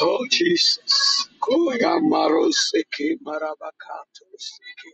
Oh 0.00 0.26
Jesus. 0.30 1.28
Kuya 1.40 2.00
maroseke 2.02 3.16
marabakato 3.24 4.26
seke. 4.38 4.92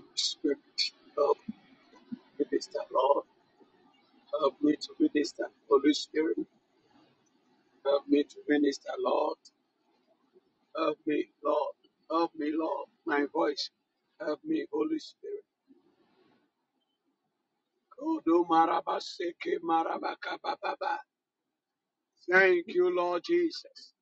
Holy 0.00 0.16
Spirit, 0.16 0.58
me 1.16 1.38
minister, 2.38 2.80
Lord. 2.92 3.24
Help 4.40 4.54
me 4.62 4.76
to 4.76 4.90
minister. 5.00 5.46
Holy 5.70 5.94
Spirit, 5.94 6.38
help 7.84 8.08
me 8.08 8.24
to 8.24 8.36
minister, 8.48 8.90
Lord. 9.00 9.38
Help 10.76 10.98
me, 11.06 11.26
Lord. 11.44 11.74
Help 12.10 12.32
me, 12.36 12.52
Lord. 12.54 12.88
My 13.06 13.26
voice. 13.34 13.70
Help 14.20 14.40
me, 14.44 14.66
Holy 14.72 14.98
Spirit. 15.00 15.44
Thank 22.30 22.64
you, 22.68 22.94
Lord 22.96 23.22
Jesus. 23.24 23.94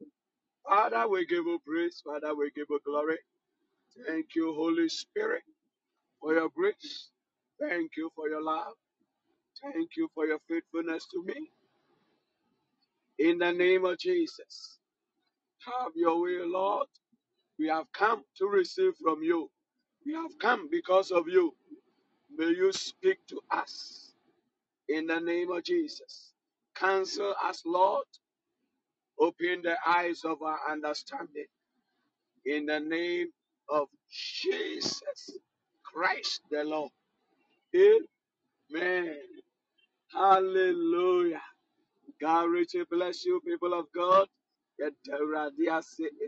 Father, 0.68 1.08
we 1.08 1.26
give 1.26 1.46
you 1.46 1.60
praise. 1.66 2.02
Father, 2.04 2.34
we 2.36 2.50
give 2.56 2.66
you 2.70 2.80
glory. 2.86 3.18
Thank 4.06 4.34
you, 4.36 4.54
Holy 4.54 4.88
Spirit, 4.88 5.42
for 6.26 6.34
your 6.34 6.50
grace. 6.50 7.10
Thank 7.60 7.92
you 7.98 8.10
for 8.16 8.28
your 8.30 8.42
love. 8.42 8.74
Thank 9.62 9.90
you 9.96 10.08
for 10.14 10.26
your 10.26 10.40
faithfulness 10.48 11.06
to 11.12 11.24
me. 11.24 11.50
In 13.18 13.38
the 13.38 13.52
name 13.52 13.84
of 13.86 13.98
Jesus, 13.98 14.78
have 15.66 15.92
your 15.96 16.22
way, 16.22 16.38
Lord. 16.44 16.88
We 17.58 17.68
have 17.68 17.86
come 17.92 18.24
to 18.38 18.46
receive 18.46 18.94
from 19.02 19.22
you. 19.22 19.50
We 20.06 20.14
have 20.14 20.38
come 20.40 20.68
because 20.70 21.12
of 21.12 21.28
you. 21.28 21.54
May 22.36 22.48
you 22.48 22.72
speak 22.72 23.18
to 23.28 23.40
us 23.52 24.12
in 24.88 25.06
the 25.06 25.20
name 25.20 25.52
of 25.52 25.64
Jesus. 25.64 26.32
Counsel 26.76 27.34
us, 27.44 27.62
Lord. 27.66 28.06
Open 29.20 29.62
the 29.62 29.76
eyes 29.86 30.22
of 30.24 30.42
our 30.42 30.58
understanding 30.70 31.46
in 32.46 32.66
the 32.66 32.80
name 32.80 33.28
of 33.70 33.88
Jesus 34.10 35.02
Christ 35.96 36.42
the 36.50 36.64
Lord. 36.64 36.92
Amen. 38.56 39.16
Hallelujah. 40.12 41.42
God 42.20 42.44
richly 42.50 42.84
bless 42.90 43.24
you, 43.24 43.40
people 43.46 43.74
of 43.74 43.86
God. 43.94 44.28
It 44.78 44.94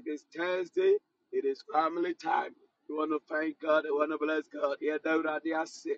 is 0.07 0.25
Thursday. 0.37 0.95
It 1.33 1.45
is 1.47 1.63
family 1.73 2.15
time. 2.15 2.51
We 2.89 2.97
want 2.97 3.13
to 3.13 3.21
thank 3.35 3.61
God. 3.61 3.85
We 3.85 3.93
want 3.93 4.13
to 4.13 4.19
bless 4.19 4.45
God. 4.49 4.77
Say. 5.67 5.97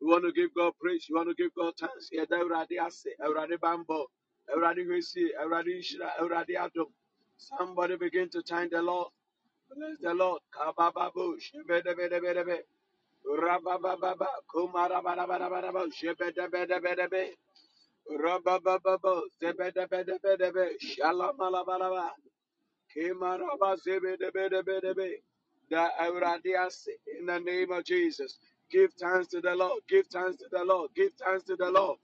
We 0.00 0.08
want 0.08 0.24
to 0.24 0.32
give 0.32 0.54
God 0.54 0.72
praise. 0.80 1.06
You 1.08 1.16
want 1.16 1.28
to 1.30 1.36
give 1.42 1.52
God 1.56 1.74
thanks. 1.80 2.08
Yeah, 2.12 2.24
ready. 2.50 2.80
I 2.80 2.90
say. 2.90 3.10
Everybody 3.22 3.56
bambo. 3.58 4.06
Somebody 7.38 7.96
begin 7.96 8.30
to 8.30 8.42
thank 8.42 8.72
the 8.72 8.82
Lord. 8.82 9.08
Bless 9.74 9.98
the 10.02 10.14
Lord. 10.14 10.42
Kabababu. 10.54 11.36
Shebedebedebedebe. 11.40 12.60
Rabababa. 13.26 14.28
Kumarabarabarabarabar. 14.54 15.88
Shebedebedebedebe. 15.92 17.30
Rabababa, 18.10 19.22
zebedebedebedebe, 19.40 20.76
shalomalabalaba, 20.80 22.12
kemaraba, 22.92 23.76
zebedebedebedebe. 23.78 25.22
The 25.70 25.88
Euradias, 26.00 26.88
in 27.18 27.26
the 27.26 27.40
name 27.40 27.72
of 27.72 27.84
Jesus. 27.84 28.38
Give 28.70 28.92
thanks 29.00 29.28
to 29.28 29.40
the 29.40 29.54
Lord. 29.56 29.82
Give 29.88 30.06
thanks 30.08 30.36
to 30.38 30.46
the 30.50 30.64
Lord. 30.64 30.90
Give 30.96 31.12
thanks 31.14 31.44
to 31.44 31.56
the 31.56 31.70
Lord. 31.70 31.98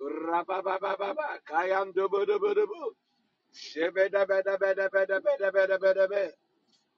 Rababababa, 0.00 1.40
kayandubudubudubu, 1.48 2.82
shabadabadabadabadabadabe, 3.52 6.24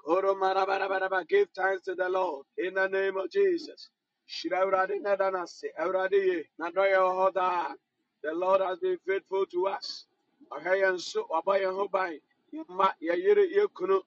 Give 0.09 1.49
thanks 1.57 1.85
to 1.85 1.95
the 1.97 2.09
Lord 2.11 2.47
in 2.59 2.75
the 2.75 2.89
name 2.89 3.17
of 3.19 3.31
Jesus. 3.31 3.91
Shirauradi 4.29 5.01
nadanase, 5.03 5.67
auradi, 5.81 6.45
nadoya 6.61 6.99
hoda. 6.99 7.69
The 8.25 8.33
Lord 8.35 8.63
has 8.63 8.81
been 8.81 8.99
faithful 9.07 9.47
to 9.47 9.69
us. 9.69 10.07
Ahayanso, 10.53 11.25
abayahobai, 11.31 12.21
yama, 12.53 12.95
yayiri, 13.03 13.55
yekunu, 13.57 14.01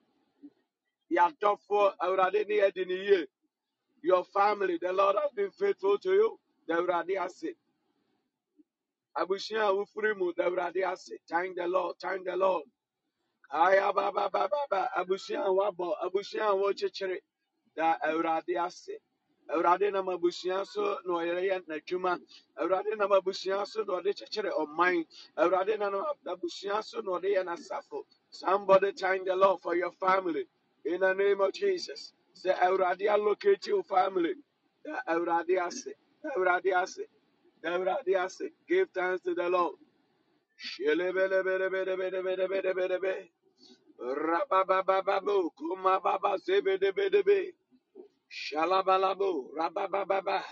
yadofo, 1.12 1.92
auradi 2.02 2.46
ni 2.48 2.58
ediniye. 2.60 3.26
Your 4.02 4.24
family, 4.24 4.78
the 4.80 4.92
Lord 4.92 5.16
has 5.22 5.32
been 5.34 5.50
faithful 5.52 5.98
to 5.98 6.10
you. 6.10 6.40
The 6.68 6.74
Uradi 6.74 7.18
ase. 7.24 7.54
Abusha 9.18 9.72
ufuri 9.72 10.16
mu, 10.18 10.32
the 10.36 10.44
Uradi 10.44 10.84
ase. 10.90 11.12
Thank 11.30 11.56
the 11.56 11.68
Lord, 11.68 11.96
thank 12.02 12.26
the 12.26 12.36
Lord. 12.36 12.64
Aya 13.50 13.92
ba 13.92 14.12
ba 14.12 14.28
ba 14.30 14.48
ba 14.48 14.60
ba. 14.70 14.90
Abusha 14.96 15.44
wabo, 15.48 15.94
abusha 16.04 16.54
wo 16.58 16.72
chichere. 16.74 17.18
The 17.76 17.96
Uradi 18.06 18.56
ase. 18.58 18.98
Awurade 19.50 19.92
nam 19.92 20.06
abusua 20.08 20.66
so 20.66 20.98
na 21.06 21.14
ɔyɛ 21.14 21.66
n'adwuma. 21.66 22.20
Awurade 22.60 22.96
nam 22.98 23.10
abusua 23.12 23.66
so 23.66 23.82
na 23.84 23.94
ɔde 24.00 24.14
kyekyere 24.16 24.52
ɔman. 24.52 25.06
Awurade 25.38 25.78
nam 25.78 25.94
abusua 26.26 26.84
so 26.84 27.00
na 27.00 27.12
ɔde 27.12 27.34
yɛ 27.36 27.44
n'asafo. 27.46 28.04
Somebody 28.30 28.92
thank 28.92 29.26
the 29.26 29.36
Lord 29.36 29.60
for 29.62 29.76
your 29.76 29.92
family. 29.92 30.46
In 30.86 31.00
the 31.00 31.14
name 31.14 31.40
of 31.40 31.52
Jesus. 31.54 32.12
Say 32.34 32.52
Awurade 32.52 33.00
your 33.66 33.84
family. 33.84 34.34
The 34.84 35.02
Awurade 35.08 35.66
ase. 35.66 35.88
The 36.22 36.30
Awurade 36.36 36.82
ase. 36.82 37.00
The 37.62 37.68
Awurade 37.70 38.24
ase. 38.26 38.42
Give 38.68 38.88
thanks 38.90 39.22
to 39.24 39.34
the 39.34 39.48
Lord. 39.50 39.76
Rababababu. 44.00 45.50
Kumababa 45.56 46.38
zebedebedebe. 46.38 47.54
Shalabalabo, 48.30 49.50
rabababa. 49.56 50.42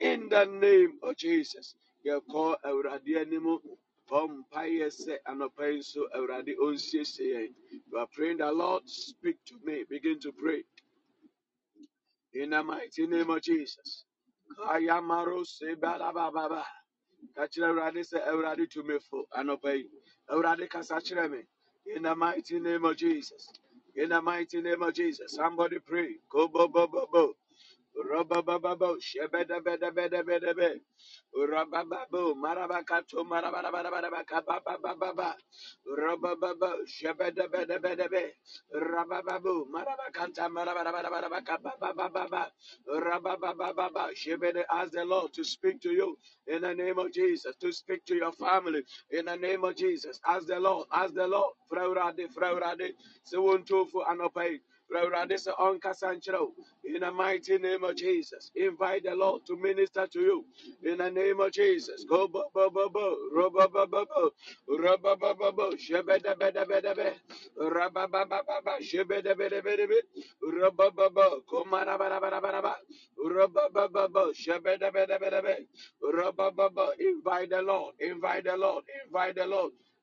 In 0.00 0.28
the 0.28 0.44
name 0.46 0.98
of 1.02 1.16
Jesus. 1.16 1.74
You 2.04 2.22
call 2.30 2.56
Awurade 2.64 3.16
animu. 3.16 3.60
Pompire 4.08 4.90
say 4.90 5.18
anɔpa 5.28 5.72
yi 5.72 5.78
nso 5.80 6.02
Awurade 6.16 6.56
ɔnsiesie 6.58 7.34
yɛn. 7.34 7.54
You 7.90 7.98
are 7.98 8.06
praying 8.08 8.38
the 8.38 8.52
Lord 8.52 8.88
speak 8.88 9.38
to 9.46 9.54
me. 9.64 9.84
Begin 9.90 10.20
to 10.20 10.32
pray. 10.32 10.64
In 12.34 12.50
the 12.50 12.62
mighty 12.62 13.06
name 13.06 13.30
of 13.30 13.42
Jesus. 13.42 14.04
Kayamaro 14.58 15.46
se 15.46 15.74
balababa. 15.76 16.64
Ka 17.36 17.46
kyerɛ 17.48 17.70
Awurade 17.92 18.00
sɛ 18.04 18.28
Awurade 18.28 18.68
tumi 18.70 19.00
fo 19.02 19.26
anɔpa 19.36 19.76
yi. 19.78 19.90
Awurade 20.30 20.68
kasa 20.70 21.00
me. 21.30 21.42
In 21.96 22.02
the 22.04 22.16
mighty 22.16 22.60
name 22.60 22.84
of 22.84 22.96
Jesus. 22.96 23.48
In 23.96 24.10
the 24.10 24.22
mighty 24.22 24.62
name 24.62 24.82
of 24.82 24.94
Jesus. 24.94 25.34
Somebody 25.34 25.78
pray. 25.80 26.16
Go 26.30 26.48
bo 26.48 26.68
bo 26.68 26.86
bo 26.88 27.06
bo. 27.12 27.34
Rabababo, 27.98 28.96
shebedebedebedebedebe. 29.00 30.80
Rabababo, 31.36 32.34
marabakato, 32.36 33.24
marabarabarabakababababa. 33.26 35.34
Rabababo, 35.98 36.86
shebedebedebedebe. 36.86 38.32
Rabababo, 38.74 39.66
marabakanta, 39.70 40.48
marabarabarabakababababa. 40.50 42.50
Rababababa, 42.88 44.10
shebede. 44.16 44.64
Ask 44.72 44.92
the 44.92 45.04
Lord 45.04 45.32
to 45.34 45.44
speak 45.44 45.80
to 45.82 45.90
you 45.90 46.18
in 46.48 46.62
the 46.62 46.74
name 46.74 46.98
of 46.98 47.12
Jesus, 47.12 47.54
to 47.60 47.72
speak 47.72 48.04
to 48.06 48.16
your 48.16 48.32
family 48.32 48.82
in 49.10 49.26
the 49.26 49.36
name 49.36 49.64
of 49.64 49.76
Jesus. 49.76 50.20
Ask 50.26 50.46
the 50.48 50.58
Lord, 50.60 50.86
ask 50.92 51.14
the 51.14 51.26
Lord. 51.28 51.54
Fraurade, 51.72 52.26
fraurade, 52.36 52.92
sewontofu 53.32 54.04
anopai. 54.08 54.60
Fraurade 54.90 55.38
se 55.38 55.52
onkasa 55.52 56.14
nkyerɛ 56.16 56.40
wo. 56.40 56.54
In 56.84 57.00
the 57.00 57.12
mighty 57.12 57.58
name 57.58 57.84
of 57.84 57.96
Jesus, 57.96 58.50
invite 58.56 59.04
the 59.04 59.14
Lord 59.16 59.46
to 59.46 59.56
minister 59.56 60.06
to 60.08 60.20
you. 60.20 60.46
In 60.84 60.98
the 60.98 61.10
name 61.10 61.40
of 61.40 61.52
Jesus, 61.52 62.04
go 62.04 62.28
bo 62.28 62.50
bo 62.54 62.70
bo 62.70 62.88
bo, 62.90 63.16
ro 63.32 63.50
bo 63.50 63.68
bo 63.68 63.86
bo 63.86 64.06
bo, 64.06 64.30
ro 64.68 64.96
bo 64.98 65.16
bo 65.16 65.34
bo 65.34 65.52
bo, 65.52 65.70
shebe 65.76 66.22
de 66.22 66.36
be 66.38 66.52
de 66.52 66.66
be 66.66 66.80
de 66.80 66.94
be, 66.94 67.12
ra 67.58 67.90
ba 67.90 68.08
ba 68.08 68.26
ba 68.26 68.42
ba 68.46 68.60
ba, 68.64 68.78
shebe 68.80 69.22
de 69.24 69.34
be 69.34 69.48
de 69.50 69.62
be 69.62 69.76
de 69.76 69.86
be, 69.88 70.00
ro 70.42 70.70
bo 70.72 70.90
bo 70.92 71.10
bo, 71.10 71.42
ko 71.48 71.64
ra 71.84 71.98
ba 71.98 72.08
ra 72.10 72.20
ba 72.20 72.30
ra 72.30 72.40
ba 72.40 72.52
ra 72.52 72.62
ba, 72.62 72.76
ro 73.18 73.48
bo 73.48 73.68
bo 73.74 73.88
bo 73.88 74.08
bo, 74.08 74.32
shebe 74.32 74.78
de 74.78 74.90
be 74.92 75.06
de 75.06 75.18
be 75.18 75.30
de 75.30 75.42
be, 75.42 75.56
ro 76.02 76.32
bo 76.32 76.50
bo 76.52 76.70
bo. 76.70 76.92
Invite 77.00 77.50
the 77.50 77.62
Lord, 77.62 77.94
invite 78.00 78.44
the 78.44 78.56
Lord, 78.56 78.84
invite 79.06 79.36
the 79.36 79.46
Lord. 79.46 79.72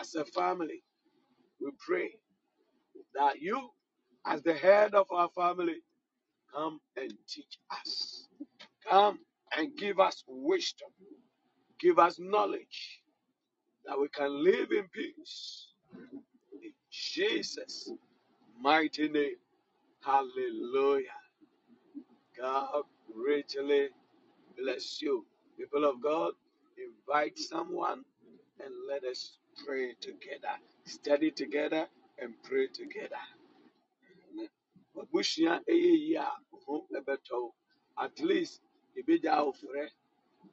as 0.00 0.14
a 0.16 0.24
family. 0.26 0.82
We 1.60 1.70
pray 1.86 2.10
that 3.14 3.40
you, 3.40 3.70
as 4.26 4.42
the 4.42 4.54
head 4.54 4.94
of 4.94 5.06
our 5.12 5.30
family, 5.36 5.76
come 6.54 6.80
and 6.96 7.12
teach 7.28 7.58
us. 7.70 8.28
Come 8.88 9.20
and 9.56 9.76
give 9.76 10.00
us 10.00 10.24
wisdom, 10.28 10.90
give 11.80 11.98
us 11.98 12.18
knowledge 12.20 13.00
that 13.86 14.00
we 14.00 14.08
can 14.10 14.44
live 14.44 14.70
in 14.72 14.88
peace. 14.94 15.68
In 16.52 16.72
Jesus' 16.90 17.90
mighty 18.60 19.08
name. 19.08 19.36
Hallelujah. 20.04 21.08
God 22.38 22.84
richly 23.14 23.88
bless 24.58 25.02
you. 25.02 25.26
People 25.58 25.84
of 25.84 26.02
God, 26.02 26.32
invite 26.78 27.38
someone 27.38 28.04
and 28.64 28.74
let 28.88 29.04
us 29.04 29.38
pray 29.66 29.94
together. 30.00 30.56
Study 30.86 31.30
together 31.32 31.88
and 32.20 32.34
pray 32.44 32.68
together. 32.68 33.22
Abusua 34.96 35.60
ɛyɛ 35.68 35.92
yie 36.06 36.16
a 36.16 36.28
ho 36.66 36.86
ɛbɛtɔ. 36.94 37.52
At 37.98 38.20
least 38.20 38.62
ebegya 38.98 39.44
wo 39.44 39.52
frɛ 39.52 39.90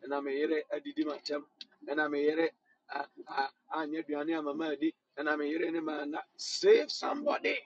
ɛna 0.06 0.24
me 0.24 0.34
yere 0.39 0.63
adidi 0.74 1.04
m'atɛm 1.06 1.44
ɛna 1.89 2.12
me 2.12 2.24
yere 2.25 2.51
a- 2.92 3.08
a- 3.28 3.54
anyɛ 3.75 4.04
aduane 4.06 4.38
a 4.39 4.42
mama 4.44 4.68
adi 4.74 4.94
ɛna 5.18 5.38
me 5.39 5.50
yere 5.51 5.72
ne 5.72 5.82
save 6.38 6.92
somebody 6.92 7.58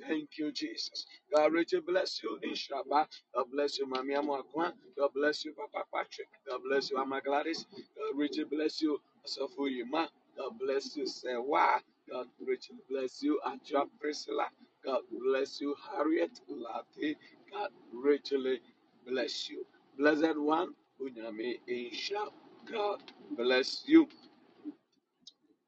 Thank 0.00 0.38
you, 0.38 0.52
Jesus. 0.52 1.06
God, 1.34 1.52
Richard, 1.54 1.86
bless 1.86 2.22
you, 2.22 2.38
Inshaba. 2.44 3.06
God 3.34 3.46
bless 3.52 3.78
you, 3.78 3.86
Mami 3.86 4.16
Amakwa. 4.18 4.72
God 4.98 5.10
bless 5.14 5.44
you, 5.44 5.54
Papa 5.54 5.86
Patrick. 5.94 6.28
God 6.48 6.60
bless 6.68 6.90
you, 6.90 6.98
Mama 6.98 7.20
Gladys. 7.24 7.66
God, 7.72 8.18
Richard, 8.18 8.50
bless 8.50 8.82
you, 8.82 9.00
Asafu 9.26 9.70
Yuma. 9.70 10.08
God 10.38 10.58
bless 10.60 10.96
you, 10.96 11.06
Sewa. 11.06 11.80
God, 12.10 12.28
Richard, 12.40 12.76
bless 12.90 13.22
you, 13.22 13.40
Aja 13.46 13.84
Priscilla. 14.00 14.48
God 14.84 15.02
bless 15.12 15.60
you, 15.60 15.74
Harriet 15.92 16.40
Lati. 16.50 17.16
God, 17.52 17.70
richly 17.94 18.60
bless 19.08 19.50
you. 19.50 19.66
Blessed 19.98 20.38
one, 20.38 20.74
Unyame 21.02 21.56
Insha. 21.70 22.28
God 22.70 23.02
bless 23.36 23.84
you. 23.86 24.08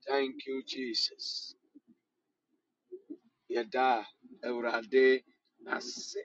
Thank 0.08 0.46
you, 0.46 0.62
Jesus. 0.66 1.54
Yada, 3.48 4.06
Eurade, 4.44 5.22
Nase. 5.66 6.16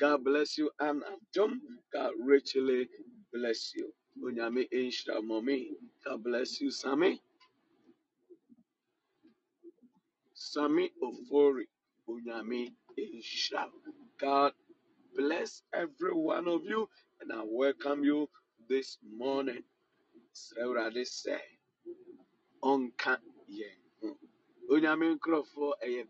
God 0.00 0.24
bless 0.24 0.58
you, 0.58 0.70
and 0.80 1.02
Tom. 1.36 1.60
God 1.92 2.12
richly 2.24 2.88
bless 3.32 3.72
you. 3.76 3.92
Onyame 4.24 4.66
Inshra 4.74 5.22
Mommy. 5.24 5.70
God 6.04 6.24
bless 6.24 6.60
you, 6.60 6.70
Sammy. 6.72 7.20
Sammy 10.52 10.90
Ofori. 11.02 11.64
Onyame 12.08 12.72
Inshra. 12.98 13.66
God 14.20 14.52
bless 15.16 15.62
every 15.74 16.12
one 16.14 16.48
of 16.48 16.64
you, 16.64 16.88
and 17.20 17.32
I 17.32 17.42
welcome 17.46 18.04
you 18.04 18.28
this 18.68 18.98
morning. 19.18 19.62
Srewrade 20.34 21.06
say, 21.06 21.40
Onka 22.64 23.18
yen. 23.48 23.68
ho. 24.02 24.16
Onyame 24.72 25.18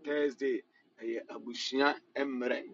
Thursday, 0.05 0.63
ɛyɛ 1.03 1.21
abusua 1.31 1.97
mmerɛ. 2.19 2.65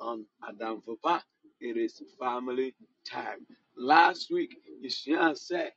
on 0.00 0.24
Adamfopa. 0.42 1.22
It 1.60 1.76
is 1.76 2.02
family 2.18 2.74
time. 3.10 3.46
Last 3.76 4.30
week, 4.30 4.56
Yeshua 4.84 5.36
said, 5.36 5.72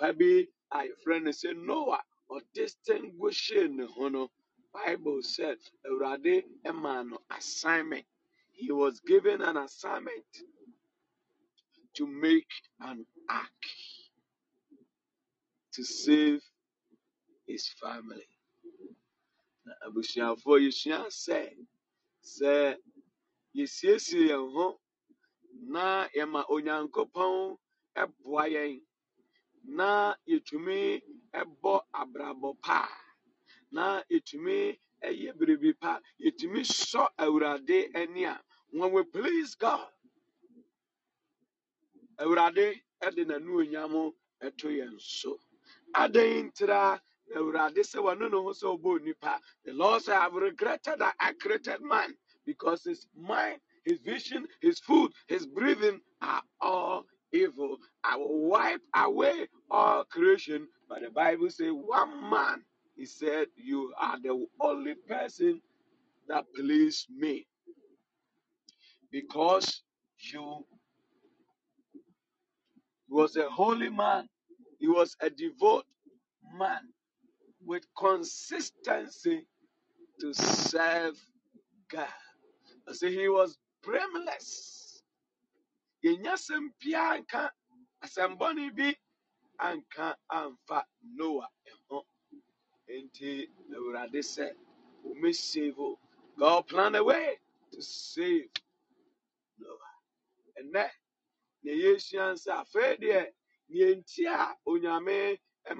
Pabi, 0.00 0.48
I 0.72 0.88
friend 1.04 1.34
said 1.34 1.56
Noah 1.58 2.00
or 2.34 2.42
distinguishing 2.54 3.88
hono. 3.98 4.28
Bible 4.74 5.20
said, 5.22 5.58
Rade 6.00 6.44
Emano 6.66 7.18
assignment. 7.36 8.06
He 8.52 8.72
was 8.72 9.00
given 9.00 9.42
an 9.42 9.58
assignment 9.58 10.24
to 11.96 12.06
make 12.06 12.48
an 12.80 13.06
ark 13.30 13.62
to 15.74 15.84
save 15.84 16.40
his 17.46 17.68
family. 17.82 18.26
Abusuafo 19.86 20.58
Yeshua 20.60 21.12
said, 21.12 21.54
sɛ 22.24 22.76
yɛsiesie 23.56 24.28
yɛn 24.30 24.52
ho 24.54 24.80
na 25.74 26.08
yɛma 26.16 26.44
Onyankopɔn 26.50 27.58
ɛboa 27.96 28.44
yɛn 28.54 28.82
na 29.64 30.14
yɛtumi 30.28 31.02
bɔ 31.62 31.80
abrabɔ 31.94 32.60
pa. 32.62 32.84
A 32.84 32.88
na 33.72 34.02
yɛtumi 34.10 34.78
yɛ 35.04 35.32
biribi 35.38 35.78
pa. 35.80 36.00
Yɛtumi 36.24 36.62
sɔ 36.64 37.08
awurade 37.18 37.94
ani 37.96 38.24
a 38.24 38.40
when 38.72 38.92
we 38.92 39.04
please 39.04 39.54
god 39.56 39.88
awurade 42.20 42.80
de 43.16 43.24
n'anuonyam 43.26 44.12
to 44.58 44.68
yɛn 44.68 45.00
so. 45.00 45.38
Adɛn 45.94 46.52
ntira 46.52 47.00
awurade 47.36 47.78
sɛ 47.84 48.00
wɔne 48.02 48.30
ne 48.30 48.38
ho 48.38 48.52
sɛ 48.52 48.78
ɔbɔ 48.78 49.00
onipa? 49.00 49.40
The 49.64 49.72
lord 49.74 50.02
said 50.02 50.16
i 50.16 50.22
have 50.24 50.34
regretted 50.34 51.00
that 51.00 51.16
i 51.20 51.32
created 51.34 51.82
man 51.82 52.16
because 52.46 52.84
his 52.84 53.06
mind 53.16 53.60
his 53.84 54.00
vision 54.00 54.46
his 54.62 54.80
food 54.80 55.12
his 55.28 55.46
breathing 55.46 56.00
are 56.22 56.42
all 56.60 57.06
evil. 57.32 57.78
I 58.04 58.16
will 58.16 58.48
wipe 58.48 58.82
away 58.94 59.48
all 59.70 60.04
creation 60.04 60.68
but 60.88 61.02
the 61.02 61.10
bible 61.10 61.50
says 61.50 61.72
one 61.72 62.30
man 62.30 62.62
he 62.96 63.06
said 63.06 63.48
you 63.56 63.92
are 64.00 64.18
the 64.22 64.46
only 64.60 64.94
person 65.08 65.60
that 66.28 66.44
please 66.56 67.06
me 67.16 67.46
because 69.12 69.82
you 70.18 70.64
was 73.08 73.36
a 73.36 73.48
holy 73.50 73.90
man 73.90 74.28
he 74.80 74.88
was 74.88 75.16
a 75.22 75.30
devout 75.30 75.86
man 76.58 76.80
with 77.64 77.84
consistency 77.98 79.46
to 80.20 80.34
serve 80.34 81.16
God. 81.90 82.08
I 82.88 82.92
say 82.94 83.12
he 83.12 83.28
was 83.28 83.58
blameless. 83.84 85.02
Anka 89.60 90.16
amfa 90.30 90.84
Noah 91.02 91.50
ho. 91.90 92.06
Enti 92.90 93.48
Awurade 93.74 94.20
sɛ, 94.22 94.46
"Mɛsave 95.22 95.78
o." 95.78 95.98
God 96.38 96.68
plan 96.68 96.94
a 96.96 97.04
way 97.04 97.38
to 97.72 97.82
save 97.82 98.50
Noah. 99.58 99.94
Ɛnɛ 100.60 100.90
na 101.64 101.72
yɛsua 101.82 102.26
nsa 102.34 102.52
afei 102.62 102.94
deɛ 103.02 103.22
nea 103.70 103.88
nti 103.98 104.22
a 104.26 104.56
onyame 104.70 105.18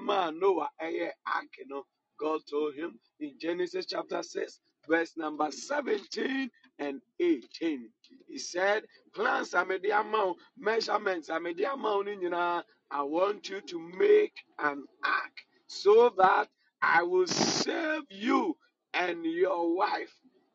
maa 0.07 0.31
noah 0.31 0.69
ɛyɛ 0.81 1.09
ark 1.35 1.53
no 1.67 1.85
god 2.19 2.41
told 2.47 2.75
him 2.75 2.99
in 3.19 3.39
genesis 3.39 3.87
chapter 3.87 4.23
6 4.23 4.61
verse 4.87 5.17
number 5.17 5.51
17 5.51 6.51
and 6.79 7.01
18 7.19 7.91
he 8.27 8.39
said 8.39 8.87
plans 9.13 9.55
a 9.55 9.65
mede 9.65 9.91
ama 9.91 10.27
wo 10.27 10.37
measurements 10.57 11.29
a 11.29 11.39
mede 11.41 11.65
ama 11.65 11.95
wo 11.97 12.03
no 12.03 12.11
nyinaa 12.15 12.63
i 12.91 13.01
want 13.03 13.49
you 13.49 13.61
to 13.61 13.79
make 13.97 14.33
an 14.59 14.83
ark 15.05 15.37
so 15.67 16.13
that 16.17 16.47
i 16.81 17.03
will 17.03 17.27
save 17.27 18.03
you 18.11 18.55
and 18.93 19.25
your 19.25 19.75
wife 19.75 20.13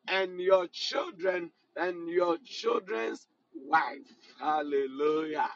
and 0.09 0.39
your 0.41 0.67
children 0.73 1.51
and 1.77 2.09
your 2.09 2.37
children's 2.45 3.27
wife. 3.55 4.07
Hallelujah. 4.39 5.49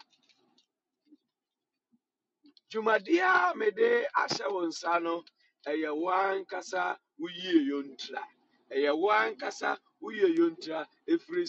Dwumadie 2.74 3.22
a 3.22 3.56
mede 3.56 4.06
ahyɛ 4.18 4.52
wo 4.52 4.68
nsa 4.68 5.02
no 5.04 5.24
ɛyɛ 5.68 5.96
wo 5.96 6.12
yontra 7.70 8.24
ɛyɛ 8.72 8.98
wo 8.98 9.10
ankasa 9.12 9.78
woyie 10.04 10.36
yontra 10.38 10.88
ɛfiri 11.10 11.48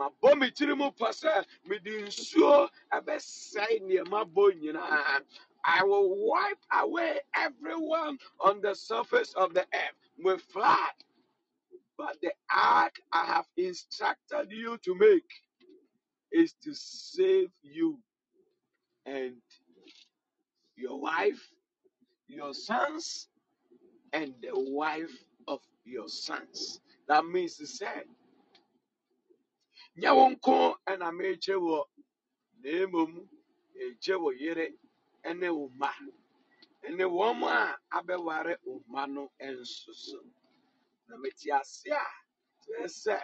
mabɔ 0.00 0.38
me 0.38 0.50
tiri 0.50 0.76
mu 0.76 0.90
pɔ 0.92 1.08
sɛ 1.12 1.46
nsuo 2.06 2.70
nyinaa 4.60 5.24
I 5.64 5.84
will 5.84 6.26
wipe 6.26 6.58
away 6.72 7.20
everyone 7.34 8.18
on 8.40 8.62
the 8.62 8.74
surface 8.74 9.34
of 9.34 9.54
the 9.54 9.62
earth 9.62 9.98
with 10.18 10.42
flood. 10.42 10.94
But 11.98 12.18
the 12.22 12.32
ark 12.50 12.94
I 13.12 13.26
have 13.26 13.46
instructed 13.58 14.50
you 14.50 14.78
to 14.78 14.94
make 14.94 15.30
is 16.32 16.54
to 16.64 16.74
save 16.74 17.50
you 17.62 17.98
and 19.06 19.36
your 20.76 21.00
wife, 21.00 21.50
your 22.28 22.54
sons, 22.54 23.28
and 24.12 24.34
the 24.42 24.52
wife 24.54 25.12
of 25.48 25.60
your 25.84 26.08
sons. 26.08 26.80
That 27.08 27.26
means 27.26 27.56
to 27.56 27.66
say, 27.66 28.02
nyɛ 30.00 30.10
wo 30.18 30.24
nko 30.34 30.54
ɛna 30.90 31.06
merekye 31.16 31.54
wɔ 31.66 31.78
na 32.62 32.70
mmom 32.86 33.12
ekye 33.84 34.14
wɔ 34.22 34.30
yere 34.42 34.66
ɛne 35.28 35.48
wo 35.58 35.64
mma 35.70 35.90
ɛne 36.86 37.04
a 37.48 37.78
abɛware 37.98 38.54
wo 38.66 38.74
mma 38.88 39.02
no. 39.14 39.24
Na 41.08 41.16
mete 41.22 41.50
a 41.52 41.60
kyerɛ 42.64 42.86
sɛ 43.02 43.16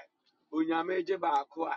onyame 0.56 0.96
gye 1.06 1.16
baako 1.24 1.62
a 1.66 1.76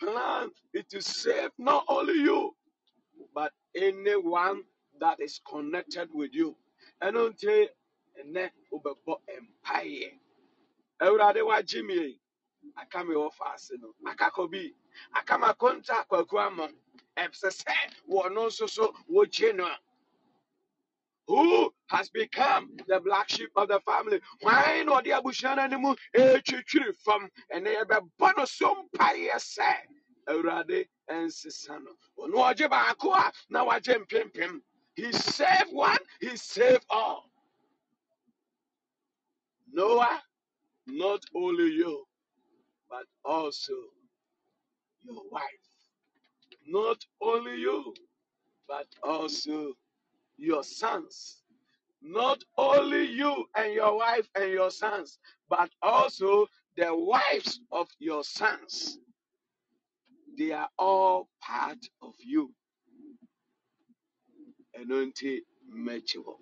plan 0.00 0.50
is 0.74 0.84
to 0.90 1.02
save 1.02 1.50
not 1.58 1.84
only 1.88 2.14
you, 2.14 2.56
but 3.34 3.52
anyone 3.76 4.62
that 5.00 5.20
is 5.20 5.40
connected 5.48 6.08
with 6.14 6.34
you. 6.34 6.56
ɛno 7.02 7.30
nti 7.32 7.68
ɛnɛ 8.20 8.50
wobɛbɔ 8.72 9.14
mpaeɛ 9.64 10.12
awurade 11.00 11.42
wagye 11.46 11.84
me 11.84 11.94
yi, 11.94 12.20
aka 12.78 13.04
me 13.04 13.14
wɔ 13.14 13.32
faase 13.34 13.72
no 13.80 13.94
aka 14.06 14.30
kɔ 14.30 14.50
bi 14.50 14.74
aka 15.16 15.38
ma 15.38 15.52
konta 15.54 16.06
kwaku 16.08 16.38
ama 16.38 16.68
ɛsɛ 17.16 17.50
sɛ 17.64 17.74
wɔno 18.08 18.46
nso 18.48 18.68
so 18.68 18.94
no 19.54 19.66
a 19.66 19.78
who 21.28 21.72
has 21.88 22.10
become 22.10 22.70
the 22.88 23.00
black 23.00 23.30
sheep 23.30 23.50
of 23.56 23.68
the 23.68 23.80
family. 23.82 24.20
Hwan 24.42 24.86
na 24.86 25.00
ɔde 25.02 25.22
abusua 25.22 25.56
no 25.56 25.62
anim 25.62 25.96
ɛtwitwiri 26.16 26.96
fam 27.04 27.30
ɛnɛ 27.54 27.76
yɛbɛbɔ 27.84 28.38
no 28.38 28.46
so 28.46 28.88
mpaeɛ 28.94 29.34
sɛ 29.36 29.76
awurade 30.28 30.88
ɛnsesa 31.10 31.82
no 31.84 31.92
ɔno 32.18 32.34
ɔgye 32.54 32.70
baako 32.70 33.12
a 33.14 33.32
na 33.50 33.64
wagye 33.66 33.96
mpempem 34.06 34.62
he 34.96 35.12
saved 35.12 35.72
one 35.72 35.98
he 36.20 36.36
saved 36.36 36.84
all. 36.90 37.30
Noah 39.72 40.22
not 40.86 41.22
only 41.34 41.72
you 41.72 42.06
but 42.90 43.06
also 43.24 43.74
your 45.02 45.22
wife. 45.30 45.44
Not 46.66 47.04
only 47.20 47.56
you 47.60 47.94
but 48.68 48.86
also 49.02 49.74
your 50.38 50.64
sons 50.64 51.38
not 52.02 52.44
only 52.58 53.06
you 53.06 53.46
and 53.56 53.74
your 53.74 53.96
wife 53.98 54.28
and 54.36 54.52
your 54.52 54.70
sons, 54.72 55.18
but 55.50 55.70
also 55.82 56.46
the 56.76 56.94
wives 56.94 57.60
of 57.72 57.88
your 58.00 58.24
sons. 58.24 58.98
They 60.38 60.52
are 60.52 60.68
all 60.78 61.28
part 61.42 61.78
of 62.02 62.14
you. 62.24 62.52
Anointed 64.74 65.42
mutual. 65.72 66.38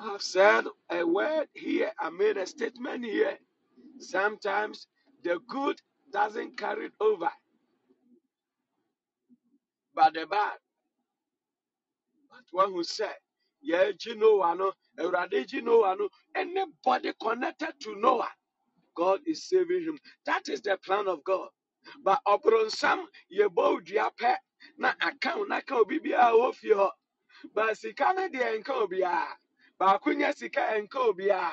I've 0.00 0.22
said 0.22 0.64
a 0.90 1.06
word 1.06 1.48
here, 1.54 1.92
I 2.00 2.10
made 2.10 2.36
a 2.38 2.46
statement 2.46 3.04
here. 3.04 3.38
Sometimes 4.00 4.88
the 5.24 5.40
good 5.48 5.80
doesn't 6.12 6.58
carry 6.58 6.90
over, 7.00 7.30
but 9.94 10.14
the 10.14 10.26
bad. 10.26 10.69
But 12.52 12.58
one 12.66 12.72
who 12.72 12.84
said, 12.84 13.14
Yeah, 13.62 13.90
Noah, 14.16 14.56
no, 14.56 14.72
Erade 14.98 15.62
Noah, 15.64 15.96
no, 15.98 16.08
anybody 16.36 17.12
connected 17.22 17.74
to 17.82 17.96
Noah 18.00 18.28
God 18.96 19.20
is 19.26 19.48
saving 19.48 19.84
him. 19.84 19.98
That 20.26 20.48
is 20.50 20.62
the 20.62 20.78
plan 20.84 21.08
of 21.08 21.24
God. 21.24 21.48
But 22.04 22.20
ɔbronsam 22.28 23.06
yɛbɔ 23.36 23.84
dua 23.86 24.12
pɛ 24.20 24.36
na 24.78 24.94
wo 25.38 25.44
na 25.46 25.58
aka 25.58 25.76
obi 25.76 26.00
biara 26.00 26.32
ɔwɔ 26.34 26.56
fie 26.56 26.70
hɔ. 26.74 26.90
But 27.54 27.78
sika 27.78 28.14
no 28.16 28.28
deɛ 28.28 28.60
nka 28.62 28.88
obiara. 28.88 29.28
Baako 29.80 30.14
nyɛ 30.16 30.36
sika 30.36 30.60
nka 30.82 30.98
obiara. 31.14 31.52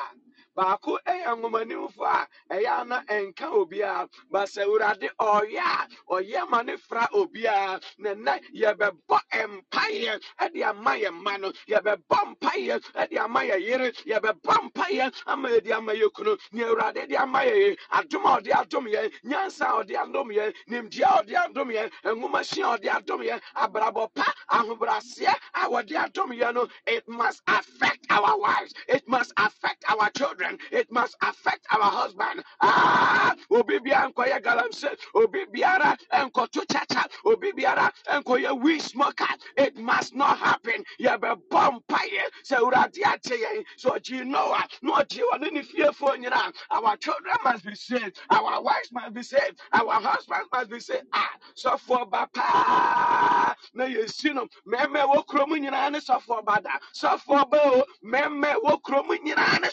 Baako 0.58 1.00
yɛ 1.08 1.26
ahomanimfo 1.32 2.04
a 2.06 2.28
ɛyɛ 2.52 2.82
ana 2.82 3.06
nka 3.10 3.48
obiara. 3.62 4.10
Sɛ 4.48 4.64
Awurade 4.66 5.10
ɔyɛ 5.20 5.60
a 5.60 5.88
ɔyɛ 6.12 6.50
ma 6.50 6.64
ne 6.64 6.78
fra 6.78 7.08
obiara. 7.14 7.82
Na 8.00 8.12
nnɛ 8.16 8.42
yɛbɛbɔ 8.56 9.20
mpaeɛ 9.34 10.54
de 10.54 10.64
ama 10.64 10.92
yɛn 10.98 11.14
mma 11.14 11.38
no. 11.40 11.52
Yɛbɛbɔ 11.70 12.36
mpaeɛ 12.38 13.10
de 13.10 13.18
ama 13.20 13.42
yɛn 13.42 13.62
yere. 13.62 13.92
Yɛbɛbɔ 13.92 14.72
mpaeɛ 14.72 15.14
ama 15.28 15.50
yɛde 15.50 15.72
ama 15.74 15.94
yɛn 15.94 16.14
kunu. 16.14 16.38
Nea 16.54 16.68
Awurade 16.68 17.08
de 17.10 17.16
ama 17.18 17.40
yɛn 17.40 17.58
yi, 17.58 17.78
adom 17.94 18.26
a 18.26 18.42
ɔde 18.42 18.52
adom 18.52 18.86
yɛn, 18.94 19.12
nyansa 19.26 19.66
a 19.68 19.84
ɔde 19.84 19.96
adom 19.96 20.30
yɛn, 20.34 20.54
nimdeɛ 20.70 21.04
a 21.04 21.24
ɔde 21.24 21.34
adom 21.46 21.70
yɛn, 21.72 21.92
nwomasi 22.04 22.60
a 22.64 22.78
ɔde 22.78 22.88
adom 22.90 23.22
yɛn, 23.28 23.42
abrabɔ 23.56 24.14
pa, 24.16 24.34
ahobraseɛ 24.52 25.36
a 25.56 25.70
wɔde 25.70 25.92
adom 26.06 26.32
yɛn 26.40 26.54
no, 26.56 26.68
it 26.88 27.08
must 27.08 27.42
affect 27.48 28.06
our 28.10 28.38
wives. 28.40 28.74
It 28.88 29.08
must 29.08 29.34
affect 29.38 29.84
our 29.90 30.10
children. 30.12 30.47
It 30.72 30.92
must 30.92 31.16
affect 31.22 31.66
our 31.72 31.82
husband. 31.84 32.44
Ah, 32.62 33.36
obi 33.52 33.80
biara 33.80 34.12
nkɔyɛ 34.14 34.42
galamsey, 34.44 34.96
obi 35.16 35.46
biara 35.46 35.98
nkɔto 36.14 36.66
kyakya, 36.68 37.06
obi 37.26 37.52
biara 37.52 37.92
nkɔyɛ 38.08 38.62
weed 38.62 38.82
smoker. 38.82 39.28
It 39.58 39.78
must 39.78 40.16
not 40.16 40.38
happen. 40.40 40.84
Yɛbɛbɔ 41.00 41.82
mpaeɛ 41.84 42.24
sɛ 42.44 42.58
Awurade 42.60 43.00
agye 43.04 43.38
yɛn, 43.44 43.66
sɛ 43.78 43.98
ɔgye 43.98 44.26
Noah, 44.26 44.66
na 44.82 45.02
ɔgye 45.02 45.24
wɔne 45.32 45.52
ne 45.52 45.62
fiefoɔ. 45.62 46.54
Our 46.72 46.98
children 46.98 47.36
must 47.44 47.66
be 47.66 47.76
saved. 47.76 48.20
Our 48.30 48.62
wives 48.62 48.92
must 48.92 49.14
be 49.14 49.24
saved. 49.24 49.60
Our 49.74 49.94
husbands 50.02 50.50
must 50.54 50.70
be 50.70 50.80
saved. 50.80 51.08
Ah, 51.14 51.32
sɔfoɔ 51.56 52.10
ba 52.10 52.28
paa 52.34 53.56
na 53.74 53.86
yɛsi 53.86 54.34
no 54.34 54.44
a 54.44 55.08
ɛwɔ 55.08 55.26
kurom 55.28 55.52
nyinaa 55.52 55.92
ne 55.92 56.00
sɔfoɔ 56.00 56.46
ba 56.46 56.60
da 56.64 56.80
sɔfoɔ 56.94 57.50
ba 57.50 57.60
o 57.64 57.86
mɛmɛ 58.06 58.56
wɔ 58.64 58.82
kurom 58.84 59.08
nyinaa 59.10 59.62
ne 59.62 59.68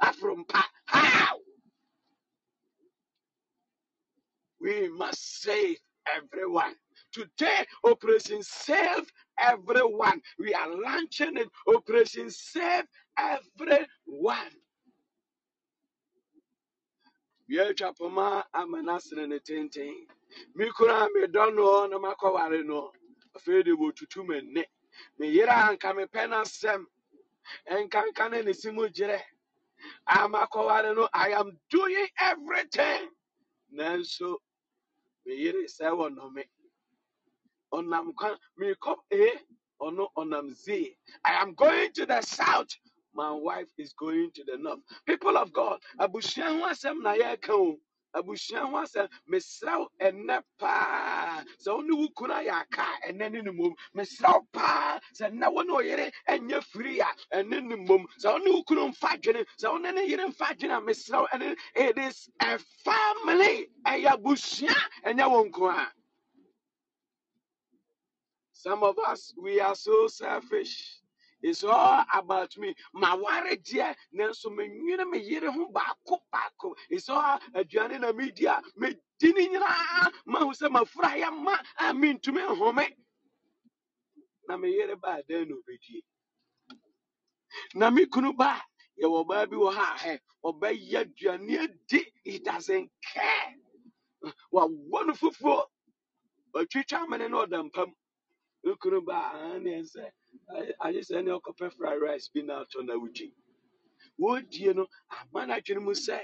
aforo 0.00 0.36
mpa 0.44 0.64
how? 0.86 1.38
We 4.60 4.88
must 4.88 5.42
save 5.42 5.78
everyone. 6.16 6.74
Today 7.12 7.66
operation 7.84 8.42
save 8.42 9.10
everyone. 9.38 10.22
We 10.38 10.54
are 10.54 10.68
launching 10.74 11.36
it. 11.36 11.48
Operation 11.68 12.30
save 12.30 12.84
everyone. 13.18 14.52
Yɛatwa 17.50 17.96
pɔma 17.98 18.44
ama 18.54 18.82
no 18.82 18.96
asene 18.96 19.28
ne 19.28 19.38
tenten. 19.40 19.94
Me 20.54 20.70
kura 20.70 21.08
medɔ 21.16 21.54
no 21.54 21.86
na 21.86 21.98
makɔware 21.98 22.64
no 22.66 22.92
afei 23.36 23.64
de 23.64 23.72
wɔtutu 23.72 24.26
m'ani 24.26 24.64
me 25.18 25.28
yere 25.30 25.48
a 25.50 25.70
anka 25.70 25.92
mepɛ 25.94 26.30
no 26.30 26.42
asɛm 26.42 26.86
ɛnkanka 27.70 28.30
ne 28.30 28.42
ne 28.42 28.52
si 28.54 28.70
mu 28.70 28.88
gyerɛ 28.88 29.20
i 31.14 31.30
am 31.32 31.58
doing 31.70 32.06
everything. 32.20 33.08
Nanso 33.74 34.36
me 35.26 35.34
yere 35.36 35.64
sɛ 35.66 35.90
wɔnɔ 35.92 36.32
me. 36.34 36.44
Ɔnam 37.74 38.14
kwan 38.16 38.38
merekɔ 38.60 38.96
e 39.12 39.30
ɔno 39.82 40.08
ɔnam 40.16 40.50
z 40.54 40.96
i 41.24 41.32
am 41.42 41.54
going 41.54 41.92
to 41.92 42.06
the 42.06 42.20
south. 42.22 42.70
My 43.14 43.32
wife 43.32 43.68
is 43.78 43.92
going 43.94 44.30
to 44.32 44.44
the 44.44 44.58
north. 44.58 44.80
People 45.06 45.36
of 45.38 45.52
god 45.52 45.80
abusua 46.00 46.46
ho 46.60 46.66
asɛm 46.68 47.02
na 47.02 47.14
yɛreka 47.14 47.78
abusua 48.14 48.60
ho 48.70 48.76
asɛm. 48.78 49.08
Mesrɛ 49.30 49.88
ɛnɛ 50.00 50.42
paa. 50.58 51.44
Sɛ 51.60 51.70
wo 51.76 51.82
wo 51.96 52.08
kunu 52.16 52.34
ayɛ 52.34 52.52
aka 52.62 52.82
a 52.82 53.12
ɛnɛ 53.12 53.32
ne 53.32 53.42
ne 53.42 53.50
mmom. 53.52 53.74
Mesrɛ 53.96 54.46
paa. 54.52 55.00
Sɛ 55.14 55.32
nnɛ 55.32 55.52
wo 55.52 55.62
ne 55.62 55.72
wo 55.72 55.82
ɛnyɛ 56.28 56.64
firi 56.64 57.00
a 57.00 57.10
ɛne 57.36 57.62
ne 57.64 57.76
mmom. 57.76 58.06
Sɛ 58.18 58.32
wo 58.32 58.52
wo 58.54 58.64
kunu 58.64 58.88
mfa 58.92 59.20
dwene 59.22 59.46
sɛ 59.60 59.72
wo 59.72 59.78
ne 59.78 60.02
yere 60.06 60.26
mfa 60.28 60.56
dwene 60.58 60.78
a 60.78 60.80
mesrɛ 60.82 61.20
wo 61.22 61.28
ɛne 61.32 61.58
it 61.76 61.98
is 61.98 62.30
a 62.40 62.58
family. 62.58 63.68
Ɛyɛ 63.86 64.12
abusua 64.16 64.74
ɛnyɛ 65.06 65.30
wo 65.30 65.44
nko 65.46 65.70
a. 65.72 65.92
Some 68.52 68.82
of 68.84 68.98
us 68.98 69.34
we 69.38 69.60
are 69.60 69.74
so 69.76 70.08
selfish 70.08 71.00
it's 71.42 71.64
all 71.64 72.04
about 72.14 72.56
me. 72.58 72.74
Ma 72.94 73.16
ware 73.16 73.56
deɛ 73.56 73.94
nanso 74.14 74.46
menwene 74.50 75.10
me 75.10 75.18
yere 75.20 75.50
ho 75.52 75.68
baako 75.72 76.18
baako. 76.34 76.74
It's 76.90 77.08
all 77.08 77.38
aduane 77.54 78.00
na 78.00 78.12
medi 78.12 78.46
a 78.46 78.62
medi 78.76 78.98
ne 79.34 79.48
nyinaa. 79.48 80.12
Mahu 80.26 80.52
sɛ 80.54 80.70
mafura 80.70 81.16
yɛ 81.20 81.32
ma 81.44 81.56
a 81.80 81.94
mentumi 81.94 82.42
nhome. 82.48 82.86
Na 84.48 84.56
me 84.58 84.70
yere 84.70 84.96
baa 84.96 85.20
dɛn 85.28 85.48
na 85.48 85.54
obɛdie 85.56 86.02
na 87.74 87.90
me 87.90 88.06
kunu 88.06 88.32
ba 88.36 88.46
a 88.62 89.02
yɛwɔ 89.02 89.24
ɔbaa 89.26 89.50
bi 89.50 89.56
wɔ 89.56 89.74
ha 89.74 89.94
a 89.94 89.98
hɛ 89.98 90.20
ɔbɛyɛ 90.44 91.00
aduane 91.04 91.68
he 92.24 92.38
doesn't 92.40 92.90
care. 93.02 93.54
Wawɔ 94.52 95.06
no 95.06 95.14
fufuo. 95.14 95.66
Ɔtwitwa 96.54 97.08
mene 97.08 97.28
na 97.30 97.46
ɔda 97.46 97.70
mpam. 97.70 97.92
Me 98.64 98.74
kunu 98.76 99.00
ba 99.06 99.32
a 99.34 99.58
ne 99.60 99.82
sɛ 99.82 100.04
agye 100.84 101.00
sɛ 101.02 101.24
ne 101.24 101.32
ɔkɔpɛ 101.38 101.72
fried 101.76 102.00
rice 102.02 102.28
bi 102.34 102.42
na 102.42 102.64
atɔ 102.64 102.84
na 102.86 102.94
wogye 102.94 103.32
wodie 104.20 104.74
no 104.74 104.86
ama 105.10 105.46
no 105.46 105.54
adwene 105.54 105.82
mu 105.82 105.92
sɛ 105.92 106.20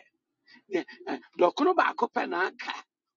ne- 0.70 0.86
ɛ, 1.10 1.14
dɔkono 1.38 1.72
baako 1.76 2.06
pɛ 2.14 2.28
na 2.28 2.38
aka. 2.48 2.74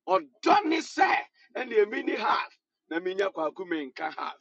Ɔdɔ 0.07 0.55
ne 0.65 0.77
sɛ 0.79 1.11
ɛne 1.57 1.73
emi 1.83 2.05
ni 2.05 2.15
half. 2.15 2.53
Na 2.89 2.99
menya 2.99 3.31
kwaako 3.33 3.65
menka 3.67 4.11
half. 4.17 4.39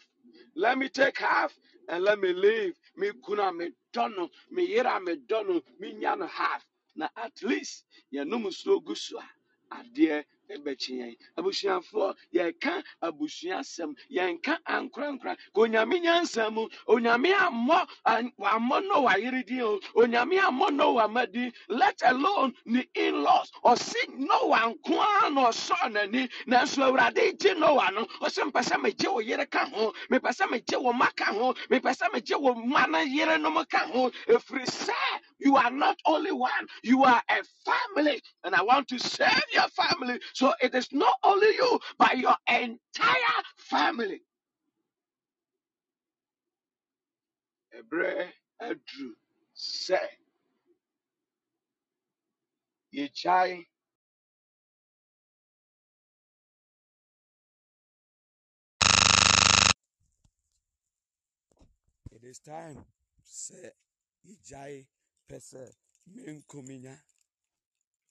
Let 0.57 0.79
me 0.79 0.89
take 0.89 1.19
half 1.19 1.59
and 1.89 2.05
let 2.05 2.19
me 2.21 2.33
leave. 2.33 2.77
Me 2.97 3.13
kuna 3.25 3.53
me 3.53 3.71
dɔ 3.95 4.17
no 4.17 4.31
me 4.51 4.65
yere 4.67 4.87
a 4.97 5.01
me 5.01 5.17
dɔ 5.17 5.47
no 5.49 5.61
menya 5.81 6.19
no 6.19 6.27
half. 6.27 6.67
Na 6.97 7.09
at 7.17 7.43
least 7.43 7.87
yɛnom 8.15 8.45
nsuo 8.47 8.85
gu 8.85 8.95
so 8.97 9.19
a 9.21 9.77
adeɛ 9.77 10.25
ɛbɛkye 10.55 10.95
yɛn 11.01 11.17
abusuafoɔ 11.39 12.17
yɛka 12.35 12.85
abusua 13.03 13.65
yɛnka 14.11 14.59
ankorankora. 14.67 15.37
Ka 15.55 15.61
onyame 15.63 16.01
nyansa 16.03 16.53
mu 16.53 16.69
onyame 16.89 17.33
ammɔ 17.35 17.89
wammɔ 18.39 18.89
no 18.89 19.03
wayere 19.03 19.47
din 19.47 19.63
o. 19.63 19.81
Onyame 19.97 20.39
ammɔ 20.41 20.73
no 20.77 20.95
wama 20.97 21.31
din 21.33 21.53
let 21.69 22.01
alone 22.07 22.55
ne 22.67 22.85
in-laws. 22.95 23.53
Ɔse 23.65 23.97
noa 24.19 24.75
nko 24.75 24.99
ara 25.01 25.31
na 25.31 25.49
ɔsɔɔ 25.51 25.93
n'ani. 25.93 26.31
Nanso 26.47 26.85
awurade 26.93 27.39
gye 27.41 27.55
noa 27.55 27.91
no. 27.93 28.07
Ɔsɛ 28.23 28.51
mpɛ 28.53 28.63
sɛ 28.65 28.83
megye 28.83 29.13
wo 29.13 29.21
yere 29.21 29.47
ka 29.47 29.67
ho. 29.67 29.95
Mepɛ 30.11 30.31
sɛ 30.37 30.49
megye 30.51 30.83
wo 30.83 30.93
ma 30.93 31.09
ka 31.17 31.27
ho. 31.27 31.55
Mepɛ 31.71 31.97
sɛ 31.97 32.11
megye 32.13 32.41
wo 32.41 32.55
ma 32.55 32.87
no 32.87 32.99
yerenom 32.99 33.69
ka 33.71 33.81
ho. 33.89 34.11
Ɛfiri 34.29 34.67
sɛ 34.67 34.95
you 35.41 35.57
are 35.57 35.71
not 35.71 35.99
only 36.07 36.33
one 36.33 36.67
you 36.83 37.05
are 37.05 37.23
a 37.29 37.43
family. 37.65 38.23
And 38.45 38.55
i 38.55 38.63
want 38.63 38.89
to 38.89 38.99
save 38.99 39.43
your 39.53 39.69
family 39.69 40.21
so 40.37 40.53
it 40.61 40.75
is 40.75 40.89
not 40.93 41.17
only 41.23 41.49
you 41.61 41.81
but 41.99 42.19
your 42.19 42.37
entire 42.49 43.41
family 43.57 44.21
ɛberɛ 47.79 48.33
aduru 48.69 49.11
sɛ 49.55 50.01
yɛgyae 52.95 53.67
It 62.17 62.25
is 62.25 62.39
time 62.41 62.85
sɛ 63.23 63.71
yɛgyae 64.27 64.87
pɛ 65.29 65.37
sɛ 65.51 65.63
menkominya. 66.15 66.97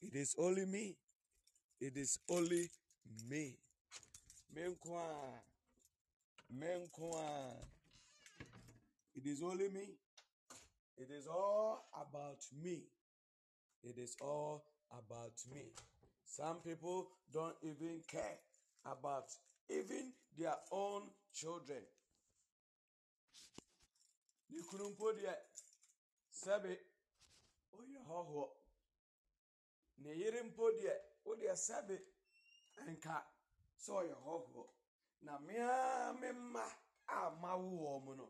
It 0.02 0.16
is 0.16 0.36
only 0.38 0.66
me. 0.66 0.98
It 1.86 1.98
is 1.98 2.18
only 2.30 2.68
me. 3.30 3.56
It 4.56 4.74
is 9.24 9.44
only 9.44 9.70
me. 9.70 9.88
It 10.98 11.12
is 11.12 11.28
all 11.28 11.86
about 11.94 12.44
me. 12.64 12.80
It 13.84 14.00
is 14.00 14.16
all 14.20 14.66
about 14.92 15.34
me. 15.54 15.62
Some 16.26 16.58
people 16.66 17.08
don't 17.32 17.56
even 17.62 18.02
care 18.08 18.40
about 18.84 19.26
even 19.70 20.12
their 20.36 20.58
own 20.72 21.04
children. 21.36 21.84
Ne 24.50 24.62
kunu 24.62 24.90
mpo 24.90 25.12
deɛ 25.14 25.36
sɛbe 26.42 26.72
ɔyɛ 27.78 28.00
hɔhoɔ. 28.10 28.50
Ne 29.98 30.14
yere 30.14 30.44
mpo 30.44 30.66
wodeɛ 31.26 31.56
sɛbe 31.56 31.96
nka 32.88 33.16
sɛ 33.78 33.92
ɔyɛ 34.00 34.16
hɔhoɔ. 34.26 34.68
Na 35.22 35.40
mea 35.40 36.14
me 36.20 36.32
mma 36.32 36.64
a 37.08 37.32
mawo 37.42 38.02
wɔn 38.06 38.18
no, 38.18 38.30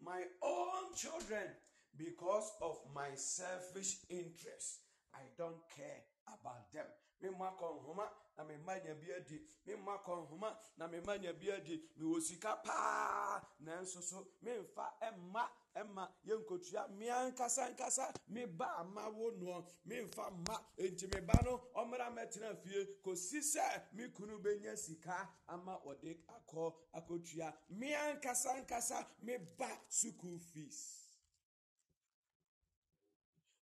my 0.00 0.22
own 0.42 0.94
children, 0.94 1.56
because 1.96 2.52
of 2.60 2.78
my 2.92 3.14
selfish 3.14 4.00
interest, 4.08 4.80
I 5.14 5.22
don't 5.36 5.62
care 5.70 6.02
about 6.26 6.70
them. 6.72 6.86
Me 7.20 7.28
mma 7.30 7.56
kɔ 7.56 7.80
nhoma 7.82 8.08
na 8.36 8.44
me 8.44 8.54
mma 8.56 8.84
nya 8.84 8.94
bi 8.94 9.12
adi. 9.12 9.40
Me 9.66 9.74
mma 9.74 10.02
kɔ 10.04 10.28
nhoma 10.28 10.56
na 10.76 10.86
me 10.86 11.00
mma 11.00 11.18
nya 11.18 11.32
bi 11.32 11.50
adi. 11.50 11.80
Mewɔ 11.98 12.20
sika 12.20 12.60
paa 12.64 13.40
nanso 13.62 14.02
so 14.02 14.26
memfa 14.42 14.92
mma 15.16 15.48
ɛma 15.76 16.04
yɛnkotua 16.26 16.88
me 16.98 17.06
ankasa 17.10 17.68
nkasa 17.72 18.14
me 18.28 18.46
ba 18.46 18.66
a 18.78 18.84
mawo 18.84 19.30
noɔ 19.40 19.64
memfa 19.86 20.30
mma 20.30 20.56
enti 20.78 21.06
me 21.12 21.20
ba 21.20 21.34
no 21.44 21.58
ɔmmra 21.74 22.06
mɛtena 22.14 22.56
fie 22.62 22.84
kɔsi 23.04 23.38
sɛ 23.42 23.92
me 23.94 24.08
kunu 24.08 24.38
bɛnya 24.38 24.76
sika 24.76 25.28
ama 25.48 25.78
ɔde 25.84 26.16
akɔ 26.28 26.74
akɔtua 26.94 27.52
me 27.70 27.92
ankasa 27.94 28.60
nkasa 28.64 29.06
me 29.22 29.36
ba 29.58 29.68
school 29.88 30.38
fees. 30.38 31.00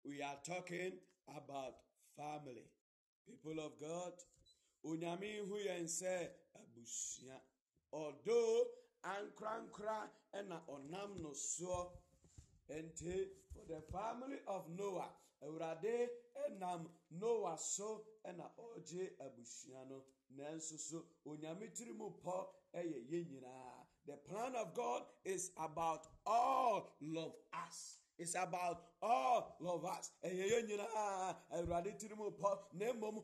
We 0.04 0.22
are 0.22 0.38
talking 0.44 0.92
about 1.36 1.74
family. 2.16 2.70
People 3.26 3.58
of 3.58 3.78
god 3.80 4.12
onyame 4.84 5.38
hu 5.48 5.56
yɛn 5.58 5.84
sɛ 5.88 6.30
abusua 6.54 7.40
although 7.92 8.68
ankorankora 9.14 10.10
ɛna 10.34 10.56
ɔnam 10.68 11.20
no 11.22 11.30
soɔ. 11.30 11.92
Nti 12.68 13.30
for 13.52 13.64
the 13.68 13.80
family 13.92 14.38
of 14.46 14.68
noah 14.70 15.10
awurade 15.42 16.08
noah 17.10 17.58
so 17.58 18.04
ɔregye 18.26 19.16
abusua 19.20 19.88
no. 19.88 20.02
Nanso 20.36 20.76
so 20.78 21.04
onyame 21.26 21.72
tiri 21.74 21.92
mu 21.96 22.10
pɔ 22.24 22.46
yɛn 22.74 23.28
nyinaa. 23.30 23.86
The 24.06 24.16
plan 24.16 24.54
of 24.56 24.74
god 24.74 25.02
is 25.24 25.52
about 25.56 26.06
all 26.24 26.96
of 27.16 27.34
us. 27.52 27.98
It's 28.18 28.34
about 28.34 28.82
Oh, 29.02 29.06
all 29.06 29.56
eh, 29.60 29.68
of 29.68 29.84
us. 29.84 30.10
Ɛyɛ 30.24 30.44
yɛn 30.50 30.68
nyinaa 30.68 31.36
Awurade 31.52 31.98
tiri 31.98 32.16
mu 32.16 32.30
pɔ 32.30 32.58
na 32.72 32.86
mmom. 32.92 33.22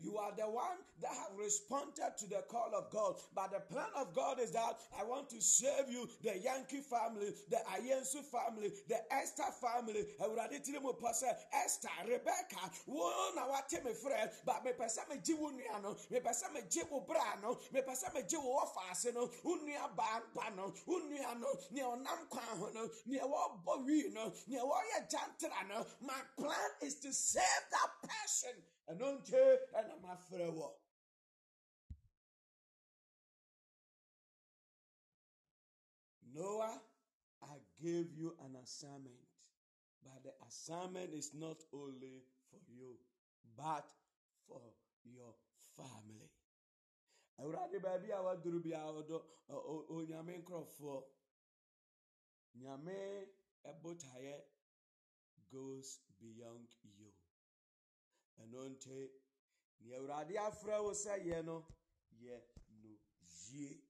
You 0.00 0.18
are 0.18 0.32
the 0.36 0.42
one 0.50 0.78
that 1.00 1.12
have 1.12 1.38
responded 1.38 2.18
to 2.18 2.26
the 2.28 2.42
call 2.48 2.74
of 2.74 2.90
God. 2.90 3.16
But 3.34 3.52
the 3.52 3.60
plan 3.60 3.90
of 3.96 4.12
God 4.14 4.40
is 4.40 4.50
that 4.52 4.80
I 4.98 5.04
want 5.04 5.30
to 5.30 5.40
save 5.40 5.88
you, 5.88 6.08
the 6.22 6.38
Yankee 6.38 6.80
family, 6.80 7.32
the 7.48 7.56
Ayensu 7.56 8.22
family, 8.24 8.72
the 8.88 8.96
Esther 9.12 9.50
family. 9.60 10.04
Awurade 10.20 10.60
tiri 10.64 10.82
mu 10.82 10.92
pɔ 10.92 11.10
sɛ 11.12 11.32
Esther, 11.64 11.88
Rebecca, 12.08 12.70
wo 12.86 13.30
na 13.36 13.48
wate 13.48 13.84
me 13.84 13.92
frɛ. 13.92 14.32
But 14.44 14.64
mepɛ 14.64 14.86
sɛ 14.86 15.08
megye 15.08 15.38
wo 15.38 15.50
nua 15.50 15.80
no, 15.82 15.94
mepɛ 16.10 16.30
sɛ 16.30 16.50
megye 16.54 16.90
wo 16.90 17.00
bra 17.00 17.36
no, 17.40 17.54
mepɛ 17.72 17.90
sɛ 17.94 18.12
megye 18.14 18.42
wo 18.42 18.60
wɔfaase 18.64 19.14
no, 19.14 19.30
wo 19.44 19.56
nua 19.56 19.94
baa 19.96 20.20
mpa 20.34 20.56
no, 20.56 20.74
wo 20.86 20.98
no, 20.98 21.06
nea 21.70 21.84
ɔnam 21.84 22.28
kwan 22.28 22.58
ho 22.58 22.70
no, 22.74 22.90
My 26.00 26.20
plan 26.38 26.70
is 26.82 26.94
to 27.00 27.12
save 27.12 27.64
that 27.70 27.90
person. 28.08 28.62
Ɛno 28.90 29.06
nkyɛ 29.18 29.42
ɛna 29.78 29.94
mafrɛ 30.02 30.48
wɔ. 30.54 30.68
Noah, 36.34 36.82
I 37.42 37.56
gave 37.80 38.12
you 38.12 38.36
an 38.44 38.56
assignment, 38.56 39.28
but 40.02 40.22
the 40.24 40.32
assignment 40.46 41.14
is 41.14 41.32
not 41.34 41.62
only 41.72 42.24
for 42.50 42.60
you, 42.68 42.98
but 43.56 43.86
for 44.48 44.60
your 45.04 45.34
family. 45.76 46.30
Awurade 47.40 47.80
baabi 47.80 48.10
a 48.10 48.22
bi 48.60 48.74
a 48.76 49.04
nyame 52.54 53.28
ɛbotaeɛ 53.64 54.44
goes 55.50 56.00
beyond 56.20 56.68
you. 56.82 57.12
Ɛno 58.40 58.68
nti 58.74 59.10
nea 59.80 59.98
Awurade 59.98 60.34
afrɛ 60.36 60.82
wo 60.82 60.92
sɛ 60.92 61.24
yɛ 61.24 61.44
no 61.44 61.66
yɛ 62.20 62.40
no 62.82 62.90
yie. 63.50 63.80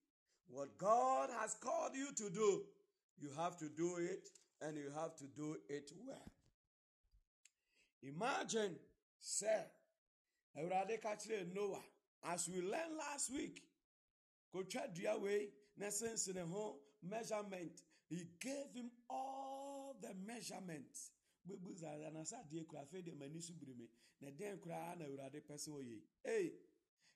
What 0.46 0.76
God 0.78 1.30
has 1.30 1.54
called 1.54 1.94
you 1.94 2.12
to 2.12 2.30
do, 2.30 2.66
you 3.18 3.30
have 3.30 3.56
to 3.58 3.68
do 3.68 3.96
it 3.96 4.28
and 4.60 4.76
you 4.76 4.90
have 4.90 5.16
to 5.16 5.24
do 5.26 5.56
it 5.68 5.90
well. 6.06 6.30
Imagine, 8.02 8.78
sir, 9.20 9.64
Awurade 10.56 11.00
ka 11.00 11.16
kyerɛ 11.16 11.54
Noah, 11.54 11.82
as 12.24 12.48
we 12.48 12.60
learned 12.60 12.96
last 12.96 13.30
week, 13.32 13.62
kotwa 14.52 14.94
dua 14.94 15.18
wei 15.18 15.48
na 15.76 15.86
sensene 15.86 16.46
ho 16.48 16.76
measurement. 17.02 17.80
He 18.14 18.26
gave 18.38 18.72
him 18.74 18.90
all 19.10 19.96
the 20.00 20.14
measurements. 20.14 21.10
Bubu 21.46 21.74
zara 21.76 22.10
na 22.12 22.22
sa 22.24 22.36
deɛ 22.50 22.66
kura 22.66 22.82
afei 22.82 23.02
deɛ 23.02 23.18
m'ani 23.18 23.42
so 23.42 23.52
biri 23.54 23.76
me. 23.76 23.88
Na 24.20 24.30
deɛ 24.30 24.60
koraa 24.60 24.96
na 24.96 25.04
Awurade 25.04 25.40
pɛ 25.42 25.54
sɛ 25.58 25.70
ɔyɛ. 25.70 26.00
Hey, 26.22 26.52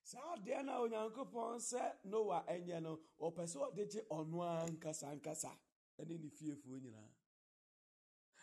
saa 0.03 0.37
adeɛ 0.37 0.65
na 0.65 0.81
onyankopɔn 0.81 1.61
sɛ 1.61 2.05
noa 2.05 2.45
ɛnyɛ 2.49 2.83
no 2.83 2.99
ɔpɛ 3.21 3.47
sɛ 3.47 3.59
ɔde 3.71 3.91
gye 3.91 4.03
ɔno 4.11 4.43
ankasa 4.43 5.07
ankasa. 5.15 5.57
Ɛne 6.01 6.21
ne 6.21 6.29
fiefoɔ 6.31 6.81
nyinaa. 6.83 7.11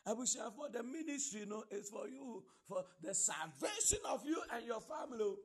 Abusuafoɔ 0.08 0.72
the 0.72 0.84
ministry 0.84 1.46
no 1.46 1.64
is 1.72 1.90
for 1.90 2.08
you 2.08 2.46
for 2.68 2.86
the 3.02 3.14
salvation 3.14 4.00
of 4.06 4.26
you 4.26 4.42
and 4.52 4.66
your 4.66 4.80
family 4.82 5.36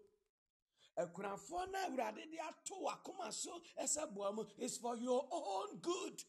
ɛkunafoɔ 0.97 1.71
na 1.73 1.79
awurade 1.89 2.31
de 2.31 2.39
ato 2.39 2.83
wakoma 2.85 3.33
so 3.33 3.61
ɛsɛ 3.79 4.15
boa 4.15 4.33
mu. 4.33 4.45
Is 4.59 4.79
for 4.79 4.97
your 4.97 5.27
own 5.31 5.79
good 5.81 6.23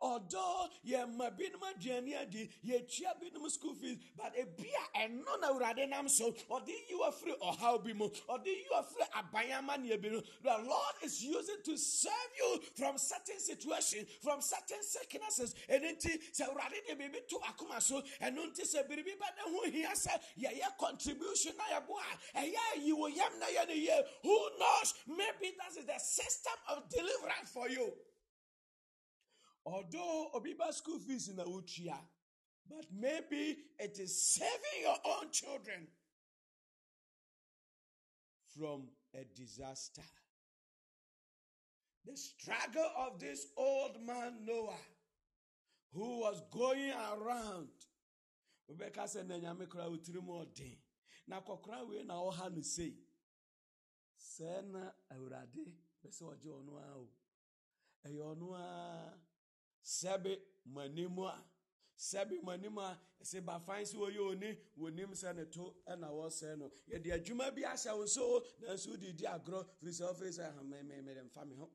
Although 0.00 0.68
ye 0.82 0.98
ma 1.16 1.30
binom 1.30 1.62
aduane 1.62 2.20
adi, 2.20 2.50
yɛtua 2.66 3.14
binom 3.20 3.48
school 3.50 3.74
fees, 3.74 3.98
but 4.16 4.34
ebi 4.36 4.66
a 4.66 4.98
ɛno 4.98 5.40
na 5.40 5.52
awurade 5.52 5.88
nam 5.88 6.08
so, 6.08 6.32
ɔde 6.50 6.68
yi 6.68 6.98
afiri 7.04 7.38
ɔhaw 7.38 7.84
bi 7.84 7.92
mu, 7.92 8.08
ɔde 8.28 8.46
yi 8.46 8.66
afiri 8.74 9.08
abayama 9.14 9.80
ne 9.80 9.96
bi. 9.96 10.08
The 10.42 10.58
Lord 10.64 10.94
is 11.04 11.22
using 11.22 11.62
to 11.64 11.76
save 11.76 12.12
you 12.36 12.60
from 12.74 12.98
certain 12.98 13.38
situations, 13.38 14.08
from 14.20 14.40
certain 14.40 14.82
sicknesses. 14.82 15.54
Ɛno 15.68 15.96
nti 15.96 16.18
sɛ 16.32 16.48
awurade 16.48 16.84
de 16.86 16.96
biribi 16.96 17.28
to 17.28 17.36
akoma 17.38 17.80
so, 17.80 18.02
ɛno 18.20 18.50
nti 18.50 18.62
sɛ 18.62 18.88
biribi 18.88 19.14
ne 19.20 19.42
ho 19.46 19.70
hia 19.70 19.90
sɛ 19.90 20.20
yɛyɛ 20.38 20.76
contribution 20.78 21.56
na 21.56 21.64
yɛbo 21.78 21.94
a, 22.00 22.38
ɛyɛ 22.40 22.84
yi 22.84 22.92
wɔ 22.92 23.16
yam 23.16 23.38
na 23.38 23.46
yɛ 23.46 23.68
ne 23.68 23.74
yie. 23.74 24.02
Who 24.22 24.50
knows? 24.58 24.94
Maybe 25.06 25.54
that 25.58 25.76
is 25.78 25.86
the 25.86 25.98
system 25.98 26.54
of 26.68 26.88
deliverance 26.88 27.50
for 27.52 27.68
you. 27.68 27.92
Although 29.64 30.30
Obiba 30.34 30.72
school 30.72 30.98
fees 30.98 31.28
in 31.28 31.36
the 31.36 31.44
Uchia, 31.44 31.96
but 32.68 32.86
maybe 32.92 33.58
it 33.78 33.98
is 33.98 34.20
saving 34.22 34.82
your 34.82 34.96
own 35.04 35.30
children 35.30 35.86
from 38.56 38.88
a 39.14 39.24
disaster. 39.36 40.02
The 42.04 42.16
struggle 42.16 42.90
of 42.98 43.20
this 43.20 43.46
old 43.56 44.04
man 44.04 44.44
Noah, 44.44 44.74
who 45.92 46.20
was 46.20 46.42
going 46.50 46.90
around. 46.90 47.68
Rebecca 48.68 49.06
said, 49.06 49.28
Nanyame 49.28 49.68
kura 49.68 49.84
utiri 49.84 50.22
mu 50.22 50.44
ɔden. 50.44 50.76
Na 51.28 51.40
kɔkora 51.40 51.88
wei 51.88 52.02
na 52.02 52.14
ɔha 52.14 52.54
no 52.54 52.62
sei. 52.62 52.94
Sɛ 54.18 54.64
na 54.72 54.90
Awurade 55.12 55.72
ara 56.04 56.96
o. 56.96 57.08
Ɛyɛ 58.04 58.36
ɔno 58.36 58.54
ara 58.54 59.18
sɛbe 59.82 60.32
m'anim 60.66 61.18
a 61.18 61.44
sɛbe 61.96 62.40
m'anim 62.42 62.78
a 62.78 62.98
ɛsɛ 63.20 63.40
bafan 63.44 63.84
sɛ 63.84 63.96
wɔyɛ 63.98 64.20
oni 64.30 64.58
wɔnim 64.78 65.10
sɛ 65.14 65.50
to 65.50 65.74
ɛna 65.86 66.08
wɔsɛe 66.10 66.58
no. 66.58 66.70
Yɛde 66.88 67.12
adwuma 67.12 67.50
bi 67.54 67.62
ahyɛ 67.62 67.96
wo 67.96 68.06
so 68.06 68.40
nanso 68.60 68.96
di 68.96 69.24
agorɔ 69.26 69.66
firi 69.80 69.92
sɛ 69.92 70.04
wofei 70.08 70.30
sɛ 70.32 70.64
mede 70.64 71.22
mfa 71.24 71.44
me 71.46 71.54
ho. 71.56 71.70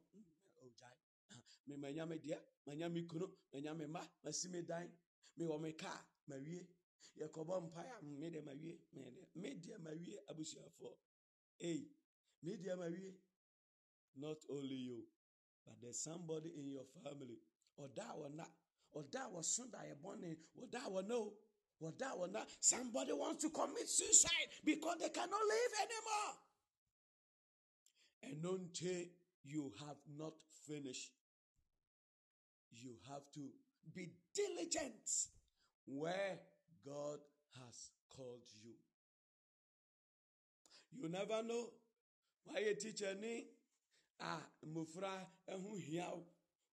Ogyae. 0.62 1.78
Manya 1.78 2.06
me 2.06 2.18
deɛ 2.18 2.40
manya 2.66 2.90
kunu 3.08 3.28
manya 3.54 3.74
me 3.74 3.86
mma 3.86 4.02
masi 4.24 4.50
me 4.50 4.62
dan 4.62 4.90
mewɔ 5.38 5.60
me 5.62 5.74
kaa 5.74 6.06
mawie 6.28 6.68
yɛkɔbɔ 7.18 7.62
mpae 7.70 7.90
a 8.00 8.02
mede 8.04 8.42
mawie 8.44 8.80
medeɛ 9.36 9.78
mawie 9.80 10.18
abusuafoɔ. 10.30 10.98
Ei 11.60 11.90
medeɛ 12.44 12.78
mawie 12.78 13.16
not 14.16 14.38
only 14.50 14.76
you 14.76 15.08
but 15.66 15.80
there's 15.82 16.00
somebody 16.00 16.50
in 16.58 16.72
your 16.72 16.86
family 17.04 17.40
ɔda 17.80 18.10
a 18.10 18.16
wɔna 18.18 18.46
ɔda 18.96 19.26
a 19.26 19.30
wɔso 19.30 19.70
da 19.72 19.80
yɛ 19.80 19.96
bɔne 20.02 20.38
ɔda 20.60 20.86
a 20.86 20.90
wɔna 20.90 21.12
o 21.12 21.38
ɔda 21.82 22.12
a 22.12 22.18
wɔna 22.18 22.48
somebody 22.60 23.14
wants 23.14 23.44
to 23.44 23.50
commit 23.50 23.88
suicide 23.88 24.50
because 24.64 24.98
they 25.00 25.10
cannot 25.10 25.42
live 25.46 25.72
anymore. 25.82 26.38
And 28.24 28.46
until 28.46 29.06
you 29.44 29.72
have 29.80 29.98
not 30.18 30.34
finished. 30.68 31.12
You 32.72 32.96
have 33.10 33.24
to 33.34 33.50
be 33.96 34.10
diligent 34.34 35.10
where 35.86 36.38
God 36.86 37.20
has 37.56 37.90
called 38.16 38.44
you. 38.64 38.74
You 40.92 41.10
never 41.10 41.44
know. 41.44 41.70
Why 42.46 42.60
a 42.60 42.76
teacher 42.76 43.16
ni? 43.20 43.46
Ah 44.20 44.42
mufra 44.66 45.26
ehu 45.48 45.80
hiaw 45.80 46.20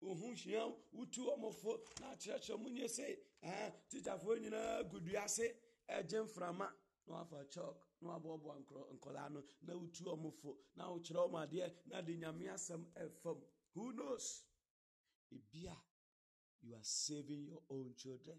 ohun 0.02 0.34
hia 0.36 0.64
wotu 0.92 1.20
ɔmofo 1.34 1.72
na 2.00 2.06
akyerɛkyerɛ 2.14 2.58
mu 2.62 2.68
nye 2.70 2.86
sɛ 2.88 3.06
tikyafoɔ 3.88 4.40
nyinaa 4.40 4.82
gudu 4.90 5.16
ase 5.16 5.46
ɛgye 5.88 6.22
mframa 6.24 6.66
na 7.06 7.14
wafa 7.14 7.44
chalk 7.50 7.86
na 8.00 8.18
na 9.62 9.74
wotu 9.74 10.04
ɔmofo 10.04 10.56
na 10.76 10.88
wokyerɛ 10.90 11.28
ɔmo 11.28 11.82
na 11.86 12.00
de 12.02 12.16
nyame 12.16 12.48
asɛm 12.48 12.84
ɛfam. 12.94 13.40
Who 13.74 13.92
you 16.62 16.74
are 16.74 16.82
saving 16.82 17.46
your 17.46 17.62
own 17.70 17.94
children. 17.96 18.38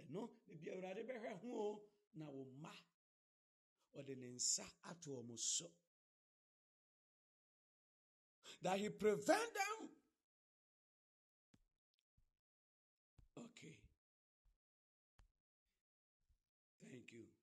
Ɛno 0.00 0.30
ebi 0.52 0.70
awurade 0.70 1.02
bɛhwɛ 1.06 1.40
ho 1.40 1.48
o 1.48 1.82
na 2.14 2.26
wo 2.30 2.44
mma 2.44 2.72
ɔde 3.96 4.16
ne 4.16 4.28
nsa 4.36 4.64
ato 4.88 5.10
ɔmo 5.22 5.38
so. 5.38 5.70
That 8.62 8.78
he 8.78 8.88
prevent 8.90 9.54
them 9.54 9.90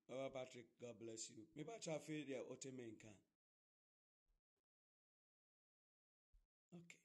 Baba 0.09 0.29
Patrick, 0.33 0.65
God 0.81 0.97
bless 0.99 1.29
you. 1.29 1.45
Try 1.53 1.93
to 1.93 1.99
feel 1.99 2.25
there 2.27 2.41
Otemenka. 2.49 3.13
Okay. 6.73 6.97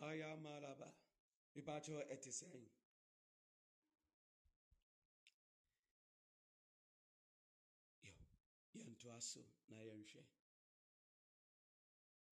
Kaya 0.00 0.36
Malaba. 0.40 0.88
I 1.56 1.60
try 1.60 1.80
to 1.80 2.32
saying. 2.32 2.68
Yo, 8.04 8.12
yɛnto 8.72 9.12
aso 9.12 9.44
na 9.68 9.76
yɛnhwɛ. 9.76 10.24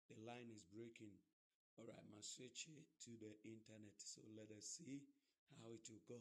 The 0.08 0.20
line 0.26 0.50
is 0.50 0.64
breaking. 0.64 1.14
All 1.78 1.86
right, 1.86 2.10
my 2.10 2.20
switch 2.20 2.66
to 3.04 3.10
the 3.20 3.38
internet. 3.44 3.94
So 3.98 4.20
let 4.36 4.50
us 4.50 4.64
see 4.64 5.02
how 5.60 5.70
it 5.72 5.88
will 5.88 6.02
go. 6.08 6.20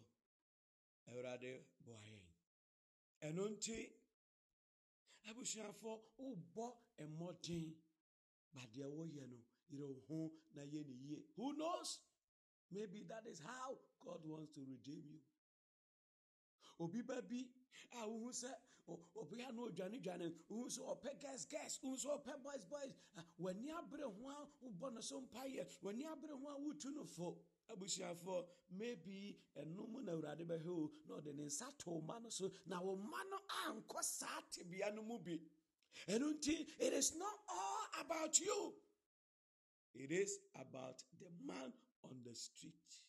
Awurade 1.09 1.63
boa 1.85 1.99
yɛn. 2.01 2.27
Ɛno 3.21 3.49
nti, 3.55 3.77
abusuafo 5.29 5.91
wobɔ 6.19 6.67
mmɔden 6.99 7.75
ba 8.53 8.61
deɛ 8.73 8.87
woyɛ 8.89 9.27
no 9.29 9.37
yerɛ 9.71 10.07
ho 10.07 10.31
na 10.53 10.61
yɛ 10.63 10.85
ne 10.85 10.93
yie. 10.93 11.25
Who 11.35 11.53
knows? 11.53 11.99
Maybe 12.71 13.03
that 13.03 13.25
is 13.27 13.39
how 13.39 13.79
God 14.03 14.25
wants 14.25 14.53
to 14.55 14.61
redeem 14.61 15.03
you. 15.09 15.19
Obi 16.79 17.01
ba 17.01 17.21
bi 17.21 17.47
a 17.93 18.07
wohu 18.07 18.29
sɛ 18.31 18.53
obi 19.15 19.41
a 19.41 19.51
no 19.51 19.69
odwane 19.69 20.01
dwane 20.01 20.33
wohu 20.49 20.67
sɛ 20.67 20.81
ɔpɛ 20.93 21.19
gas 21.19 21.45
gas 21.45 21.79
wohu 21.83 21.95
sɛ 21.97 22.21
ɔpɛ 22.21 22.43
boys 22.43 22.65
boys 22.65 22.93
w'ani 23.39 23.69
abere 23.71 24.03
ho 24.03 24.29
a 24.29 24.47
wobɔ 24.63 24.93
no 24.93 25.01
so 25.01 25.21
mpayɛ 25.21 25.65
w'ani 25.81 26.03
abere 26.05 26.35
ho 26.39 26.47
a 26.47 26.59
wotu 26.59 26.93
no 26.93 27.03
abusuafoɔ 27.69 28.47
maybe 28.71 29.37
ɛnom 29.55 30.03
na 30.03 30.11
awurade 30.13 30.45
bɛhwɛ 30.45 30.67
o 30.69 30.91
na 31.07 31.15
ɔde 31.15 31.35
ne 31.35 31.43
nsa 31.45 31.77
to 31.77 32.01
ma 32.01 32.19
no 32.19 32.29
so 32.29 32.51
na 32.65 32.81
wo 32.81 32.95
ma 32.95 33.23
no 33.23 33.39
ankɔ 33.65 34.03
saa 34.03 34.41
tebea 34.51 34.93
no 34.93 35.01
mu 35.03 35.19
bi. 35.19 35.39
Ɛno 36.07 36.33
nti 36.37 36.67
it 36.79 36.93
is 36.93 37.15
not 37.15 37.39
all 37.49 37.87
about 37.99 38.39
you. 38.39 38.73
It 39.93 40.11
is 40.11 40.37
about 40.55 41.03
the 41.19 41.29
man 41.45 41.73
on 42.03 42.21
the 42.23 42.35
street. 42.35 43.01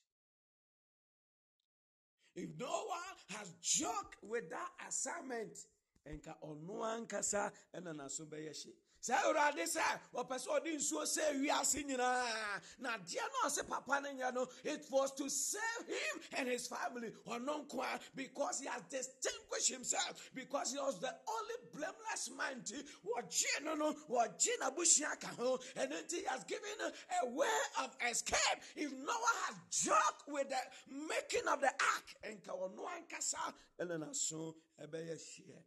If 2.34 2.50
no 2.56 2.84
one 2.86 3.16
has 3.30 3.52
joked 3.60 4.22
with 4.22 4.48
that 4.50 4.70
assignment 4.86 5.58
nka 6.06 6.40
ɔno 6.42 6.80
ankasa 7.06 7.52
ɛna 7.74 7.94
n'aso 7.94 8.26
bɛyɛ 8.26 8.52
hye 8.64 8.72
sɛ 9.08 9.14
awurade 9.24 9.64
sɛ 9.66 9.82
ɔpɛ 10.14 10.36
sɛ 10.38 10.48
ɔde 10.56 10.70
nsuo 10.76 11.02
sɛ 11.04 11.40
wiase 11.40 11.84
nyinaa 11.84 12.60
na 12.78 12.96
adeɛ 12.98 13.24
no 13.32 13.48
ɔsɛ 13.48 13.68
papa 13.68 14.00
no 14.00 14.30
no 14.30 14.48
it 14.64 14.86
was 14.90 15.12
to 15.12 15.28
save 15.30 15.86
him 15.86 16.20
and 16.36 16.48
his 16.48 16.66
family. 16.66 17.10
Ɔno 17.26 17.66
nkoa 17.66 18.00
because 18.14 18.60
he 18.60 18.66
has 18.66 18.82
distinguished 18.90 19.68
himself 19.70 20.30
because 20.34 20.72
he 20.72 20.78
was 20.78 21.00
the 21.00 21.14
only 21.26 21.54
blameless 21.72 22.30
man 22.36 22.60
nti 22.62 22.84
wɔgye 23.06 23.64
no 23.64 23.74
no 23.74 23.94
wɔgye 24.10 24.58
n'abusua 24.60 25.18
ka 25.20 25.28
ho 25.38 25.58
and 25.76 25.92
nti 25.92 26.16
he 26.18 26.24
has 26.24 26.44
given 26.44 26.92
a 27.22 27.26
way 27.28 27.46
of 27.80 27.96
escape. 28.10 28.38
If 28.76 28.92
noah 28.92 29.38
has 29.46 29.56
joked 29.70 30.28
with 30.28 30.48
the 30.50 30.60
making 30.90 31.48
of 31.48 31.60
the 31.60 31.68
ark 31.68 32.16
nka 32.24 32.48
ɔno 32.50 32.86
ankasa 32.96 33.54
ɛna 33.80 33.98
n'aso 33.98 34.54
ɛbɛyɛ 34.82 35.16
hyeɛ 35.16 35.62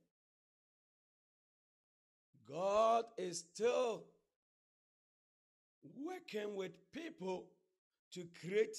God 2.51 3.05
is 3.17 3.45
still 3.53 4.03
working 5.95 6.55
with 6.55 6.71
people 6.91 7.45
to 8.13 8.27
create 8.41 8.75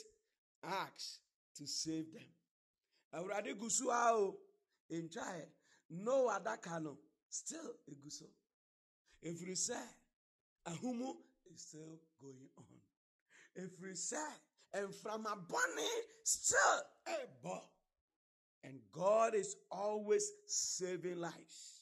acts 0.63 1.21
to 1.57 1.67
save 1.67 2.13
them. 2.13 2.23
Awurade 3.15 3.59
gu 3.59 3.71
so 3.71 3.91
a 3.91 4.13
o 4.13 4.37
ntwae 4.93 5.47
no 5.91 6.29
other 6.29 6.57
cano 6.63 6.99
still 7.31 7.75
egu 7.91 8.11
so. 8.11 8.27
Efiri 9.25 9.57
sɛ 9.57 9.79
ahumu 10.67 11.15
is 11.53 11.63
still 11.63 12.01
going 12.21 12.49
on. 12.59 12.81
Efiri 13.57 13.95
sɛ 13.95 14.23
mframabɔne 14.75 15.89
still 16.25 16.83
a 17.07 17.11
ɛbɔ. 17.11 17.61
And 18.65 18.81
God 18.93 19.35
is 19.35 19.57
always 19.71 20.31
saving 20.47 21.17
lives. 21.17 21.82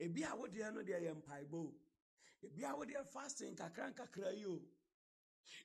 Ebi 0.00 0.22
a 0.24 0.36
wodeɛ 0.36 0.74
no 0.74 0.82
deɛ 0.82 1.00
yɛ 1.02 1.14
mpaebɔ 1.22 1.54
o. 1.54 1.74
Ebi 2.44 2.62
a 2.64 2.74
wodeɛ 2.76 3.06
fasting 3.06 3.54
nkakra 3.56 3.92
nkakra 3.94 4.36
yi 4.36 4.46
o. 4.46 4.60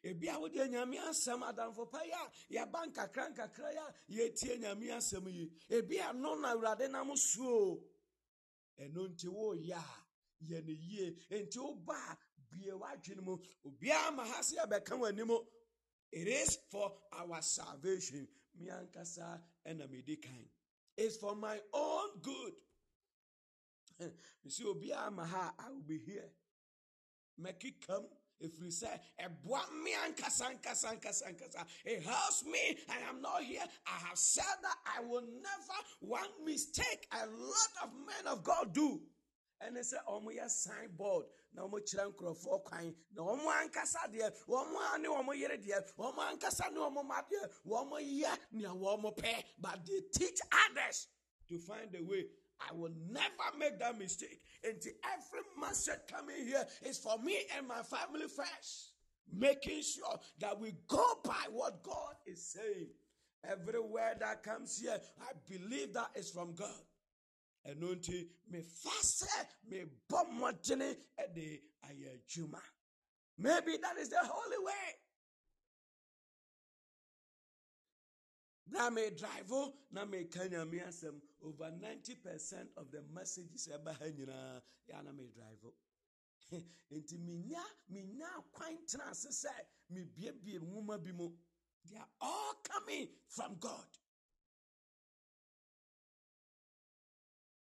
Ebi 0.03 0.27
a 0.29 0.39
wodeɛ 0.39 0.69
nyame 0.69 0.97
asɛm 0.97 1.41
adamfo 1.43 1.89
pa 1.89 2.01
yi 2.03 2.11
a 2.11 2.31
yɛba 2.53 2.91
nkakra 2.93 3.33
nkakra 3.33 3.71
yi 3.71 3.77
a 3.77 4.29
yɛtie 4.29 4.59
nyame 4.59 4.87
asɛm 4.91 5.27
yi. 5.31 5.51
Ebi 5.69 5.99
a 5.99 6.13
no 6.13 6.35
na 6.35 6.55
awurade 6.55 6.89
nam 6.89 7.15
so 7.15 7.43
o. 7.43 7.83
Ɛno 8.79 9.09
nti 9.09 9.27
woyɛ 9.27 9.73
a 9.73 10.45
yɛ 10.45 10.65
ne 10.65 10.73
yie. 10.73 11.11
Nti 11.29 11.57
woba 11.57 11.93
a 11.95 12.17
bie 12.49 12.71
w'adwene 12.71 13.23
mu. 13.23 13.37
Obiara 13.65 14.15
ma 14.15 14.25
ha 14.25 14.41
se 14.41 14.55
yɛbɛka 14.57 14.97
w'anim 14.97 15.45
it 16.11 16.27
is 16.27 16.57
for 16.69 16.93
our 17.13 17.41
salvation. 17.41 18.27
Me 18.59 18.67
ankasa 18.67 19.41
ɛna 19.65 19.89
medi 19.89 20.17
kan. 20.17 20.49
It's 20.97 21.17
for 21.17 21.35
my 21.35 21.59
own 21.73 22.19
good. 22.21 22.53
see 24.47 24.63
obiara 24.63 25.11
ma 25.11 25.25
ha 25.25 25.53
i 25.59 25.69
will 25.69 25.81
be 25.81 25.99
here. 25.99 26.29
Mɛkekam 27.41 28.05
ɛfiri 28.41 28.71
sɛ 28.71 28.99
ɛboa 29.19 29.71
me 29.83 29.93
ankasa 29.93 30.49
ankasa 30.51 30.89
ankasa 30.95 31.27
ankasa. 31.27 31.65
It 31.85 32.03
helps 32.03 32.45
me 32.45 32.77
i 32.89 32.97
am 33.09 33.21
not 33.21 33.43
here. 33.43 33.63
I 33.87 34.07
have 34.07 34.17
said 34.17 34.43
that 34.61 34.77
i 34.97 35.01
will 35.01 35.21
never 35.21 35.79
one 35.99 36.45
mistake 36.45 37.07
a 37.11 37.25
lot 37.27 37.71
of 37.83 37.89
men 37.93 38.27
of 38.33 38.43
god 38.43 38.73
do. 38.73 39.01
Ɛne 39.63 39.79
sɛ 39.79 40.03
ɔmo 40.07 40.35
yɛ 40.35 40.49
signboard. 40.49 41.25
Na 41.53 41.63
ɔmo 41.63 41.79
kyerɛ 41.79 42.13
nkurɔfoɔ 42.13 42.63
kwan. 42.63 42.95
Na 43.13 43.21
ɔmo 43.21 43.45
ankasa 43.45 44.11
deɛ 44.11 44.31
ɔmo 44.47 44.99
ne 45.01 45.07
ɔmo 45.07 45.37
yere 45.37 45.57
deɛ 45.57 45.93
ɔmo 45.97 46.17
ankasa 46.31 46.71
ne 46.71 46.79
ɔmo 46.79 47.05
ma 47.05 47.21
deɛ 47.21 47.51
ɔmo 47.65 47.99
yɛ 48.01 48.39
nea 48.51 48.69
ɔmo 48.69 49.15
pɛ. 49.15 49.43
But 49.59 49.85
they 49.85 50.01
teach 50.13 50.39
others 50.69 51.07
to 51.47 51.59
find 51.59 51.93
a 51.95 52.01
way 52.03 52.25
I 52.69 52.73
will 52.73 52.91
never 53.09 53.57
make 53.57 53.79
that 53.79 53.97
mistake. 53.97 54.41
Until 54.63 54.93
every 55.05 55.41
message 55.59 55.99
coming 56.09 56.45
here 56.45 56.65
is 56.83 56.97
for 56.97 57.17
me 57.19 57.37
and 57.57 57.67
my 57.67 57.81
family 57.81 58.27
first. 58.27 58.93
Making 59.33 59.81
sure 59.81 60.19
that 60.39 60.59
we 60.59 60.73
go 60.87 61.05
by 61.23 61.45
what 61.51 61.81
God 61.83 62.15
is 62.25 62.51
saying. 62.51 62.89
Every 63.43 63.79
word 63.79 64.17
that 64.19 64.43
comes 64.43 64.79
here, 64.79 64.99
I 65.21 65.31
believe 65.49 65.93
that 65.93 66.11
is 66.15 66.29
from 66.29 66.53
God. 66.53 66.69
And 67.65 67.79
me 67.79 68.61
fast, 68.61 69.25
me 69.69 69.83
bomb 70.09 70.43
at 70.43 70.63
the. 70.63 71.59
Maybe 73.37 73.77
that 73.81 73.97
is 73.99 74.09
the 74.09 74.19
holy 74.21 74.65
way. 74.65 74.73
na 78.71 78.89
me 78.89 79.09
drive 79.09 79.73
na 79.91 80.05
me 80.05 80.23
ka 80.25 80.47
nyame 80.47 80.79
asɛm 80.87 81.21
over 81.43 81.71
90% 81.71 82.67
of 82.77 82.91
the 82.91 83.01
messages 83.13 83.67
ɛba 83.67 83.97
ha 83.97 84.05
nyinaa 84.05 84.61
yɛ 84.89 85.03
na 85.03 85.11
me 85.11 85.27
drive 85.27 85.73
nti 86.91 87.17
menya 87.17 87.63
menya 87.89 88.27
kwan 88.51 88.77
tena 88.85 89.09
ase 89.11 89.29
sɛ 89.29 89.53
mebiebie 89.91 90.59
nwoma 90.59 90.97
bi 91.03 91.11
mu. 91.11 91.31
They 91.89 91.97
are 91.97 92.07
all 92.21 92.53
coming 92.63 93.07
from 93.27 93.55
god. 93.59 93.87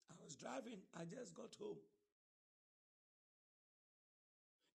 I 0.09 0.13
was 0.23 0.35
driving 0.35 0.79
i 0.95 1.03
just 1.05 1.33
got 1.33 1.55
home. 1.59 1.77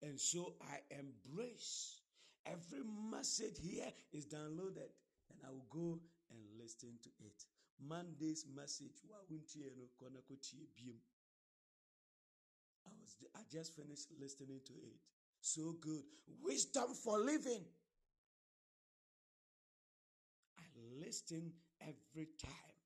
And 0.02 0.20
so 0.20 0.54
i 0.60 0.78
embrace 0.90 2.00
every 2.44 2.84
message 3.10 3.58
here 3.60 3.90
is 4.12 4.26
downloaded 4.26 4.92
and 5.30 5.38
I 5.44 5.50
will 5.50 5.66
go 5.70 5.98
and 6.30 6.40
listen 6.60 6.90
to 7.02 7.08
it. 7.24 7.44
Monday's 7.80 8.46
message, 8.54 9.02
I 12.86 12.90
was 13.00 13.16
I 13.34 13.40
just 13.50 13.74
finished 13.74 14.08
listening 14.20 14.60
to 14.66 14.72
it. 14.72 15.00
So 15.40 15.74
good. 15.80 16.02
Wisdom 16.42 16.94
for 16.94 17.18
living. 17.18 17.64
I 20.58 20.64
listen 21.04 21.52
every 21.80 22.28
time. 22.40 22.76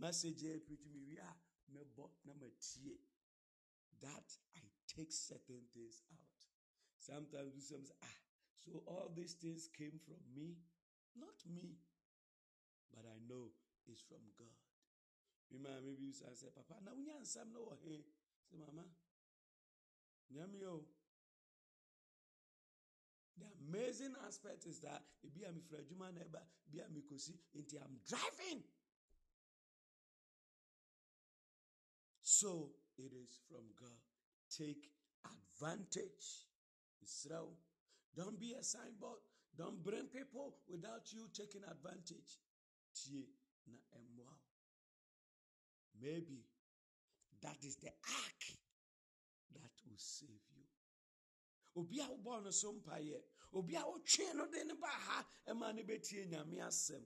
Message 0.00 0.42
preach 0.66 0.86
me 0.92 1.00
we 1.08 1.18
are 1.18 1.36
that 4.02 4.28
I 4.56 4.60
take 4.86 5.12
certain 5.12 5.62
things 5.74 6.02
out. 6.12 6.38
Sometimes 6.98 7.52
we 7.54 7.60
say, 7.60 7.76
ah, 8.02 8.18
so 8.64 8.82
all 8.86 9.10
these 9.14 9.34
things 9.34 9.68
came 9.76 9.98
from 10.06 10.20
me. 10.34 10.56
Not 11.16 11.34
me, 11.50 11.78
but 12.94 13.04
I 13.06 13.18
know 13.28 13.50
it's 13.90 14.02
from 14.02 14.24
God. 14.38 14.56
Remember, 15.50 15.80
maybe 15.84 16.04
you 16.04 16.12
say, 16.12 16.28
Papa, 16.54 16.80
now 16.84 16.92
we 16.92 17.08
some 17.24 17.48
no 17.52 17.72
hey. 17.84 18.04
Say, 18.44 18.56
Mama, 18.56 18.84
nyamio. 20.32 20.84
The 23.38 23.46
amazing 23.70 24.14
aspect 24.26 24.66
is 24.66 24.80
that 24.80 25.02
be 25.32 25.44
a 25.44 25.52
frajuma 25.52 26.12
neighbor, 26.12 26.42
be 26.70 26.80
a 26.80 26.88
mikosi, 26.90 27.38
into 27.54 27.76
I'm 27.76 27.96
driving. 28.08 28.62
So 32.20 32.70
it 32.98 33.12
is 33.14 33.38
from 33.48 33.64
God. 33.78 33.98
Take 34.50 34.90
advantage. 35.24 36.48
Israel. 37.02 37.54
Don't 38.16 38.38
be 38.38 38.54
a 38.58 38.62
signboard. 38.62 39.20
Don't 39.56 39.82
bring 39.82 40.06
people 40.06 40.56
without 40.68 41.12
you 41.12 41.28
taking 41.32 41.62
advantage. 41.62 42.38
Tie 42.94 43.37
na 43.70 43.98
emwa. 43.98 44.32
Maybe 46.00 46.44
that 47.40 47.56
is 47.64 47.76
the 47.76 47.88
ark 47.88 48.42
that 49.54 49.72
will 49.86 49.96
save 49.98 50.28
you. 50.56 50.64
Obi 51.76 52.00
a 52.00 52.04
wobɔ 52.04 52.44
no 52.44 52.50
so 52.50 52.72
mpaeɛ 52.72 53.22
obi 53.52 53.74
a 53.76 53.80
wotwe 53.80 54.34
no 54.34 54.46
de 54.46 54.64
ne 54.64 54.74
ba 54.74 54.86
ha 54.88 55.26
ɛma 55.46 55.74
ne 55.74 55.82
bɛtie 55.82 56.26
nyame 56.28 56.58
asɛm 56.60 57.04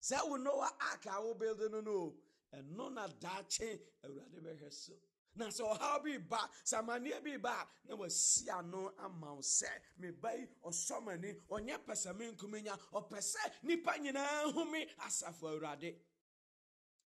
sɛ 0.00 0.28
wo 0.28 0.36
noa 0.36 0.76
ark 0.80 1.06
a 1.06 1.20
wo 1.22 1.34
build 1.34 1.60
no 1.72 1.80
no 1.80 2.16
ɛno 2.52 2.92
na 2.92 3.06
daakye 3.08 3.80
awurade 4.04 4.40
bɛhwɛ 4.42 4.72
so 4.72 4.92
na 5.36 5.46
sɛ 5.50 5.62
ɔhaw 5.72 6.02
bi 6.02 6.18
ba 6.18 6.50
sɛ 6.64 6.78
amanneɛ 6.78 7.22
bi 7.22 7.36
ba 7.36 7.50
a 7.62 7.68
na 7.88 7.94
wasi 7.96 8.48
ano 8.50 8.94
ama 8.98 9.34
wo 9.34 9.40
sɛ 9.40 9.68
me 9.98 10.10
ba 10.10 10.32
yi 10.36 10.46
ɔsɔ 10.62 11.02
m'ani 11.04 11.30
ɔnyɛ 11.48 11.84
pɛ 11.84 11.94
sɛ 11.94 12.10
menkum 12.16 12.62
nya 12.62 12.76
ɔpɛ 12.92 13.18
sɛ 13.18 13.42
nnipa 13.62 13.98
nyinaa 13.98 14.52
hu 14.52 14.64
me 14.70 14.86
asafo 14.98 15.48
awurade. 15.50 16.00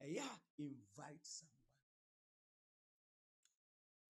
Ɛyɛ 0.00 0.22
a 0.22 0.40
invite 0.59 1.26
someone. 1.26 1.54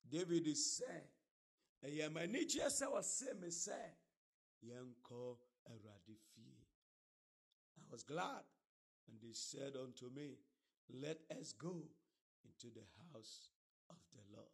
David 0.08 0.46
sɛ 0.46 1.08
ɛyɛ 1.82 2.10
m'anigyeɛ 2.12 2.68
sɛ 2.68 2.86
ɔse 2.92 3.38
me 3.40 3.48
sɛ 3.48 3.78
yɛnkɔ 4.64 5.38
awurade 5.70 6.16
fie. 6.16 6.66
I 7.78 7.92
was 7.92 8.02
glad 8.04 8.44
and 9.06 9.20
they 9.20 9.32
said 9.32 9.76
unto 9.76 10.08
me 10.10 10.38
let 10.88 11.18
us 11.38 11.52
go 11.52 11.88
into 12.44 12.70
the 12.70 12.84
house 13.12 13.50
of 13.90 13.96
the 14.12 14.22
lord. 14.34 14.52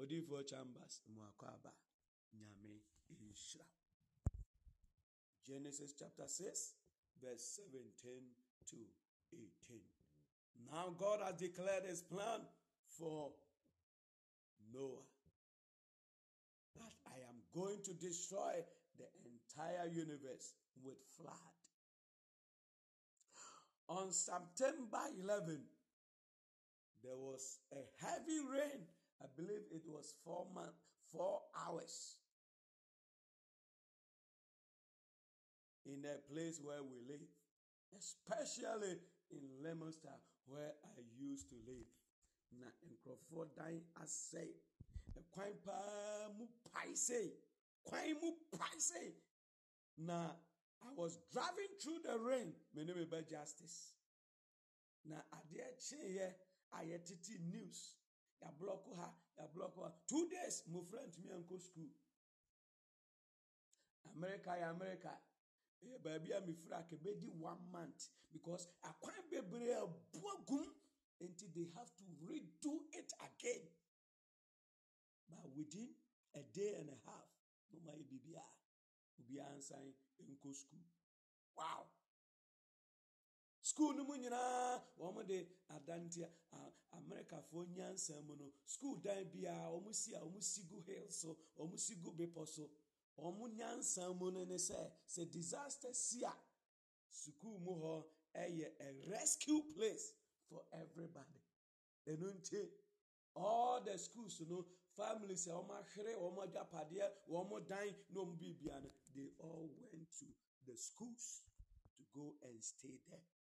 Odiyifoɔ 0.00 0.46
chambers 0.46 1.00
mu 1.12 1.20
akɔ 1.22 1.46
aba 1.54 1.72
nyame 2.38 2.82
nhyira. 3.20 3.66
Genesis 5.46 5.94
chapter 5.98 6.26
6 6.28 6.74
verse 7.20 7.60
17 7.72 8.34
to 8.66 8.76
18 9.32 9.80
now 10.70 10.90
god 10.98 11.20
has 11.22 11.34
declared 11.34 11.84
his 11.84 12.02
plan 12.02 12.40
for 12.88 13.32
noah 14.74 15.06
that 16.74 16.92
i 17.06 17.18
am 17.28 17.36
going 17.54 17.80
to 17.82 17.94
destroy 17.94 18.54
the 18.98 19.06
entire 19.24 19.88
universe 19.88 20.54
with 20.82 20.96
flood. 21.16 21.32
On 23.88 24.10
September 24.10 24.98
11, 25.22 25.60
there 27.06 27.16
was 27.16 27.62
a 27.72 27.82
heavy 28.04 28.42
rain. 28.50 28.82
I 29.22 29.26
believe 29.36 29.62
it 29.70 29.82
was 29.86 30.14
four 30.24 30.46
months, 30.52 30.82
four 31.12 31.40
hours 31.54 32.16
in 35.86 36.02
a 36.04 36.18
place 36.32 36.60
where 36.60 36.82
we 36.82 36.98
live, 37.06 37.22
especially 37.96 38.98
in 39.30 39.40
Leominster, 39.62 40.18
where 40.46 40.74
I 40.84 41.00
used 41.18 41.48
to 41.50 41.56
live. 41.66 41.86
Na 42.58 42.66
nkurɔfoɔ 42.90 43.54
dan 43.56 43.80
asɛe. 44.02 44.54
Kwan 45.30 45.52
paa 45.64 46.28
mu 46.38 46.46
paise. 46.72 47.32
Kwan 47.84 48.14
mu 48.22 48.32
paise. 48.52 49.14
Na 49.98 50.30
I 50.82 50.92
was 50.94 51.18
driving 51.32 51.72
through 51.80 52.00
the 52.04 52.18
rain. 52.18 52.52
My 52.74 52.84
name 52.84 52.98
is 52.98 53.08
Justice. 53.28 53.92
Na 55.04 55.16
adeɛ 55.32 55.74
kyeeɛ 55.78 56.34
a 56.72 56.78
yɛtete 56.84 57.38
news. 57.40 57.96
Ya 58.40 58.50
block 58.50 58.84
ha, 58.96 59.14
ya 59.38 59.46
block 59.46 59.74
ha. 59.76 59.92
Two 60.06 60.28
days, 60.28 60.62
my 60.68 60.80
friend 60.90 61.12
me 61.18 61.30
ankɔ 61.30 61.60
school. 61.60 61.90
America 64.14 64.50
yɛ 64.50 64.70
America. 64.70 65.12
Ɛyɛ 65.82 66.02
baabi 66.02 66.32
a 66.32 66.40
mefiri 66.40 66.72
a 66.72 66.82
kɛbɛdi 66.82 67.28
one 67.38 67.70
month 67.70 68.08
because 68.32 68.68
akwan 68.82 69.28
bebree 69.30 69.72
abu 69.72 70.20
agum 70.28 70.74
nti 71.20 71.52
they 71.54 71.66
have 71.74 71.90
to 71.96 72.04
redo 72.24 72.80
it 72.92 73.12
again. 73.20 73.68
But 75.28 75.50
within 75.56 75.94
a 76.34 76.42
day 76.42 76.74
and 76.74 76.88
a 76.90 76.98
half, 77.06 77.28
no 77.72 77.80
ma 77.84 77.92
yɛ 77.92 78.04
biribiara. 78.04 78.56
obiara 79.20 79.56
nsan 79.58 79.86
nkɔ 80.30 80.54
school 80.54 80.84
wow 81.56 81.82
school 83.66 83.92
no 83.96 84.02
mu 84.08 84.14
nyinaa 84.16 84.80
wɔn 85.00 85.26
de 85.26 85.38
adanteɛ 85.74 86.28
amerikafoɔ 86.98 87.62
nyansa 87.76 88.14
mu 88.26 88.34
no 88.36 88.46
school 88.64 88.96
dan 89.02 89.24
biara 89.32 89.68
wɔn 89.74 89.92
si 89.94 90.14
a 90.14 90.20
wɔn 90.20 90.40
si 90.42 90.62
gu 90.70 90.78
hill 90.86 91.10
so 91.10 91.36
wɔn 91.58 91.76
si 91.78 91.94
gu 91.96 92.10
bepɔ 92.12 92.46
so 92.46 92.70
wɔn 93.18 93.56
nyansa 93.58 94.02
mu 94.18 94.30
no 94.30 94.44
ne 94.44 94.54
sɛ 94.54 94.78
sɛ 95.08 95.30
disaster 95.32 95.92
si 95.92 96.22
a 96.22 96.32
school 97.10 97.58
mu 97.58 97.72
hɔ 97.82 98.04
ɛyɛ 98.36 98.68
a 98.86 99.10
rescue 99.10 99.60
place 99.74 100.12
for 100.48 100.62
everybody 100.72 101.40
ɛnu 102.06 102.26
nti 102.38 102.70
all 103.34 103.80
the 103.82 103.98
schools 103.98 104.40
no 104.48 104.64
families 104.94 105.48
a 105.48 105.50
wɔn 105.50 105.70
ahwere 105.82 106.14
wɔn 106.14 106.38
agyapadeɛ 106.46 107.06
wɔn 107.28 107.66
dan 107.66 107.88
na 108.14 108.20
wɔn 108.20 108.38
biribia 108.38 108.80
no 108.80 108.90
they 109.12 109.28
all 109.40 109.68
went 109.82 110.08
to 110.20 110.26
the 110.66 110.76
schools 110.76 111.42
to 111.96 112.04
go 112.14 112.32
and 112.42 112.62
stay 112.62 112.94
there. 113.10 113.35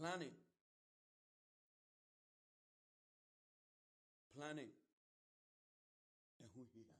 Planning. 0.00 0.32
Planning. 4.34 4.70
Ɛho 6.42 6.62
hia. 6.72 6.96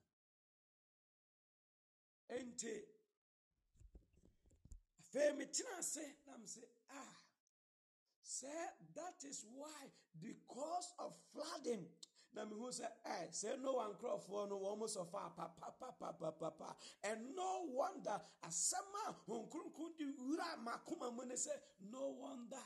Ente. 2.37 2.75
Afei 5.01 5.33
metena 5.39 5.79
ase 5.79 6.05
na 6.27 6.35
m 6.37 6.45
sɛ 6.45 6.63
ah 6.91 7.17
sɛ 8.23 8.53
that 8.95 9.25
is 9.25 9.47
why 9.57 9.91
cause 10.47 10.93
of 10.99 11.17
flooding 11.33 11.89
na 12.35 12.45
mehu 12.45 12.69
sɛ 12.69 12.87
ɛ 13.07 13.31
sɛ 13.33 13.59
noa 13.63 13.95
nkurɔfoɔ 13.95 14.49
no 14.51 14.59
wɔn 14.61 14.79
mo 14.79 14.87
sɔfa 14.87 15.35
papapapapapa 15.37 16.77
and 17.05 17.35
no 17.35 17.63
wonder 17.65 18.21
asɛm 18.43 18.95
a 19.09 19.15
wɔn 19.27 19.49
kronkron 19.51 19.97
de 19.97 20.05
wura 20.05 20.57
makoma 20.63 21.11
mu 21.17 21.25
ne 21.25 21.35
sɛ 21.35 21.53
no 21.91 22.09
wonder 22.11 22.63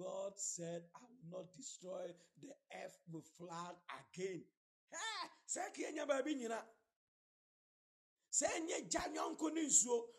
god 0.00 0.32
said 0.36 0.82
i 0.96 1.04
will 1.04 1.38
not 1.38 1.56
destroy 1.56 2.06
the 2.40 2.48
earth 2.82 2.98
with 3.12 3.26
flood 3.36 3.76
again. 4.00 4.42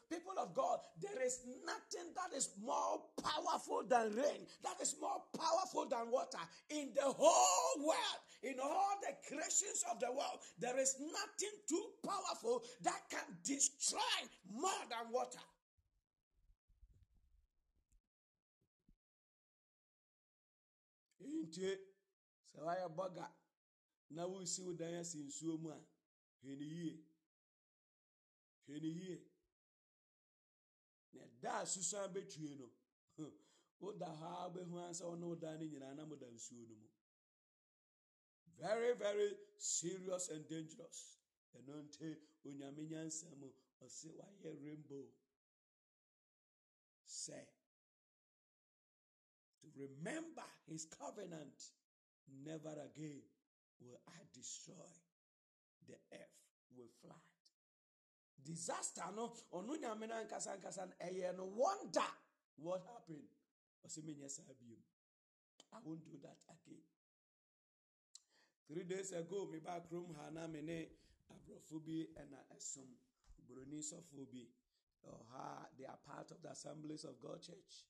People 0.10 0.34
of 0.38 0.54
god 0.54 0.80
there 1.02 1.26
is 1.26 1.40
nothing 1.66 2.14
that 2.14 2.36
is 2.38 2.50
more 2.62 3.02
powerful 3.24 3.84
than 3.88 4.14
rain 4.16 4.46
that 4.64 4.76
is 4.82 4.96
more 5.02 5.24
powerful 5.36 5.88
than 5.90 6.12
water. 6.12 6.44
In 6.70 6.92
the 6.94 7.08
whole 7.08 7.88
world 7.88 8.22
in 8.44 8.60
all 8.60 8.96
the 9.02 9.16
creations 9.28 9.84
of 9.90 10.00
the 10.00 10.12
world 10.12 10.40
there 10.60 10.78
is 10.80 10.96
nothing 11.00 11.56
too 11.68 11.86
powerful 12.06 12.62
that 12.84 13.02
can 13.10 13.26
destroy 13.44 14.00
more 14.54 14.84
than 14.90 15.12
water 15.12 15.40
ntie 21.46 21.72
sɛ 22.52 22.60
wayɛ 22.66 22.88
bɔga 22.98 23.28
na 24.16 24.24
wosi 24.32 24.62
wo 24.66 24.74
dan 24.74 24.94
asi 24.96 25.18
nsuo 25.24 25.58
mu 25.64 25.70
a 25.70 25.80
hwɛ 26.42 26.52
ne 26.60 26.66
yie. 26.66 26.94
Hwɛ 28.66 28.82
ne 28.82 28.88
yie. 29.00 29.16
Na 31.14 31.22
ɛda 31.26 31.62
a 31.62 31.66
susan 31.66 32.12
bɛtue 32.14 32.58
no 32.60 32.68
woda 33.80 34.06
hɔ 34.20 34.28
a 34.40 34.50
wobɛhu 34.50 34.76
ansɛ 34.88 35.04
wo 35.10 35.16
ne 35.16 35.26
wo 35.26 35.36
dan 35.36 35.60
no 35.60 35.66
nyinaa 35.66 35.96
na 35.96 36.06
moda 36.06 36.28
nsuo 36.28 36.68
no 36.70 36.76
mu. 36.82 36.88
Very 38.58 38.94
very 38.96 39.30
serious 39.58 40.30
and 40.30 40.48
dangerous. 40.48 41.18
Ɛno 41.56 41.74
nti 41.86 42.08
onyame 42.46 42.82
nyansa 42.90 43.28
mu 43.40 43.50
ɔse 43.82 44.08
wayɛ 44.18 44.50
rainbow. 44.64 45.08
Sɛ 47.08 47.40
remember 49.76 50.44
his 50.68 50.86
covenant 50.86 51.58
never 52.46 52.72
again 52.86 53.22
will 53.82 54.00
i 54.08 54.20
destroy 54.34 54.92
the 55.88 55.96
earth 56.14 56.42
with 56.78 56.92
flood. 57.02 57.20
Disaster 58.44 59.04
no? 59.16 59.34
Ɔno 59.54 59.76
nyame 59.78 60.08
no 60.08 60.16
ankasa 60.16 60.58
ankasa 60.58 60.88
no 61.38 61.46
wonder 61.46 62.10
what 62.58 62.82
happened. 62.94 63.28
I 65.74 65.78
won't 65.84 66.04
do 66.04 66.18
that 66.22 66.38
again. 66.50 66.84
Three 68.68 68.84
days 68.84 69.12
ago 69.12 69.48
me 69.52 69.60
ba 69.60 69.82
kurom 69.90 70.16
ha 70.16 70.30
na 70.32 70.48
me 70.48 70.62
ne 70.62 70.88
aborɔfo 71.32 71.84
bi 71.84 72.08
ɛna 72.16 72.38
ɛsom. 72.56 72.88
They 75.78 75.86
are 75.86 75.98
part 76.06 76.32
of 76.32 76.42
the 76.42 76.52
assemblies 76.52 77.04
of 77.04 77.20
god 77.20 77.42
church 77.42 77.86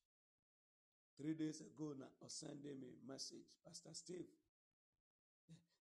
three 1.21 1.33
days 1.37 1.61
ago 1.61 1.93
na 1.93 2.05
ɔsende 2.25 2.73
me 2.81 2.89
message 3.07 3.55
pastor 3.63 3.93
steve. 3.93 4.27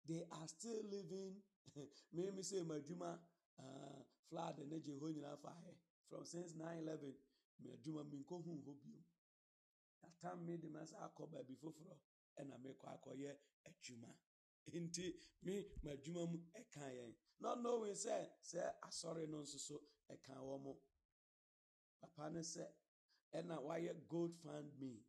They 0.05 0.23
are 0.31 0.47
still 0.47 0.81
living. 0.91 1.35
Me 2.13 2.31
me 2.31 2.41
say 2.43 2.61
madwuma 2.63 3.17
uh, 3.59 3.99
flood 4.29 4.57
ne 4.69 4.79
gye 4.79 4.93
hɔ 4.99 5.13
nyinaa 5.15 5.37
fa 5.39 5.49
ahɛ 5.49 5.73
from 6.09 6.25
since 6.25 6.53
9-11 6.53 7.13
me 7.61 7.69
adwuma 7.71 8.03
menkɔ 8.03 8.43
hu 8.43 8.51
hɔ 8.65 8.73
biom. 8.81 9.03
Natam 10.03 10.45
me 10.45 10.57
de 10.57 10.67
ma 10.67 10.79
sɛ 10.79 10.95
akɔ 11.07 11.29
baabi 11.31 11.55
foforɔ 11.55 11.95
ɛna 12.39 12.57
mekɔ 12.59 12.85
akɔyɛ 12.99 13.31
adwuma. 13.67 14.11
Nti 14.73 15.13
me 15.43 15.63
m'adwuma 15.83 16.29
mu 16.31 16.37
ɛka 16.53 16.85
yɛn. 16.97 17.13
Not 17.39 17.61
knowing 17.61 17.93
sɛ 17.93 18.29
sɛ 18.43 18.79
asɔre 18.81 19.29
no 19.29 19.41
nso 19.43 19.57
so 19.59 19.81
ɛka 20.09 20.35
wɔn 20.35 20.63
mo. 20.63 20.77
Papa 22.01 22.29
no 22.31 22.39
sɛ 22.39 22.65
ɛna 23.33 23.61
wayɛ 23.63 23.93
GoFundMe 24.09 24.99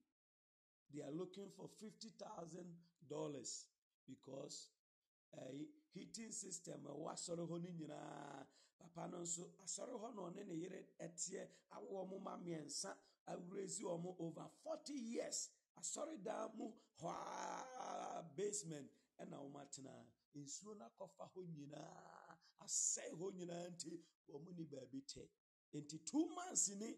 they 0.93 1.03
are 1.03 1.12
looking 1.12 1.49
for 1.57 1.68
fifty 1.78 2.11
thousand 2.18 2.74
dollars 3.09 3.66
because 4.07 4.68
uh, 5.36 5.53
heating 5.93 6.32
system 6.32 6.80
ɛwɔ 6.86 7.12
asɔre 7.12 7.47
hɔ 7.47 7.61
no 7.62 7.68
nyinaa 7.70 8.47
papa 8.78 9.09
no 9.09 9.18
nso 9.20 9.43
asɔre 9.64 9.93
hɔ 10.01 10.14
na 10.14 10.22
ɔne 10.22 10.47
ne 10.47 10.55
yere 10.55 10.86
ɛteɛ 11.01 11.49
awo 11.72 12.07
wɔn 12.11 12.22
ma 12.22 12.36
mmiɛnsa 12.36 12.97
awurezi 13.28 13.82
wɔn 13.82 14.16
over 14.18 14.49
forty 14.62 14.95
years. 14.95 15.51
Asɔre 15.78 16.22
dan 16.22 16.51
mu 16.57 16.72
hɔ 17.01 17.09
aa 17.09 18.22
basement 18.36 18.91
ɛna 19.20 19.36
wɔn 19.38 19.62
atena 19.62 19.93
nsuo 20.34 20.76
no 20.76 20.84
akɔfa 20.84 21.24
hɔ 21.32 21.41
nyinaa 21.55 22.36
asɛe 22.64 23.11
hɔ 23.18 23.26
nyinaa 23.36 23.68
nti 23.70 23.93
wɔn 24.28 24.57
ni 24.57 24.64
baabi 24.64 25.01
tɛ 25.07 25.22
nti 25.74 26.05
two 26.05 26.26
months 26.34 26.68
ni 26.70 26.97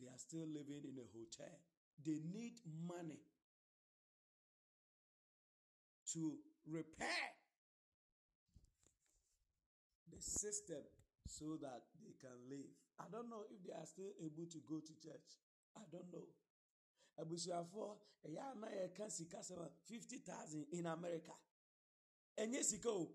they 0.00 0.08
are 0.08 0.18
still 0.18 0.46
living 0.46 0.82
in 0.84 0.96
a 0.98 1.06
hotel 1.12 1.54
they 2.04 2.18
need 2.32 2.54
money 2.86 3.20
to 6.12 6.34
repair 6.66 7.26
the 10.12 10.20
system 10.20 10.82
so 11.26 11.56
that 11.60 11.82
they 12.00 12.14
can 12.20 12.36
live. 12.48 12.70
I 13.00 13.04
don't 13.10 13.28
know 13.28 13.42
if 13.50 13.64
they 13.66 13.72
are 13.72 13.86
still 13.86 14.12
able 14.22 14.46
to 14.46 14.58
go 14.68 14.78
to 14.80 14.92
church. 15.02 15.28
I 15.76 15.82
don't 15.90 16.10
know. 16.12 16.28
abusuafoɔ 17.18 17.96
ɛyɛ 18.26 18.40
ana 18.50 18.66
yɛka 18.66 19.10
sika 19.10 19.38
sɛm 19.38 19.70
fifty 19.84 20.18
thousand 20.18 20.66
in 20.72 20.84
america 20.86 21.32
ɛnyɛ 22.36 22.60
sika 22.64 22.88
o 22.90 23.06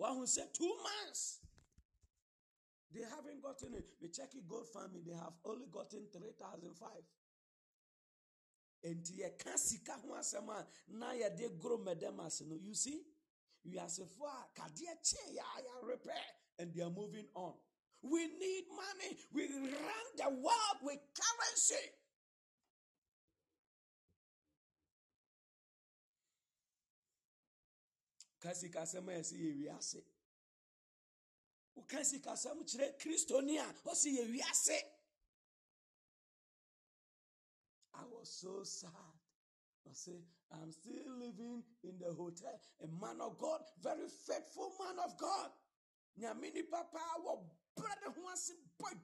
wahu 0.00 0.22
sɛ 0.24 0.50
two 0.54 0.74
months 0.82 1.40
they 2.94 3.02
haven't 3.02 3.42
gotten 3.42 3.74
it. 3.74 3.86
We 4.00 4.08
check 4.08 4.30
GoFundMe 4.48 5.04
they 5.04 5.14
have 5.14 5.34
only 5.44 5.66
gotten 5.70 6.06
three 6.12 6.32
thousand 6.38 6.74
five. 6.78 7.02
Nti 8.86 9.18
yɛka 9.20 9.56
sika 9.58 9.92
ho 9.94 10.14
asɛm 10.14 10.48
a 10.50 10.66
na 10.88 11.12
yɛde 11.12 11.58
goro 11.58 11.78
mɛdɛm 11.78 12.24
ase 12.24 12.42
no 12.42 12.54
you 12.54 12.74
see? 12.74 13.02
Wiasefoɔ 13.66 14.26
a 14.26 14.30
ah, 14.30 14.46
kadeɛ 14.54 14.94
kyee 15.02 15.36
yɛ 15.36 15.42
a 15.58 15.62
yɛ 15.62 15.88
repair. 15.88 16.26
And 16.58 16.72
they 16.72 16.82
are 16.82 16.90
moving 16.90 17.26
on. 17.34 17.54
We 18.02 18.26
need 18.38 18.64
money. 18.68 19.18
We 19.32 19.48
run 19.48 20.06
the 20.16 20.28
world 20.30 20.78
with 20.82 21.00
currency. 21.18 21.90
Ka 28.40 28.50
sikasɛm 28.50 29.08
a 29.08 29.20
yɛsɛ 29.20 30.04
woka 31.76 31.98
sikasɛm 32.04 32.58
kyerɛ 32.68 32.98
kristoni 33.00 33.58
a 33.58 33.66
ɔsɛ 33.90 34.08
yɛ 34.16 34.24
wiase 34.32 34.78
i 37.94 38.04
was 38.06 38.28
so 38.28 38.62
sad 38.64 39.14
I 39.86 39.92
say, 39.92 40.12
I'm 40.50 40.72
still 40.72 41.12
living 41.18 41.62
in 41.82 41.98
the 41.98 42.12
hotel. 42.14 42.58
A 42.82 42.86
man 43.04 43.20
of 43.20 43.38
God, 43.38 43.60
very 43.82 44.08
faithful 44.08 44.72
man 44.80 44.96
of 45.04 45.16
God. 45.18 45.50
Nyamini 46.20 46.62
papa 46.70 47.00
wo 47.22 47.44
brother 47.76 48.14
who 48.14 48.22
wants 48.22 48.52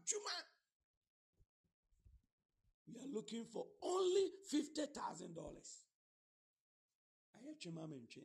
juma. 0.06 0.36
We 2.86 3.00
are 3.00 3.12
looking 3.12 3.44
for 3.44 3.66
only 3.82 4.30
fifty 4.48 4.86
thousand 4.86 5.34
dollars. 5.34 5.84
I 7.34 7.42
hear 7.44 7.54
chuma 7.60 7.86
menche. 7.88 8.24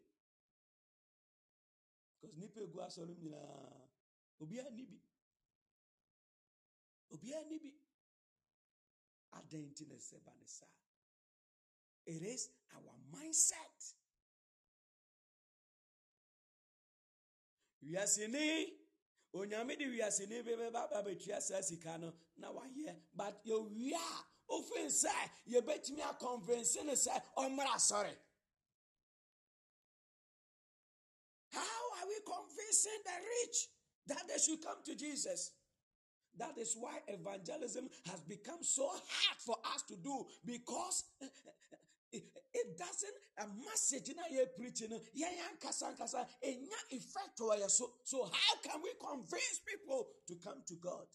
Because 2.22 2.38
nipa 2.38 2.62
egu 2.62 2.80
asɔre 2.80 3.08
mu 3.08 3.30
nyinaa 3.30 3.85
obiara 4.40 4.70
ni 4.70 4.84
bi 4.86 5.00
obiara 7.12 7.46
ni 7.46 7.60
bi 7.60 7.72
adan 9.32 9.74
ti 9.76 9.86
na 9.86 9.96
ɛsɛ 9.96 10.24
ba 10.24 10.34
ne 10.40 10.46
saa. 10.48 10.72
It 12.06 12.22
is 12.22 12.50
our 12.76 12.94
mindset. 13.12 13.94
Wiaseni, 17.84 18.74
onyame 19.34 19.78
de 19.78 19.86
wiaseni 19.86 20.44
bɛbɛ 20.44 20.72
ba 20.72 20.88
ba 20.90 21.04
bɛtua 21.04 21.42
saa 21.42 21.62
sika 21.62 21.98
no 21.98 22.14
na 22.38 22.52
wayɛ 22.52 23.02
but 23.14 23.44
yɛwie 23.46 23.94
a 23.94 24.26
ofin 24.50 24.88
sɛ 24.88 25.14
yɛbɛtumi 25.48 26.02
akɔnfɛnsi 26.02 26.86
no 26.86 26.94
sɛ 26.94 27.24
ɔmmra 27.38 27.76
asɔre. 27.76 28.18
How 31.52 31.92
are 31.98 32.08
we 32.08 32.20
convincing 32.22 33.02
the 33.04 33.28
rich 33.28 33.70
that 34.08 34.24
they 34.28 34.40
should 34.40 34.62
come 34.62 34.78
to 34.86 34.96
Jesus? 34.96 35.52
That 36.38 36.58
is 36.58 36.76
why 36.78 37.00
evangelism 37.08 37.90
has 38.12 38.22
become 38.22 38.62
so 38.62 38.88
hard 38.88 39.40
for 39.40 39.56
us 39.74 39.84
to 39.84 39.96
do 39.96 40.26
because 40.46 41.04
it, 42.12 42.24
it 42.54 42.78
doesn't 42.78 43.18
a 43.40 43.48
message 43.64 44.10
in 44.10 44.16
a 44.20 44.46
preaching 44.58 45.00
yeah 45.14 45.28
kasa 45.62 45.92
kasa 45.98 46.26
enya 46.44 46.80
effect 46.92 47.40
or 47.42 47.56
so 47.70 47.92
so 48.04 48.24
how 48.26 48.56
can 48.64 48.82
we 48.84 48.92
convince 49.00 49.60
people 49.68 50.08
to 50.28 50.36
come 50.36 50.62
to 50.68 50.76
God 50.76 51.08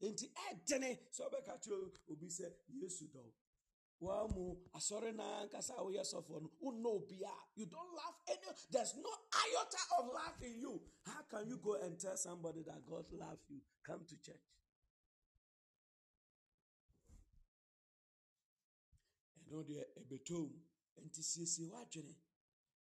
nti 0.00 0.26
eh, 0.26 0.52
ɛdene 0.52 0.90
sɛ 1.14 1.22
ɔbɛka 1.28 1.54
kyerɛ 1.62 1.88
obi 2.10 2.28
sɛ 2.28 2.46
yesu 2.80 3.04
dɔ 3.08 3.22
wɔn 4.00 4.34
mu 4.34 4.56
asɔre 4.74 5.12
na 5.14 5.44
nkasa 5.46 5.74
a 5.78 5.82
woyɛ 5.82 6.02
sɔfo 6.04 6.40
no 6.42 6.50
wonna 6.60 6.88
obi 6.88 7.22
a 7.24 7.32
you 7.54 7.66
don't 7.66 7.94
laugh 7.94 8.20
any 8.28 8.46
there's 8.70 8.94
no 8.96 9.10
iota 9.32 9.78
of 9.98 10.12
laugh 10.12 10.42
in 10.42 10.60
you. 10.60 10.80
How 11.02 11.22
can 11.22 11.48
you 11.48 11.56
go 11.58 11.74
and 11.74 11.98
tell 11.98 12.16
somebody 12.16 12.62
that 12.62 12.84
God 12.84 13.06
loves 13.12 13.48
you? 13.48 13.60
Come 13.82 14.04
to 14.06 14.16
church. 14.16 14.46
Ɛno 19.48 19.64
deɛ 19.64 19.84
ɛbɛtom 20.00 20.50
nti 21.06 21.22
siesie 21.22 21.66
w'adwene 21.70 22.14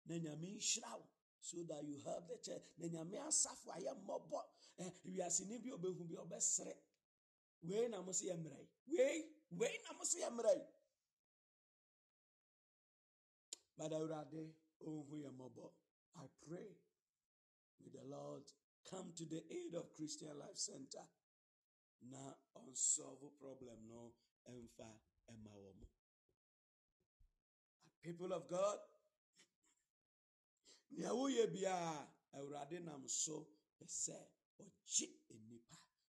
na 0.06 0.14
nyame 0.18 0.56
nhyira 0.56 1.02
so 1.40 1.62
that 1.64 1.84
you 1.84 1.98
help 1.98 2.26
the 2.28 2.38
church. 2.38 2.62
Na 2.78 2.86
nyame 2.88 3.18
asafo 3.18 3.70
ayɛ 3.76 3.92
mmɔbɔ 4.00 4.40
ɛ 4.78 4.92
wiaseni 5.04 5.58
bi 5.62 5.70
ɔbɛhu 5.70 6.08
bi 6.08 6.14
ɔbɛsere. 6.14 6.74
Wei 7.62 7.88
na 7.88 8.00
mo 8.02 8.12
sɛ 8.12 8.24
yɛ 8.30 8.36
mmerɛ 8.38 8.66
wei 8.86 9.28
wei 9.50 9.78
na 9.84 9.92
mo 9.98 10.04
sɛ 10.04 10.20
yɛ 10.20 10.30
mmerɛ 10.30 10.66
yɛ 13.78 15.30
mmɔbɔ 15.30 15.66
i 16.16 16.26
pray 16.46 16.70
may 17.78 17.88
the 17.90 18.04
lord 18.04 18.44
come 18.84 19.12
to 19.14 19.24
the 19.26 19.40
aid 19.52 19.74
of 19.74 19.92
christian 19.94 20.38
life 20.38 20.56
center. 20.56 21.06
Na 22.10 22.34
unsolve 22.56 23.30
problem 23.40 23.86
no 23.88 24.14
ɛmfa 24.46 24.88
ɛma 25.32 25.52
wɔ 25.62 25.72
people 28.02 28.32
of 28.34 28.46
God, 28.48 28.78
nea 30.96 31.08
woyɛ 31.08 31.46
biara 31.54 32.06
awurade 32.36 32.78
nam 32.84 33.02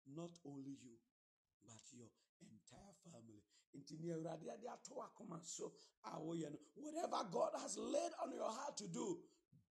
not 0.06 0.32
only 0.46 0.78
you 0.84 0.98
but 1.66 1.82
your 1.92 2.12
entire 2.42 2.94
family 3.04 3.39
so 5.44 5.72
whatever 6.76 7.24
God 7.32 7.52
has 7.62 7.78
laid 7.78 8.12
on 8.24 8.34
your 8.34 8.50
heart 8.50 8.78
to 8.78 8.88
do 8.88 9.18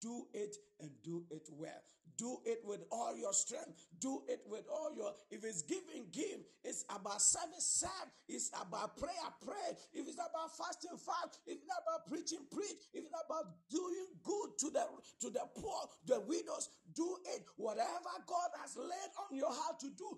do 0.01 0.27
it 0.33 0.55
and 0.79 0.91
do 1.03 1.25
it 1.29 1.47
well. 1.51 1.81
Do 2.17 2.39
it 2.45 2.61
with 2.65 2.81
all 2.91 3.15
your 3.15 3.33
strength. 3.33 3.85
Do 3.99 4.23
it 4.27 4.41
with 4.49 4.65
all 4.73 4.89
your, 4.95 5.13
if 5.29 5.45
it's 5.45 5.61
giving, 5.61 6.09
give. 6.11 6.41
It's 6.63 6.83
about 6.89 7.21
service, 7.21 7.61
serve. 7.61 8.09
It's 8.27 8.49
about 8.59 8.97
prayer, 8.97 9.29
pray. 9.45 9.77
If 9.93 10.07
it's 10.07 10.17
about 10.17 10.49
fasting, 10.57 10.97
fast. 10.97 11.37
If 11.45 11.61
it's 11.61 11.69
about 11.69 12.07
preaching, 12.09 12.41
preach. 12.49 12.89
If 12.93 13.05
it's 13.05 13.13
about 13.13 13.53
doing 13.69 14.09
good 14.23 14.57
to 14.65 14.69
the, 14.71 14.85
to 15.21 15.29
the 15.29 15.45
poor, 15.61 15.77
the 16.07 16.19
widows, 16.21 16.69
do 16.95 17.17
it. 17.37 17.45
Whatever 17.55 18.09
God 18.25 18.49
has 18.61 18.75
laid 18.75 19.11
on 19.21 19.37
your 19.37 19.53
heart 19.53 19.79
to 19.81 19.89
do. 19.93 20.17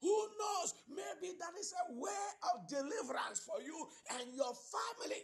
Who 0.00 0.16
knows? 0.40 0.74
Maybe 0.88 1.36
that 1.36 1.52
is 1.60 1.74
a 1.84 1.92
way 1.92 2.24
of 2.54 2.66
deliverance 2.66 3.40
for 3.44 3.60
you 3.60 3.88
and 4.16 4.32
your 4.34 4.54
family. 4.56 5.20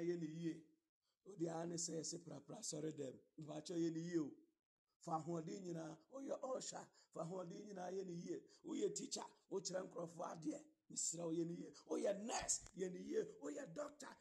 Yɛ 0.00 0.18
ne 0.20 0.26
yie 0.26 0.62
odi 1.26 1.46
a 1.48 1.66
ne 1.66 1.74
sɛ 1.76 2.18
prapra 2.24 2.58
sɔre 2.62 2.90
dɛm 2.92 3.14
mpakyɛ 3.38 3.76
yɛ 3.76 3.92
ne 3.92 4.00
yie 4.00 4.18
o. 4.18 4.30
Fa 5.06 5.12
ahoɔden 5.18 5.62
nyinaa 5.64 5.92
woyɛ 6.12 6.34
ɔɔhya 6.48 6.80
fa 7.12 7.20
ahoɔden 7.24 7.60
nyinaa 7.66 7.90
yɛ 7.96 8.02
ne 8.06 8.12
yie 8.24 8.36
woyɛ 8.66 8.88
tikya 8.96 9.24
wokyerɛ 9.50 9.80
nkurɔfoɔ 9.86 10.26
adeɛ 10.34 10.58
mesrɛ 10.90 11.22
wo 11.26 11.32
yɛ 11.38 11.44
ne 11.46 11.54
yie 11.54 11.70
woyɛ 11.88 12.12
nurse 12.26 12.56
yɛ 12.76 12.86
ne 12.92 12.98
yie 13.10 13.22
woyɛ 13.42 13.74
doctor 13.74 14.12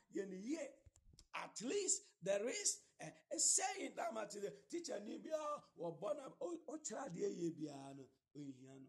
at 1.37 1.61
least 1.61 2.03
there 2.23 2.47
is 2.47 2.79
a, 3.01 3.39
saying 3.39 3.93
that 3.95 4.13
the 4.31 4.53
teacher 4.69 4.99
ni 5.01 5.17
bi 5.17 5.29
a 5.29 5.63
wɔbɔ 5.79 6.15
na 6.17 6.29
ɔkyerɛ 6.39 7.01
adeɛ 7.09 7.29
yie 7.39 7.51
biara 7.51 7.93
no 7.95 8.03
ɔnhia 8.37 8.79
no 8.81 8.87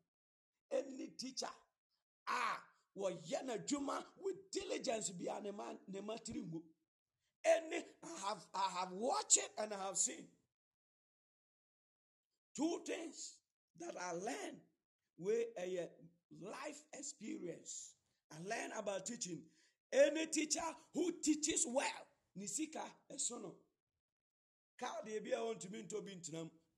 any 0.71 1.09
teacher 1.17 1.51
a 2.29 2.61
wɔyɛ 2.97 3.43
n'adwuma 3.45 4.05
with 4.19 4.51
diligence 4.51 5.11
bi 5.11 5.25
a 5.35 5.41
ne 5.41 5.51
ma 5.51 5.73
ne 5.89 6.01
ma 6.01 6.15
tiri 6.19 6.43
any 7.55 7.83
i 8.05 8.29
have 8.29 8.45
i 8.55 8.81
have 8.81 8.93
watched 8.93 9.37
it 9.39 9.51
and 9.59 9.73
i 9.73 9.87
have 9.87 9.97
seen 9.97 10.25
two 12.57 12.81
things 12.87 13.35
that 13.81 13.95
i 14.01 14.13
learned 14.13 14.61
with 15.19 15.47
a 15.59 15.89
life 16.43 16.83
experience. 16.93 17.93
I 18.33 18.37
learn 18.43 18.73
about 18.79 19.07
teaching. 19.07 19.41
Any 19.93 20.27
teacher 20.27 20.61
who 20.95 21.13
teaches 21.23 21.65
well 21.69 21.85
ne 22.37 22.47
sika 22.47 22.83
ɛso 23.13 23.41
no 23.41 23.55
kaadi 24.79 25.17
a 25.17 25.21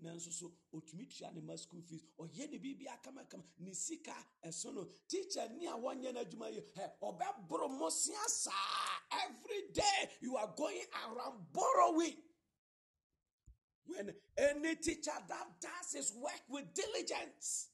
nanso 0.03 0.31
so 0.33 0.53
otumi 0.73 1.07
tua 1.07 1.31
ne 1.33 1.41
ma 1.41 1.57
school 1.57 1.83
fees. 1.83 2.03
Ɔyɛ 2.19 2.51
ne 2.51 2.59
biribi 2.59 2.87
akamakama 2.87 3.45
ne 3.59 3.73
sika 3.75 4.15
ɛso 4.45 4.73
no 4.75 4.89
teacher 5.09 5.49
ni 5.51 5.67
a 5.67 5.73
wɔnyɛ 5.73 6.13
n'adwuma 6.15 6.51
yɛ 6.51 6.63
ɛ 6.77 6.99
ɔbɛboro 7.03 7.69
mo 7.79 7.89
sia 7.91 8.29
saa. 8.29 9.01
Every 9.11 9.69
day 9.73 10.11
you 10.21 10.37
are 10.37 10.53
going 10.57 10.85
around 11.07 11.53
borrowing. 11.53 12.17
When 13.87 14.15
any 14.37 14.77
teacher 14.77 15.13
that 15.29 15.61
does 15.61 15.93
his 15.93 16.13
work 16.15 16.43
with 16.49 16.73
diligence 16.75 17.69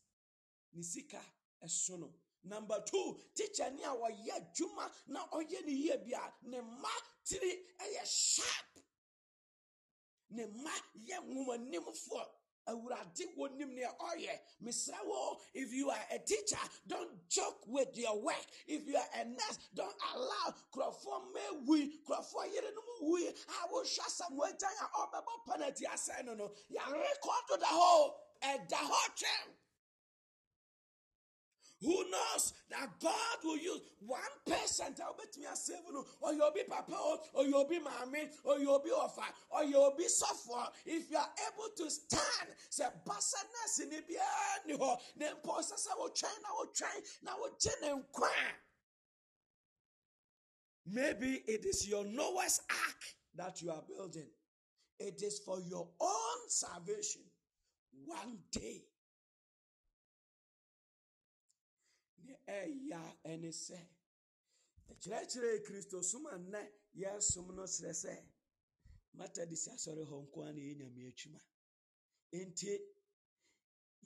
ne 0.72 0.83
sika 0.83 1.20
ɛso 1.62 1.99
no. 1.99 2.14
Number 2.45 2.83
two 2.87 3.18
teacher 3.35 3.70
ni 3.70 3.83
a 3.83 3.89
wɔyɛ 3.89 4.31
adwuma 4.31 4.91
na 5.09 5.27
ɔyɛ 5.29 5.64
ne 5.66 5.72
yie 5.72 5.97
bia 6.05 6.33
ne 6.43 6.61
ma 6.61 6.89
tiri 7.25 7.53
ɛyɛ 7.81 8.05
sharp 8.07 8.84
ne 10.35 10.47
mma 10.47 10.70
yɛ 11.09 11.16
nwomanimfoɔ 11.28 12.26
awurade 12.66 13.24
wɔ 13.37 13.57
nim 13.57 13.74
nea 13.74 13.91
ɔyɛ. 14.01 14.41
Mesrɛ 14.62 15.05
wo 15.07 15.41
if 15.53 15.72
you 15.72 15.91
are 15.91 16.07
a 16.11 16.18
teacher 16.18 16.57
don't 16.87 17.28
joke 17.28 17.66
with 17.66 17.97
your 17.97 18.18
work. 18.20 18.47
If 18.66 18.87
you 18.87 18.97
are 18.97 19.09
a 19.20 19.24
nurse 19.24 19.59
don't 19.74 19.97
allow 20.14 20.55
kurɔfoɔ 20.72 21.32
mma 21.32 21.66
wui 21.66 22.01
kurɔfoɔ 22.07 22.53
yerenom 22.55 23.03
wui. 23.03 23.28
A 23.28 23.68
wohwɛ 23.68 24.07
samoagyan 24.09 24.72
a 24.80 24.87
ɔbɛbɔ 24.99 25.47
penalty 25.47 25.85
asɛn 25.85 26.24
no 26.24 26.35
no 26.35 26.49
yɛrekɔdo 26.70 27.61
da 27.61 27.66
hɔ. 27.66 28.14
Ɛda 28.43 28.78
hɔ 28.78 29.14
twɛn 29.16 29.55
who 31.85 32.11
knows 32.11 32.53
that 32.70 32.89
God 33.01 33.39
will 33.45 33.59
use 33.59 33.80
one 34.01 34.20
person 34.47 34.95
to 34.95 35.03
obey 35.03 35.24
me 35.39 35.47
as 35.51 35.70
no, 35.93 36.05
or 36.20 36.32
you'll 36.32 36.53
be 36.53 36.62
papa, 36.68 36.97
or 37.35 37.45
you'll 37.45 37.68
be 37.68 37.78
mommy, 37.78 38.28
or 38.45 38.59
you'll 38.59 38.82
be 38.82 38.91
offer, 38.91 39.22
or 39.51 39.64
you'll 39.64 39.95
be 39.97 40.09
suffer. 40.09 40.70
If 40.87 41.11
you 41.11 41.18
are 41.18 41.30
able 41.53 41.70
to 41.76 41.91
stand, 41.91 42.49
say, 42.70 42.85
Basanas 43.07 43.82
in 43.82 43.91
Ibiano, 43.91 44.97
then 45.16 45.35
Posasa 45.45 45.97
will 45.99 46.11
train, 46.11 46.32
will 46.59 46.72
train, 46.74 47.03
now 47.22 47.37
will 47.39 47.57
chain 47.61 47.91
and 47.91 48.03
cry. 48.12 48.28
Maybe 50.87 51.43
it 51.47 51.64
is 51.64 51.89
your 51.89 52.05
Noah's 52.05 52.61
ark 52.70 53.03
that 53.37 53.62
you 53.62 53.70
are 53.70 53.82
building. 53.89 54.28
It 54.99 55.22
is 55.22 55.41
for 55.41 55.61
your 55.61 55.89
own 56.01 56.49
salvation. 56.49 57.22
One 58.05 58.39
day 58.53 58.82
ɛya 62.47 63.01
ɛne 63.24 63.51
sɛ 63.53 63.78
ɛkyerɛkyerɛ 64.90 65.62
kristo 65.66 66.03
som 66.03 66.26
a 66.26 66.36
nnɛ 66.38 66.61
yɛsom 67.01 67.55
no 67.55 67.64
serɛ 67.66 67.92
sɛ 68.03 68.14
matadisi 69.16 69.70
asɔre 69.70 70.05
hɔ 70.11 70.16
nko 70.24 70.42
a 70.42 70.53
na 70.53 70.61
yɛ 70.61 70.74
nyame 70.78 71.09
atwuma 71.11 71.40
enti 72.32 72.72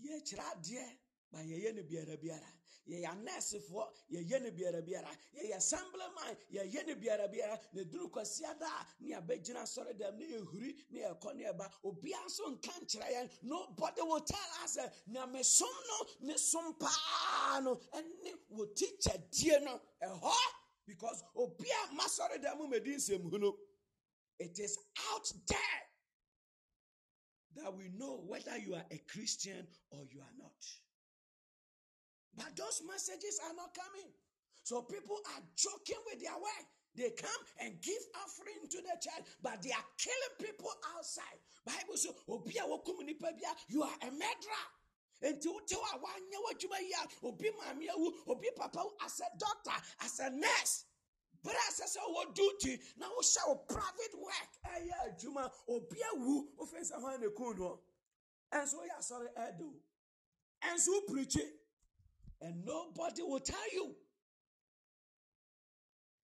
yɛkyerɛ 0.05 0.45
adeɛ 0.53 0.87
ba 1.31 1.39
yɛyɛ 1.41 1.75
no 1.75 1.83
biara 1.83 2.17
biara 2.17 2.53
yɛyɛ 2.89 3.07
anɛɛsefoɔ 3.13 3.87
yɛyɛ 4.11 4.43
no 4.43 4.51
biara 4.51 4.81
biara 4.83 5.11
yɛyɛ 5.35 5.57
assemblyman. 5.57 6.37
Yɛyɛ 6.51 6.87
no 6.87 6.95
biara 6.95 7.29
biara 7.29 7.61
na 7.73 7.83
duru 7.85 8.09
kwasiada 8.11 8.67
a 8.67 8.87
ne 9.01 9.15
yɛbɛgyina 9.15 9.61
asɔre 9.63 9.93
dɛm 9.99 10.17
ne 10.17 10.27
yɛhuri 10.27 10.91
ne 10.91 11.01
yɛkɔ 11.01 11.35
ne 11.37 11.45
yɛba 11.45 11.71
obiara 11.85 12.25
nso 12.25 12.49
nka 12.51 12.73
nkyerɛ 12.81 13.09
yɛn 13.13 13.31
nobody 13.43 14.03
will 14.03 14.21
tell 14.21 14.51
us 14.63 14.77
sɛ 14.77 14.93
nyamesom 15.11 15.77
no 15.89 16.07
ne 16.21 16.37
som 16.37 16.75
paa 16.79 17.61
no. 17.63 17.77
Ɛne 17.77 18.33
wɔ 18.53 18.75
tikyɛdie 18.75 19.63
no. 19.65 19.81
Ɛhɔ 20.03 20.33
because 20.87 21.23
obiara 21.37 21.93
ma 21.93 22.05
sɔre 22.05 22.43
dɛm 22.43 22.59
mɛdi 22.71 22.95
nsɛmhu 22.97 23.39
no. 23.41 23.59
It 24.39 24.59
is 24.59 24.79
out 25.13 25.31
there 25.49 25.83
that 27.57 27.75
we 27.75 27.89
know 27.89 28.17
whether 28.27 28.57
you 28.57 28.75
are 28.75 28.87
a 28.91 28.99
Christian 28.99 29.67
or 29.91 30.05
you 30.11 30.21
are 30.21 30.33
not. 30.39 30.55
But 32.39 32.55
those 32.57 32.83
messages 32.87 33.41
are 33.45 33.55
not 33.55 33.75
coming. 33.75 34.09
So 34.63 34.83
people 34.83 35.19
are 35.35 35.43
joking 35.59 35.99
with 36.07 36.23
their 36.23 36.39
work. 36.39 36.67
They 36.95 37.11
come 37.11 37.43
and 37.61 37.81
give 37.83 38.03
offering 38.15 38.63
to 38.71 38.79
the 38.79 38.95
church, 39.03 39.27
but 39.43 39.63
they 39.63 39.71
are 39.71 39.89
killing 39.99 40.35
people 40.39 40.71
outside. 40.97 41.39
Bible 41.67 41.97
says, 41.97 42.15
"Obia 42.29 42.63
wokum 42.67 43.05
nipa 43.05 43.31
you 43.69 43.83
are 43.83 43.99
a 44.03 44.11
murderer." 44.11 44.67
Nti 45.23 45.47
wote 45.47 45.69
hɔ 45.69 45.95
a 45.95 45.99
wanyɛ 45.99 46.39
w'adwuma 46.45 46.81
yi 46.81 46.93
a 46.93 47.27
obi 47.27 47.51
maame 47.51 47.89
awu 47.91 48.13
obi 48.29 48.51
papa 48.57 48.85
wu 48.85 48.93
as 49.05 49.21
a 49.21 49.37
doctor 49.37 49.73
as 50.01 50.21
a 50.21 50.31
nurse 50.31 50.85
bere 51.43 51.57
a 51.57 51.73
sɛ 51.73 51.99
wɔ 51.99 52.35
duty 52.35 52.81
na 52.97 53.09
wohyɛ 53.09 53.49
wo 53.49 53.55
private 53.57 54.15
work 54.15 54.51
ɛyɛ 54.65 54.93
adwuma 55.07 55.53
obi 55.69 55.99
awu 56.13 56.55
wofɛ 56.57 56.81
sɛ 56.91 57.01
hwan 57.01 57.21
ne 57.21 57.29
kun 57.31 57.59
no 57.59 57.81
ɛnso 58.53 58.75
woyɛ 58.75 58.97
asɔre 58.99 59.35
ɛdo 59.35 59.81
ɛnso 60.63 60.89
wo 60.89 61.01
preachi 61.03 61.58
and 62.41 62.65
nobody 62.65 63.23
will 63.23 63.41
tell 63.41 63.73
you. 63.73 63.95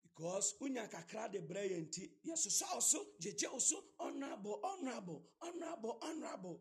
Because 0.03 0.55
unya 0.61 0.89
kakra 0.91 1.31
de 1.31 1.39
brɛ 1.41 1.71
yɛn 1.71 1.93
ti 1.93 2.11
yɛsosɔ 2.27 2.75
wo 2.75 2.81
so 2.81 3.07
gyegye 3.21 3.53
wo 3.53 3.59
so 3.59 3.85
honorable 4.01 4.61
honorable 4.65 5.23
honorable 5.41 5.99
honorable. 6.03 6.61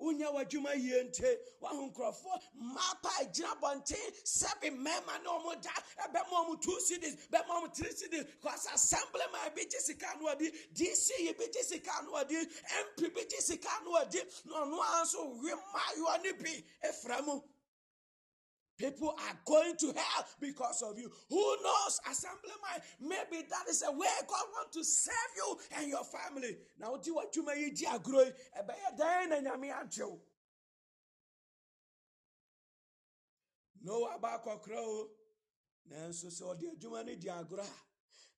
Wonya 0.00 0.32
w'adwuma 0.32 0.74
yie 0.76 1.04
nte 1.04 1.36
waho 1.60 1.90
nkurɔfoɔ 1.92 2.40
mmaa 2.56 3.02
pa 3.02 3.24
gyina 3.34 3.54
bɔnten 3.60 4.14
sɛbi 4.24 4.70
mmarima 4.70 5.22
ne 5.22 5.28
ɔmo 5.28 5.60
da 5.62 5.70
ɛbɛma 6.06 6.32
ɔmo 6.40 6.62
two 6.62 6.80
cities 6.80 7.16
bɛma 7.30 7.48
ɔmo 7.48 7.74
three 7.76 7.92
cities. 7.92 8.24
Cause 8.40 8.66
assembly 8.72 9.20
ma 9.30 9.38
ebi 9.50 9.68
gye 9.70 9.78
sika 9.78 10.16
no 10.18 10.34
ɔdi 10.34 10.50
dc 10.72 11.10
yi 11.18 11.32
bi 11.34 11.46
gye 11.52 11.62
sika 11.62 12.02
no 12.04 12.12
ɔdi 12.12 12.48
mp 12.96 13.14
bi 13.14 13.24
gye 13.28 13.40
sika 13.40 13.68
no 13.84 13.90
ɔdi 13.92 14.46
na 14.46 14.64
ɔno 14.64 14.80
ara 14.80 15.04
nso 15.04 15.38
wi 15.42 15.50
mmaayewa 15.52 16.22
ne 16.22 16.32
bi 16.32 16.64
efra 16.82 17.22
mu. 17.26 17.42
People 18.80 19.10
are 19.10 19.36
going 19.44 19.76
to 19.76 19.92
hell 19.94 20.24
because 20.40 20.80
of 20.80 20.98
you. 20.98 21.12
Who 21.28 21.56
knows? 21.62 22.00
Assemblyman, 22.10 22.80
maybe 22.98 23.46
that 23.50 23.68
is 23.68 23.84
a 23.86 23.92
way 23.92 24.06
God 24.26 24.44
wants 24.54 24.74
to 24.74 24.82
save 24.82 25.14
you 25.36 25.58
and 25.76 25.88
your 25.88 26.02
family. 26.04 26.56
Now, 26.80 26.96
do 26.96 27.14
what 27.14 27.36
you 27.36 27.44
may 27.44 27.68
do, 27.68 27.86
grow. 28.02 28.24
No 33.82 34.08
abakɔ 34.14 34.62
korɔ 34.62 34.76
o 34.76 35.08
nanso 35.90 36.26
sɛ 36.26 36.42
ɔde 36.42 36.76
adwuma 36.76 37.04
no 37.04 37.14
di 37.14 37.28
agorɔ 37.28 37.60
a 37.60 37.70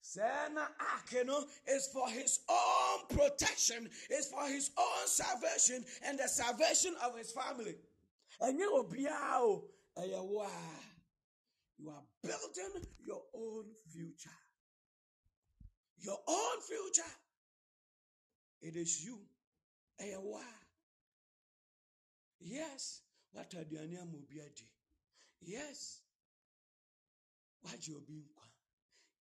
sɛ 0.05 0.53
na 0.53 0.69
ake 0.97 1.25
no 1.27 1.45
is 1.67 1.89
for 1.89 2.09
his 2.11 2.41
own 2.49 3.07
protection 3.09 3.91
is 4.11 4.29
for 4.29 4.45
his 4.47 4.71
own 4.77 5.07
salvation 5.07 5.85
and 6.03 6.19
the 6.19 6.29
salvation 6.29 6.95
of 7.03 7.17
his 7.17 7.33
family 7.33 7.77
ɛnyɛ 8.41 8.67
obiara 8.69 9.41
o 9.41 9.69
ɛyɛ 9.97 10.21
wo 10.29 10.41
a 10.43 10.93
you 11.79 11.91
are 11.91 12.05
building 12.23 12.87
your 13.05 13.23
own 13.35 13.75
future. 13.93 14.39
Your 15.99 16.19
own 16.29 16.61
future. 16.61 17.15
It 18.61 18.77
is 18.77 19.05
you 19.05 19.19
ɛyɛ 20.01 20.23
wo 20.23 20.37
a 20.39 20.55
yes 22.41 23.03
wata 23.35 23.59
aduane 23.65 23.99
ama 24.01 24.17
obi 24.19 24.41
adi? 24.41 24.69
Yes 25.41 26.01
wagye 27.65 27.97
obi 27.97 28.13
nkwa? 28.15 28.49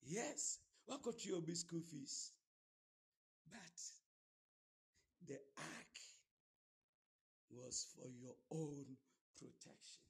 Yes 0.02 0.58
wakɔtua 0.88 1.38
obi 1.38 1.54
school 1.54 1.80
fees? 1.80 2.32
But 3.46 3.80
the 5.26 5.40
ark 5.56 5.98
was 7.50 7.86
for 7.94 8.08
your 8.08 8.36
own 8.50 8.96
protection 9.36 10.09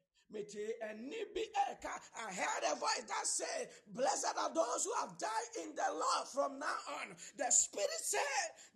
say, 0.31 0.39
Mete 0.39 0.73
enibi 0.83 1.43
eka. 1.71 1.91
I 2.27 2.33
heard 2.33 2.71
a 2.71 2.75
voice 2.75 3.03
that 3.07 3.25
said, 3.25 3.69
Blessed 3.93 4.33
are 4.37 4.53
those 4.53 4.85
who 4.85 4.93
have 4.99 5.17
died 5.17 5.63
in 5.63 5.75
the 5.75 5.91
Lord 5.91 6.27
from 6.33 6.59
now 6.59 6.77
on. 7.01 7.15
The 7.37 7.51
Spirit 7.51 7.89
said, 8.01 8.21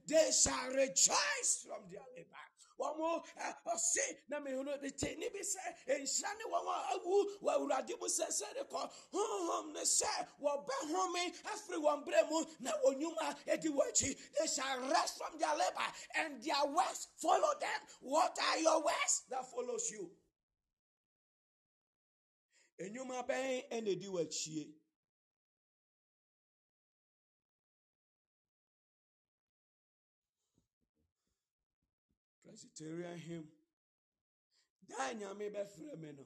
They 0.08 0.32
shall 0.32 0.70
rejoice 0.70 1.66
from 1.66 1.90
their 1.90 2.02
labor. 2.16 2.46
wɔn 2.78 2.98
mo 2.98 3.24
ɔse 3.68 4.18
na 4.28 4.40
mehunu 4.40 4.82
de 4.82 4.92
te 4.92 5.16
ne 5.16 5.30
bi 5.30 5.40
sɛ 5.40 5.64
nhyira 5.88 6.38
ne 6.38 6.44
wɔn 6.52 6.68
a 6.68 6.94
awu 6.94 7.40
wɔ 7.42 7.52
awurade 7.56 8.00
mu 8.00 8.08
sɛ 8.08 8.28
sɛ 8.28 8.54
de 8.54 8.64
kɔ 8.66 8.92
honhom 9.14 9.72
ne 9.74 9.80
sɛ 9.80 10.28
wɔbɛhome 10.42 11.24
afiri 11.46 11.78
wɔn 11.80 12.06
berɛ 12.06 12.30
mu 12.30 12.46
na 12.60 12.72
onyuma 12.86 13.38
edi 13.48 13.70
wɔn 13.70 13.88
akyi 13.88 14.18
they 14.38 14.48
shall 14.48 14.80
rest 14.90 15.18
from 15.18 15.38
their 15.40 15.56
labor 15.56 15.88
and 16.16 16.44
their 16.44 16.66
works 16.66 17.08
follow 17.16 17.58
them 17.62 17.82
what 18.02 18.38
are 18.44 18.60
your 18.60 18.84
works 18.84 19.22
that 19.30 19.50
follows 19.50 19.90
you 19.92 20.12
enyuma 22.84 23.18
bɛn 23.28 23.46
ɛna 23.76 23.90
edi 23.94 24.08
wɔn 24.14 24.26
akyie. 24.26 24.64
Presbyterian 32.44 33.18
hymn. 33.18 33.48
Da 34.88 35.14
nyame 35.14 35.50
bɛfrɛ 35.54 35.98
me 36.00 36.12
no. 36.12 36.26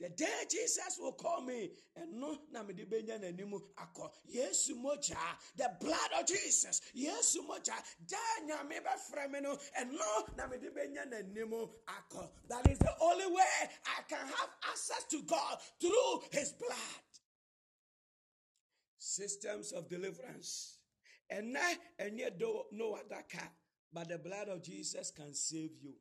The 0.00 0.08
day 0.08 0.46
Jesus 0.50 0.96
will 0.98 1.12
call 1.12 1.42
me, 1.42 1.72
and 1.94 2.18
no, 2.18 2.38
na 2.50 2.62
me 2.62 2.72
de 2.72 2.86
benya 2.86 3.20
n'anim 3.20 3.52
akɔ. 3.76 4.10
Yesu 4.34 4.70
mogya, 4.82 5.18
the 5.56 5.70
blood 5.78 6.10
of 6.18 6.26
Jesus. 6.26 6.80
Yesu 6.96 7.46
mogya, 7.46 7.74
da 8.08 8.16
nyame 8.42 8.80
bɛfrɛ 8.80 9.30
me 9.30 9.40
no, 9.40 9.58
and 9.76 9.92
no, 9.92 10.24
na 10.38 10.46
me 10.46 10.56
de 10.56 10.70
benya 10.70 11.04
n'anim 11.06 11.70
akɔ. 11.86 12.30
That 12.48 12.66
is 12.70 12.78
the 12.78 12.94
only 12.98 13.26
way 13.26 13.70
I 13.84 14.02
can 14.08 14.26
have 14.26 14.50
access 14.70 15.04
to 15.10 15.22
God 15.22 15.58
through 15.78 16.22
His 16.32 16.52
blood. 16.52 17.02
Systems 18.96 19.72
of 19.72 19.88
deliverance. 19.90 20.78
And 21.28 21.56
and 21.98 22.18
yet, 22.18 22.40
no 22.72 22.94
other 22.94 23.22
car, 23.30 23.50
but 23.92 24.08
the 24.08 24.18
blood 24.18 24.48
of 24.48 24.62
Jesus 24.62 25.10
can 25.10 25.34
save 25.34 25.72
you. 25.82 25.94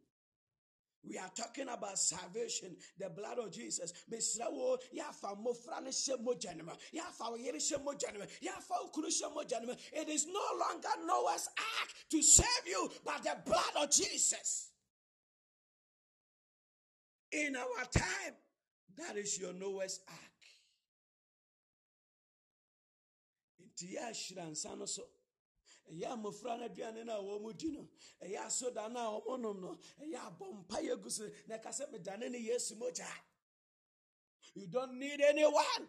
We 1.07 1.17
are 1.17 1.29
talking 1.35 1.69
about 1.69 1.97
salvation, 1.97 2.75
the 2.97 3.09
blood 3.09 3.39
of 3.39 3.51
Jesus. 3.51 3.93
Mesrawo, 4.11 4.77
yafa 4.93 5.37
mofra 5.37 5.81
ne 5.81 5.91
mogya 6.23 6.57
no 6.57 6.65
mu. 6.65 6.71
Yafa 6.93 7.31
wo 7.31 7.37
yere 7.37 7.57
mogya 7.57 8.13
no 8.13 8.19
mu. 8.19 8.25
Yafa 8.43 8.75
wo 8.81 8.89
kunu 8.93 9.07
hyɛ 9.07 9.33
mogya 9.33 9.65
no. 9.65 9.75
It 9.93 10.09
is 10.09 10.27
no 10.27 10.41
longer 10.59 10.89
Noah's 11.05 11.47
ark 11.57 11.89
to 12.11 12.21
save 12.21 12.67
you, 12.67 12.91
but 13.05 13.23
the 13.23 13.37
blood 13.45 13.83
of 13.83 13.91
Jesus. 13.91 14.71
In 17.31 17.55
our 17.55 17.85
time, 17.85 18.35
that 18.97 19.15
is 19.15 19.39
your 19.39 19.53
Noah's 19.53 20.01
ark. 20.07 20.17
Nti 23.63 23.95
yɛ 23.95 24.09
ahyira 24.09 24.51
nsa 24.51 24.77
no 24.77 24.85
so. 24.85 25.03
No 25.91 26.31
aduane 26.67 27.05
no 27.05 27.35
a 27.35 27.39
mu 27.39 27.53
di 27.53 27.71
no 27.71 27.87
ɛyɛ 28.21 28.45
asoda 28.45 28.91
no 28.91 29.23
a 29.27 29.37
no 29.37 29.77
ɛyɛ 30.01 30.15
abɔ 30.27 30.65
mpa 30.65 30.77
yɛ 30.81 31.01
gu 31.01 31.09
so 31.09 31.23
na 31.47 31.57
ɛka 31.57 31.69
sɛ 31.69 31.91
medane 31.91 32.29
ne 32.29 32.39
yesu 32.39 32.75
mogya. 32.75 33.07
You 34.55 34.67
don't 34.67 34.97
need 34.97 35.21
anyone. 35.21 35.87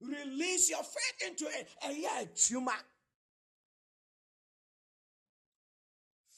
Release 0.00 0.70
your 0.70 0.82
faith 0.82 1.28
into 1.28 1.46
it 1.46 1.68
ɛyɛ 1.82 2.08
adwuma. 2.28 2.76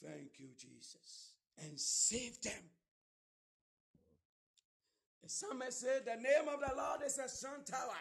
Thank 0.01 0.39
you 0.39 0.49
jesus. 0.57 1.33
And 1.57 1.79
save 1.79 2.41
them. 2.41 2.69
The 5.21 5.29
psalmist 5.29 5.81
said 5.81 6.05
the 6.05 6.15
name 6.15 6.47
of 6.47 6.59
the 6.61 6.73
lord 6.75 7.01
is 7.05 7.17
a 7.17 7.27
strong 7.27 7.63
tower 7.65 7.97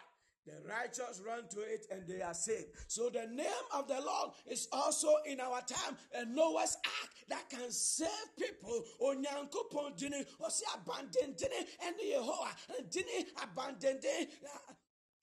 the 0.49 0.69
righteous 0.69 1.21
run 1.27 1.47
to 1.51 1.61
it 1.61 1.87
and 1.91 2.07
they 2.09 2.23
are 2.23 2.35
saved. 2.35 2.69
So 2.89 3.11
the 3.11 3.27
name 3.27 3.67
of 3.75 3.87
the 3.89 4.01
Lord 4.01 4.31
is 4.47 4.69
also 4.73 5.09
in 5.27 5.41
our 5.41 5.61
time 5.61 5.97
a 6.15 6.25
Noah's 6.25 6.77
ark 6.85 7.11
that 7.29 7.49
can 7.51 7.71
save 7.71 8.09
people. 8.39 8.83
Onyankopon 9.03 9.99
dini 9.99 10.25
osi 10.41 10.63
abandon 10.75 11.35
dini 11.35 11.67
and 11.85 11.97
Yehovah 11.97 12.55
dini 12.91 13.27
abandon 13.43 13.99
dini 13.99 14.27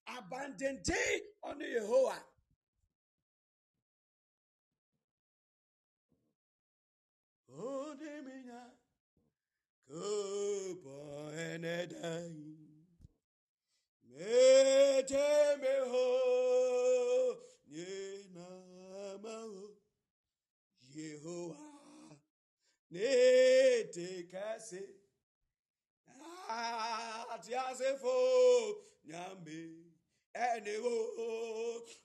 abandon 0.07 0.79
dini 0.83 1.19
on 1.43 1.59
Yehovah. 1.59 2.21
Diminya, 7.95 8.61
kupo 9.87 11.31
enedai. 11.31 12.64
Metemeho 14.17 16.07
Yenamao 17.69 19.51
Yehovah 20.95 22.15
Netekase 22.91 24.81
Atiasefo 27.33 28.15
Nyame 29.05 29.61
Enewo 30.33 30.95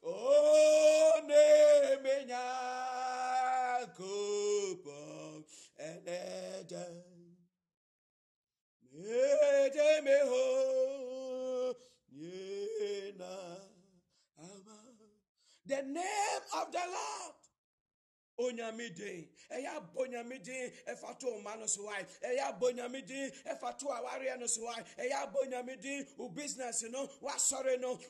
O 0.03 0.15
Nemenya 1.29 2.45
the 15.71 15.83
name 15.83 16.43
of 16.61 16.73
the 16.73 16.79
Lord 16.81 17.35
onyame 18.41 18.95
din 18.95 19.29
ɛyɛ 19.51 19.69
abɔ 19.77 20.07
nyame 20.11 20.43
din 20.43 20.73
ɛfa 20.89 21.19
to 21.19 21.27
ɔma 21.27 21.59
no 21.59 21.67
so 21.67 21.85
wae 21.85 22.05
ɛyɛ 22.23 22.59
abɔ 22.59 22.75
nyame 22.75 23.07
awareɛ 23.91 24.39
no 24.39 24.47
so 24.47 24.65
wae 24.65 24.83
ɛyɛ 24.99 25.13
abɔ 25.13 25.49
nyame 25.51 25.81
din 25.81 26.07
wo 26.17 26.29
business 26.29 26.83
no 26.91 27.09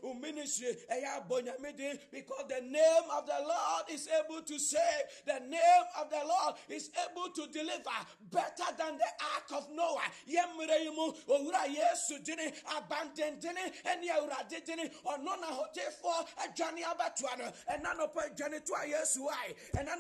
wo 0.03 0.15
ministry. 0.15 0.77
Nyame 0.91 1.77
din 1.77 1.99
because 2.11 2.45
the 2.49 2.61
name 2.61 3.05
of 3.17 3.27
the 3.27 3.39
lord 3.41 3.85
is 3.91 4.09
able 4.09 4.43
to 4.43 4.59
save. 4.59 4.81
The 5.27 5.41
name 5.41 5.85
of 5.99 6.11
the 6.11 6.21
lord 6.27 6.55
is 6.69 6.91
able 7.11 7.29
to 7.31 7.47
deliver 7.53 7.99
better 8.31 8.69
than 8.79 8.99
the 8.99 9.11
ark 9.37 9.63
of 9.63 9.71
noah. 9.75 10.03
Yɛmmerɛ 10.29 10.85
yi 10.85 10.91
mu 10.91 11.13
owura 11.29 11.65
yesu 11.67 12.19
dini 12.23 12.53
abandendene 12.67 13.73
ɛne 13.85 14.09
awurade 14.11 14.65
dini 14.65 14.91
ɔno 15.05 15.41
na 15.41 15.49
hotefoɔ 15.49 16.27
adwane 16.39 16.83
abɛtoa 16.83 17.39
no. 17.39 17.53
Ɛna 17.71 17.97
nɔpɔ 17.97 18.35
adwane 18.37 18.65
to 18.65 18.89
yesu 18.89 19.23
wae 19.25 19.55
ɛna 19.75 19.97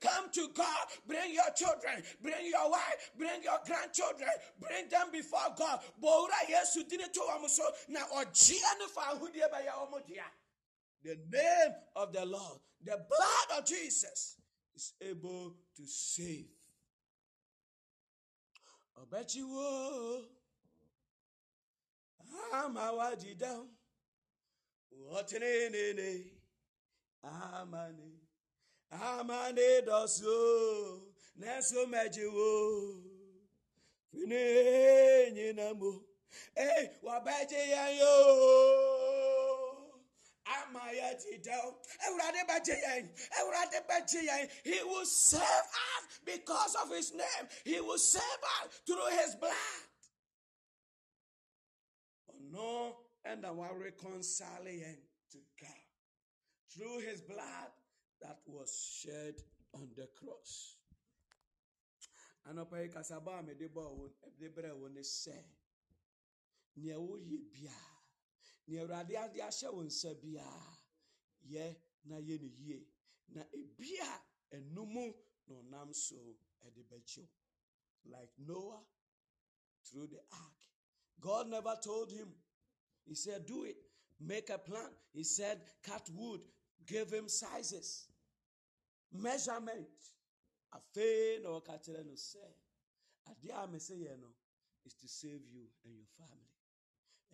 Come 0.00 0.30
to 0.32 0.48
God. 0.54 0.86
Bring 1.06 1.34
your 1.34 1.50
children. 1.56 2.02
Bring 2.22 2.46
your 2.46 2.70
wife. 2.70 3.10
Bring 3.16 3.42
your 3.42 3.58
grandchildren. 3.66 4.28
Bring 4.60 4.88
them 4.88 5.08
before 5.12 5.54
God. 5.56 5.80
Yesu 6.48 6.84
na 7.88 8.00
The 11.02 11.16
name 11.30 11.74
of 11.96 12.12
the 12.12 12.26
Lord, 12.26 12.58
the 12.84 12.96
blood 13.08 13.58
of 13.58 13.64
Jesus 13.66 14.36
is 14.74 14.92
able 15.00 15.56
to 15.76 15.86
save. 15.86 16.46
Ọbẹ̀chiwo, 19.00 19.66
amawaji 22.52 23.32
down, 23.38 23.66
wọ́tí 24.92 25.36
amani. 27.22 28.19
Amane 28.90 29.80
dọsụ 29.86 30.36
na-eso 31.36 31.86
mejiwo. 31.86 32.48
Fini 34.10 35.30
nyina 35.32 35.74
mo. 35.74 36.04
Ee 36.56 36.90
wabeje 37.02 37.68
ya 37.70 37.88
yo. 37.90 38.16
Ama 40.44 40.92
ya 40.92 41.14
ti 41.14 41.38
dẹ 41.38 41.54
o 41.64 41.78
ewurade 42.06 42.42
bẹjẹ 42.48 42.76
yẹn 42.82 43.04
ewurade 43.38 43.80
bẹjẹ 43.88 44.20
yẹn 44.28 44.50
he 44.64 44.82
will 44.84 45.06
save 45.06 45.68
us 45.94 46.20
because 46.24 46.74
of 46.74 46.88
his 46.90 47.12
name. 47.12 47.48
He 47.64 47.80
will 47.80 47.98
save 47.98 48.42
us 48.62 48.68
through 48.86 49.10
his 49.20 49.34
blood. 49.36 49.86
Ọ̀nà 52.34 52.94
ẹ̀nà 53.24 53.54
wa 53.56 53.68
reconcile 53.78 54.98
to 55.30 55.38
God. 55.60 55.84
Through 56.68 56.98
his 57.00 57.20
blood 57.20 57.70
that 58.20 58.38
was 58.46 58.70
shed 59.00 59.34
on 59.74 59.88
the 59.96 60.06
cross. 60.18 60.76
anɔpa 62.48 62.82
yi 62.82 62.88
kasaba 62.88 63.38
a 63.38 63.42
mede 63.42 63.68
bɔ 63.68 63.96
wo 63.96 64.10
de 64.38 64.48
brɛ 64.48 64.72
wo 64.78 64.88
ne 64.88 65.00
sɛ 65.00 65.36
nea 66.76 66.96
woyɛ 66.98 67.38
biara 67.52 67.96
nea 68.66 68.82
awurade 68.82 69.14
ade 69.24 69.38
ahyɛ 69.40 69.72
wo 69.72 69.82
nsa 69.82 70.14
biara 70.14 70.78
yɛ 71.52 71.76
na 72.04 72.16
yɛ 72.16 72.40
ne 72.40 72.48
yie 72.48 72.86
na 73.28 73.42
ebia 73.52 74.10
ɛnumu 74.52 75.14
na 75.46 75.54
ɔnam 75.54 75.94
so 75.94 76.16
ɛde 76.64 76.82
bɛkyew 76.88 77.28
like 78.06 78.32
noah 78.38 78.82
through 79.84 80.06
the 80.06 80.20
ark. 80.32 80.60
God 81.20 81.48
never 81.48 81.76
told 81.82 82.10
him. 82.10 82.28
He 83.06 83.14
said, 83.14 83.46
Do 83.46 83.64
it. 83.64 83.76
Make 84.20 84.50
a 84.50 84.58
plan. 84.58 84.88
He 85.12 85.24
said, 85.24 85.60
Cut 85.82 86.08
wood. 86.14 86.40
Give 86.86 87.10
him 87.12 87.28
sizes, 87.28 88.06
measurement. 89.12 89.88
Afei 90.72 91.40
na 91.42 91.48
ɔka 91.58 91.78
kyerɛ 91.82 92.04
no 92.04 92.12
sɛ, 92.14 92.44
adeɛ 93.30 93.64
a 93.64 93.66
mese 93.66 93.90
yɛ 93.90 94.18
no 94.20 94.34
is 94.84 94.94
to 94.94 95.08
save 95.08 95.44
you 95.46 95.68
and 95.84 95.96
your 95.96 96.06
family. 96.16 96.54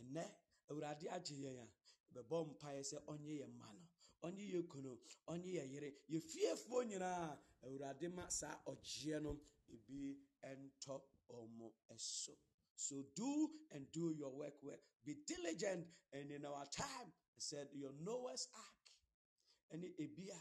Ɛnɛ, 0.01 0.25
Awurade 0.71 1.07
agye 1.09 1.37
yɛn 1.45 1.59
a, 1.61 1.69
bɛbɔ 2.15 2.57
mpaeɛ 2.57 2.83
sɛ 2.83 3.05
ɔnye 3.05 3.41
yɛn 3.41 3.53
mma 3.53 3.73
no, 3.75 3.89
ɔnye 4.29 4.53
yɛ 4.53 4.69
kunu, 4.69 4.99
ɔnye 5.29 5.53
yɛ 5.59 5.71
yere, 5.73 5.93
yɛ 6.09 6.21
fiefoɔ 6.21 6.87
nyinaa, 6.89 7.39
Awurade 7.65 8.13
ma 8.15 8.29
saa 8.29 8.59
ɔgyeɛ 8.67 9.23
no 9.23 9.41
ebi 9.69 10.19
ɛntɔ 10.43 11.03
ɔmo 11.31 11.73
ɛso. 11.91 12.37
So 12.77 13.03
do 13.15 13.51
and 13.73 13.91
do 13.91 14.13
your 14.13 14.31
work 14.31 14.55
well. 14.63 14.77
Be 15.05 15.17
diligent. 15.27 15.87
And 16.13 16.31
in 16.31 16.45
our 16.45 16.67
time, 16.67 17.13
said, 17.39 17.69
your 17.73 17.93
Noah's 18.05 18.49
Ark. 18.55 19.73
And 19.73 19.83
ebia, 19.99 20.39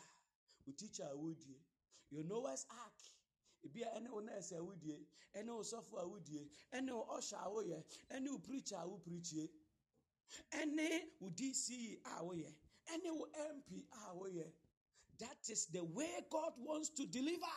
we 0.66 0.74
teacher 0.74 1.08
would 1.14 1.38
you. 1.46 1.56
Your 2.12 2.24
Noah's 2.24 2.66
Ark. 2.72 3.02
Ebia, 3.66 3.88
any 3.96 4.10
one 4.10 4.30
else 4.30 4.54
would 4.56 4.84
you. 4.84 4.98
Any 5.36 5.52
software 5.64 6.08
would 6.08 6.28
you. 6.28 6.42
Any 6.74 6.92
usher 7.16 7.38
would 7.48 7.68
you. 7.68 7.84
Any 8.12 8.30
preacher 8.38 8.78
would 8.86 9.04
preach 9.04 9.34
you. 9.34 9.48
Any 10.54 10.90
would 11.20 11.36
DC 11.36 11.98
would 12.22 12.38
you. 12.38 12.48
Any 12.94 13.10
MP 13.10 13.84
would 14.16 14.34
you. 14.34 14.46
That 15.20 15.50
is 15.50 15.68
the 15.68 15.84
way 15.84 16.10
God 16.32 16.54
wants 16.58 16.90
to 16.90 17.06
deliver. 17.08 17.56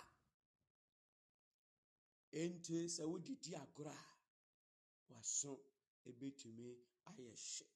Ente 2.33 2.89
sɛ 2.89 3.05
wodidi 3.09 3.55
agorɔ 3.57 3.91
a 3.91 5.15
waso 5.15 5.59
ebetumi 6.07 6.77
ayɛ 7.09 7.25
hye 7.35 7.67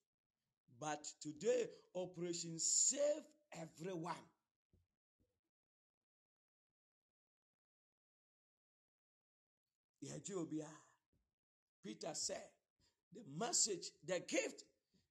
but 0.78 1.02
today 1.20 1.70
operation 1.94 2.58
save 2.58 3.24
everyone 3.52 4.28
obiara 10.02 10.66
ah. 10.66 10.80
peter 11.82 12.14
said 12.14 12.48
the 13.12 13.22
message 13.38 13.90
the 14.06 14.20
gift 14.20 14.64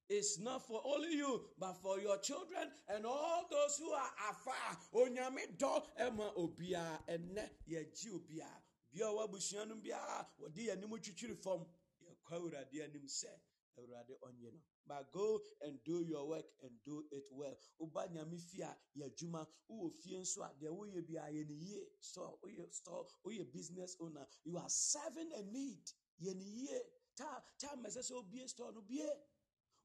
is 0.08 0.38
not 0.40 0.66
for 0.66 0.82
only 0.84 1.14
you 1.14 1.48
but 1.58 1.74
for 1.82 1.98
your 1.98 2.18
children 2.18 2.68
and 2.88 3.06
all 3.06 3.46
those 3.50 3.78
who 3.78 3.90
are 3.92 4.10
afar. 4.30 4.76
Onyame 4.94 5.56
dɔ 5.56 5.82
ɛma 5.98 6.34
obiara 6.36 6.98
ɛnɛ 7.08 7.48
yɛgye 7.68 8.10
obiara 8.12 8.50
ah. 8.50 8.62
bia 8.92 9.06
ɔwɔ 9.06 9.24
abusua 9.28 9.66
no 9.68 9.74
biara 9.76 10.26
wɔde 10.40 10.56
yɛn 10.66 10.72
anim 10.76 10.90
twitwiri 10.90 11.36
fam 11.36 11.64
yɛkɔ 12.04 12.36
awurade 12.36 12.82
anim 12.84 13.06
sɛ 13.06 13.30
awurade 13.78 14.14
ɔnyɛ 14.22 14.52
no. 14.52 14.60
But 14.86 15.12
go 15.12 15.40
and 15.62 15.78
do 15.84 16.02
your 16.02 16.26
work 16.28 16.44
and 16.62 16.72
do 16.84 17.04
it 17.10 17.24
well. 17.30 17.56
Woba 17.80 18.08
nyame 18.12 18.38
fie 18.40 18.62
a 18.62 18.76
yɛ 18.96 19.10
adwuma. 19.10 19.46
Wowɔ 19.70 19.92
fie 20.02 20.16
nso 20.18 20.42
a 20.42 20.52
deɛ 20.60 20.70
woyɛ 20.70 21.06
biara 21.06 21.30
yɛ 21.32 21.46
ne 21.48 21.54
yie. 21.54 21.86
Store 22.00 22.38
woyɛ 22.44 22.72
store 22.72 23.06
woyɛ 23.24 23.52
business 23.52 23.96
owner. 24.00 24.26
You 24.44 24.58
are 24.58 24.68
serving 24.68 25.32
a 25.32 25.42
need. 25.42 25.84
Yɛ 26.20 26.34
ne 26.34 26.44
yie. 26.44 26.80
Ta 27.16 27.42
time 27.58 27.84
ɛsɛ 27.84 28.02
sɛ 28.10 28.12
obie 28.18 28.46
store 28.48 28.72
no 28.72 28.80
bie. 28.82 29.08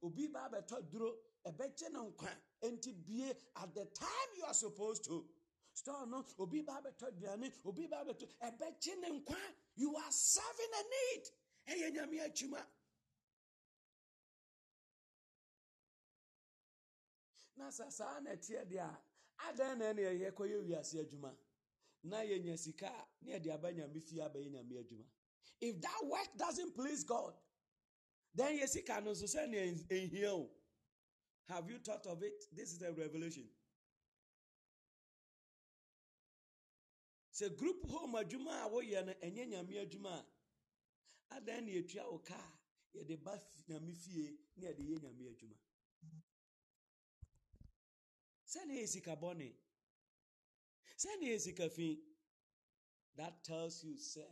Obi 0.03 0.27
ba 0.27 0.49
abɛtɔ 0.49 0.89
duro 0.89 1.15
ɛbɛgye 1.45 1.91
ne 1.91 1.99
nkwa. 1.99 2.29
Enti 2.63 2.93
bie 3.05 3.29
at 3.29 3.73
the 3.73 3.85
time 3.85 4.29
you 4.37 4.43
are 4.45 4.53
supposed 4.53 5.03
to. 5.05 5.27
Store 5.73 6.07
no 6.07 6.25
obi 6.39 6.61
ba 6.61 6.81
abɛtɔ 6.81 7.11
aduane 7.11 7.51
obi 7.65 7.87
ba 7.87 8.03
abɛtɔ 8.03 8.27
ɛbɛgye 8.41 8.99
ne 8.99 9.19
nkwa. 9.19 9.37
You 9.75 9.95
are 9.95 10.11
serving 10.11 10.71
a 10.73 10.83
need. 10.83 11.23
Ɛyɛ 11.67 11.91
nyame 11.93 12.19
adwuma 12.25 12.65
na 17.57 17.69
sɛ 17.71 17.91
saa 17.91 18.19
na 18.19 18.31
ɛteɛ 18.35 18.65
deɛ 18.69 18.79
a 18.79 19.01
adan 19.47 19.79
na 19.79 19.85
ɛna 19.93 20.01
yɛyɛ 20.01 20.31
kɔyɛ 20.35 20.63
wiase 20.65 20.99
adwuma. 21.03 21.35
Na 22.03 22.17
yɛnya 22.21 22.57
sika 22.57 22.87
a 22.87 23.07
na 23.21 23.33
yɛde 23.33 23.53
aba 23.53 23.71
nyame 23.71 23.99
fie 24.01 24.19
abɛyɛ 24.21 24.49
nyame 24.51 24.77
adwuma. 24.83 25.05
If 25.59 25.81
that 25.81 26.05
work 26.05 26.37
doesn't 26.37 26.73
please 26.75 27.03
god 27.03 27.33
then 28.35 28.57
yɛ 28.59 28.67
sika 28.67 29.01
no 29.01 29.11
nso 29.11 29.25
sɛnea 29.25 29.87
ɛhia 29.89 30.29
o. 30.29 30.49
Have 31.47 31.69
you 31.69 31.79
thought 31.79 32.05
of 32.07 32.21
it? 32.23 32.43
This 32.51 32.73
is 32.73 32.81
a 32.81 32.91
revelation. 32.91 33.49
Sɛ 37.33 37.55
group 37.57 37.85
home 37.89 38.13
adwuma 38.13 38.65
a 38.65 38.69
woyɛ 38.69 39.05
no 39.05 39.13
ɛnyɛ 39.13 39.47
nyame 39.49 39.85
adwuma 39.85 40.25
a 41.31 41.35
adan 41.35 41.65
na 41.65 41.71
yɛtua 41.71 42.11
wo 42.11 42.19
kaa 42.19 42.51
yɛde 42.95 43.23
ba 43.23 43.41
nyame 43.67 43.95
fie 43.95 44.37
na 44.57 44.67
yɛde 44.67 44.83
yɛ 44.89 45.01
nyame 45.01 45.35
adwuma. 45.35 45.55
Sika 48.47 49.15
bɔne 49.15 49.53
sɛnea 50.97 51.31
yɛ 51.33 51.39
sika 51.39 51.69
fi 51.69 51.99
that 53.15 53.43
tells 53.43 53.83
you 53.83 53.97
sir, 53.97 54.27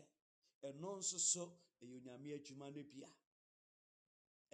ɛno 0.63 0.97
nso 0.99 1.19
so 1.19 1.57
ɛyɛ 1.81 2.01
onyame 2.01 2.33
adwuma 2.39 2.73
no 2.75 2.83
bia. 2.83 3.09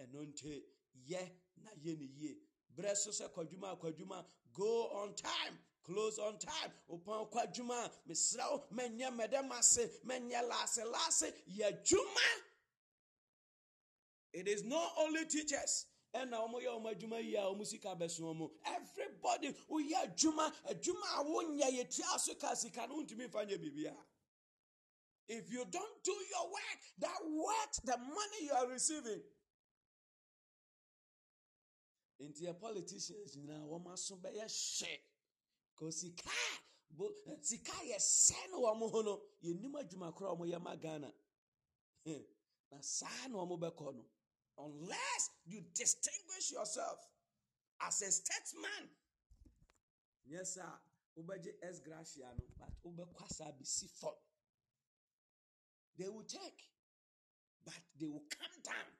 Ɛno 0.00 0.26
nti 0.26 0.62
yɛ 1.08 1.30
na 1.56 1.70
yɛ 1.70 1.98
ne 1.98 2.04
yie 2.04 2.38
berɛ 2.74 2.96
so 2.96 3.10
sɛ 3.10 3.30
kwadwuma 3.32 4.18
a 4.18 4.26
go 4.52 4.88
on 4.90 5.14
time 5.14 5.58
close 5.82 6.18
on 6.18 6.38
time. 6.38 6.72
Wopɔn 6.88 7.30
kɔ 7.30 7.46
adwuma 7.46 7.84
a 7.84 8.08
mesrɛ 8.08 8.50
wo 8.50 8.66
mɛnyɛ 8.72 9.10
mɛdɛm 9.16 9.50
ase 9.58 10.00
mɛnyɛ 10.04 10.48
laase 10.48 10.84
laase 10.84 11.32
yɛ 11.48 11.72
adwuma. 11.72 12.42
It 14.32 14.48
is 14.48 14.64
not 14.64 14.94
only 14.96 15.26
teachers 15.26 15.86
ɛna 16.14 16.36
wɔn 16.50 16.62
yɛ 16.62 16.70
wɔn 16.80 16.92
adwuma 16.94 17.16
a 17.18 17.54
wɔn 17.54 17.66
sika 17.66 17.88
wɔn 17.96 18.50
everybody 18.64 19.52
woyɛ 19.68 19.96
adwuma 20.06 20.52
adwuma 20.64 21.06
a 21.18 21.24
wonyɛ 21.24 21.70
yɛ 21.78 21.90
tia 21.90 22.18
so 22.18 22.34
ka 22.34 22.54
sika 22.54 22.86
no 22.86 23.02
ntumi 23.02 23.96
if 25.28 25.50
you 25.50 25.64
don't 25.70 26.02
do 26.04 26.12
your 26.12 26.50
work 26.50 26.80
that 26.98 27.18
work 27.30 27.72
the 27.84 27.96
money 27.96 28.44
you 28.44 28.52
are 28.52 28.66
receiving. 28.68 29.22
Nti 32.20 32.42
yɛ 32.46 32.60
politicians 32.60 33.36
nyinaa 33.36 33.64
wɔn 33.66 33.92
aso 33.92 34.16
bɛyɛ 34.16 34.44
hyɛ 34.44 34.98
ko 35.76 35.90
sika 35.90 36.30
bo 36.90 37.08
sika 37.40 37.72
yɛ 37.90 37.96
sɛ 37.96 38.50
no 38.50 38.60
wɔn 38.60 38.90
ho 38.90 39.00
no 39.02 39.22
yɛnim 39.42 39.72
adwuma 39.80 40.12
korɔ 40.14 40.36
yɛ 40.46 41.12
na 42.70 42.80
saa 42.80 43.26
na 43.28 43.38
wɔn 43.38 44.04
unless 44.58 45.30
you 45.46 45.62
distinguish 45.74 46.52
yourself 46.52 46.98
as 47.86 48.02
a 48.02 48.10
statesman. 48.10 48.90
Yes 50.26 50.54
sir. 50.54 50.72
Wobɛgye 51.18 51.52
s. 51.62 51.80
Gracia 51.80 52.32
no 52.38 52.44
but 52.58 52.72
wobɛkɔ 52.84 53.24
asa 53.24 53.44
abɛsi 53.44 53.88
fam 54.00 54.14
they 55.98 56.08
will 56.08 56.24
take 56.24 56.70
but 57.64 57.74
they 57.98 58.06
will 58.06 58.24
come 58.30 58.62
down 58.62 58.92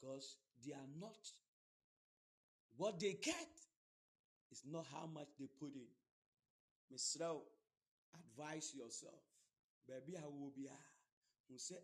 because 0.00 0.38
they 0.64 0.72
are 0.72 0.88
not 0.98 1.32
what 2.76 3.00
they 3.00 3.14
get 3.14 3.50
is 4.50 4.62
not 4.64 4.86
how 4.86 5.06
much 5.06 5.28
they 5.38 5.46
put 5.58 5.74
in. 5.74 5.90
Mesrɛ 6.92 7.34
wo 7.34 7.44
advise 8.14 8.74
yourself. 8.74 9.22
Baabi 9.88 10.16
a 10.16 10.22
wowɔ 10.22 10.52
biara 10.54 10.84
hu 11.48 11.54
sɛ 11.54 11.76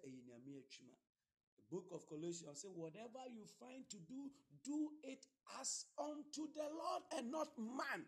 book 1.70 1.86
of 1.92 2.06
colossians 2.08 2.60
say 2.62 2.68
whatever 2.74 3.22
you 3.32 3.44
find 3.58 3.88
to 3.90 3.96
do 4.08 4.30
do 4.64 4.90
it 5.02 5.26
as 5.60 5.86
unto 5.98 6.48
the 6.54 6.62
lord 6.62 7.02
and 7.16 7.30
not 7.30 7.48
man. 7.58 8.04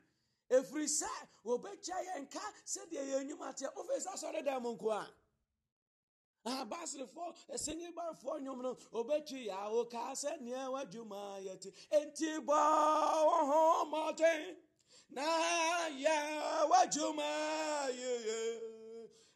Sɛ 0.50 1.06
wɔbɛkyia 1.44 1.98
yɛn 2.08 2.30
ka 2.30 2.40
sɛdeɛ 2.64 3.04
yɛn 3.10 3.24
nnwuma 3.28 3.54
teɛ 3.56 3.74
wofei 3.74 4.00
sɛ 4.00 4.14
asɔre 4.14 4.42
dɛ 4.44 4.62
mo 4.62 4.74
nko 4.74 4.90
a 4.90 5.06
abaserefoɔ 6.46 7.34
ɛsɛnyebanfoɔ 7.54 8.34
nnwom 8.40 8.62
no 8.62 8.74
obɛtwi 8.92 9.46
yɛ 9.48 9.54
awoka 9.66 10.12
sɛ 10.12 10.40
nea 10.40 10.70
w'adwuma 10.70 11.40
yɛte 11.44 11.70
enti 11.92 12.38
bɔ 12.46 12.58
wo 13.28 13.38
ho 13.50 13.84
mmɔden 13.84 14.56
na 15.10 15.24
yɛ 15.90 16.16
w'adwuma 16.70 17.28
yeye 17.92 18.60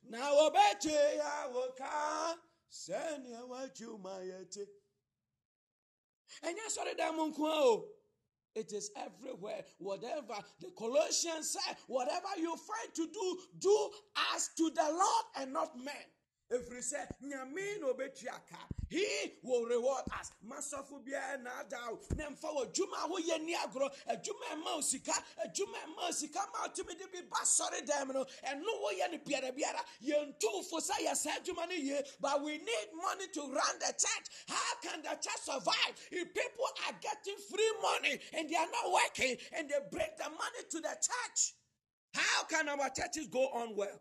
na 0.05 0.19
wɔbɛtwi 0.19 0.93
sɛ 2.73 3.23
nea 3.23 3.43
w'adwuma 3.47 4.15
yɛte 4.31 4.67
ɛnyɛ 6.43 6.65
sɔre 6.75 6.93
dɛ 6.97 7.15
mo 7.17 7.27
nko 7.29 7.45
a 7.47 7.61
o 7.73 7.89
It 8.55 8.73
is 8.73 8.91
everywhere. 8.97 9.65
Whatever 9.79 10.37
the 10.61 10.71
Colossians 10.77 11.51
said, 11.51 11.77
whatever 11.87 12.29
you 12.37 12.55
find 12.55 12.95
to 12.95 13.07
do, 13.11 13.41
do 13.59 13.91
as 14.35 14.51
to 14.59 14.71
the 14.71 14.83
Lord 14.83 15.25
and 15.37 15.53
not 15.55 15.77
men. 15.79 15.95
Ɛfiri 16.53 16.83
sɛ 16.83 17.01
nyame 17.23 17.81
na 17.81 17.87
ɔbɛtua 17.89 18.41
ka 18.49 18.59
he 18.93 19.33
will 19.43 19.65
reward 19.65 20.05
us. 20.21 20.33
Masɔfo 20.47 21.03
biara 21.03 21.43
na 21.43 21.51
ada 21.61 21.79
wo. 21.89 21.99
Na 22.15 22.29
mfa 22.29 22.49
wɔ 22.53 22.67
adwuma 22.67 23.05
a 23.05 23.09
woyɛ 23.09 23.43
ni 23.43 23.55
agorɔ. 23.55 23.89
Adwuma 24.07 24.45
ɛma 24.53 24.75
wo 24.75 24.81
sika 24.83 25.13
adwuma 25.47 25.79
ɛma 25.87 25.97
wo 25.97 26.11
sika 26.11 26.41
ma 26.53 26.69
wotumi 26.69 26.99
de 26.99 27.07
bi 27.09 27.23
ba 27.23 27.37
sɔre 27.39 27.87
no 28.13 28.25
ɛno 28.45 28.83
woyɛ 28.85 29.11
no 29.13 29.19
biara 29.25 29.51
biara. 29.57 29.83
Yɛntufo 30.05 30.79
sɛ 30.79 31.07
yɛ 31.07 31.17
saa 31.17 31.39
adwuma 31.39 31.71
yie 31.71 32.03
but 32.21 32.43
we 32.43 32.59
need 32.59 32.89
money 32.93 33.29
to 33.29 33.41
run 33.41 33.79
the 33.79 33.87
church. 33.87 34.27
How 34.49 34.75
can 34.83 35.01
the 35.01 35.09
church 35.09 35.41
survive 35.41 35.95
if 36.11 36.35
people 36.35 36.67
are 36.87 36.93
getting 37.01 37.37
free 37.51 37.73
money 37.81 38.21
and 38.35 38.51
they 38.51 38.57
are 38.57 38.69
not 38.71 38.93
working 38.93 39.39
and 39.57 39.71
they 39.71 39.77
bring 39.91 40.11
the 40.19 40.25
money 40.29 40.63
to 40.69 40.81
the 40.81 40.97
church? 41.01 41.55
How 42.13 42.45
can 42.45 42.69
our 42.69 42.91
churches 42.91 43.27
go 43.29 43.47
on 43.55 43.75
well 43.75 43.99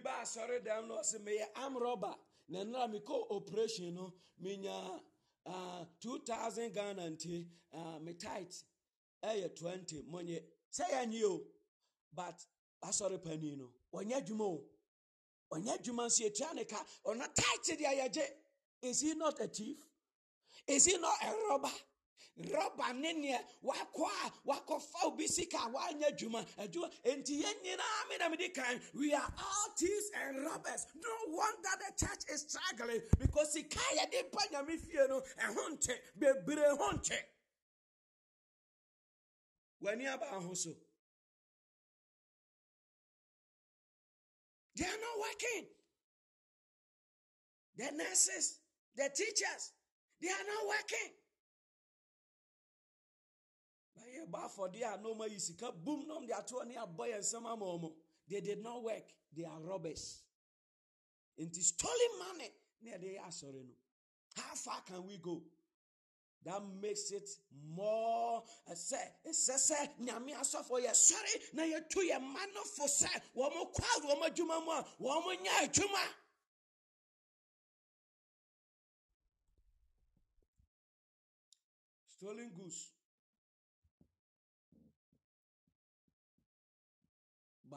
ba 0.00 0.20
asɔre 0.22 0.62
dɛm 0.62 0.86
no 0.86 0.98
ɔsɛ 1.00 1.18
meyɛ 1.24 1.46
am 1.56 1.74
rɔba 1.74 2.16
na 2.48 2.62
nnara 2.64 2.86
mekɔ 2.92 3.30
operation 3.30 3.94
no 3.94 4.12
menya 4.40 5.02
uh, 5.46 5.84
2000 6.00 6.70
ghana 6.72 7.10
nti 7.10 7.48
uh, 7.72 7.98
me 7.98 8.12
tight 8.14 8.62
ɛyɛ 9.24 9.56
20 9.56 10.02
mɔnyɛ 10.04 10.44
sɛ 10.70 10.84
yɛnye 10.90 11.24
o 11.24 11.42
but 12.12 12.46
asɔre 12.84 13.18
pani 13.22 13.56
no 13.56 13.72
ɔnyɛ 13.92 14.22
adwuma 14.22 14.44
o. 14.44 14.64
Ɔnyɛ 15.52 15.72
adwuma 15.78 16.06
nso 16.06 16.22
yɛtua 16.24 16.54
ne 16.54 16.64
ka 16.64 16.84
ɔno 17.04 17.26
tight 17.34 17.78
deɛ 17.78 17.92
yɛgye. 17.98 18.26
Is 18.82 19.00
he 19.00 19.14
not 19.14 19.38
a 19.40 19.48
thief? 19.48 19.78
Is 20.66 20.84
he 20.86 20.96
not 20.98 21.16
a 21.22 21.34
robber 21.48 21.70
rɔba 22.48 22.94
ne 22.98 23.12
neɛ 23.14 23.44
wakɔ 23.62 24.04
a 24.04 24.32
wakɔfa 24.46 25.04
obi 25.04 25.26
sika 25.26 25.56
a 25.58 25.68
wanyɛ 25.70 26.16
adwuma 26.16 26.46
adwuma 26.58 26.90
enti 27.04 27.42
yɛn 27.42 27.62
nyinaa 27.62 28.08
me 28.08 28.16
na 28.18 28.28
mede 28.28 28.54
kan 28.54 28.80
we 28.94 29.12
are 29.14 29.34
all 29.38 29.74
thieves 29.76 30.10
and 30.14 30.44
robbers. 30.44 30.86
No 30.94 31.10
wonder 31.28 31.68
the 31.78 32.06
church 32.06 32.24
is 32.32 32.46
struggling 32.48 33.00
because 33.18 33.52
sika 33.52 33.78
yɛde 33.78 34.30
ba 34.32 34.38
nyame 34.52 34.78
fie 34.78 35.06
no 35.08 35.20
ɛho 35.20 35.70
nte 35.70 35.98
bebree 36.18 36.76
ho 36.76 36.90
nte 36.92 37.18
w'ani 39.82 40.06
aba 40.12 40.26
ho 40.26 40.54
so 40.54 40.70
they 44.76 44.84
are 44.86 44.88
not 44.88 45.18
working. 45.18 45.66
The 47.76 47.90
nurses 47.92 48.60
the 48.96 49.08
teachers 49.14 49.72
they 50.20 50.28
are 50.28 50.44
not 50.46 50.66
working 50.66 51.12
na 54.30 54.92
a 54.94 54.96
na 54.96 55.08
ɔma 55.08 55.28
yi 55.30 55.38
sika 55.38 55.72
boom 55.72 56.06
na 56.06 56.14
ɔmde 56.14 56.30
ato 56.38 56.62
ne 56.64 56.74
abɔ 56.76 57.08
yɛn 57.10 57.20
nsɛm 57.20 57.46
ama 57.46 57.64
ɔmo 57.66 57.94
they 58.30 58.40
did 58.40 58.62
not 58.62 58.82
work. 58.84 59.02
They 59.36 59.44
are 59.44 59.60
robbers. 59.60 60.22
Nti 61.38 61.62
stolen 61.62 62.18
money. 62.18 62.50
Na 62.82 62.92
yɛde 62.92 63.16
yɛ 63.16 63.26
asɔre 63.26 63.64
no. 63.66 63.74
How 64.36 64.54
far 64.54 64.80
can 64.86 65.04
we 65.06 65.18
go? 65.18 65.42
That 66.44 66.62
makes 66.80 67.10
it 67.10 67.28
more 67.68 68.42
ɛsɛ 68.70 68.98
ɛsɛ 69.26 69.56
sɛ 69.58 69.98
nyame 70.00 70.32
asɔfo 70.34 70.80
yɛsɔre 70.80 71.52
na 71.54 71.62
yɛtu 71.64 72.08
yɛn 72.08 72.22
mma 72.22 72.46
no 72.54 72.62
fo 72.64 72.84
sɛ 72.84 73.10
wɔn 73.34 73.74
kɔ 73.74 73.84
a 73.84 74.00
wɔn 74.06 74.30
adwuma 74.30 74.64
mu 74.64 74.70
a 74.70 74.84
wɔn 75.00 75.42
nya 75.42 75.50
adwuma 75.66 76.14
stolen 82.16 82.50
goods 82.50 82.90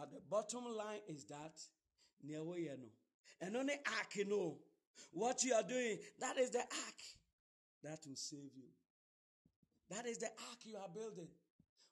But 0.04 0.12
the 0.12 0.22
bottom 0.30 0.66
line 0.66 0.99
is 1.08 1.24
that. 1.26 1.62
And 3.41 3.56
only 3.56 3.74
ark 3.74 4.16
you 4.16 4.26
know 4.26 4.58
what 5.12 5.43
you 5.45 5.54
are 5.54 5.64
doing. 5.64 5.97
That 6.20 6.38
is 6.38 6.49
the 6.49 6.60
ark 6.60 7.01
that 7.84 7.99
will 8.06 8.16
save 8.16 8.51
you. 8.56 8.68
That 9.89 10.06
is 10.06 10.18
the 10.18 10.26
ark 10.26 10.60
you 10.66 10.76
are 10.76 10.89
building. 10.93 11.30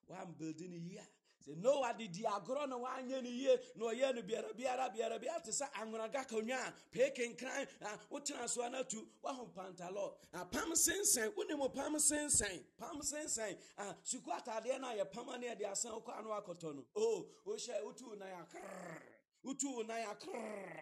Why 0.07 0.17
I'm 0.21 0.33
building 0.37 0.73
here. 0.73 1.07
Say 1.41 1.53
no, 1.59 1.81
I 1.81 1.93
did 1.93 2.13
the 2.13 2.27
agro 2.27 2.65
no 2.67 2.77
one 2.79 3.09
year. 3.09 3.57
No 3.75 3.87
biara 3.87 4.21
biara 4.53 4.89
biara 4.95 5.19
biara. 5.19 5.43
To 5.43 5.51
say 5.51 5.65
I'm 5.79 5.91
gonna 5.91 6.07
ga 6.09 6.23
konya 6.23 6.57
peking 6.91 7.35
cry 7.35 7.65
what 8.09 8.25
transwana 8.25 8.87
to? 8.87 9.05
Wahom 9.25 9.49
pantalo 9.55 10.11
a 10.33 10.45
pam 10.45 10.75
sensen 10.75 11.31
unimo 11.37 11.73
pam 11.73 11.97
sensen 11.99 12.61
pam 12.79 13.01
sensen 13.01 13.55
a 13.77 13.83
sukwata 14.05 14.63
de 14.63 14.77
na 14.79 14.93
ye 14.93 15.03
pam 15.11 15.25
na 15.27 15.55
de 15.55 15.65
asan 15.65 15.91
ko 15.91 16.13
anu 16.17 16.29
akoto 16.29 16.75
no 16.75 16.83
oh 16.95 17.25
o 17.47 17.57
she 17.57 17.71
utu 17.87 18.17
na 18.19 18.25
ya 18.25 18.43
krrr 18.45 19.01
utu 19.45 19.87
na 19.87 19.97
ya 19.97 20.13
krrr 20.13 20.81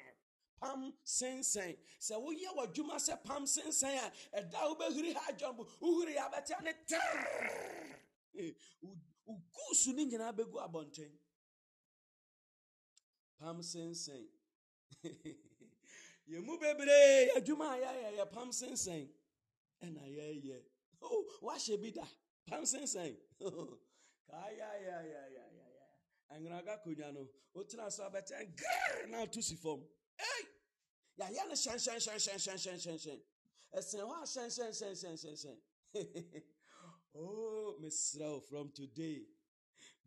pam 0.60 0.94
sensen 1.04 1.76
sɛ 2.00 2.16
woyɛ 2.16 2.50
w'adwuma 2.56 2.96
sɛ 2.96 3.24
pam 3.24 3.46
sensen 3.46 3.98
a 3.98 4.12
ɛda 4.42 4.60
wobɛhuri 4.68 5.14
ha 5.14 5.32
adwambo 5.32 5.66
wohuri 5.82 6.16
yɛ 6.16 6.30
abɛtea 6.30 6.64
ne 6.64 6.74
trrr 6.88 7.96
eh, 8.40 8.52
ugusu 9.32 9.90
ne 9.96 10.04
nyinaa 10.06 10.34
bɛgu 10.38 10.58
abɔnten 10.66 11.12
pam 13.40 13.58
sensɛn 13.72 14.26
yɛn 16.30 16.42
mu 16.46 16.54
bebree 16.62 17.30
adwuma 17.38 17.68
a 17.74 17.78
yɛayɛ 17.84 18.10
yɛ 18.18 18.26
pam 18.34 18.50
sensɛn 18.60 19.06
ɛna 19.86 20.04
yɛyɛ 20.18 20.58
oh 21.02 21.24
wahyɛ 21.46 21.76
bi 21.82 21.90
da 21.92 22.06
pam 22.46 22.64
sensɛn 22.66 23.14
kaayayayayaya 24.30 25.44
anweraga 26.34 26.74
konwa 26.84 27.12
no 27.14 27.30
wotena 27.54 27.92
so 27.92 28.04
abɛtɛn 28.10 28.56
grrr 28.56 29.08
na 29.10 29.18
ato 29.24 29.42
si 29.42 29.56
fam 29.56 29.82
ei 30.18 30.44
yɛayɛ 31.20 31.44
no 31.48 31.54
hyɛnhyɛnhyɛnhyɛnhyɛnhyɛnhyɛn 31.56 33.22
ɛsɛn 33.78 34.02
hɔ 34.10 34.14
a 34.22 34.26
hyɛnhyɛnhyɛnhyɛnhyɛnhyɛn 34.26 35.60
Oh, 37.22 37.76
Miss 37.82 38.18
from 38.50 38.72
today, 38.74 39.24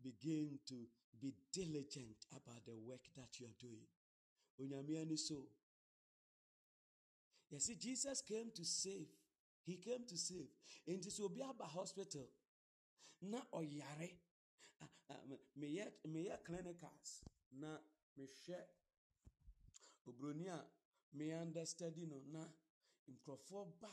begin 0.01 0.57
to 0.67 0.75
be 1.21 1.33
diligent 1.51 2.25
about 2.31 2.65
the 2.65 2.73
work 2.87 3.01
that 3.15 3.39
you 3.39 3.45
are 3.45 3.59
doing. 3.59 3.85
Onyamiani 4.59 5.17
so. 5.17 5.35
You 7.51 7.59
see, 7.59 7.75
Jesus 7.75 8.21
came 8.21 8.49
to 8.55 8.65
save. 8.65 9.07
He 9.63 9.75
came 9.75 10.05
to 10.07 10.17
save. 10.17 10.47
In 10.87 11.01
this 11.03 11.19
will 11.19 11.29
be 11.29 11.41
hospital. 11.61 12.27
Na 13.21 13.37
oyare. 13.53 14.09
Ah, 14.81 14.87
ah, 15.11 15.13
me 15.55 15.67
yet 15.67 15.93
me 16.11 16.25
yet 16.25 16.43
clinicals. 16.43 17.21
Na 17.59 17.77
me 18.17 18.25
share. 18.45 18.65
Obroni 20.09 20.49
me 21.13 21.31
understudy 21.31 22.07
no 22.07 22.17
na 22.31 22.43
nkrɔfoɔ 23.07 23.79
ba 23.79 23.91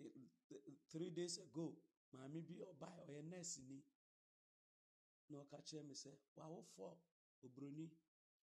eh, 0.00 0.10
eh, 0.50 0.72
three 0.90 1.10
days 1.10 1.38
ago 1.38 1.72
maame 2.16 2.38
bi 2.48 2.54
ɔbaa 2.70 2.96
ɔyɛ 3.06 3.20
nurse 3.30 3.58
ni 3.68 3.78
na 5.30 5.36
ɔka 5.42 5.58
kyerɛ 5.66 5.82
me 5.88 5.94
sɛ 6.02 6.10
wawofoɔ 6.36 6.92
obroni 7.44 7.86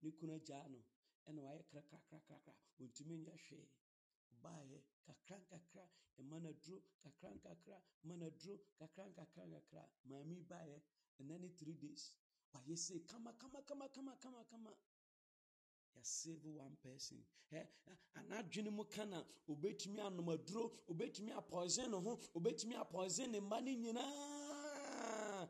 ne 0.01 0.09
kunu 0.17 0.33
agyaa 0.39 0.67
no 0.73 0.79
ɛna 1.27 1.41
wayɛ 1.47 1.63
krakrakrakrakra 1.71 2.53
ɔntumi 2.81 3.15
nyɛ 3.25 3.35
hwee. 3.45 3.67
Ɔbaayɛ 4.33 4.77
kakra 5.05 5.37
nkakra 5.43 5.85
ɛma 6.19 6.35
no 6.43 6.49
aduro 6.53 6.77
kakra 7.03 7.29
nkakra 7.37 7.77
ma 8.07 8.13
no 8.19 8.25
aduro 8.31 8.55
kakra 8.79 9.03
nkakra 9.09 9.43
nkakra. 9.49 9.83
Maame 10.09 10.35
baayɛ 10.49 10.77
ɛna 11.19 11.35
ne 11.41 11.49
three 11.59 11.73
days. 11.83 12.03
Wayɛ 12.53 12.75
sei 12.77 12.99
kama 13.09 13.31
kama 13.41 13.59
kama 13.63 13.87
kama 13.95 14.13
kama 14.23 14.43
kama 14.51 14.71
yɛsave 15.97 16.45
one 16.45 16.75
person. 16.83 17.17
Eh? 17.51 17.63
Ɛ 17.87 17.97
anadwene 18.19 18.71
mu 18.71 18.83
ka 18.85 19.05
na 19.05 19.19
uh, 19.19 19.53
obetumi 19.53 19.99
anom 19.99 20.29
aduro 20.29 20.71
obetumi 20.89 21.31
apɔisen 21.31 21.89
ne 21.89 21.97
ho 21.97 22.19
obetumi 22.35 22.75
apɔisen 22.75 23.29
ne 23.31 23.39
mma 23.39 23.61
ne 23.61 23.75
nyinaa 23.75 25.49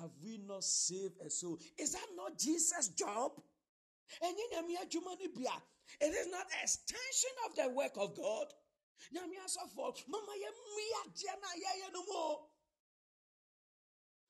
have 0.00 0.10
we 0.22 0.38
not 0.38 0.64
saved 0.64 1.20
a 1.24 1.30
soul? 1.30 1.58
Is 1.78 1.92
that 1.92 2.08
not 2.16 2.38
jesus 2.38 2.88
job? 2.88 3.32
Ɛnyɛ 4.22 4.44
nyame 4.52 4.76
adwuma 4.82 5.18
no 5.18 5.28
bia. 5.34 5.62
It 6.00 6.12
is 6.12 6.26
not 6.28 6.46
extension 6.62 7.30
of 7.46 7.54
the 7.56 7.68
work 7.70 7.96
of 7.96 8.14
god. 8.16 8.52
Nyame 9.14 9.36
asɔfoɔ 9.44 10.08
mama 10.08 10.32
yɛmmui 10.32 10.86
adeɛ 11.04 11.40
no 11.40 11.48
a 11.48 11.56
yɛyɛ 11.60 11.92
no 11.92 12.02
mu 12.02 12.12
o 12.12 12.50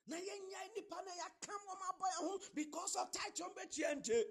na 0.08 0.16
yɛnya 0.16 0.60
nnipa 0.70 1.04
na 1.04 1.12
yɛaka 1.12 1.54
wɔm 1.66 1.82
abɔ 1.90 2.06
yɛn 2.12 2.20
ho 2.20 2.40
because 2.54 2.96
of 2.96 3.10
title 3.10 3.50
bɛtua 3.56 3.90
uh, 3.90 3.94
nte 3.94 4.24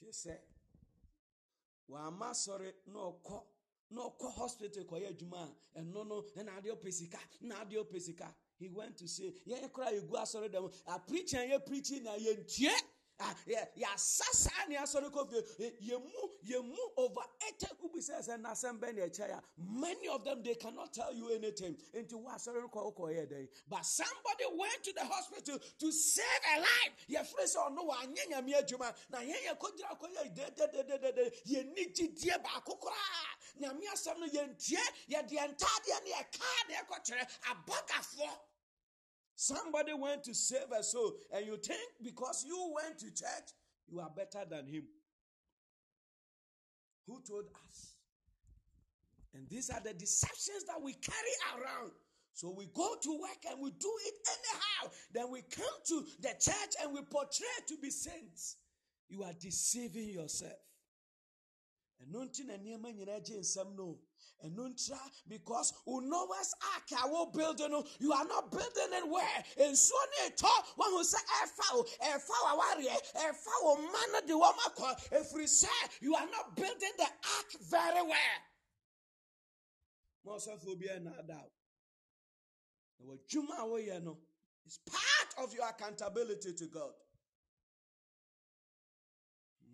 kyerɛ 0.00 0.12
sɛ 0.12 0.40
wama 1.88 2.30
sɔre 2.34 2.74
na 2.86 2.98
ɔkɔ 3.00 3.44
na 3.90 4.00
ɔkɔ 4.08 4.30
hospital 4.32 4.84
kɔyɛ 4.84 5.08
adwuma 5.12 5.56
a 5.74 5.80
ɛno 5.80 6.06
no 6.06 6.22
ɛna 6.36 6.56
adeɛ 6.58 6.72
ɔpɛ 6.76 6.92
sika 6.92 7.18
na 7.40 7.60
adeɛ 7.64 7.84
ɔpɛ 7.84 8.00
sika 8.00 8.34
he 8.58 8.68
went 8.68 8.96
to 8.96 9.06
say 9.08 9.32
yɛn 9.46 9.70
koraa 9.72 9.92
yɛgu 9.92 10.12
asɔre 10.16 10.48
dɛm 10.50 10.72
a 10.86 10.98
preaching 11.00 11.48
yɛ 11.50 11.66
preaching 11.66 12.02
na 12.04 12.16
yɛntie 12.16 12.70
Ah, 13.22 13.34
yeah, 13.46 13.96
sasa 13.96 14.50
ni 14.68 14.76
asɔre 14.76 15.10
kɔ 15.12 15.28
fie. 15.28 15.66
Eh, 15.66 15.70
yemu, 15.82 16.30
yemu 16.42 16.76
over 16.96 17.20
eighty 17.46 17.66
who 17.78 17.90
be 17.90 18.00
says 18.00 18.28
and 18.28 18.46
assemble 18.46 18.88
Many 19.58 20.08
of 20.08 20.24
them 20.24 20.42
they 20.42 20.54
cannot 20.54 20.94
tell 20.94 21.12
you 21.12 21.28
anything. 21.28 21.76
Into 21.92 22.16
what 22.16 22.38
asɔre 22.38 22.70
kɔ 22.70 22.96
kɔ 22.96 23.28
day. 23.28 23.48
But 23.68 23.84
somebody 23.84 24.44
went 24.56 24.82
to 24.84 24.92
the 24.94 25.04
hospital 25.04 25.58
to 25.80 25.92
save 25.92 26.24
a 26.56 26.60
life. 26.60 26.92
Your 27.08 27.24
friends 27.24 27.56
or 27.56 27.70
no 27.70 27.82
one 27.82 28.14
nyanya 28.14 28.42
mi 28.42 28.54
adwuma. 28.54 28.94
Na 29.10 29.18
yenya 29.18 29.58
kodira 29.58 29.98
kɔ 30.00 30.08
ye 30.24 30.30
de 30.30 30.50
de 30.56 30.66
de 30.72 30.82
de 30.82 30.98
de 30.98 31.12
de. 31.12 31.30
Ye 31.44 31.62
ni 31.74 31.86
gidie 31.92 32.42
baako 32.42 32.80
koraa. 32.80 33.60
Nyame 33.60 33.84
asɛm 33.92 34.18
no 34.18 34.26
yɛntie 34.28 34.78
yɛde 35.10 35.30
ntadeɛ 35.30 36.04
ne 36.04 36.10
yɛkaa 36.10 36.68
ne 36.68 36.74
ɛkɔkyerɛ 36.74 37.28
abɔgafoɔ 37.50 38.38
Somebody 39.40 39.94
went 39.94 40.22
to 40.24 40.34
save 40.34 40.70
a 40.78 40.82
soul, 40.82 41.14
and 41.32 41.46
you 41.46 41.56
think 41.56 41.80
because 42.04 42.44
you 42.46 42.74
went 42.74 42.98
to 42.98 43.06
church, 43.06 43.54
you 43.88 43.98
are 43.98 44.10
better 44.14 44.44
than 44.46 44.66
him. 44.66 44.82
Who 47.06 47.22
told 47.26 47.46
us? 47.46 47.94
And 49.32 49.48
these 49.48 49.70
are 49.70 49.80
the 49.80 49.94
deceptions 49.94 50.64
that 50.66 50.82
we 50.82 50.92
carry 50.92 51.34
around. 51.54 51.92
So 52.34 52.50
we 52.54 52.66
go 52.66 52.96
to 53.02 53.18
work 53.18 53.38
and 53.50 53.62
we 53.62 53.70
do 53.70 53.90
it 54.08 54.14
anyhow. 54.28 54.92
Then 55.14 55.30
we 55.30 55.40
come 55.40 55.64
to 55.86 56.04
the 56.20 56.34
church 56.38 56.74
and 56.82 56.92
we 56.92 57.00
portray 57.00 57.46
to 57.68 57.78
be 57.80 57.88
saints. 57.88 58.58
You 59.08 59.22
are 59.22 59.32
deceiving 59.40 60.10
yourself. 60.10 60.52
And 61.98 62.12
nuntra 64.48 64.98
because 65.28 65.72
unowas 65.86 66.52
wo 67.08 67.26
building 67.26 67.70
no 67.70 67.84
you 67.98 68.12
are 68.12 68.24
not 68.24 68.50
building 68.50 68.92
it 68.92 69.08
where 69.08 69.44
and 69.66 69.76
so 69.76 69.94
ne 70.22 70.30
to 70.36 70.46
one 70.76 70.90
who 70.90 71.04
say 71.04 71.18
efa 71.42 71.84
efa 72.02 72.44
wa 72.44 72.56
ware 72.58 72.96
efa 73.16 73.50
wo 73.62 73.76
man 73.76 74.26
de 74.26 74.34
wo 74.36 74.52
makọ 74.52 74.96
efiri 75.10 75.48
say 75.48 75.68
you 76.00 76.14
are 76.14 76.26
not 76.30 76.56
building 76.56 76.92
the 76.98 77.04
ark 77.04 77.46
very 77.70 78.02
well. 78.02 78.40
Mo 80.24 80.38
so 80.38 80.56
fo 80.56 80.74
bi 80.74 80.86
na 81.02 81.10
da 81.26 81.40
wo 82.98 83.16
dwuma 83.28 83.68
wo 83.68 83.76
ye 83.76 83.98
no. 84.00 84.18
Is 84.66 84.78
part 84.86 85.48
of 85.48 85.54
your 85.54 85.66
accountability 85.68 86.52
to 86.52 86.66
God. 86.66 86.92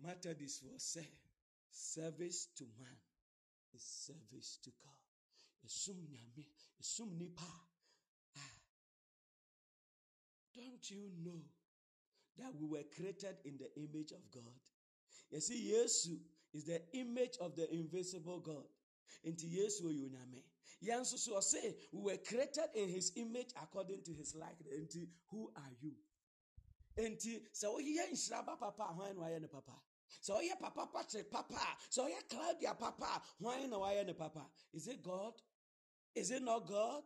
Matter 0.03 0.33
this 0.33 0.61
was 0.63 0.81
say 0.83 1.07
service 1.71 2.47
to 2.57 2.63
man 2.79 2.95
is 3.77 3.83
service 3.83 4.59
to 4.63 4.71
God. 4.83 4.91
Ah. 8.35 8.53
Don't 10.55 10.89
you 10.89 11.11
know 11.23 11.41
that 12.37 12.53
we 12.59 12.67
were 12.67 12.83
created 12.95 13.35
in 13.45 13.57
the 13.57 13.69
image 13.75 14.11
of 14.11 14.21
God? 14.33 14.53
You 15.31 15.39
see, 15.39 15.73
Yesu 15.73 16.17
is 16.53 16.65
the 16.65 16.81
image 16.93 17.37
of 17.41 17.55
the 17.55 17.71
invisible 17.73 18.39
God. 18.39 18.65
Into 19.23 19.45
Yesu 19.45 19.83
nyame. 19.83 20.43
Yansu 20.83 21.17
so 21.17 21.39
say 21.39 21.75
we 21.91 22.01
were 22.11 22.17
created 22.17 22.69
in 22.75 22.89
his 22.89 23.11
image 23.15 23.49
according 23.61 24.03
to 24.03 24.11
his 24.13 24.35
likeness. 24.35 24.73
Into 24.77 25.07
who 25.31 25.51
are 25.55 25.73
you? 25.81 25.91
Enti 26.97 27.39
so 27.51 27.77
he 27.77 27.99
nhyira 27.99 28.45
papa 28.45 28.83
hwan 28.83 29.15
no 29.15 29.47
papa. 29.47 29.73
So 30.21 30.35
oh, 30.37 30.41
yeah, 30.41 30.55
papa 30.59 30.87
Patrick, 30.93 31.31
papa. 31.31 31.59
So 31.89 32.03
oh, 32.05 32.07
yeah, 32.07 32.21
Claudia, 32.29 32.75
papa. 32.79 33.21
Why 33.39 33.65
no 33.65 33.79
why 33.79 34.03
papa? 34.17 34.45
Is 34.73 34.87
it 34.87 35.03
God? 35.03 35.33
Is 36.15 36.31
it 36.31 36.43
not 36.43 36.67
God? 36.67 37.03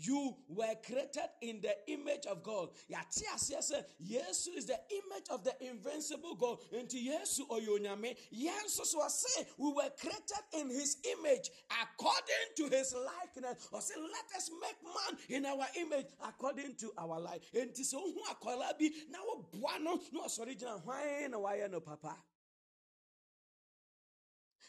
You 0.00 0.36
were 0.48 0.74
created 0.86 1.28
in 1.42 1.60
the 1.60 1.74
image 1.92 2.26
of 2.30 2.44
God. 2.44 2.68
Yes, 2.88 3.20
yes, 3.48 4.46
is 4.46 4.66
the 4.66 4.78
image 4.90 5.26
of 5.30 5.42
the 5.42 5.54
invincible 5.60 6.36
God. 6.36 6.58
Into 6.72 6.96
Yesu 6.96 7.40
oyonyame. 7.50 8.14
Yes, 8.30 8.74
so 8.84 9.08
say 9.08 9.44
we 9.58 9.72
were 9.72 9.90
created 9.98 10.44
in 10.54 10.68
His 10.70 10.98
image 11.18 11.50
according 11.82 12.46
to 12.58 12.76
His 12.76 12.94
likeness. 12.94 13.68
Say, 13.80 13.94
let 14.00 14.36
us 14.36 14.50
make 14.62 14.76
man 14.84 15.18
in 15.30 15.46
our 15.46 15.66
image 15.80 16.06
according 16.24 16.76
to 16.76 16.92
our 16.96 17.18
life. 17.18 17.40
And 17.58 17.76
so 17.76 17.98
who 17.98 18.22
akola 18.30 18.78
bi 18.78 18.90
na 19.10 19.18
buano 19.52 19.98
no 20.12 20.28
sorry 20.28 20.54
jina 20.54 20.78
why 20.84 21.26
na 21.28 21.38
why 21.40 21.66
no 21.68 21.80
papa. 21.80 22.14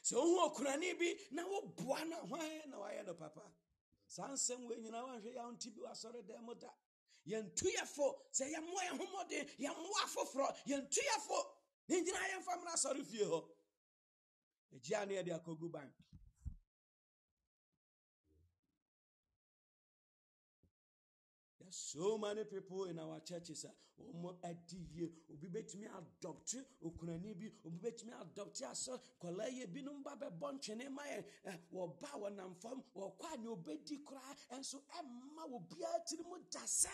So 0.02 0.22
who 0.22 0.50
okunani 0.50 0.98
bi 0.98 1.14
na 1.34 1.44
wo 1.44 1.72
buano 1.78 2.28
why 2.30 2.62
na 2.72 2.80
why 2.80 2.94
no 3.06 3.14
papa 3.14 3.42
saa 4.16 4.28
nsɛm 4.34 4.62
wei 4.68 4.80
nyinaa 4.82 5.06
wanhwɛ 5.08 5.30
yɛ 5.38 5.42
nti 5.54 5.70
bi 5.76 5.82
wasɔre 5.82 6.22
da. 6.60 6.74
Sɛ 8.38 8.46
yɛmmoa 8.54 8.82
yɛmmoa 8.90 9.24
ne 11.88 12.02
nyinaa 12.02 12.28
yɛmfa 12.32 12.54
mmra 12.58 12.74
asɔre 12.74 13.04
fie 13.06 13.24
hɔ. 13.26 13.40
Agyia 14.74 15.06
ne 15.08 15.14
yɛde 15.16 15.32
akɔgu 15.38 15.72
bank. 15.72 15.94
So 21.72 22.18
many 22.18 22.46
people 22.46 22.86
in 22.86 22.98
our 22.98 23.20
churches 23.20 23.66
wɔn 24.22 24.36
adi 24.44 24.78
yie 24.96 25.10
obi 25.32 25.48
betumi 25.48 25.88
adɔpte 25.88 26.66
okunani 26.84 27.34
bi 27.40 27.48
obi 27.66 27.78
betumi 27.78 28.14
adɔpte 28.14 28.64
asɔ 28.66 29.00
kɔla 29.22 29.48
yie 29.52 29.66
binom 29.68 30.04
ba 30.04 30.16
bɛbɔ 30.16 30.54
ntwene 30.56 30.90
ma 30.90 31.04
yɛ 31.04 31.20
ɛ 31.46 31.54
eh, 31.54 31.58
wɔba 31.72 32.10
wɔnam 32.22 32.56
fam 32.62 32.84
wɔkɔ 32.96 33.34
a 33.34 33.38
nea 33.38 33.52
obedi 33.52 34.04
koraa 34.04 34.36
nso 34.60 34.82
ɛmma 34.98 35.44
obiara 35.54 36.00
tiri 36.06 36.24
mu 36.24 36.38
da 36.52 36.62
sɛ 36.66 36.90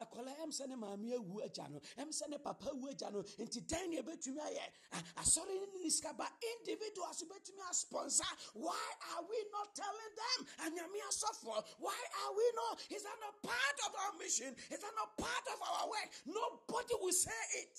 akwadaa 0.00 0.34
eh, 0.38 0.42
ɛm 0.44 0.50
sɛ 0.50 0.68
ne 0.68 0.74
maame 0.76 1.12
awu 1.14 1.40
agya 1.44 1.68
no 1.68 1.78
ɛm 1.96 2.08
sɛ 2.10 2.28
ne 2.28 2.38
papa 2.38 2.70
awu 2.70 2.88
agya 2.90 3.10
no 3.12 3.22
nti 3.22 3.66
dan 3.66 3.90
ne 3.90 3.98
ebetumi 4.02 4.38
ayɛ. 4.40 4.66
Eh, 4.92 5.02
asɔre 5.16 5.54
ne 5.54 5.78
ne 5.82 5.90
sika 5.90 6.12
ba 6.14 6.26
individuals 6.58 7.22
betumi 7.24 7.62
asponsor. 7.68 8.24
Why 8.54 8.86
are 9.14 9.22
we 9.24 9.38
not 9.52 9.74
telling 9.74 10.12
them? 10.16 10.46
Anyame 10.66 11.00
asɔfo 11.08 11.64
why 11.78 11.94
are 12.24 12.32
we 12.34 12.44
not? 12.54 12.80
Is 12.90 13.02
that 13.02 13.16
not 13.20 13.42
part 13.42 13.76
of 13.86 13.94
our 13.94 14.12
mission? 14.18 14.54
Is 14.70 14.80
that 14.80 14.92
not 14.96 15.16
part 15.16 15.46
of 15.54 15.58
our 15.62 15.88
work 15.88 16.08
nobody 16.32 16.94
will 17.00 17.12
say 17.12 17.30
it. 17.62 17.78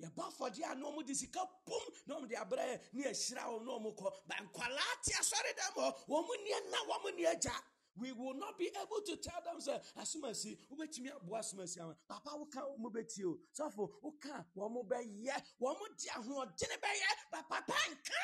Yɛbɔ 0.00 0.22
afɔdeɛ 0.32 0.72
a 0.72 0.74
na 0.74 0.86
ɔmo 0.86 1.06
de 1.06 1.14
sika 1.14 1.40
pum 1.66 1.82
na 2.06 2.14
ɔmo 2.16 2.28
de 2.28 2.34
abrɛ 2.34 2.92
ne 2.92 3.04
ahyira 3.04 3.44
wɔn 3.44 3.64
na 3.64 3.72
ɔmo 3.72 3.96
kɔ. 3.96 4.26
Ba 4.26 4.34
nkwalaa 4.36 4.94
asɔre 5.20 5.52
dɛm 5.54 5.74
hɔ. 5.74 6.06
Wɔn 6.08 6.26
mo 6.26 6.34
nie 6.42 6.70
na 6.70 6.78
wɔn 6.84 7.02
mo 7.02 7.08
nie 7.10 7.26
agya 7.26 7.52
we 7.96 8.12
will 8.12 8.34
not 8.34 8.56
be 8.58 8.66
able 8.68 9.02
to 9.04 9.16
tell 9.16 9.42
them 9.44 9.60
say 9.60 9.78
asomasi 9.98 10.56
wobɛtumi 10.70 11.10
aboa 11.14 11.40
asomasi 11.40 11.80
ama 11.80 11.94
papa 12.08 12.30
woka 12.30 12.60
wɔn 12.78 12.92
bɛtie 12.92 13.24
o. 13.24 13.38
Sɔfo 13.52 13.90
woka 14.02 14.46
wɔn 14.56 14.88
bɛyɛ 14.88 15.42
wɔn 15.60 15.96
de 15.98 16.08
ahoɔdene 16.08 16.76
bɛyɛ. 16.80 17.10
But 17.30 17.48
papa 17.48 17.72
nka. 17.90 18.22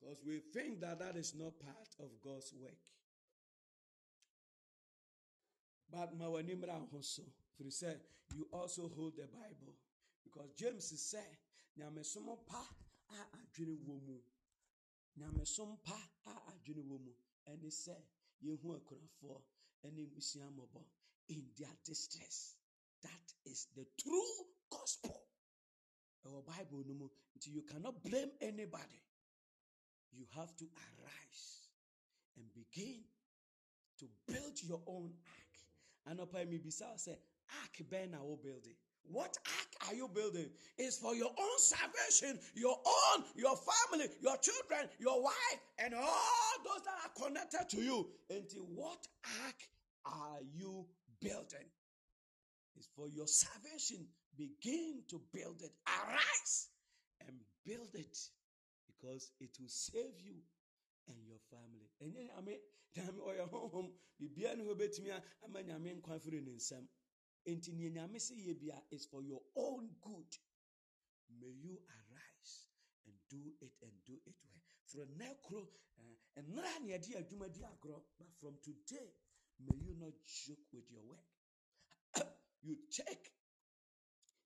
Because 0.00 0.22
we 0.26 0.40
think 0.52 0.80
that 0.80 0.98
that 0.98 1.16
is 1.16 1.34
not 1.34 1.58
part 1.60 1.88
of 2.00 2.20
God's 2.20 2.52
work. 2.54 2.76
But 5.90 6.14
ma 6.16 6.26
w'ani 6.28 6.54
mmra 6.54 6.88
ho 6.90 7.00
so 7.00 7.22
firi 7.56 7.70
sɛ 7.70 8.00
you 8.34 8.48
also 8.52 8.88
hold 8.88 9.16
the 9.16 9.26
Bible. 9.26 9.74
Because 10.24 10.50
James 10.56 10.92
sɛ 10.92 11.22
nyamesom 11.78 12.46
pa 12.46 12.68
a 13.10 13.36
adwene 13.38 13.76
wɔ 13.86 14.02
mu. 14.06 14.18
Nyamesom 15.18 15.82
pa 15.82 16.10
a 16.26 16.30
adwene 16.52 16.82
wɔ 16.82 17.00
mu. 17.04 17.12
Ɛne 17.46 17.68
sɛ 17.70 17.96
yɛhu 18.42 18.76
akurafoɔ 18.76 19.42
ɛne 19.84 20.08
mmusuamɔbɔ 20.10 20.84
in 21.28 21.50
their 21.56 21.76
distress. 21.84 22.56
That 23.02 23.34
is 23.44 23.66
the 23.74 23.86
true 23.98 24.46
gospel. 24.70 25.28
Ɛwɔ 26.24 26.44
bible 26.46 26.84
no 26.86 26.94
more. 26.94 27.10
you 27.46 27.62
cannot 27.62 28.02
blame 28.02 28.30
anybody. 28.40 29.02
You 30.12 30.26
have 30.34 30.54
to 30.56 30.64
arise 30.64 31.68
and 32.36 32.46
begin 32.54 33.04
to 33.98 34.06
build 34.26 34.62
your 34.62 34.80
own 34.86 35.12
ark 36.06 36.18
anɔpa 36.18 36.48
mi 36.48 36.58
bisa 36.58 36.94
sɛ 36.96 37.16
ark 37.62 38.08
na 38.10 38.22
wo 38.22 38.36
building 38.36 38.76
what 39.10 39.36
ark 39.46 39.88
are 39.88 39.94
you 39.94 40.08
building? 40.08 40.48
Is 40.78 40.96
for 40.96 41.14
your 41.14 41.28
own 41.28 41.58
salvation, 41.58 42.38
your 42.54 42.76
own, 42.86 43.24
your 43.36 43.54
family, 43.56 44.06
your 44.20 44.36
children, 44.38 44.88
your 44.98 45.22
wife, 45.22 45.60
and 45.78 45.94
all 45.94 46.54
those 46.64 46.82
that 46.84 46.94
are 47.04 47.28
connected 47.28 47.68
to 47.76 47.82
you. 47.82 48.08
Into 48.30 48.60
what 48.74 49.06
ark 49.44 49.56
are 50.06 50.40
you 50.56 50.86
building? 51.20 51.68
It's 52.76 52.88
for 52.96 53.08
your 53.08 53.26
salvation. 53.26 54.06
Begin 54.36 55.02
to 55.08 55.20
build 55.32 55.60
it. 55.62 55.72
Arise 55.86 56.68
and 57.26 57.36
build 57.64 57.94
it 57.94 58.18
because 58.86 59.30
it 59.40 59.50
will 59.60 59.68
save 59.68 60.18
you 60.18 60.34
and 61.08 61.18
your 61.26 61.40
family. 61.50 61.88
And 62.00 62.14
then 62.14 62.28
I 62.36 62.40
mean, 62.40 62.58
damn, 62.94 63.20
or 63.24 63.34
your 63.34 63.48
home, 63.48 63.92
be 64.18 64.28
beyond 64.28 64.60
who 64.60 64.74
bet 64.74 64.94
me, 65.02 65.10
I'm 65.10 65.56
a 65.56 65.62
yamin 65.62 66.02
confident 66.02 66.48
in 66.48 66.60
some. 66.60 66.88
Enti 67.46 67.72
nea 67.74 67.90
nyame 67.90 68.16
sɛ 68.16 68.34
yɛ 68.36 68.58
bia 68.58 68.82
is 68.90 69.06
for 69.06 69.22
your 69.22 69.42
own 69.56 69.90
good. 70.00 70.32
May 71.40 71.52
you 71.62 71.78
arise 71.88 72.66
and 73.06 73.14
do 73.28 73.52
it 73.60 73.72
and 73.82 73.92
do 74.06 74.14
it 74.24 74.36
well. 74.44 74.62
From 74.86 75.08
nekro 75.18 75.66
and 75.98 76.16
eh, 76.36 76.40
eh, 76.40 76.42
nra 76.42 76.80
nea 76.84 76.98
di 76.98 77.14
adwuma 77.14 77.52
di 77.52 77.60
agorɔ, 77.60 78.00
but 78.18 78.28
from 78.40 78.56
today, 78.62 79.12
may 79.60 79.76
you 79.76 79.94
not 79.94 80.12
joke 80.24 80.64
with 80.72 80.90
your 80.90 81.02
work. 81.02 81.26
you 82.62 82.76
check 82.90 83.30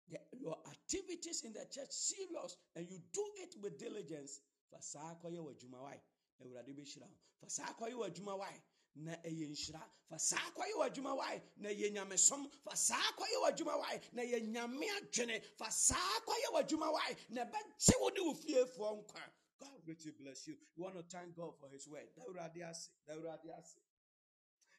the- 0.08 0.26
your 0.32 0.58
activities 0.66 1.44
in 1.44 1.52
the 1.52 1.66
church 1.70 1.90
serious 1.90 2.56
and 2.74 2.88
you 2.90 2.98
do 3.12 3.24
it 3.36 3.54
with 3.60 3.78
diligence 3.78 4.40
fa 4.70 4.82
saa 4.82 5.14
kɔyɛ 5.22 5.70
na 5.70 5.96
awurade 6.42 6.74
bɛhyira 6.74 7.06
wo 7.06 7.16
fa 7.40 7.48
saa 7.48 7.72
kɔyɛ 7.74 7.94
wɔ 7.94 8.06
adwuma 8.06 8.38
wae 8.38 8.62
na 8.94 9.14
ɛyɛ 9.16 9.48
nhyira 9.48 9.82
fa 10.08 10.18
saa 10.18 10.50
kɔyɛ 10.56 10.74
wɔ 10.78 10.84
adwuma 10.90 11.16
wae 11.16 11.42
na 11.56 11.68
ɛyɛ 11.68 11.92
nyamesom 11.92 12.50
fa 12.64 12.76
saa 12.76 13.12
kɔyɛ 13.16 13.36
wɔ 13.42 13.48
adwuma 13.52 13.78
wae 13.78 14.00
na 14.12 14.22
ɛyɛ 14.22 14.48
nyame 14.52 14.86
adwene 14.98 15.42
fa 15.56 15.70
saa 15.70 16.20
kɔyɛ 16.26 16.48
wɔ 16.52 16.58
adwuma 16.62 16.92
wae 16.92 17.16
na 17.30 17.44
ɛbɛgye 17.44 18.00
wo 18.00 18.08
ne 18.08 18.20
wo 18.20 18.34
fiefoɔ 18.34 19.04
nkwa 19.04 19.22
God 19.58 19.82
richly 19.86 20.12
bless 20.12 20.46
you. 20.46 20.54
You 20.76 20.84
want 20.84 20.94
to 20.96 21.02
thank 21.02 21.36
God 21.36 21.52
for 21.58 21.68
His 21.72 21.88
word. 21.88 22.06
Dawurade 22.16 22.62
ase, 22.62 22.90
Dawurade 23.08 23.50
ase. 23.58 23.76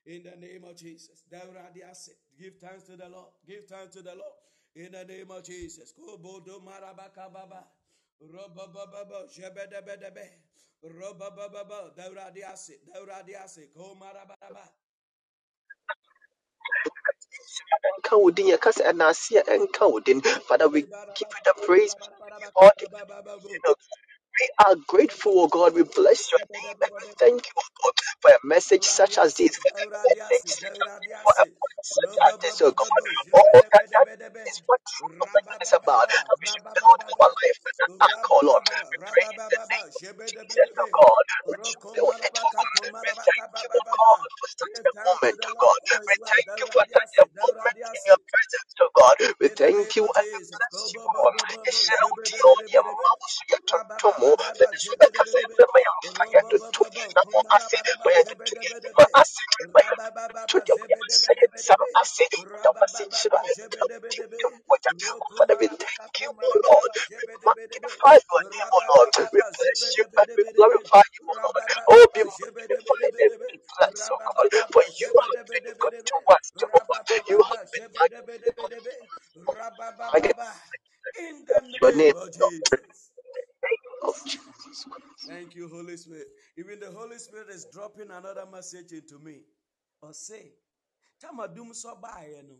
In 0.05 0.23
the 0.23 0.35
name 0.37 0.63
of 0.63 0.77
Jesus. 0.77 1.23
Give 1.29 2.55
thanks 2.61 2.83
to 2.83 2.95
the 2.95 3.09
Lord. 3.09 3.27
Give 3.45 3.65
thanks 3.65 3.93
to 3.95 4.01
the 4.01 4.15
Lord. 4.15 4.37
In 4.75 4.91
the 4.93 5.03
name 5.03 5.29
of 5.31 5.43
Jesus. 5.43 5.93
Kobodo 10.83 11.13
marabaka 11.19 11.29
baba. 11.29 11.29
Roba 11.29 11.31
baba 11.31 11.49
shebedebedebe. 11.49 11.49
Roba 11.49 11.49
baba 11.49 11.91
Dawurade 12.93 13.35
ase. 13.43 13.67
Ko 13.73 13.95
marababa. 13.95 14.69
nka 17.99 18.13
wo 18.21 18.27
din 18.35 18.47
yɛka 18.53 18.71
sɛ 18.77 18.83
ɛnaase 18.91 19.33
a 19.39 19.43
ɛnka 19.55 19.83
wo 19.91 19.99
din 20.07 20.21
father 20.47 20.69
we 20.73 20.81
give 21.17 21.29
you 21.35 21.41
the 21.47 21.53
praise 21.65 21.93
we 22.01 22.07
give 22.31 22.41
you 22.41 22.49
all 22.61 22.71
the 22.79 22.87
we 24.39 24.49
are 24.65 24.75
grateful, 24.87 25.33
oh 25.41 25.47
God. 25.49 25.75
We 25.75 25.83
bless 25.83 26.31
your 26.31 26.41
name 26.53 26.77
and 26.81 26.91
we 27.01 27.07
thank 27.19 27.41
you, 27.45 27.53
oh 27.57 27.69
God, 27.83 27.93
for 28.21 28.31
a 28.31 28.41
message 28.47 28.85
such 28.85 29.17
as 29.19 29.35
this, 29.35 29.57
for 29.57 29.71
a 29.71 29.87
message, 30.29 30.59
for 31.23 31.33
a 31.39 31.45
such 31.81 32.15
as 32.29 32.33
this, 32.41 32.61
oh 32.63 32.71
God. 32.71 32.87
Oh, 33.35 33.61
that, 33.73 33.85
that 33.93 34.07
is 34.47 34.61
what 34.67 34.81
true 34.87 35.09
prophecy 35.19 35.57
is 35.63 35.73
about. 35.73 36.09
And 36.11 36.37
we 36.41 36.47
should 36.47 36.67
build 36.75 37.01
our 37.19 37.29
life 37.31 37.61
and 37.65 37.77
attack, 37.87 38.19
oh 38.31 38.41
Lord. 38.45 38.63
We 38.91 38.97
pray 39.05 39.25
in 39.31 39.43
the 39.51 39.61
name 39.69 39.91
of 40.09 40.17
Jesus, 40.27 40.69
oh 40.79 40.89
God. 40.93 41.25
You 41.47 41.55
Roko 41.59 41.87
build 41.93 42.17
it, 42.23 42.35
oh 42.39 42.49
God? 42.55 42.89
We 43.05 43.13
thank 43.25 43.53
you, 43.63 43.69
oh 43.75 43.85
God, 43.89 44.19
for 44.39 44.49
such 44.59 44.77
a 44.85 44.93
moment, 45.05 45.39
oh 45.45 45.57
God. 45.59 45.79
We 46.07 46.15
thank 46.27 46.49
you 46.59 46.67
for 46.71 46.83
such 46.95 47.13
a 47.21 47.25
moment 47.37 47.77
in 47.93 48.01
your 48.07 48.21
presence, 48.21 48.73
oh 48.81 48.91
God. 48.95 49.17
We 49.41 49.47
thank 49.49 49.95
you 49.97 50.05
and 50.07 50.27
we 50.33 50.39
bless 50.51 50.79
you, 50.95 51.03
bo, 51.13 51.23
Yeshua, 53.51 54.28
Jibidibidibidi. 54.37 55.65
sentiment, 59.25 59.99
my 60.09 60.45
to 60.49 60.61
some. 61.57 61.77
The 61.77 61.87
message. 61.95 62.37
Oh, 65.11 65.21
Father, 65.37 65.57
we 65.59 65.67
thank 65.67 66.15
you, 66.21 66.31
oh 66.31 66.61
Lord. 66.71 66.91
We 67.19 67.25
jibidibidibidi. 67.27 67.45
magnify 67.45 68.15
your 68.19 68.43
name, 68.51 68.69
oh 68.73 68.83
Lord. 68.95 69.09
We 69.33 69.41
Rabababa, 69.41 69.51
bless 69.57 69.97
you 69.97 70.05
and 70.17 70.29
we 70.37 70.43
glorify 70.55 71.03
you, 71.15 71.23
oh 71.29 71.37
Lord. 71.43 71.65
Oh, 71.89 72.07
be 72.15 72.21
magnified 72.23 73.13
oh 74.11 74.19
God. 74.25 74.49
For 74.73 74.83
you 74.99 75.11
have 75.21 75.39
been 75.51 75.67
good 75.79 75.95
to 76.05 76.17
us, 76.33 76.45
Jehovah. 76.59 77.01
You 77.29 77.39
have 77.43 77.67
been. 77.73 77.83
In 81.19 81.45
the 81.47 81.61
name 81.81 82.13
of 82.15 82.31
Jesus. 82.31 83.11
oh 84.03 84.15
Jesus. 84.25 84.87
Thank 85.27 85.55
you, 85.55 85.69
Holy 85.69 85.97
Spirit. 85.97 86.27
Even 86.57 86.79
the 86.79 86.91
Holy 86.91 87.17
Spirit 87.19 87.49
is 87.49 87.67
dropping 87.73 88.08
another 88.19 88.45
message 88.45 88.91
into 88.91 89.19
me. 89.19 89.41
Or 90.01 90.13
say, 90.13 90.53
Tamadum 91.21 91.73
so 91.75 91.95
baeɛ 92.01 92.47
no, 92.47 92.55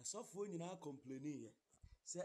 asɔfoɔ 0.00 0.48
nyinaa 0.48 0.80
complaining 0.80 1.42
yɛ. 1.42 1.50
Sɛ 2.06 2.22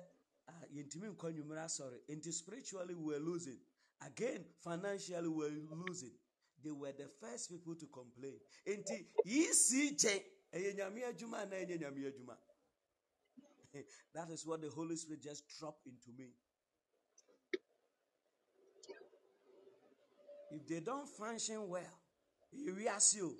ah, 0.47 0.63
yɛntumi 0.73 1.15
nkɔ 1.15 1.33
nnwumere 1.33 1.65
asɔre. 1.65 1.99
Nti 2.09 2.31
spiritually 2.31 2.93
we 2.93 3.13
were 3.13 3.19
losing. 3.19 3.59
Again, 4.01 4.45
financially 4.59 5.27
we 5.27 5.35
were 5.35 5.75
losing. 5.75 6.13
They 6.63 6.71
were 6.71 6.91
the 6.91 7.07
first 7.07 7.49
people 7.49 7.75
to 7.75 7.87
complain. 7.87 8.39
Nti 8.67 9.07
ɛyɛ 9.25 10.75
nyame 10.75 11.03
adwuma 11.03 11.49
na 11.49 11.55
ɛnyɛ 11.55 11.79
nyame. 11.79 12.37
That 14.13 14.29
is 14.29 14.45
what 14.45 14.61
the 14.61 14.69
Holy 14.69 14.95
Spirit 14.95 15.21
just 15.21 15.43
dropped 15.59 15.85
into 15.85 16.11
me. 16.17 16.29
If 20.51 20.67
they 20.67 20.79
don't 20.79 21.09
function 21.09 21.67
well, 21.67 21.81
we 22.75 22.87
ask 22.87 23.15
you. 23.15 23.35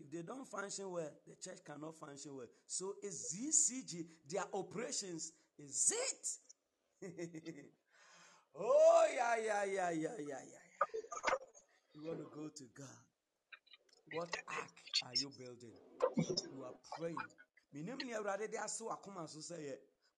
If 0.00 0.10
they 0.10 0.22
don't 0.22 0.46
function 0.48 0.90
well, 0.90 1.10
the 1.26 1.34
church 1.40 1.60
cannot 1.64 1.96
function 1.96 2.34
well. 2.34 2.46
So 2.66 2.94
is 3.04 3.34
ZCG, 3.36 4.04
their 4.28 4.44
operations, 4.52 5.32
is 5.58 5.92
it? 7.00 7.08
oh, 8.58 9.06
yeah, 9.14 9.36
yeah, 9.44 9.64
yeah, 9.64 9.64
yeah, 9.64 9.90
yeah, 9.90 10.18
yeah, 10.18 10.42
yeah. 10.42 10.62
You 11.94 12.06
want 12.06 12.18
to 12.18 12.26
go 12.34 12.48
to 12.48 12.64
God. 12.76 12.98
What 14.14 14.36
ark 14.48 14.70
are 15.04 15.14
you 15.14 15.30
building? 15.38 15.72
You 16.52 16.64
are 16.64 16.74
praying. 16.98 17.16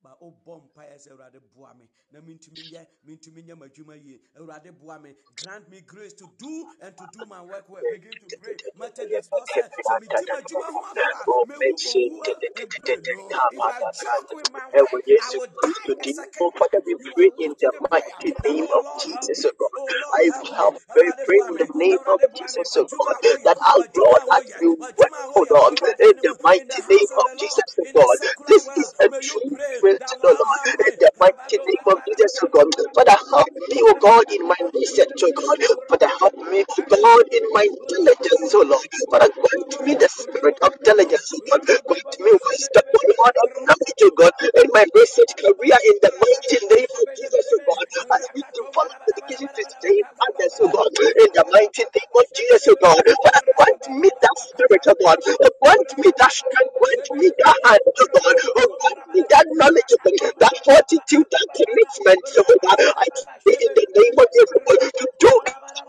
Minim 0.05 0.17
ni 0.21 0.33
awurade 0.45 0.45
de 0.45 0.45
ase 0.45 0.45
wakoma 0.45 0.45
so 0.45 0.45
ba 0.45 0.53
ɔbɔ 0.53 0.63
mpaeɛ 0.65 0.97
sɛ 0.99 1.11
awurade 1.13 1.41
boa 1.55 1.75
me 1.75 1.89
na 2.13 2.21
mentumi 2.21 2.65
nyɛ 2.71 2.87
mentumi 3.07 3.43
nyɛ 3.45 3.57
m'adwuma 3.59 3.97
yie 4.05 4.21
awurade 4.39 4.73
boa 4.79 4.99
me. 5.01 5.15
Grant 5.37 5.69
me 5.71 5.81
grace 5.81 6.15
to 6.15 6.31
do 6.39 6.67
and 6.81 6.97
to 6.97 7.07
do 7.07 7.25
my 7.27 7.43
work 7.43 7.69
well. 7.69 7.85
Begin 7.85 8.19
to 8.19 8.31
pray. 8.41 8.59
Methodist 8.77 9.33
lɔ 9.35 9.47
sɛ 9.47 9.71
sɛ 9.83 10.01
medi 10.01 10.27
m'adwuma 10.27 10.67
ho 10.73 10.81
a 10.81 10.97
Oh, 11.29 11.45
mewu 11.47 11.81
owuo 11.85 12.37
mpɛ 12.69 13.05
no. 13.07 13.37
If 13.51 13.69
i 13.69 13.83
joke 13.93 14.33
with 14.33 14.51
my 14.51 14.69
work 14.71 15.05
i 15.21 15.31
will 15.33 15.47
die 15.63 15.95
the 15.97 16.05
second 16.05 16.51
Father, 16.59 16.81
we 16.87 16.97
you 16.99 17.13
pray 17.15 17.31
in 17.39 17.55
the 17.61 17.73
a 17.73 17.81
mighty 17.91 18.35
name 18.45 18.67
of 18.77 18.85
Jesus, 18.99 19.45
oh 19.47 19.53
God. 19.59 19.71
oh 19.77 19.95
I 20.15 20.31
me. 20.33 20.51
help, 20.57 20.77
pray, 20.93 21.11
awurade 21.11 21.27
pray 21.27 21.39
boa 21.39 21.51
in 21.51 21.57
the 21.59 21.69
name 21.75 21.99
of 22.09 22.21
awurade 22.21 22.33
boa 22.33 22.53
me. 22.53 22.61
Jesus, 22.61 22.77
oh 22.79 22.89
God, 22.99 23.17
a 23.25 23.39
that 23.45 23.59
our 23.67 23.85
Lord, 23.97 24.23
a 24.23 24.37
as 24.37 24.45
we 24.61 24.69
work, 24.69 24.97
a 25.01 25.07
oh 25.37 25.47
Lord, 25.51 25.75
in 26.01 26.15
the 26.23 26.37
mighty 26.43 26.83
name 26.89 27.09
of 27.17 27.25
of 27.25 27.27
the 27.27 27.35
lord 27.37 27.63
Jesus, 27.63 27.79
oh 27.81 27.87
God. 27.95 28.19
This 28.49 28.71
is 28.77 28.95
a 29.01 29.09
you 29.23 29.41
true 29.41 29.43
pray. 29.53 29.81
prayer 29.83 29.94
to 30.01 30.17
the 30.23 30.33
lord 30.35 30.67
in 30.89 30.95
the 30.99 31.11
mighty 31.21 31.59
name 31.63 31.87
of 31.87 31.99
Jesus, 32.09 32.35
oh 32.43 32.51
God. 32.51 32.69
Father, 32.95 33.19
help 33.31 33.51
me, 33.55 33.79
oh 33.87 33.97
God, 34.01 34.27
in 34.33 34.43
my 34.49 34.59
research, 34.75 35.21
oh 35.23 35.33
God. 35.37 35.61
Father, 35.89 36.11
help 36.21 36.37
me, 36.51 36.65
God, 36.67 37.27
in 37.31 37.45
my 37.55 37.67
diligence, 37.89 38.53
oh 38.57 38.65
Lord. 38.67 38.89
Father, 39.11 39.31
grant 39.35 39.73
me 39.87 39.93
the 39.97 40.09
spirit 40.11 40.59
of 40.63 40.73
diligence, 40.85 41.29
oh 41.35 41.43
God. 41.51 41.63
Grant 41.67 42.15
me 42.21 42.33
wisdom, 42.35 42.87
oh 42.91 43.07
Lord, 43.21 43.37
of 43.45 43.51
knowledge, 43.67 44.03
oh 44.05 44.15
God, 44.19 44.35
in 44.43 44.69
my 44.75 44.85
research 44.95 45.33
career, 45.39 45.79
in 45.87 45.97
the 46.03 46.13
mighty 46.17 46.59
name 46.73 46.91
of 46.91 47.07
Jesus, 47.17 47.47
oh 47.55 47.63
God. 47.69 47.87
As 48.19 48.25
we 48.35 48.43
develop 48.55 48.93
dedication 49.07 49.49
to 49.53 49.63
stay 49.79 49.97
in 50.01 50.09
others, 50.19 50.55
oh 50.63 50.71
God, 50.73 50.91
in 51.23 51.31
the 51.37 51.45
mighty 51.53 51.85
name 51.87 52.13
of 52.17 52.27
Jesus, 52.35 52.65
oh 52.71 52.79
God. 52.83 53.03
Father, 53.03 53.45
grant 53.57 53.85
me 54.01 54.11
that 54.11 54.37
spirit, 54.39 54.85
oh 54.89 54.97
God. 55.03 55.19
Grant 55.63 55.91
me 55.99 56.09
that 56.19 56.33
strength, 56.33 56.73
grant 56.79 57.07
me 57.21 57.29
that 57.31 57.57
hand, 57.65 57.85
oh 57.87 58.09
God. 58.13 58.37
Oh, 58.57 58.69
grant 58.81 59.03
me 59.15 59.21
that 59.31 59.47
knowledge, 59.59 59.84
oh 59.93 60.13
God. 60.21 60.35
That 60.41 60.55
fortitude, 60.65 61.27
that 61.31 61.49
commitment, 61.57 62.23
God. 62.63 62.81
I 62.97 63.07
pray 63.45 63.57
in 63.61 63.73
the 63.77 63.87
name 63.97 64.17
of 64.19 64.29
oh 64.33 64.77
to 64.99 65.07
do 65.21 65.33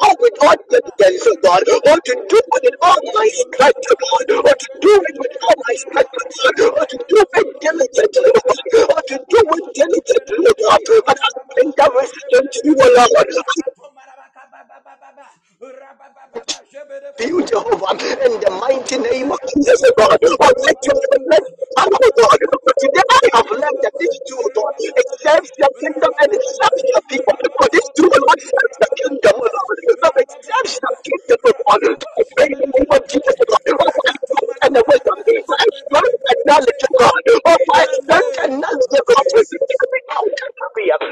all 0.01 0.15
with 0.19 0.37
all 0.43 0.55
diligence, 0.69 1.23
oh 1.27 1.37
God. 1.43 1.63
Or 1.69 1.97
to 2.01 2.15
do 2.29 2.37
it 2.39 2.63
with 2.63 2.75
all 2.81 2.99
my 3.15 3.27
strength, 3.31 3.87
oh 3.91 3.97
God. 3.99 4.29
Or 4.45 4.55
to 4.55 4.69
do 4.81 4.93
it 5.09 5.15
with 5.19 5.35
all 5.43 5.57
my 5.67 5.75
strength, 5.75 6.13
oh 6.15 6.51
God. 6.57 6.79
Or 6.79 6.85
to 6.87 6.99
do 7.09 7.17
it 7.23 7.47
diligently, 7.61 8.31
oh 8.35 8.55
God. 8.73 8.91
Or 8.97 9.01
to 9.09 9.17
do 9.29 9.39
it 9.39 9.65
diligently, 9.75 10.39
oh 10.47 10.55
God. 10.59 10.81
But 11.07 11.17
I 11.23 11.29
bring 11.55 11.73
that 11.77 11.91
resistance 11.95 12.49
to 12.53 12.59
you, 12.65 12.75
oh 12.79 12.91
Lord. 12.97 13.29
I 13.29 13.43
you, 17.29 17.45
Jehovah, 17.45 17.93
in 18.25 18.33
the 18.41 18.51
mighty 18.61 18.97
name 18.99 19.31
of 19.31 19.39
Jesus, 19.53 19.81
oh 19.85 19.93
God. 19.97 20.19
Oh, 20.23 20.53
let 20.65 20.79
your 20.85 20.97
let 21.29 21.43
oh 22.03 22.11
God. 22.17 22.39
For 22.63 22.73
today 22.79 23.05
I 23.09 23.21
have 23.37 23.49
learned 23.51 23.79
that 23.83 23.93
this 23.99 24.15
too, 24.27 24.37
oh 24.39 24.51
God, 24.55 24.73
it 24.79 25.07
serves 25.23 25.51
your 25.57 25.71
kingdom 25.79 26.11
and 26.21 26.29
it 26.33 26.43
serves 26.43 26.83
your 26.89 27.03
people. 27.09 27.35
For 27.37 27.67
this 27.71 27.87
too 27.95 28.07
will 28.11 28.25
not 28.27 28.39
serve 28.41 28.73
the 28.81 28.89
kingdom, 28.99 29.35
oh 29.37 29.49
Lord. 29.49 29.79
No, 30.03 30.09
it 30.19 30.31
serves 30.43 30.75
the 30.81 30.91
kingdom, 31.05 31.39
oh 31.45 31.53
God. 31.63 31.81
I 31.95 32.23
pray 32.35 32.47
in 32.51 32.59
the 32.59 32.69
name 32.73 32.91
of 32.91 33.03
Jesus, 33.07 33.35
oh 33.39 33.47
God. 33.49 33.63
Oh, 33.71 34.53
and 34.65 34.73
the 34.75 34.83
wisdom, 34.87 35.17
my 35.51 35.65
strength 35.71 36.23
and 36.29 36.41
knowledge, 36.47 36.83
oh 36.85 36.95
God. 36.99 37.23
Oh, 37.45 37.59
my 37.67 37.83
strength 38.01 38.37
and 38.43 38.53
knowledge, 38.61 38.93
of 38.95 39.01
oh 39.01 39.05
God. 39.07 39.25
Out 40.13 40.29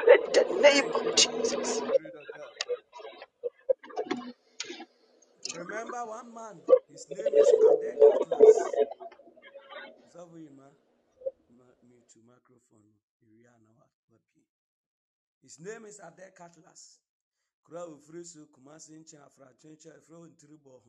in 0.09 0.21
the 0.33 0.45
name 0.61 0.87
of 0.95 1.03
Jesus. 1.15 1.69
Spirit 1.79 2.15
of 2.15 2.25
God. 2.37 2.45
Remember 5.55 6.05
one 6.05 6.33
man, 6.33 6.57
his 6.89 7.07
name 7.09 7.33
is 7.33 7.49
Ade 7.53 7.93
Atlas. 8.01 8.57
So 10.11 10.29
we 10.33 10.49
ma 10.49 10.67
mute 11.87 12.09
to 12.13 12.19
microphone. 12.25 12.89
His 15.41 15.59
name 15.59 15.85
is 15.85 15.99
Ade 15.99 16.33
Atlas. 16.39 16.99
Kura 17.65 17.85
ofiri 17.85 18.25
so 18.25 18.45
Kumasi 18.51 18.97
nkyɛn 18.99 19.23
afrantwe 19.23 19.69
nkyɛn 19.75 19.97
efiri 19.99 20.17
wɔn 20.19 20.35
tiri 20.39 20.57
bɔ. 20.57 20.81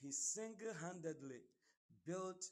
He 0.00 0.10
single-handedly 0.12 1.40
built 2.04 2.42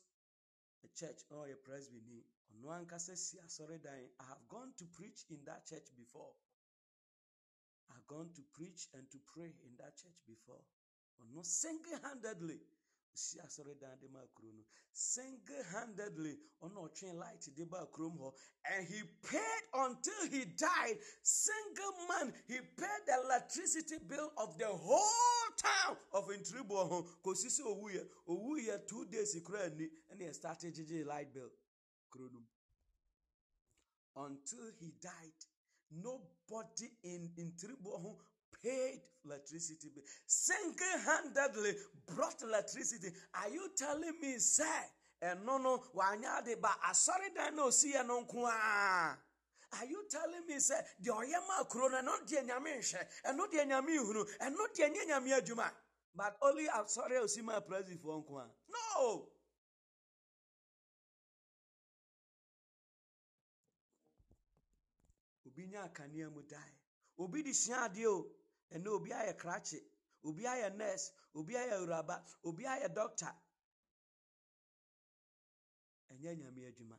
a 0.85 0.89
church 0.97 1.21
oh, 1.33 1.41
or 1.43 1.49
a 1.49 1.57
presbytery 1.57 2.25
ankasa 2.69 3.17
si 3.17 3.39
asɔredan 3.39 4.11
i 4.21 4.25
have 4.25 4.45
gone 4.49 4.73
to 4.77 4.85
preach 4.97 5.25
in 5.31 5.45
that 5.45 5.67
church 5.67 5.89
before 5.97 6.33
i've 7.91 8.07
gone 8.07 8.31
to 8.35 8.43
preach 8.53 8.89
and 8.95 9.11
to 9.11 9.19
pray 9.33 9.53
in 9.67 9.77
that 9.77 9.97
church 9.97 10.21
before 10.27 10.63
ɔno 11.23 11.45
single-handedly. 11.45 12.61
Si 13.13 13.39
asɔredan 13.39 14.01
de 14.01 14.09
ma 14.09 14.21
kuro 14.35 14.53
no. 14.53 14.65
Single-handedly 14.93 16.39
ɔno 16.63 16.89
ɔtwe 16.89 17.15
light 17.15 17.49
de 17.55 17.65
ba 17.65 17.87
kurom 17.87 18.19
hɔ 18.19 18.35
and 18.71 18.87
he 18.87 19.03
paid 19.23 19.63
until 19.75 20.27
he 20.31 20.45
died. 20.45 20.99
Single 21.23 22.07
man 22.09 22.35
he 22.47 22.61
paid 22.61 23.07
the 23.07 23.15
electricity 23.25 23.99
bill 23.99 24.33
of 24.37 24.57
the 24.59 24.67
whole 24.67 25.51
town 25.57 25.97
of 26.13 26.27
ntribo 26.29 26.89
ho 26.89 27.03
kòsi 27.23 27.47
sɛ 27.47 27.63
owuyɛ 27.67 28.09
owuyɛ 28.29 28.87
two 28.87 29.05
days 29.07 29.37
kura 29.45 29.69
ni 29.71 29.89
ɛna 30.13 30.23
yɛ 30.29 30.35
start 30.35 30.61
gyegye 30.61 31.05
light 31.05 31.33
bill. 31.33 31.51
Kuro 32.11 32.29
no. 32.29 32.43
Until 34.17 34.73
he 34.79 34.93
died. 35.01 35.47
Nobody 35.91 36.89
in 37.03 37.33
in 37.37 37.53
Tribohu 37.53 38.17
paid 38.63 39.01
electricity 39.25 39.89
bill. 39.95 40.05
Single-handedly 40.27 41.73
brought 42.07 42.43
electricity. 42.43 43.09
Are 43.35 43.51
you 43.51 43.71
telling 43.77 44.15
me, 44.21 44.39
sir? 44.39 44.65
And 45.23 45.45
no, 45.45 45.59
no, 45.59 45.83
wanya 45.95 46.45
de 46.45 46.57
ba 46.57 46.71
asori 46.89 47.35
da 47.35 47.51
no 47.51 47.71
see 47.71 47.93
no 48.07 48.25
nko 48.25 48.45
Are 49.73 49.87
you 49.87 50.05
telling 50.11 50.47
me, 50.49 50.59
sir, 50.59 50.83
the 51.01 51.13
oyama 51.13 51.67
krona 51.69 52.03
no 52.03 52.13
de 52.27 52.37
nyame 52.37 52.79
nhwe, 52.79 52.99
and 53.27 53.37
no 53.37 53.47
de 53.47 53.59
nyame 53.59 53.99
hunu, 53.99 54.25
and 54.41 54.57
no 54.57 54.67
de 54.75 54.83
nyame 54.83 55.39
adwuma. 55.39 55.71
But 56.17 56.37
only 56.43 56.65
I'm 56.69 56.89
sorry, 56.89 57.19
Osima 57.19 57.61
president 57.61 58.01
for 58.03 58.23
nko 58.23 58.43
No. 58.71 59.29
obi 65.47 65.67
nya 65.67 65.83
akanea 65.83 66.31
mu 66.31 66.43
dae 66.43 66.73
obi 67.19 67.43
de 67.43 67.53
sua 67.55 67.89
adeɛ 67.89 68.07
o 68.07 68.40
ɛnɛ 68.75 68.89
obi 68.89 69.11
ayɛ 69.13 69.37
krakye 69.37 69.81
obi 70.25 70.43
ayɛ 70.47 70.77
nurse 70.77 71.13
obi 71.35 71.55
ayɛ 71.55 71.73
awuraba 71.79 72.25
obi 72.45 72.65
ayɛ 72.65 72.95
doctor. 72.95 73.35
Ɛnyɛ 76.11 76.37
nyame 76.39 76.67
adwuma. 76.69 76.99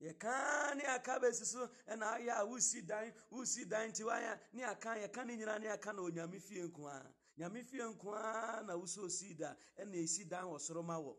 Yɛka 0.00 0.74
ne 0.76 0.84
aka 0.84 1.18
bɛsi 1.20 1.44
so 1.46 1.66
ɛna 1.88 2.16
ayɛ 2.18 2.32
a 2.40 2.44
wosi 2.46 2.86
dan 2.86 3.12
wosi 3.30 3.64
dan 3.68 3.90
nti 3.90 4.02
wayɛ 4.04 4.40
ne 4.52 4.62
aka 4.64 4.90
yɛka 4.96 5.24
ne 5.26 5.36
nyinaa 5.36 5.58
ne 5.60 5.68
aka 5.68 5.92
na 5.92 6.02
onyame 6.02 6.40
fie 6.40 6.62
nko 6.68 6.86
a. 6.88 7.14
Nyame 7.38 7.64
fie 7.64 7.78
nko 7.82 8.12
a 8.14 8.62
na 8.64 8.74
wosɛ 8.76 8.98
osi 9.04 9.36
da 9.36 9.54
ɛna 9.78 9.94
esi 9.96 10.28
dan 10.28 10.44
wɔ 10.44 10.58
soro 10.60 10.82
ma 10.84 10.98
wɔ. 10.98 11.16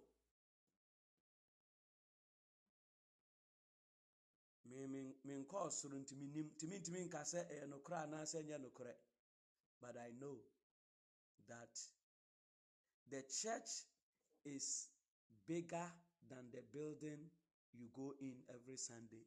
Menkɔɔ 5.26 5.72
soro 5.72 5.98
nti 5.98 6.16
menim 6.16 6.52
ntimi 6.54 6.80
ntimi 6.80 7.00
nka 7.08 7.22
sɛ 7.24 7.40
ɛyɛ 7.50 7.66
nokorɛ 7.70 8.04
anaasɛ 8.04 8.44
ɛnyɛ 8.44 8.58
nokorɛ. 8.62 8.94
But 9.82 9.96
i 9.98 10.10
know 10.20 10.38
that 11.48 11.74
the 13.10 13.24
church 13.30 13.86
is 14.46 14.88
bigger 15.48 15.88
than 16.30 16.46
the 16.52 16.62
building 16.74 17.30
you 17.74 17.88
go 17.94 18.14
in 18.20 18.34
every 18.50 18.78
sunday. 18.78 19.26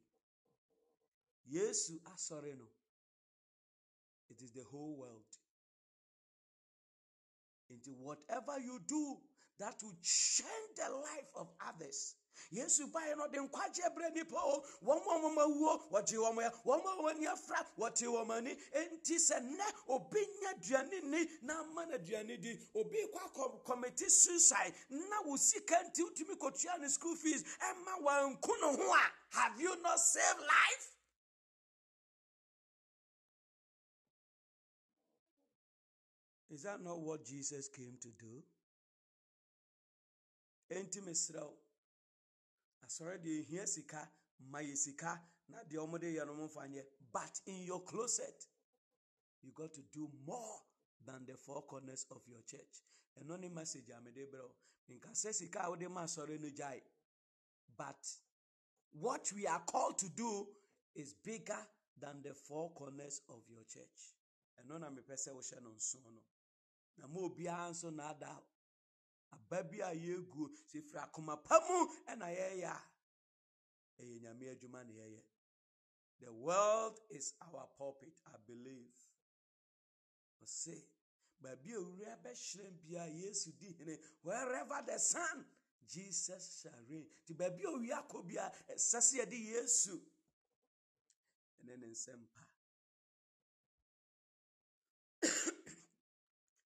Yesu 1.49 1.99
ah, 2.05 2.13
asɔre 2.13 2.57
no. 2.57 2.67
It 4.29 4.41
is 4.41 4.51
the 4.51 4.63
whole 4.63 4.95
world. 4.95 5.31
Into 7.69 7.91
whatever 7.91 8.59
you 8.59 8.79
do 8.85 9.17
that 9.59 9.75
will 9.81 9.97
change 10.01 10.75
the 10.75 10.89
life 10.89 11.31
of 11.35 11.47
others 11.67 12.15
yesu 12.51 12.87
baeɛ 12.91 13.15
no 13.17 13.27
ɔde 13.27 13.37
nkwagye 13.49 13.89
brɛ 13.95 14.13
nipa 14.13 14.35
o. 14.37 14.61
Wɔn 14.83 14.97
a 14.97 15.19
wɔn 15.19 15.37
awuo 15.37 15.89
wɔgye 15.91 16.17
wɔn 16.17 16.41
ya 16.41 16.49
wɔn 16.65 16.79
a 16.85 17.01
wɔn 17.01 17.15
ani 17.15 17.27
afra 17.27 17.65
wɔte 17.77 18.05
wɔn 18.07 18.31
ani. 18.37 18.55
Enti 18.73 19.15
sɛ 19.15 19.39
nnɛ 19.41 19.65
obi 19.89 20.19
nya 20.41 20.53
aduane 20.53 21.03
ni 21.03 21.29
na 21.41 21.59
ama 21.59 21.85
no 21.85 21.97
aduane 21.97 22.41
di 22.41 22.59
obi 22.75 22.97
kɔ 23.13 23.19
akɔ 23.31 23.63
kɔmiti 23.65 24.09
suicide 24.09 24.73
na 24.89 25.21
wo 25.21 25.35
sika 25.37 25.75
nti 25.85 26.01
wotumi 26.03 26.35
kɔtua 26.37 26.79
ne 26.79 26.87
school 26.89 27.15
fees 27.15 27.43
ɛma 27.59 28.01
wanku 28.01 28.51
ne 28.61 28.77
ho 28.77 28.93
a 28.93 29.13
have 29.31 29.59
you 29.59 29.75
not 29.81 29.99
saved 29.99 30.39
life? 30.39 30.87
Is 36.49 36.63
that 36.63 36.81
not 36.83 36.99
what 36.99 37.23
Jesus 37.23 37.69
came 37.69 37.97
to 38.01 38.09
do? 38.09 38.43
Enti 40.69 40.99
mesrɛ 41.01 41.49
asɔre 42.91 43.17
deɛ 43.23 43.39
ehia 43.41 43.67
sika 43.67 44.11
ma 44.39 44.59
yɛ 44.59 44.75
sika 44.75 45.11
na 45.47 45.63
deɛ 45.63 45.77
ɔmo 45.79 45.97
de 45.99 46.07
yɛ 46.15 46.25
no 46.25 46.87
but 47.11 47.41
in 47.45 47.63
your 47.63 47.83
closet 47.83 48.47
you 49.41 49.51
got 49.51 49.73
to 49.73 49.81
do 49.83 50.09
more 50.25 50.61
than 51.05 51.25
the 51.25 51.35
four 51.35 51.63
corners 51.63 52.05
of 52.11 52.21
your 52.27 52.41
church. 52.43 52.83
Ɛno 53.17 53.39
ne 53.39 53.47
message 53.49 53.89
a 53.89 54.01
mede 54.01 54.29
brɛ 54.31 54.41
wo 54.41 54.55
nka 54.89 55.11
sɛ 55.11 55.33
sika 55.33 55.61
a 55.65 55.69
wode 55.69 55.87
ma 55.89 56.03
asɔre 56.03 56.39
no 56.39 56.49
gyae 56.49 56.81
but 57.77 58.19
what 58.91 59.31
we 59.33 59.47
are 59.47 59.63
called 59.65 59.97
to 59.97 60.09
do 60.09 60.47
is 60.93 61.13
bigger 61.13 61.65
than 61.97 62.21
the 62.21 62.33
four 62.33 62.71
corners 62.73 63.21
of 63.29 63.41
your 63.49 63.63
church. 63.63 64.15
Ɛno 64.59 64.79
na 64.79 64.89
mepɛ 64.89 65.13
sɛ 65.15 65.61
no 65.61 65.69
nso 65.71 66.03
no. 66.03 66.21
Na 66.97 67.07
ma 67.07 67.21
obiara 67.21 67.69
nso 67.71 67.93
na 67.93 68.09
ada 68.09 68.41
a 69.31 69.37
ɛna 72.11 72.27
ɛyɛ 74.01 74.19
nyame 74.21 74.49
adwuma 74.51 74.83
na 74.83 74.93
yɛyɛ. 74.93 75.23
The 76.19 76.31
world 76.33 76.99
is 77.09 77.33
our 77.41 77.67
pulpit 77.77 78.19
i 78.27 78.37
believe. 78.45 78.93
Ɔse 80.43 80.83
baabi 81.41 81.73
a 81.73 81.77
owura 81.77 82.17
bɛhyerɛn 82.23 82.81
bia 82.81 83.05
yesu 83.07 83.51
di 83.57 83.73
hene 83.73 83.97
wherever 84.21 84.81
the 84.85 84.99
sun 84.99 85.45
jesus 85.87 86.61
shall 86.61 86.83
reign. 86.87 87.09
Nti 87.23 87.33
baabi 87.35 87.63
a 87.63 87.67
owia 87.67 88.07
akɔ 88.07 88.27
bia 88.27 88.51
ɛsɛ 88.69 88.99
sɛ 89.01 89.17
yɛde 89.19 89.39
yesu. 89.45 90.01
Ɛne 91.59 91.79
ne 91.79 91.87
nsɛm 91.87 92.27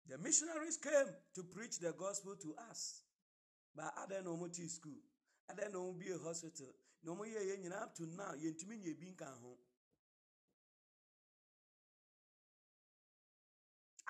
The 0.08 0.16
missionaries 0.18 0.78
came 0.78 1.12
to 1.34 1.42
preach 1.42 1.78
the 1.80 1.92
gospel 1.92 2.34
to 2.42 2.54
us. 2.70 3.02
But 3.76 3.92
other 4.02 4.22
no 4.24 4.36
more 4.36 4.48
school. 4.52 4.96
Other 5.50 5.68
no 5.72 5.92
be 5.92 6.06
a 6.10 6.18
hospital. 6.18 6.72
No 7.04 7.14
more 7.14 7.26
year 7.26 7.42
up 7.80 7.94
to 7.96 8.06
now. 8.16 8.32
Yentumi 8.42 8.78
nye 8.80 8.94
bin 8.98 9.14
kan 9.16 9.28
ho. 9.42 9.58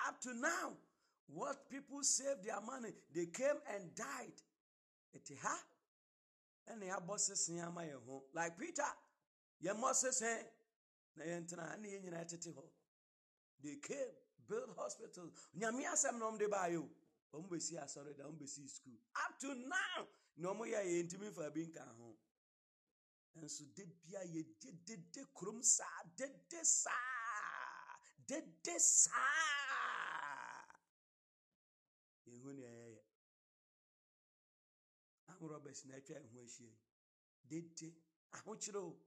Up 0.07 0.19
to 0.21 0.33
now, 0.33 0.71
what 1.27 1.69
people 1.69 2.01
saved 2.01 2.45
their 2.45 2.61
money, 2.61 2.93
they 3.13 3.25
came 3.25 3.59
and 3.75 3.93
died. 3.93 4.39
Eti 5.13 5.35
ha? 5.41 5.55
ɛna 6.71 6.85
yɛabɔ 6.85 7.19
sese 7.19 7.59
ama 7.61 7.81
yɛn 7.81 8.05
ho 8.05 8.23
like 8.33 8.57
peter 8.57 8.93
nyinaa 9.61 9.93
tete 12.27 12.51
hɔ 12.53 12.69
they 13.61 13.75
came 13.77 14.15
build 14.49 14.69
hospitals. 14.75 15.31
Nyame 15.55 15.85
asɛm 15.85 16.17
na 16.19 16.25
ɔmde 16.25 16.49
baayɛ 16.49 16.77
o 16.81 16.89
ɔmo 17.37 17.47
bɛsi 17.49 17.77
asɔre 17.77 18.15
da 18.17 18.23
ɔmo 18.25 18.37
bɛsi 18.41 18.67
school. 18.69 18.97
Up 19.15 19.39
to 19.39 19.53
now 19.55 20.07
na 20.37 20.49
ɔmo 20.49 20.65
yɛ 20.65 20.81
yɛ 20.83 21.03
ntumi 21.05 21.31
fa 21.33 21.49
bi 21.51 21.61
nka 21.65 21.85
ho. 21.97 22.17
Nso 23.37 23.63
de 23.75 23.85
bia 23.85 24.19
yɛde 24.25 24.85
dede 24.85 25.25
kurom 25.33 25.63
saa 25.63 26.03
dede 26.17 26.65
saa 26.65 27.99
dede 28.27 28.79
saa. 28.79 29.19
Yɛhu 32.27 32.53
ne 32.55 32.63
ɛyɛyɛ 32.63 33.01
amorɔbɛs 35.29 35.85
na 35.85 35.95
atwa 35.95 36.15
ɛho 36.17 36.39
ahyia 36.43 36.67
yi. 36.67 36.77
Dede 37.47 37.93
ahokyerɛ 38.33 38.77
o. 38.81 38.97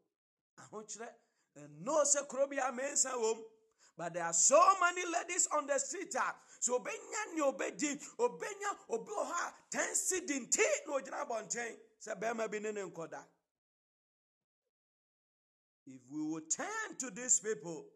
Ahokyerɛ 0.58 1.08
ɛnoo 1.56 2.04
sɛ 2.04 2.28
kuro 2.28 2.46
bi 2.46 2.56
a 2.58 2.72
mensa 2.72 3.18
wom 3.18 3.44
but 3.96 4.14
there 4.14 4.24
are 4.24 4.32
so 4.32 4.60
many 4.80 5.02
ladies 5.10 5.48
on 5.56 5.66
the 5.66 5.78
street 5.78 6.14
ah. 6.18 6.34
so 6.60 6.78
obenya 6.78 7.34
ne 7.34 7.42
obedi 7.42 8.00
obenya 8.18 8.70
obi 8.88 9.10
wɔ 9.10 9.24
hɔ 9.30 9.48
a 9.48 9.54
ten 9.70 9.94
cedi 9.94 10.40
nti 10.46 10.64
na 10.86 10.92
ogyina 10.94 11.26
abɔnten 11.26 11.76
sɛ 12.00 12.18
bɛrima 12.20 12.50
bi 12.50 12.58
ne 12.58 12.72
ne 12.72 12.82
if 15.84 16.00
we 16.10 16.22
will 16.22 16.40
turn 16.42 16.96
to 16.98 17.10
these 17.10 17.40
people 17.40 17.86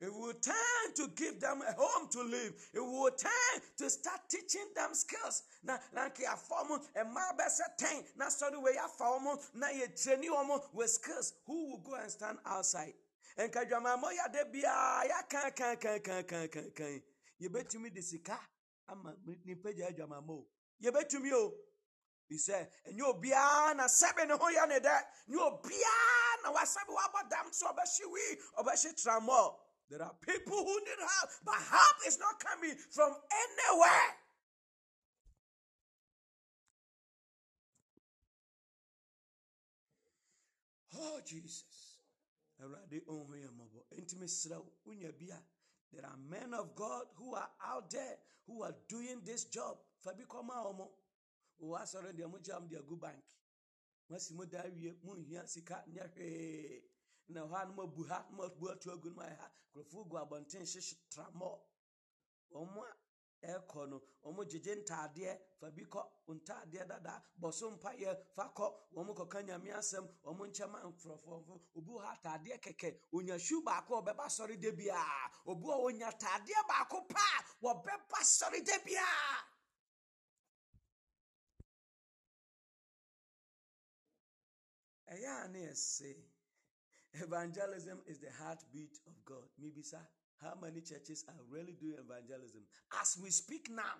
if 0.00 0.12
we 0.12 0.18
will 0.20 0.34
turn 0.34 0.94
to 0.96 1.08
give 1.16 1.40
them 1.40 1.62
a 1.66 1.72
home 1.72 2.08
to 2.10 2.22
live, 2.22 2.52
if 2.74 2.74
we 2.74 2.80
will 2.80 3.10
turn 3.10 3.62
to 3.78 3.88
start 3.88 4.20
teaching 4.28 4.66
them 4.74 4.92
skills, 4.92 5.42
na 5.64 5.78
na 5.94 6.08
nke 6.08 6.24
afɔm 6.24 6.80
mmaa 6.96 7.36
bɛsɛ 7.38 7.76
ten 7.78 8.04
na 8.16 8.26
sɔrɔ 8.26 8.62
wei 8.62 8.76
afa 8.76 9.04
wɔn 9.04 9.54
na 9.54 9.68
yɛ 9.68 9.88
tireni 9.96 10.28
wɔn 10.28 10.74
with 10.74 10.90
skills, 10.90 11.32
who 11.46 11.70
will 11.70 11.78
go 11.78 11.94
and 11.94 12.10
stand 12.10 12.38
outside? 12.44 12.92
Nka 13.36 13.64
dwamamɔ 13.64 14.12
yade 14.16 14.44
biara 14.52 15.04
yɛaka 15.08 15.54
kan 15.54 15.76
kan 15.76 16.00
kan 16.00 16.24
kan 16.24 16.48
kan 16.48 16.70
kan 16.72 17.02
yɛbɛtumi 17.40 17.92
de 17.94 18.02
sika 18.02 18.40
ama 18.88 19.14
nipa 19.44 19.72
gya 19.72 19.90
dwamamɔ 19.92 20.30
o. 20.30 20.48
Yɛbɛtumi 20.82 21.32
o. 21.32 21.54
He 22.28 22.38
said 22.38 22.70
ɛnyɛ 22.88 23.02
obiara 23.02 23.76
na 23.76 23.84
sɛbe 23.84 24.26
ne 24.26 24.34
ho 24.34 24.46
yɛ 24.50 24.68
ne 24.68 24.78
dɛ 24.80 25.06
nyɛ 25.28 25.38
obiara 25.38 26.42
na 26.42 26.52
wasɛbe 26.52 26.88
wabɔ 26.88 27.28
dam 27.28 27.52
so 27.52 27.66
ɔbɛhye 27.66 28.04
wii 28.10 28.42
ɔbɛhye 28.58 28.94
tramɔ. 29.02 29.58
There 29.88 30.02
are 30.02 30.14
people 30.14 30.64
who 30.64 30.80
need 30.80 30.98
help 30.98 31.30
but 31.44 31.54
help 31.54 31.96
is 32.06 32.18
not 32.18 32.40
coming 32.40 32.76
from 32.90 33.14
anywhere. 33.30 34.16
Oh 40.98 41.20
jesus 41.20 41.85
awurade 42.66 42.98
ɔnhu 43.06 43.34
yɛ 43.42 43.48
mmɔbɔ 43.50 43.80
enti 43.96 44.14
mesrɛ 44.16 44.56
wo 44.58 44.72
wonya 44.84 45.12
bi 45.18 45.30
a 45.30 45.40
there 45.92 46.04
are 46.04 46.16
men 46.16 46.52
of 46.54 46.74
god 46.74 47.06
who 47.16 47.34
are 47.34 47.50
out 47.60 47.90
there 47.90 48.18
who 48.46 48.62
are 48.62 48.74
doing 48.88 49.22
this 49.24 49.44
job. 49.44 49.78
Fa 49.98 50.12
bi 50.14 50.24
kɔma 50.24 50.54
wɔ 51.60 51.78
asɔre 51.80 52.12
deɛ 52.12 52.26
mogya 52.30 52.56
m 52.60 52.68
de 52.68 52.76
agu 52.78 52.96
bank. 52.98 53.24
Masi 54.10 54.32
mo 54.34 54.44
da 54.44 54.62
awie 54.62 54.94
monhia 55.02 55.46
sika 55.46 55.84
nyɛ 55.88 56.12
hwee. 56.14 56.82
Na 57.28 57.40
hɔ 57.46 57.62
a 57.62 57.66
no 57.66 57.72
mabu 57.74 58.04
ha 58.08 58.26
na 58.30 58.36
mabu 58.36 58.68
atu 58.70 58.90
agu 58.92 59.10
no 59.14 59.22
ayɛ 59.22 59.36
ha. 59.36 59.50
Nkurɔfoɔ 59.74 60.08
gu 60.08 60.16
abɔnten 60.16 60.62
hyehye 60.62 60.96
tramɔ. 61.10 61.60
Ɔmo 62.52 62.82
a 62.84 62.96
ɛkɔ 63.54 63.88
no 63.88 64.44
gyegye 64.44 64.74
ntaadeɛ 64.82 65.38
fa 65.60 65.66
kɔ 65.70 66.00
ntaadeɛ 66.28 66.86
dada 66.88 67.22
bɔ 67.40 67.52
so 67.52 67.70
mpayɛ 67.70 68.10
fa 68.34 68.52
kɔ 68.56 68.66
wɔn 68.94 69.14
kɔka 69.14 69.42
nyame 69.46 69.70
asɛm 69.72 70.04
ɔmo 70.24 70.42
nkyɛn 70.48 70.70
ma 70.70 70.78
nkurɔfoɔ 70.82 71.60
obi 71.76 71.92
ha 72.02 72.16
ataadeɛ 72.16 72.58
kɛkɛ 72.60 72.88
onya 73.12 73.38
shoe 73.38 73.62
baako 73.62 74.02
ɔbɛba 74.02 74.26
sɔre 74.28 74.58
de 74.60 74.70
bia 74.72 74.96
obi 75.46 75.64
wɔ 75.64 75.76
onya 75.86 76.08
ataadeɛ 76.08 76.66
baako 76.68 77.06
paa 77.08 77.44
wɔbɛba 77.62 78.20
sɔre 78.22 78.64
de 78.64 78.78
bia. 78.84 79.06
ɛyɛ 85.12 85.44
a 85.44 85.48
ne 85.48 85.60
yɛse 85.66 86.16
evangelism 87.12 88.02
is 88.06 88.18
the 88.20 88.30
heartbeat 88.30 88.98
of 89.06 89.24
god 89.24 89.48
mibisa 89.58 90.00
how 90.42 90.54
many 90.60 90.80
churches 90.80 91.24
are 91.28 91.34
really 91.50 91.72
doing 91.80 91.96
evangelism? 91.98 92.62
As 93.00 93.16
we 93.22 93.30
speak 93.30 93.68
now 93.70 93.96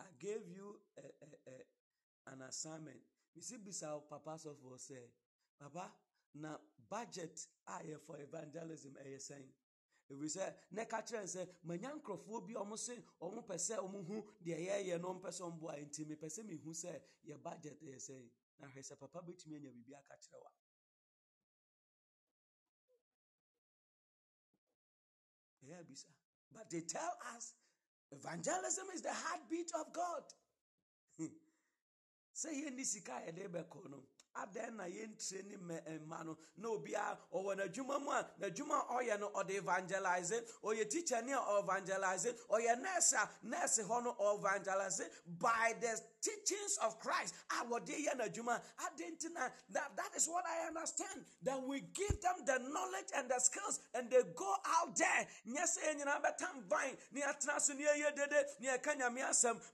i 0.00 0.04
gave 0.20 0.42
you 0.48 0.76
a, 0.98 1.00
a, 1.24 1.52
a, 1.52 2.32
an 2.34 2.42
assignment. 2.48 2.96
Bisi 3.36 3.56
see, 3.72 3.86
wo 3.86 4.02
papa 4.08 4.36
sɔfoɔ 4.38 4.76
sɛ 4.78 4.98
papa 5.60 5.92
now 6.34 6.58
budget 6.88 7.38
yɛ 7.84 8.00
for 8.06 8.16
evangelism 8.20 8.94
ɛyɛ 9.04 9.18
sɛn 9.20 9.44
ɛfiri 10.10 10.28
sɛ 10.36 10.54
na 10.70 10.82
ɛka 10.84 11.02
kyerɛ 11.06 11.22
n 11.22 11.26
sɛ 11.28 11.48
manya 11.64 11.90
nkurɔfoɔ 11.94 12.46
bi 12.46 12.54
ɔmo 12.54 12.78
se 12.78 12.96
ɔmo 13.20 13.46
pɛ 13.46 13.56
sɛ 13.58 13.76
ɔmo 13.78 14.06
hu 14.06 14.22
deɛ 14.44 14.58
yɛyɛ 14.68 15.00
no 15.00 15.14
ɔmo 15.14 15.20
pɛ 15.20 15.30
sɛ 15.32 15.42
ɔmo 15.50 15.58
boa 15.60 15.76
nti 15.76 16.04
mepɛ 16.06 16.26
sɛ 16.28 16.42
mehu 16.48 16.70
sɛ 16.72 17.00
yɛ 17.28 17.42
budget 17.42 17.78
eh, 17.82 17.86
ɛyɛ 17.86 17.98
sɛn 18.00 18.30
na 18.58 18.68
hwɛ 18.68 18.80
sɛ 18.82 18.98
papa 18.98 19.20
bɛtumi 19.22 19.56
anya 19.56 19.70
biribi 19.70 19.94
aka 19.94 20.16
wa 20.40 20.50
but 26.52 26.70
they 26.70 26.80
tell 26.82 27.12
us 27.34 27.54
evangelism 28.12 28.86
is 28.94 29.02
the 29.02 29.12
heartbeat 29.12 29.70
of 29.78 29.92
god. 29.92 30.22
Sɛ 32.36 32.48
yɛnni 32.52 32.84
sika 32.84 33.12
eh, 33.12 33.28
a 33.28 33.32
yɛde 33.32 33.48
bɛkɔ 33.48 33.90
no 33.90 34.02
adɛn 34.36 34.76
na 34.76 34.84
yɛntire 34.84 35.44
ne 35.44 35.56
mma 35.56 36.24
no 36.24 36.36
na 36.56 36.68
obiara 36.68 37.18
ɔwɔ 37.32 37.56
n'adwuma 37.56 38.00
mu 38.00 38.10
a 38.10 38.30
n'adwuma 38.40 38.74
a 38.90 38.92
ɔyɛ 38.94 39.20
no 39.20 39.30
ɔde 39.30 39.50
evangelize 39.60 40.40
ɔyɛ 40.62 40.90
teacher 40.90 41.22
ne 41.22 41.32
a 41.32 41.38
ɔevangelize 41.38 42.46
ɔyɛ 42.50 42.80
nurse 42.82 43.14
nurse 43.42 43.78
hɔ 43.78 44.04
no 44.04 44.14
ɔevangelize 44.14 45.10
by 45.26 45.74
the 45.80 46.00
teachings 46.26 46.78
of 46.82 46.98
christ. 46.98 47.34
That, 49.72 49.90
that 49.96 50.10
is 50.16 50.26
what 50.26 50.44
i 50.46 50.66
understand. 50.66 51.24
That 51.42 51.62
we 51.62 51.80
give 51.94 52.20
them 52.20 52.42
the 52.46 52.58
knowledge 52.58 53.10
and 53.16 53.30
the 53.30 53.38
skills 53.38 53.80
and 53.94 54.10
they 54.10 54.22
go 54.34 54.54
out 54.66 54.96
there. 54.96 55.26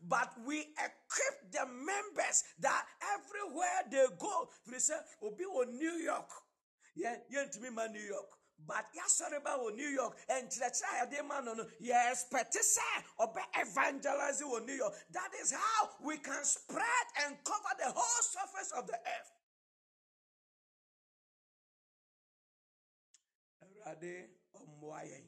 But 0.08 0.28
we 0.46 0.58
equip 0.60 1.52
the 1.52 1.66
members 1.66 2.44
that 2.60 2.84
everywhere 3.16 3.82
they 3.90 4.06
go. 4.18 4.48
Sɛ 4.82 4.98
obi 5.22 5.44
wɔ 5.44 5.72
new 5.78 5.92
york. 6.02 6.28
Yeah, 6.96 7.16
yɛ 7.30 7.46
yɛntumi 7.46 7.72
ma 7.72 7.86
new 7.86 8.00
york 8.00 8.41
but 8.66 8.86
yasɔre 8.94 9.42
ba 9.42 9.58
wɔ 9.58 9.74
new 9.74 9.88
york 9.88 10.16
nkyerɛkyerɛ 10.28 11.02
a 11.02 11.06
yɛde 11.06 11.26
ma 11.26 11.40
no 11.40 11.54
no 11.54 11.64
yɛ 11.80 12.12
expect 12.12 12.54
sɛ 12.54 13.04
ɔbɛ 13.20 13.42
evangelize 13.56 14.42
wɔ 14.42 14.66
new 14.66 14.74
york. 14.74 14.94
That 15.10 15.32
is 15.34 15.52
how 15.52 15.96
we 16.00 16.18
can 16.18 16.44
spread 16.44 17.06
and 17.24 17.42
cover 17.44 17.74
the 17.78 17.90
whole 17.92 18.22
surface 18.22 18.72
of 18.72 18.86
the 18.86 18.94
earth. 18.98 19.32
awurade 23.82 24.30
ɔmmoa 24.60 25.00
yɛn 25.10 25.26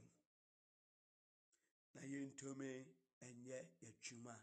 na 1.94 2.00
yɛntumi 2.02 2.70
ɛnyɛ 3.26 3.58
yɛdwuma 3.82 4.34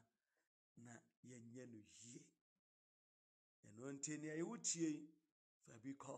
na 0.85 0.93
yɛnyɛ 1.29 1.63
no 1.71 1.79
yie 2.03 2.25
ɛno 3.67 3.91
nti 3.95 4.17
nea 4.21 4.35
yɛwo 4.39 4.55
tie 4.63 4.91
fa 5.65 5.73
bi 5.83 5.91
kɔ 5.93 6.15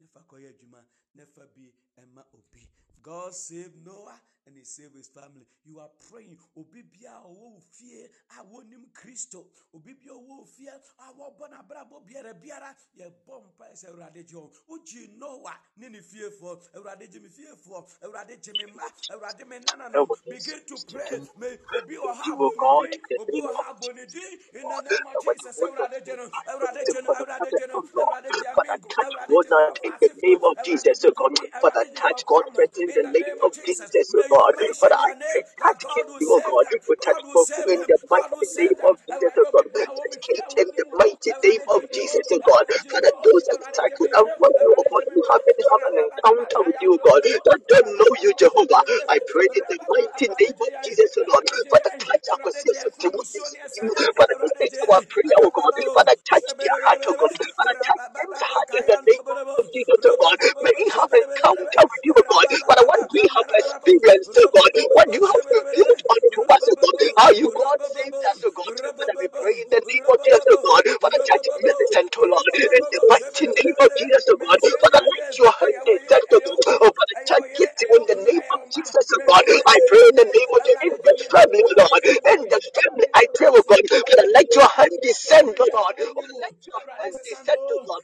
na 0.00 0.06
fa 0.12 0.20
kɔyɛ 0.28 0.48
adwuma 0.52 0.80
na 1.16 1.24
be 1.54 1.72
ɛma 2.00 2.22
obi 2.36 2.62
god 3.02 3.32
save 3.34 3.74
noah 3.86 4.20
and 4.46 4.56
he 4.56 4.64
save 4.64 4.92
his 4.96 5.08
family 5.08 5.46
you 5.64 5.80
are 5.80 5.90
praying. 6.10 6.38
Obi 6.56 6.82
bia 6.82 7.10
a 7.10 7.26
ɔwɔ 7.26 7.36
wo 7.54 7.60
fie 7.72 8.06
a 8.38 8.44
wɔnim 8.44 8.86
kristo. 8.94 9.46
Obi 9.74 9.94
bia 9.94 10.12
ɔwɔ 10.12 10.26
wo 10.28 10.44
fie 10.44 10.68
a 10.68 11.12
wɔbɔ 11.12 11.50
n'abrabɔ 11.50 12.06
biara. 12.06 12.34
Biara 12.34 12.74
mpae 12.98 13.74
sɛ 13.74 13.90
awurade 13.90 14.26
gye 14.26 14.36
wɔn 14.36 14.50
wogye 14.68 15.08
noah 15.18 15.58
ne 15.76 15.88
fiefoɔ. 16.00 16.62
Awurade 16.74 17.10
gye 17.10 17.20
me 17.20 17.28
fiefoɔ. 17.28 17.88
Awurade 18.02 18.42
gye 18.42 18.52
me 18.54 18.66
mma. 18.66 18.84
Awurade 19.10 19.46
me 19.48 19.58
nananom 19.58 20.08
begin 20.28 20.64
to 20.66 20.78
pray. 20.90 21.20
May 21.36 21.58
obi 21.74 21.96
ha 21.96 22.36
O 22.38 22.50
abɔ 22.54 22.56
God, 22.58 22.88
ne 22.88 22.92
in 22.92 23.00
din 23.08 23.08
the 23.08 23.18
obi 23.18 23.40
of 23.44 23.56
ha 23.56 23.74
din. 24.12 24.60
In 24.60 24.68
the 24.68 24.76
God, 24.76 24.82
name 24.82 25.06
of 25.06 25.18
jesus 25.20 25.60
want 25.60 25.78
us 25.80 25.90
awurade 25.90 26.04
to 26.04 26.04
gye 26.04 26.16
no. 26.16 26.26
Do, 26.26 26.32
awurade 26.48 26.88
gye 26.90 27.00
no. 27.02 27.10
For 27.10 27.16
the 27.16 27.26
awurade 27.26 27.56
gye 27.56 27.66
no 27.68 27.76
presence 27.76 27.84
of 27.84 27.84
God. 27.94 28.08
awurade 28.08 28.36
gye 28.38 28.46
Father, 28.54 28.78
amigo 28.78 28.90
touch 28.90 29.08
awurade 29.08 29.42
gye 29.42 29.54
Mona 29.54 29.72
in 29.84 29.94
the 30.00 30.10
name 30.22 30.40
of 30.44 30.62
Jesus, 30.62 31.04
gye 31.04 31.06
O 31.06 31.10
God. 31.16 31.32
Father, 31.60 31.84
touch 31.94 32.26
God 32.26 32.44
in 32.78 32.92
the 32.94 33.04
name 33.12 33.38
of 33.42 33.52
jesus 33.64 33.90
Jesus, 33.94 34.14
O 34.16 34.22
may 34.22 34.28
you 34.28 34.35
God. 34.36 34.54
mention 34.58 34.74
Father, 34.80 35.00
I 35.00 35.08
their 35.08 35.16
name 35.16 35.32
pray, 35.32 35.42
that 35.58 35.80
touch 35.80 35.84
him, 35.96 36.08
O 36.28 36.40
God. 36.44 36.66
To 36.70 36.92
touch 37.00 37.22
will 37.24 37.46
in 37.72 37.80
the 37.88 37.98
mighty 38.10 38.46
name 38.56 38.80
of 38.84 38.96
Jesus, 39.08 39.32
awurade 39.36 39.46
God. 39.52 39.66
obi 39.96 40.18
bia 40.28 40.44
Touch 40.46 40.54
fie 40.54 40.62
in 40.62 40.68
the 40.76 40.86
mighty 40.98 41.32
name 41.44 41.64
of 41.68 41.82
gye 41.82 41.88
me 41.90 42.04
o 42.12 42.20
Jesus, 42.20 42.26
O 42.32 42.38
God. 42.44 42.66
awurade 42.68 42.78
gye 42.84 42.92
me 42.92 42.92
Father, 42.92 43.12
those 43.24 43.44
that 43.48 43.60
awurade 43.64 43.98
gye 43.98 44.14
and 44.20 44.28
want 44.40 44.56
you, 44.60 44.72
O 44.76 44.84
awurade 44.84 44.90
God, 44.90 45.04
me 45.08 45.14
who 45.14 45.22
haven't 45.30 45.62
had 45.70 45.82
an 45.88 45.96
encounter 46.04 46.60
with 46.66 46.80
you, 46.80 46.92
God, 47.04 47.22
that 47.24 47.60
don't 47.68 47.88
know 47.98 48.12
you, 48.22 48.32
Jehovah. 48.38 48.82
I 49.08 49.18
pray 49.26 49.48
in 49.54 49.64
the 49.68 49.78
mighty 49.88 50.26
name 50.38 50.58
of 50.60 50.70
Jesus, 50.84 51.10
O 51.18 51.22
Lord. 51.28 51.44
Father, 51.70 51.92
touch 51.98 52.26
our 52.32 52.50
sisters 52.52 52.94
to 53.00 53.08
to 53.10 53.80
you. 53.82 53.94
Father, 54.16 54.36
this 54.40 54.72
is 54.72 54.74
our 54.90 55.02
prayer, 55.08 55.38
O 55.42 55.50
God. 55.50 55.74
Father, 55.94 56.16
touch 56.24 56.48
their 56.60 56.76
heart, 56.84 57.02
O 57.08 57.12
God. 57.18 57.32
Father, 57.56 57.76
touch 57.82 58.04
them 58.14 58.30
heart 58.42 58.70
in 58.74 58.84
the 58.86 58.98
name 59.06 59.26
of 59.58 59.64
Jesus, 59.72 60.00
O 60.06 60.12
God. 60.20 60.38
May 60.62 60.72
we 60.78 60.86
have 60.94 61.12
encounter 61.12 61.82
with 61.86 62.02
you, 62.04 62.14
O 62.16 62.22
God. 62.28 62.48
Father, 62.66 62.84
what 62.86 63.02
we 63.12 63.22
have 63.36 63.48
experienced, 63.60 64.25
O 64.34 64.42
God. 64.50 64.72
What 64.94 65.08
you 65.14 65.22
have 65.22 65.46
revealed 65.46 66.02
unto 66.02 66.40
us, 66.50 66.64
O 66.66 66.74
God. 66.82 66.98
Are 67.22 67.34
you, 67.34 67.48
God, 67.54 67.78
saved 67.94 68.22
us, 68.26 68.42
O 68.44 68.50
God. 68.50 68.74
Father, 68.74 69.14
we 69.18 69.26
pray 69.30 69.56
in 69.62 69.68
the 69.70 69.82
name 69.86 70.06
of 70.10 70.18
Jesus, 70.26 70.46
O 70.50 70.56
God. 70.66 70.84
Father, 70.98 71.20
touch 71.22 71.46
Millicent, 71.62 72.12
O 72.18 72.22
oh 72.22 72.26
Lord. 72.26 72.46
In 72.58 72.84
the 72.90 73.00
mighty 73.06 73.46
name 73.46 73.78
of 73.78 73.90
Jesus, 73.94 74.24
O 74.30 74.34
God. 74.42 74.58
Mention 74.58 74.78
Father, 74.82 75.02
name. 75.06 75.38
your 75.38 75.52
hand 75.54 75.76
Ayawo 75.76 75.86
descend, 75.86 76.26
yere, 76.26 76.34
O 76.34 76.40
ayawo 76.42 76.62
God. 76.66 76.78
Oh, 76.82 76.90
Father, 76.96 77.18
touch 77.28 77.46
Kitty 77.54 77.86
in 77.86 78.02
the 78.10 78.16
name 78.26 78.46
of. 78.50 78.60
Jesus, 78.74 79.06
O 79.14 79.18
God. 79.26 79.44
I 79.46 79.76
pray 79.86 80.04
in 80.10 80.16
the 80.18 80.26
name. 80.26 80.50
of 80.50 80.60
Jesus, 80.66 80.82
in 80.82 80.94
the 81.04 81.14
me, 81.14 81.24
family, 81.30 81.62
O 81.62 81.70
Lord. 81.78 82.04
In 82.06 82.40
the 82.50 82.60
family, 82.74 83.08
I 83.14 83.24
pray, 83.34 83.48
O 83.52 83.60
God. 83.62 83.82
Father, 83.86 84.28
let 84.34 84.48
your 84.54 84.68
hand 84.74 84.94
descend, 85.02 85.54
O 85.60 85.66
Lord. 85.72 85.96
wɔnim 85.98 86.30
let 86.42 86.56
your 86.66 86.80
hand 86.98 87.16
descend, 87.24 87.62
O 87.70 87.76
God. 87.86 88.02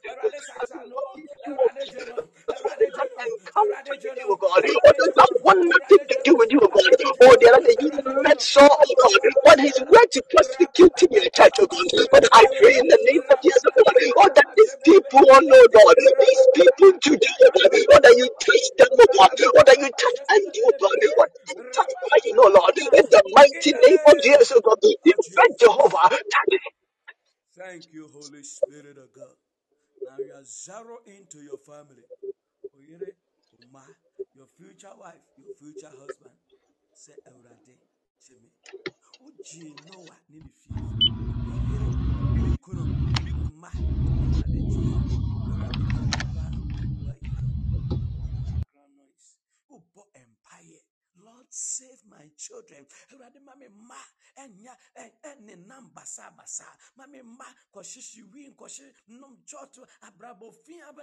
you 1.17 1.29
to 1.45 1.51
awurade 1.51 1.87
gye 1.93 2.05
no, 2.09 2.23
awurade 2.55 2.87
gye 2.95 3.09
no, 3.17 3.25
encounter 3.27 3.61
awurade 3.61 3.91
with 3.91 4.03
gye 4.03 4.12
you, 4.23 4.31
no, 4.31 4.37
God. 4.37 4.65
Or 4.65 4.93
does 4.99 5.15
not 5.17 5.31
want 5.45 5.61
nothing 5.67 6.05
to 6.09 6.17
do 6.25 6.35
with 6.39 6.51
you, 6.53 6.61
God. 6.63 6.95
Or 7.27 7.35
the 7.39 7.49
other 7.51 7.67
day 7.67 7.77
you 7.83 7.91
met 8.23 8.39
no. 8.39 8.41
Saul, 8.41 8.71
O 8.71 8.95
God. 8.95 9.21
Oh, 9.47 9.51
On 9.53 9.59
his 9.61 9.79
way 9.91 10.05
to 10.15 10.21
persecute 10.31 10.97
your 11.11 11.29
church, 11.35 11.57
O 11.61 11.67
God. 11.67 11.87
But 12.13 12.25
I 12.33 12.47
pray 12.59 12.79
in 12.79 12.87
the 12.89 12.99
name 13.11 13.25
of 13.31 13.39
Jesus, 13.43 13.63
God. 13.67 13.95
Oh, 14.19 14.31
that 14.35 14.49
these 14.57 14.77
people, 14.87 15.27
oh 15.27 15.41
no, 15.43 15.61
God. 15.75 15.97
These 15.99 16.45
people 16.55 16.93
today, 17.03 17.37
O 17.43 17.49
God. 17.51 17.73
Oh, 17.75 18.01
that 18.03 18.15
you 18.17 18.29
touch 18.41 18.67
them, 18.79 18.93
O 18.95 19.07
God. 19.19 19.33
Oh, 19.43 19.63
that 19.67 19.79
you 19.81 19.91
touch 19.91 20.19
Andy, 20.31 20.61
O 20.63 20.73
God. 20.79 20.99
Oh, 21.19 21.27
that 21.27 21.55
you 21.59 21.65
touch 21.75 21.93
Brian, 22.07 22.39
oh 22.39 22.51
Lord. 22.55 22.77
In 22.79 23.07
the 23.11 23.23
mighty 23.35 23.73
name 23.75 24.03
of 24.09 24.17
Jesus, 24.23 24.53
O 24.53 24.61
God. 24.63 24.79
of 24.83 24.95
Defend 25.05 25.53
Jehovah. 25.61 26.11
Thank 27.57 27.93
you, 27.93 28.09
Holy 28.13 28.43
Spirit 28.45 28.99
of 28.99 29.13
God. 29.13 29.37
Now 30.05 30.19
you 30.19 30.33
are 30.35 30.45
zero 30.45 30.99
into 31.07 31.39
your 31.41 31.59
family. 31.59 32.05
future 34.83 34.99
wife, 34.99 35.23
your 35.39 35.55
future 35.55 35.91
husband. 35.97 36.35
Sɛ 36.95 37.13
Awurade 37.31 37.75
kyɛ 38.21 38.43
me. 38.43 38.51
Wogyee 39.21 39.75
Noa 39.87 40.17
ne 40.29 40.39
ne 40.41 40.51
fie 40.51 40.75
so. 40.75 41.13
Ne 41.47 41.57
yere, 41.71 41.89
ne 42.43 42.57
kunu, 42.59 42.85
Lord, 51.15 51.47
save 51.51 52.03
my 52.09 52.29
children. 52.37 52.87
Awurade 53.13 53.41
ma 53.45 53.55
me 53.55 53.67
mma 53.69 53.95
nam 55.67 55.91
basabasa 55.95 56.67
ma 56.97 57.07
me 57.07 57.21
mma 57.23 57.45
kɔhye 57.73 58.01
hyewi 58.01 58.55
nkɔhye 58.55 58.93
nom 59.09 59.37
kyɔto 59.47 59.87
abrabɔ 60.03 60.53
fi 60.65 60.81
abɛ. 60.81 61.03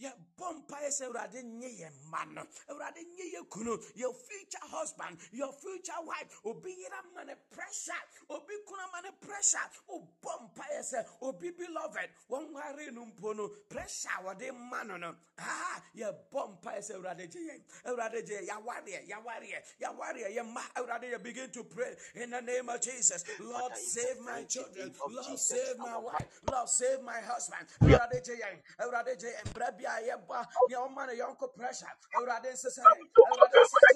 Yɛbɔ 0.00 0.46
mpaeɛ 0.66 0.88
sɛ 0.90 1.06
awurade 1.06 1.42
nye 1.44 1.68
yɛn 1.68 1.92
mma 2.06 2.24
no. 2.32 2.42
Awurade 2.68 3.02
nye 3.16 3.32
yɛ 3.34 3.48
kunu. 3.48 3.78
Your 3.94 4.14
future 4.14 4.58
husband 4.62 5.18
your 5.32 5.52
future 5.52 5.92
wife 6.04 6.40
obi 6.44 6.70
yera 6.70 7.00
ma 7.14 7.22
ne 7.24 7.34
pressure. 7.50 7.92
Obi 8.30 8.54
kuna 8.66 8.82
ma 8.92 9.00
ne 9.00 9.10
pressure 9.20 9.58
wobɔ 9.88 10.50
mpaeɛ 10.54 10.80
sɛ 10.80 11.06
obi 11.22 11.50
beloved 11.50 12.10
wɔnware 12.30 12.92
no 12.92 13.06
mpo 13.06 13.36
no 13.36 13.48
pressure 13.68 14.08
wɔde 14.24 14.52
ma 14.70 14.82
no 14.82 14.96
no. 14.96 15.14
Ah, 15.38 15.82
yɛbɔ 15.96 16.60
mpaeɛ 16.60 16.78
sɛ 16.78 16.94
awurade 16.96 17.30
gye 17.30 17.40
yɛn 17.40 17.62
awurade 17.86 18.26
gye 18.26 18.40
yɛn 18.42 18.48
yawareɛ 18.48 19.08
yawareɛ 19.08 19.62
yawareɛ 19.80 20.36
yɛ 20.36 20.42
mma. 20.44 20.62
Awurade 20.76 21.04
yɛ 21.12 21.22
begin 21.22 21.50
to 21.50 21.64
pray 21.64 21.94
in 22.14 22.30
the 22.30 22.40
name 22.40 22.68
of 22.68 22.80
jesus. 22.80 23.24
Lord 23.40 23.76
save 23.76 24.20
my 24.20 24.44
children. 24.44 24.94
lord 25.10 25.38
save 25.38 25.78
my 25.78 25.96
wife. 25.96 26.40
lord 26.50 26.68
save 26.68 27.02
my 27.02 27.20
husband. 27.20 27.66
Awurade 27.80 28.24
gye 28.24 28.34
yɛn 28.34 28.58
awurade 28.80 29.18
gye 29.20 29.32
yɛn 29.32 29.52
brɛ 29.78 29.80
bi 29.80 29.86
a 29.86 30.00
yɛbɔ 30.08 30.36
nea 30.68 30.78
ɔma 30.86 31.06
no 31.06 31.12
yɔnko 31.12 31.46
pressure 31.56 31.92
awurade 32.16 32.50
nsesa 32.52 32.82
yɛn 32.82 33.08
awurade 33.32 33.58
nsesa 33.62 33.88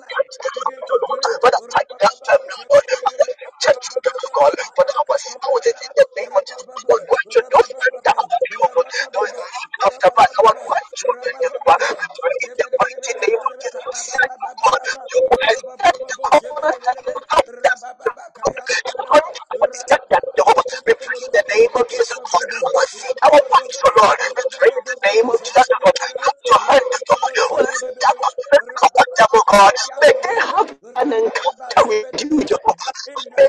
to 3.63 3.69
that 3.71 3.79
church 3.83 4.05
to 4.05 4.29
God. 4.35 4.53
Father, 4.77 4.95
I 4.99 5.05
was 5.09 5.23
supported 5.23 5.77
in 5.79 5.93
the 5.97 6.07
name 6.19 6.33
of 6.35 6.45
Jesus. 6.47 6.67
What 6.87 7.03
you 7.35 7.43
do, 7.43 7.61
and 7.63 7.97
down 8.05 8.27
the 8.29 8.49
Lord. 8.59 8.89
Those 9.15 9.35
after 9.87 10.11
us, 10.19 10.33
our 10.43 10.55
grandchildren, 10.55 11.35
Jehovah. 11.43 11.79
I 11.81 12.07
pray 12.19 12.37
in 12.47 12.53
the 12.59 12.69
mighty 12.79 13.15
name 13.23 13.43
of 13.47 13.55
Jesus. 13.63 13.85
Send, 13.95 14.33
God, 14.65 14.83
you 15.15 15.23
will 15.31 15.57
stand 15.57 15.99
the 16.03 16.17
corner 16.23 16.53
and 16.75 16.99
help 17.31 17.47
us. 17.47 17.53
Step 19.75 20.03
that 20.11 20.25
Jehovah. 20.37 20.65
We 20.87 20.95
pray 20.95 21.21
in 21.27 21.33
the 21.33 21.45
name 21.55 21.71
of 21.77 21.89
Jesus, 21.89 22.19
God. 22.19 22.49
Our 22.65 22.87
seed, 22.89 23.17
our 23.25 23.41
fight, 23.51 23.73
so 23.73 23.89
Lord. 23.99 24.19
We 24.37 24.45
pray 24.59 24.73
in 24.75 24.85
the 24.87 24.97
name 25.07 25.29
of 25.31 25.39
Jesus, 25.45 25.69
God. 25.83 25.95
Put 26.25 26.37
your 26.47 26.61
hand, 26.69 26.93
God. 27.09 27.35
Oh, 27.39 27.67
step 27.71 28.19
up 28.25 28.37
and 28.53 28.69
cover 28.77 29.07
them, 29.17 29.29
oh 29.35 29.45
God. 29.51 29.75
May 30.03 30.13
they 30.25 30.37
have 30.43 30.71
an 31.01 31.13
encounter 31.13 31.85
with 31.89 32.23
you, 32.23 32.45
Jehovah. 32.45 32.93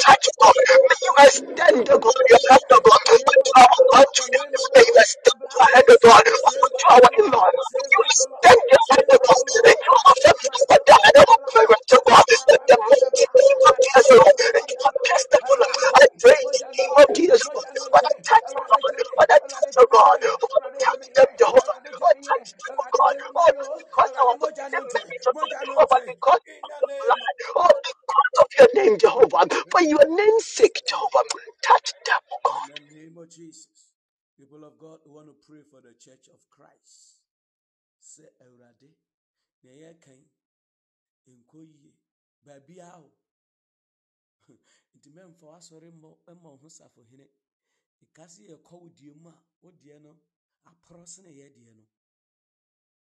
touch, 0.00 0.26
God. 0.40 0.56
May 0.56 0.98
you 1.04 1.14
extend, 1.20 1.88
oh 1.92 1.98
God, 2.00 2.14
your 2.30 2.42
hand, 2.50 2.66
God, 2.82 3.02
the 3.06 3.16
of 3.28 3.36
the 3.44 3.52
our 3.60 3.80
Lord, 3.92 4.08
the 4.16 4.24
the 4.52 4.60
May 4.74 4.84
you 4.88 4.96
Lord, 4.96 5.04
the 5.04 5.04
extend 5.04 5.40
your 5.40 5.66
hand, 5.68 5.86
oh 5.90 5.98
God, 6.02 6.24
our 6.90 7.10
in-laws. 7.20 7.54
May 7.74 7.86
you 7.92 8.00
Lord. 8.00 8.08
extend 8.08 8.62
your 8.72 8.82
hand, 8.90 9.08
oh 9.12 9.20
God. 9.20 9.42
Lord. 9.48 9.64
May 9.64 9.76
you 9.76 9.94
offer 10.08 10.32
the 10.34 10.50
from 10.50 10.64
of 10.72 10.80
the 11.28 11.38
parent, 11.52 11.92
oh 11.94 12.02
God. 12.08 12.26
In 12.30 12.62
the 12.68 12.78
mighty 12.80 13.26
name 13.36 13.62
of 13.68 13.74
Jesus, 13.84 14.08
Lord. 14.10 14.38
And 14.40 14.66
you 14.70 14.78
are 14.86 14.96
testable. 15.06 15.62
I 15.96 16.04
pray 16.20 16.40
in 16.42 16.52
the 16.60 16.68
name 16.78 16.94
of 16.98 17.06
Jesus, 17.16 17.42
Lord. 17.54 17.68
For 17.92 18.02
the 18.02 18.12
touch, 18.24 18.50
oh 18.56 18.64
God. 18.66 18.82
For 19.16 19.26
the 19.28 19.38
touch, 19.50 19.74
oh 19.78 19.88
God. 19.92 20.20
Pray 35.60 35.68
for 35.70 35.80
the 35.86 35.94
church 35.98 36.28
of 36.32 36.40
Christ. 36.50 37.20
Say, 38.00 38.24
Eurade, 38.40 38.90
na 39.62 39.70
yɛ 39.70 40.00
kan 40.00 40.20
nkɔ 41.28 41.60
yie 41.68 41.92
baabi 42.44 42.78
a 42.80 42.90
o 42.98 43.12
nti 44.96 45.08
mɛmfa 45.12 45.44
w'asɔre 45.52 45.90
mmɔ 45.92 46.10
mma 46.34 46.50
wo 46.50 46.56
ho 46.56 46.68
safohene. 46.68 47.26
Ɛka 48.02 48.28
se 48.28 48.42
yɛkɔ 48.48 48.72
wo 48.80 48.88
deɛ 48.88 49.14
mu 49.22 49.28
a 49.28 49.36
wo 49.60 49.70
deɛ 49.72 50.00
no 50.00 50.16
aporɔ 50.64 51.06
sene 51.06 51.28
yɛ 51.30 51.52
deɛ 51.54 51.74
no. 51.76 51.84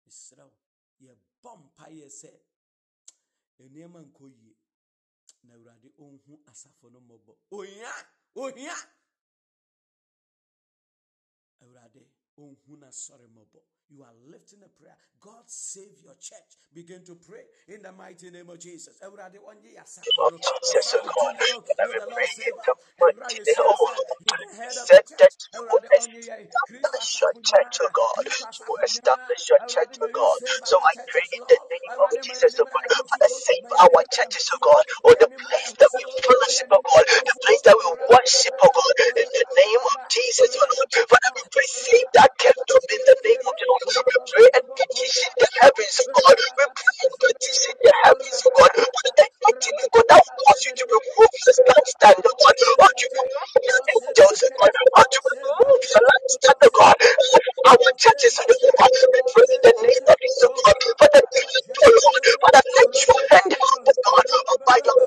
Mesrɛ 0.05 0.43
wo 0.43 0.57
yɛbɔ 0.99 1.51
mpayɛ 1.63 2.07
sɛ 2.09 2.31
nneɛma 3.59 3.99
nkɔ 4.11 4.25
yie. 4.29 4.55
Na 5.43 5.53
awurade 5.55 5.89
ɔnhu 5.97 6.43
asafo 6.51 6.89
no 6.91 6.99
mmɔbɔ. 6.99 7.33
Ohia 7.51 7.91
ohia 8.35 8.75
awurade 11.61 12.20
ɔnhu 12.47 12.73
n'asɔre 12.81 13.25
mmɔbɔ 13.29 13.59
you 13.91 14.03
are 14.03 14.15
lifting 14.31 14.59
a 14.65 14.69
prayer. 14.81 14.95
God 15.21 15.43
save 15.47 15.99
your 16.03 16.15
church. 16.19 16.57
Begin 16.73 17.03
to 17.05 17.15
pray 17.15 17.43
in 17.67 17.81
the 17.83 17.91
mighty 17.91 18.31
name 18.31 18.49
of 18.49 18.59
Jesus. 18.59 18.95
Awurade 19.03 19.37
ɔnye 19.37 19.75
yɛasafo 19.77 20.07
Lord. 20.17 20.41
Jesus, 20.41 20.95
oh 20.95 21.03
God. 21.03 21.13
tumi 21.19 21.49
no. 21.49 21.61
Father, 21.61 21.85
May 21.85 21.87
we 21.91 21.99
the 21.99 22.07
Lord 22.07 22.15
pray 22.15 22.29
in 22.47 22.53
the 22.57 22.75
mighty 23.19 23.39
name 23.43 23.55
of 23.59 23.75
sɛ, 23.77 23.95
He's 24.23 24.37
the 24.39 24.47
head 24.55 24.77
of 24.77 24.87
the 24.91 24.95
said 24.95 25.05
that 25.19 25.33
you 25.53 25.61
will 25.61 25.69
Awurade 25.69 25.89
ɔnye 26.01 26.21
yɛn. 26.27 26.47
Kristo 26.67 26.99
establish 26.99 27.21
your 27.21 27.33
church, 27.43 27.75
oh. 27.83 27.89
God. 27.93 28.25
You 28.25 28.65
will 28.67 28.83
establish 28.83 29.43
your 29.49 29.61
church, 29.67 29.95
oh 30.01 30.09
God. 30.13 30.39
So 30.65 30.77
I 30.79 30.93
pray 31.07 31.27
in 31.33 31.43
the 31.47 31.59
name 31.69 31.95
of 31.99 32.09
Awurade, 32.11 32.25
may 32.27 32.37
your 32.39 32.49
Jesus, 32.49 32.55
oh 32.59 32.65
God. 32.65 32.85
Father, 33.11 33.29
husuo. 33.29 33.41
save 33.45 33.67
our 33.79 34.03
churches, 34.11 34.47
oh. 34.53 34.59
God. 34.61 34.85
Oh, 35.05 35.15
the 35.19 35.29
place 35.29 35.73
that 35.77 35.91
we 35.95 36.03
fellowship, 36.23 36.67
oh 36.71 36.81
God. 36.83 37.05
The 37.25 37.35
place 37.43 37.61
that 37.67 37.77
we 37.77 37.87
worship, 38.09 38.55
oh 38.63 38.71
God. 38.73 38.95
In 39.19 39.29
the 39.31 39.45
name 39.59 39.83
of 39.85 39.99
Jesus, 40.09 40.51
oh 40.57 40.67
Lord. 40.71 40.89
Father, 41.11 41.31
we 41.35 41.43
Rabababa. 41.43 41.59
receive 41.59 42.07
that 42.15 42.31
kingdom 42.39 42.81
in 42.89 43.01
the 43.05 43.17
name 43.25 43.43
of 43.45 43.55
Jesus. 43.59 43.80
We 43.87 43.93
pray 44.29 44.49
and 44.55 44.65
petition 44.77 45.31
the 45.39 45.47
heavens, 45.61 46.01
God. 46.13 46.37
We 46.37 46.47
pray 46.57 46.95
and 47.03 47.13
petition 47.21 47.75
the 47.83 47.93
heavens, 48.03 48.43
God. 48.43 48.71
Father, 48.75 48.85
anything, 48.87 49.40
oh 49.45 49.89
God, 49.93 50.05
that 50.09 50.23
will 50.25 50.45
cause 50.45 50.61
you 50.65 50.73
to 50.77 50.85
remove 50.89 51.33
the 51.45 51.53
stand, 51.87 52.17
oh 52.21 52.35
God. 52.37 52.55
Or 52.79 52.91
to 52.93 53.07
remove 53.07 53.09
the 53.09 53.17
Lord, 53.29 53.37
save 53.49 53.69
our 53.69 53.81
angels, 53.91 54.39
oh. 54.43 54.51
God. 54.59 54.73
Or 54.97 55.05
to 55.11 55.19
remove 55.31 55.83
the 55.91 55.99
lampstand, 56.07 56.59
Lord, 56.61 56.67
oh 56.67 56.71
God. 56.77 56.95
our 56.97 56.97
church. 56.99 57.59
Our 57.67 57.91
churches, 57.97 58.35
oh. 58.41 58.45
God. 58.79 58.91
We 59.13 59.21
pray 59.33 59.47
in 59.55 59.61
the 59.63 59.73
name 59.83 60.05
of. 60.09 60.17
Jesus, 60.21 60.43
oh 60.45 60.53
Oh, 60.53 60.61
God. 60.63 60.77
Father, 60.99 61.23
we 61.33 61.41
oh 61.83 61.99
Lord. 62.03 62.25
Father, 62.41 62.63
let 62.77 62.91
your 63.07 63.21
hand 63.31 63.53
us, 63.89 63.97
God. 64.05 64.27
Oh, 64.31 64.57
by 64.67 64.77
your 64.85 64.97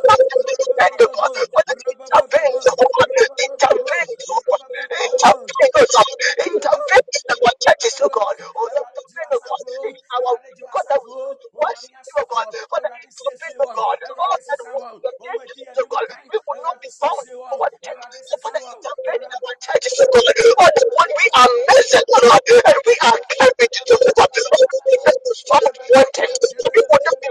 it 0.52 0.60
stand, 0.64 1.00
oh 1.02 1.10
God. 1.14 1.34
Father, 1.54 1.76
intervene, 1.92 2.58
oh 2.68 2.76
God. 2.76 3.10
Intervene, 3.20 4.18
oh 4.30 4.42
God. 4.48 4.62
Intervene, 5.04 5.72
oh 5.76 5.86
God. 5.94 6.16
Intervene 6.48 7.08
in 7.16 7.36
our 7.44 7.54
churches, 7.62 7.96
oh 8.02 8.10
God. 8.12 8.36
Oh, 8.42 8.68
intervene, 9.14 9.30
oh 9.34 9.42
God. 9.46 9.62
In 9.86 9.96
our 10.14 10.34
God, 10.74 10.86
that 10.90 11.00
we 11.04 11.12
worship 11.54 11.92
you, 11.94 12.14
oh 12.18 12.26
God. 12.30 12.46
Father, 12.70 12.90
intervene, 12.98 13.58
oh 13.62 13.70
God. 13.74 13.98
Oh, 14.10 14.36
that 14.46 14.60
we 14.66 14.72
will 14.74 15.00
be 15.02 15.28
engaged, 15.30 15.78
oh 15.78 15.88
God. 15.90 16.06
We 16.32 16.38
will 16.38 16.62
not 16.62 16.76
be 16.82 16.90
bound 17.00 17.22
to 17.30 17.36
our 17.46 17.70
churches. 17.82 18.24
So, 18.30 18.36
Father, 18.42 18.62
intervene 18.62 19.22
in 19.22 19.30
our 19.30 19.54
churches, 19.62 19.94
oh 20.02 20.08
God. 20.10 20.26
Oh, 20.26 20.70
that 20.74 20.88
when 20.98 21.10
we 21.14 21.26
are 21.38 21.50
measured, 21.70 22.08
oh 22.10 22.20
Lord, 22.26 22.44
and 22.48 22.80
we 22.86 22.94
are 23.06 23.20
carried 23.38 23.72
to 23.74 23.94
the 24.02 24.12
God. 24.16 24.30
Oh, 24.34 24.66
that 24.66 24.78
we 24.86 24.94
are 25.06 25.18
found 25.46 25.66
wanted. 25.94 26.30
We 26.74 26.80
will 26.82 27.02
not 27.06 27.18
be 27.22 27.28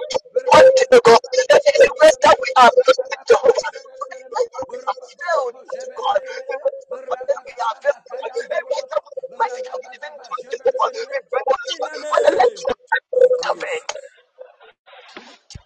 wanted, 0.48 0.90
oh 0.94 1.02
God. 1.04 1.22
That 1.52 1.64
anywhere 1.76 2.16
that 2.24 2.38
we 2.40 2.50
are 2.58 2.72
measured, 2.74 3.22
Jehovah. 3.28 3.72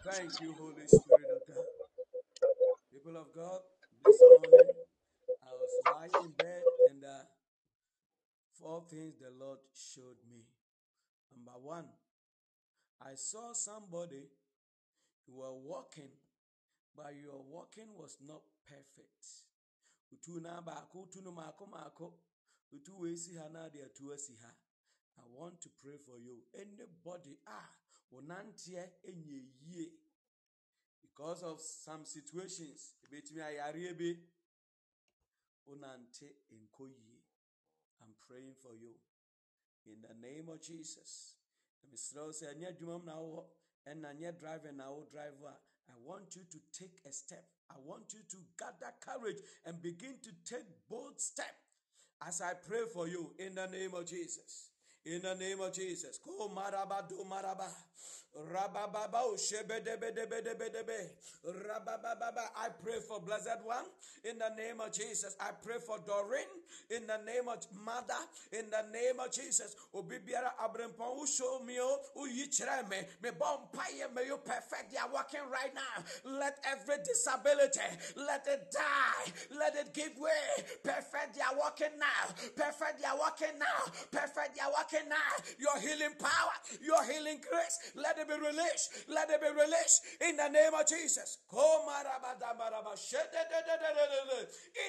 Thank 0.03 0.41
you, 0.41 0.53
Holy 0.59 0.87
Spirit 0.87 1.29
of 1.31 1.45
God. 1.47 1.65
People 2.91 3.17
of 3.17 3.33
God, 3.35 3.61
this 4.05 4.21
morning 4.21 4.71
I 5.43 5.51
was 5.53 5.71
lying 5.85 6.11
in 6.25 6.31
bed 6.31 6.63
and 6.89 7.03
uh, 7.03 7.25
four 8.59 8.83
things 8.89 9.15
the 9.19 9.31
Lord 9.39 9.59
showed 9.75 10.17
me. 10.29 10.43
Number 11.35 11.59
one, 11.59 11.85
I 13.01 13.15
saw 13.15 13.53
somebody 13.53 14.23
who 15.27 15.39
were 15.39 15.53
walking, 15.53 16.09
but 16.97 17.13
your 17.15 17.39
walking 17.45 17.93
was 17.95 18.17
not 18.27 18.41
perfect. 18.67 19.45
Utu 20.11 20.41
na 20.41 20.61
baako, 20.61 21.03
utu 21.05 21.21
no 21.21 21.31
mako 21.31 21.67
mako, 21.67 22.13
utu 22.73 22.91
wesi 22.99 23.37
ha 23.37 23.47
na 23.53 23.69
de 23.69 23.79
atu 23.85 24.11
asi 24.13 24.33
ha. 24.41 24.51
I 25.19 25.23
want 25.31 25.61
to 25.61 25.69
pray 25.81 25.97
for 25.97 26.17
you. 26.19 26.41
Anybody 26.53 27.37
ah 27.47 27.69
wonanteɛ 28.11 28.83
nyɛ 29.03 29.39
yie 29.61 29.91
because 31.01 31.43
of 31.43 31.59
some 31.61 32.05
situations 32.05 32.93
ebetumi 33.03 33.41
ayareɛ 33.41 33.97
bi 33.97 34.09
wonante 35.67 36.27
nkɔ 36.51 36.85
yie 36.89 37.19
i'm 38.01 38.13
praying 38.27 38.55
for 38.55 38.73
you 38.75 38.95
in 39.85 40.01
the 40.01 40.13
name 40.13 40.47
of 40.49 40.61
jesus 40.61 41.35
mesrɛ 41.89 42.21
wo 42.25 42.31
sɛ 42.31 42.53
ɛnyɛ 42.53 42.67
adwuma 42.71 42.99
mu 42.99 43.05
na 43.05 43.15
wowɔ 43.19 43.43
ɛna 43.85 44.13
nyɛ 44.19 44.39
driving 44.39 44.77
na 44.77 44.91
wo 44.91 45.05
drive 45.05 45.41
a 45.43 45.59
I 45.89 45.93
want 46.03 46.35
you 46.35 46.41
to 46.51 46.57
take 46.77 46.99
a 47.07 47.11
step. 47.11 47.45
I 47.69 47.75
want 47.85 48.13
you 48.13 48.19
to 48.29 48.37
gather 48.57 48.93
courage 48.99 49.37
and 49.65 49.81
begin 49.81 50.15
to 50.23 50.29
take 50.45 50.65
bold 50.89 51.19
step 51.19 51.55
as 52.25 52.41
I 52.41 52.53
pray 52.53 52.83
for 52.93 53.07
you 53.07 53.31
in 53.39 53.55
the 53.55 53.67
name 53.67 53.93
of 53.93 54.05
Jesus. 54.05 54.69
In 55.07 55.21
the 55.21 55.35
name 55.35 55.61
of 55.61 55.71
Jesus. 55.71 56.19
Ko 56.19 56.51
maraba 56.51 57.07
do 57.07 57.23
maraba. 57.23 57.71
Rabababa 58.51 59.33
shebedebedebedebedebe. 59.39 61.09
Rabababa. 61.47 62.51
I 62.55 62.69
pray 62.83 62.99
for 62.99 63.19
blessed 63.19 63.63
one 63.63 63.85
in 64.23 64.37
the 64.37 64.49
name 64.55 64.79
of 64.81 64.91
Jesus. 64.91 65.35
I 65.39 65.51
pray 65.63 65.77
for 65.79 65.97
Doreen 66.05 66.45
in 66.91 67.07
the 67.07 67.17
name 67.25 67.47
of 67.47 67.65
mother 67.83 68.19
in 68.51 68.69
the 68.69 68.83
name 68.91 69.19
of 69.19 69.31
Jesus. 69.31 69.75
Obibiara 69.95 70.53
abrempon 70.61 71.17
who 71.17 71.25
show 71.25 71.61
me 71.65 71.77
oh, 71.79 71.99
who 72.13 72.25
me 72.27 72.97
me 73.23 73.29
bon 73.39 73.59
paye 73.73 74.05
may 74.13 74.25
you 74.25 74.37
perfect. 74.43 74.91
They 74.91 74.97
are 74.97 75.09
working 75.11 75.47
right 75.51 75.73
now. 75.73 76.03
Let 76.25 76.59
every 76.69 76.97
disability 77.03 77.79
let 78.15 78.45
it 78.47 78.71
die. 78.71 79.31
Let 79.57 79.75
it 79.75 79.93
give 79.93 80.17
way. 80.17 80.63
Perfect. 80.83 81.35
They 81.35 81.41
are 81.41 81.57
working 81.57 81.97
now. 81.97 82.33
Perfect. 82.55 83.01
They 83.01 83.07
are 83.07 83.17
working 83.17 83.57
now. 83.57 83.91
Perfect. 84.11 84.55
They 84.55 84.61
are 84.61 84.73
working 84.77 84.96
Your 85.59 85.79
healing 85.79 86.15
power, 86.19 86.53
your 86.81 87.03
healing 87.03 87.39
grace. 87.49 87.91
Let 87.95 88.17
it 88.17 88.27
be 88.27 88.35
released. 88.35 89.05
Let 89.07 89.29
it 89.29 89.41
be 89.41 89.47
released 89.47 90.01
in 90.21 90.37
the 90.37 90.49
name 90.49 90.73
of 90.73 90.87
Jesus. 90.87 91.37
In 91.53 91.81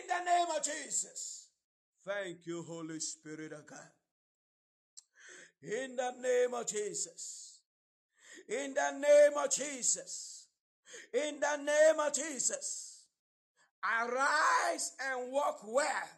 the 0.08 0.20
name 0.24 0.46
of 0.56 0.62
Jesus. 0.64 1.48
Thank 2.06 2.46
you, 2.46 2.62
Holy 2.62 3.00
Spirit 3.00 3.52
of 3.52 3.66
God. 3.66 3.90
In 5.62 5.96
the 5.96 6.12
name 6.22 6.54
of 6.54 6.66
Jesus. 6.66 7.60
In 8.48 8.74
the 8.74 8.92
name 8.92 9.36
of 9.36 9.50
Jesus. 9.50 10.46
In 11.12 11.40
the 11.40 11.56
name 11.56 12.00
of 12.00 12.14
Jesus. 12.14 13.04
Arise 13.84 14.92
and 15.10 15.30
walk 15.32 15.60
well. 15.66 16.08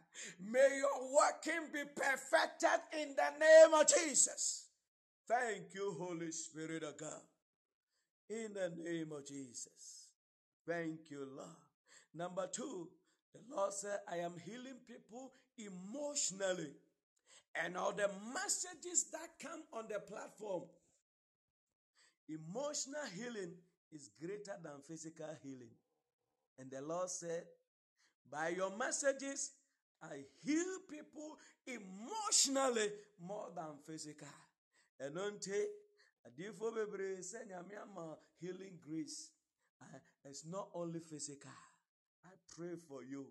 May 0.41 0.69
your 0.79 1.15
working 1.15 1.73
be 1.73 1.83
perfected 1.95 2.81
in 3.01 3.15
the 3.17 3.39
name 3.39 3.75
of 3.81 3.87
Jesus. 3.87 4.67
Thank 5.29 5.75
you, 5.75 5.97
Holy 5.99 6.33
Spirit 6.33 6.83
of 6.83 6.97
God. 6.99 7.21
In 8.29 8.53
the 8.55 8.73
name 8.83 9.13
of 9.13 9.27
Jesus. 9.27 10.09
Thank 10.67 11.11
you, 11.11 11.27
Lord. 11.37 11.49
Number 12.15 12.49
two, 12.53 12.89
the 13.33 13.41
Lord 13.55 13.73
said, 13.73 13.99
I 14.11 14.17
am 14.19 14.35
healing 14.45 14.79
people 14.87 15.33
emotionally. 15.59 16.73
And 17.63 17.77
all 17.77 17.93
the 17.93 18.11
messages 18.33 19.07
that 19.13 19.29
come 19.41 19.63
on 19.73 19.87
the 19.89 20.01
platform, 20.01 20.65
emotional 22.29 23.07
healing 23.17 23.53
is 23.93 24.11
greater 24.21 24.57
than 24.63 24.81
physical 24.87 25.27
healing. 25.43 25.75
And 26.59 26.71
the 26.71 26.83
Lord 26.83 27.11
said, 27.11 27.45
By 28.31 28.51
your 28.51 28.77
messages, 28.77 29.53
I 30.03 30.25
heal 30.45 30.79
people 30.89 31.39
emotionally 31.67 32.89
more 33.21 33.49
than 33.55 33.77
physical. 33.87 34.29
And 34.99 35.17
until 35.17 35.67
adifo 36.27 36.73
bebree 36.73 37.19
sɛ 37.21 37.47
nyame 37.49 37.77
ama 37.83 38.17
healing 38.41 38.79
grace. 38.81 39.31
Ah, 39.83 39.99
it's 40.25 40.45
not 40.47 40.69
only 40.75 41.01
physical. 41.01 41.51
I 42.25 42.31
pray 42.55 42.77
for 42.89 43.03
you. 43.03 43.27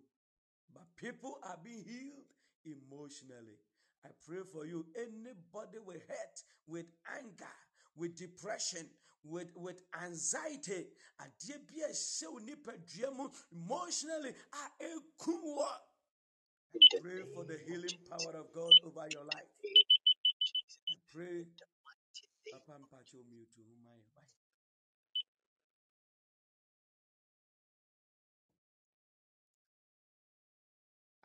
But 0.74 0.86
people 0.96 1.40
are 1.44 1.58
being 1.64 1.84
healed 1.84 2.26
emotionally. 2.66 3.58
I 4.06 4.10
pray 4.26 4.40
for 4.52 4.66
you. 4.66 4.86
Anybody 4.96 5.80
with 5.86 6.02
hurt 6.08 6.44
with 6.68 6.86
anger 7.18 7.56
with 7.96 8.16
depression 8.16 8.86
with 9.24 9.52
with 9.56 9.82
anxiety 10.02 10.88
adeɛ 11.20 11.58
bi 11.68 11.82
a 11.84 11.90
ɛhyɛ 11.90 12.32
wo 12.32 12.40
nipadua 12.40 13.16
mu 13.16 13.30
emotionally 13.52 14.34
a 14.54 14.84
ekum 14.86 15.42
pray 17.02 17.22
for 17.34 17.44
the 17.46 17.58
healing 17.68 17.98
power 18.10 18.34
of 18.40 18.54
God 18.54 18.74
over 18.86 19.08
your 19.12 19.24
life. 19.26 19.52
I 20.90 20.96
pray 21.14 21.46
Papa 22.52 22.80
mpacho 22.80 23.24
mute 23.30 23.62
huma 23.62 23.94
yɛ 23.98 24.24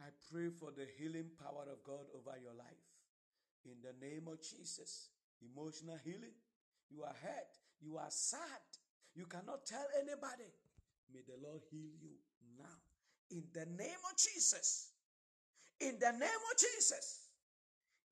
I 0.01 0.09
pray 0.31 0.51
for 0.51 0.71
the 0.73 0.87
healing 0.99 1.31
power 1.39 1.65
of 1.73 1.83
God 1.85 2.07
over 2.15 2.37
your 2.43 2.55
life. 2.55 2.85
In 3.65 3.81
the 3.83 3.95
name 4.07 4.29
of 4.29 4.41
Jesus. 4.43 5.11
Emotional 5.41 5.99
healing. 6.05 6.37
You 6.91 7.05
are 7.05 7.15
hurt. 7.23 7.53
You 7.81 7.97
are 7.99 8.11
sad. 8.11 8.65
You 9.15 9.27
cannot 9.27 9.65
tell 9.66 9.87
anybody. 9.99 10.53
May 11.12 11.21
the 11.27 11.37
Lord 11.47 11.62
heal 11.71 11.93
you 12.01 12.16
now. 12.59 12.77
In 13.31 13.45
the 13.55 13.66
name 13.66 14.03
of 14.11 14.16
Jesus. 14.19 14.94
In 15.80 15.98
the 16.01 16.12
name 16.12 16.22
of 16.22 16.59
Jesus. 16.59 17.24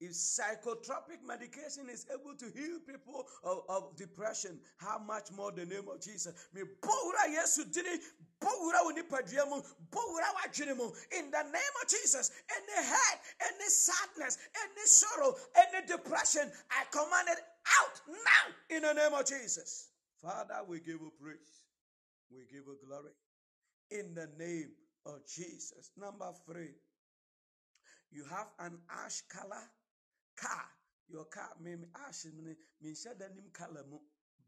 If 0.02 0.12
psychotropic 0.12 1.22
medication 1.24 1.88
is 1.88 2.06
able 2.12 2.34
to 2.36 2.46
heal 2.58 2.80
people 2.84 3.24
of, 3.44 3.62
of 3.68 3.96
depression, 3.96 4.58
how 4.78 4.98
much 4.98 5.30
more 5.30 5.52
the 5.52 5.64
name 5.64 5.86
of 5.88 6.00
Jesus? 6.00 6.34
In 6.56 6.66
the 11.30 11.42
name 11.42 11.74
of 11.80 11.88
Jesus, 11.88 12.32
any 12.50 12.86
hurt, 12.88 13.18
any 13.42 13.68
sadness, 13.68 14.38
any 14.60 14.86
sorrow, 14.86 15.36
any 15.54 15.86
depression, 15.86 16.50
I 16.68 16.84
command 16.90 17.28
it 17.30 17.38
out 17.38 18.00
now 18.08 18.76
in 18.76 18.82
the 18.82 18.92
name 18.94 19.14
of 19.14 19.24
Jesus. 19.24 19.90
Father, 20.20 20.64
we 20.66 20.80
give 20.80 21.00
you 21.00 21.12
praise. 21.22 21.66
We 22.28 22.40
give 22.50 22.66
you 22.66 22.76
glory. 22.84 23.12
In 23.92 24.14
the 24.14 24.28
name 24.36 24.70
of 25.06 25.24
Jesus. 25.28 25.92
Number 25.96 26.32
three, 26.44 26.74
you 28.12 28.24
have 28.24 28.48
an 28.60 28.78
ash 29.04 29.22
color 29.28 29.64
car 30.36 30.64
your 31.08 31.24
car 31.26 31.50
me 31.60 31.74
ash 32.08 32.24
me 32.26 32.54
me 32.80 32.94
nim 33.34 33.50
color 33.52 33.84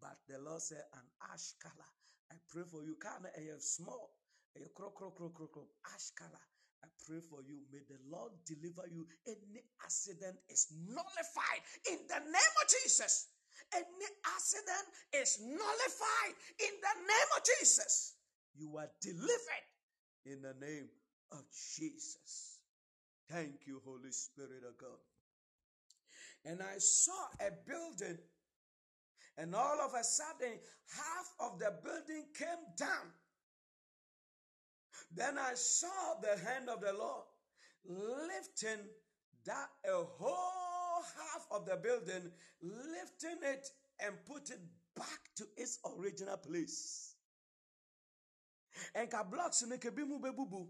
but 0.00 0.16
the 0.28 0.38
lord 0.38 0.60
said 0.60 0.84
an 0.94 1.06
ash 1.32 1.52
color 1.60 1.90
i 2.30 2.36
pray 2.48 2.62
for 2.70 2.84
you 2.84 2.96
car 3.00 3.18
na 3.22 3.28
a 3.36 3.60
small 3.60 4.10
eh, 4.56 4.62
a 4.64 4.68
cro 4.76 4.90
cro 4.90 5.10
cro 5.10 5.30
cro 5.30 5.46
cro 5.48 5.64
ash 5.94 6.10
color 6.16 6.44
I 6.84 6.88
pray 7.08 7.20
for 7.20 7.40
you. 7.48 7.64
May 7.72 7.80
the 7.88 7.96
Lord 8.12 8.32
deliver 8.44 8.84
you. 8.92 9.06
Any 9.26 9.64
accident 9.82 10.36
is 10.50 10.68
nullified 10.86 11.62
in 11.90 11.98
the 12.08 12.20
name 12.20 12.54
of 12.60 12.66
Jesus. 12.68 13.28
Any 13.72 14.08
accident 14.36 14.86
is 15.14 15.40
nullified 15.40 16.34
in 16.60 16.74
the 16.84 16.94
name 17.08 17.30
of 17.36 17.42
Jesus. 17.58 18.16
You 18.54 18.76
are 18.76 18.90
delivered 19.00 19.66
in 20.26 20.42
the 20.42 20.54
name 20.60 20.88
of 21.32 21.44
Jesus. 21.76 22.53
Thank 23.30 23.66
you, 23.66 23.80
Holy 23.84 24.12
Spirit 24.12 24.62
of 24.68 24.78
God 24.78 24.98
and 26.44 26.60
I 26.62 26.78
saw 26.78 27.12
a 27.40 27.50
building, 27.66 28.18
and 29.38 29.54
all 29.54 29.80
of 29.80 29.94
a 29.98 30.04
sudden, 30.04 30.58
half 30.94 31.32
of 31.40 31.58
the 31.58 31.72
building 31.82 32.24
came 32.38 32.64
down. 32.78 33.10
Then 35.14 35.38
I 35.38 35.54
saw 35.54 36.20
the 36.20 36.38
hand 36.44 36.68
of 36.68 36.80
the 36.80 36.92
Lord 36.92 37.24
lifting 37.86 38.84
that 39.44 39.68
a 39.84 40.04
whole 40.04 41.02
half 41.02 41.46
of 41.50 41.66
the 41.66 41.76
building, 41.76 42.30
lifting 42.62 43.38
it 43.42 43.68
and 44.00 44.14
put 44.26 44.50
it 44.50 44.60
back 44.96 45.20
to 45.36 45.44
its 45.56 45.78
original 45.98 46.36
place. 46.36 47.14
And 48.94 49.08
blocks 49.30 49.62
bi 49.62 50.02
mu 50.04 50.18
bebubu. 50.18 50.66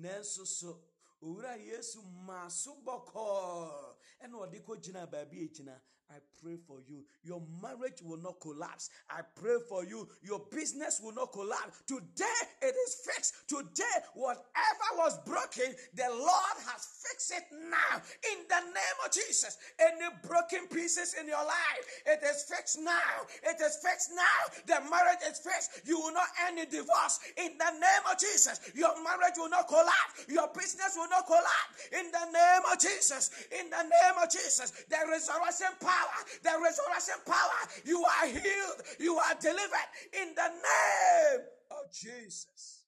Nanso 0.00 0.46
so 0.46 0.78
owura 1.22 1.56
Yesu 1.56 2.02
ma 2.26 2.48
so 2.48 2.74
bɔkɔɔ 2.84 3.96
ɛna 4.22 4.36
ɔde 4.38 4.58
kɔ 4.66 4.72
gyina 4.82 5.06
baabi 5.06 5.36
egyina 5.46 5.74
I 6.10 6.16
pray 6.40 6.56
for 6.56 6.80
you. 6.88 7.04
Your 7.22 7.42
marriage 7.60 8.00
will 8.00 8.16
not 8.16 8.40
collapse. 8.40 8.88
I 9.10 9.20
pray 9.36 9.60
for 9.68 9.84
you. 9.84 10.08
Your 10.22 10.40
business 10.50 11.00
will 11.04 11.12
not 11.12 11.32
collapse. 11.32 11.82
Today 11.86 12.40
it 12.62 12.74
is 12.88 13.04
fixed. 13.04 13.44
Today, 13.46 13.96
whatever 14.14 14.88
was 14.96 15.18
broken, 15.26 15.68
the 15.92 16.08
Lord 16.08 16.56
has 16.64 16.88
fixed 17.04 17.32
it 17.36 17.44
now. 17.52 18.00
In 18.32 18.38
the 18.48 18.60
name 18.72 18.98
of 19.04 19.12
Jesus. 19.12 19.58
Any 19.78 20.08
broken 20.24 20.64
pieces 20.72 21.14
in 21.20 21.28
your 21.28 21.44
life, 21.44 21.84
it 22.06 22.20
is 22.24 22.42
fixed 22.48 22.80
now. 22.80 23.28
It 23.44 23.60
is 23.60 23.76
fixed 23.84 24.08
now. 24.16 24.40
The 24.64 24.80
marriage 24.88 25.20
is 25.28 25.38
fixed. 25.44 25.84
You 25.84 26.00
will 26.00 26.14
not 26.14 26.28
end 26.48 26.58
in 26.58 26.70
divorce. 26.72 27.20
In 27.36 27.52
the 27.58 27.72
name 27.76 28.04
of 28.10 28.16
Jesus. 28.16 28.64
Your 28.74 28.96
marriage 29.04 29.36
will 29.36 29.50
not 29.50 29.68
collapse. 29.68 30.24
Your 30.28 30.48
business 30.56 30.96
will 30.96 31.10
not 31.10 31.26
collapse. 31.26 31.92
In 31.92 32.08
the 32.08 32.24
name 32.32 32.64
of 32.72 32.80
Jesus. 32.80 33.28
In 33.60 33.68
the 33.68 33.82
name 33.84 34.16
of 34.22 34.30
Jesus. 34.32 34.72
The 34.88 35.04
resurrection 35.04 35.76
power 35.84 35.97
power, 35.98 36.18
the 36.42 36.54
resurrection 36.62 37.18
power. 37.26 37.60
You 37.84 38.04
are 38.04 38.26
healed. 38.26 38.80
You 39.00 39.16
are 39.16 39.34
delivered 39.40 39.88
in 40.12 40.34
the 40.34 40.48
name 40.48 41.40
of 41.70 41.92
Jesus. 41.92 42.84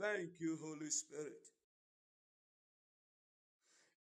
Thank 0.00 0.40
you, 0.40 0.58
Holy 0.62 0.90
Spirit. 0.90 1.46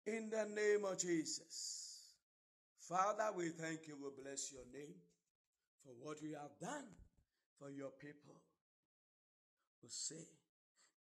In 0.06 0.30
the 0.30 0.46
name 0.54 0.84
of 0.84 0.98
Jesus. 0.98 1.86
Father, 2.78 3.30
we 3.36 3.50
thank 3.50 3.86
you. 3.86 3.96
We 4.02 4.10
bless 4.22 4.52
your 4.52 4.64
name 4.72 4.94
for 5.84 5.92
what 6.02 6.22
you 6.22 6.34
have 6.34 6.58
done 6.60 6.86
for 7.58 7.70
your 7.70 7.90
people. 8.00 8.34
We 9.82 9.88
say, 9.88 10.26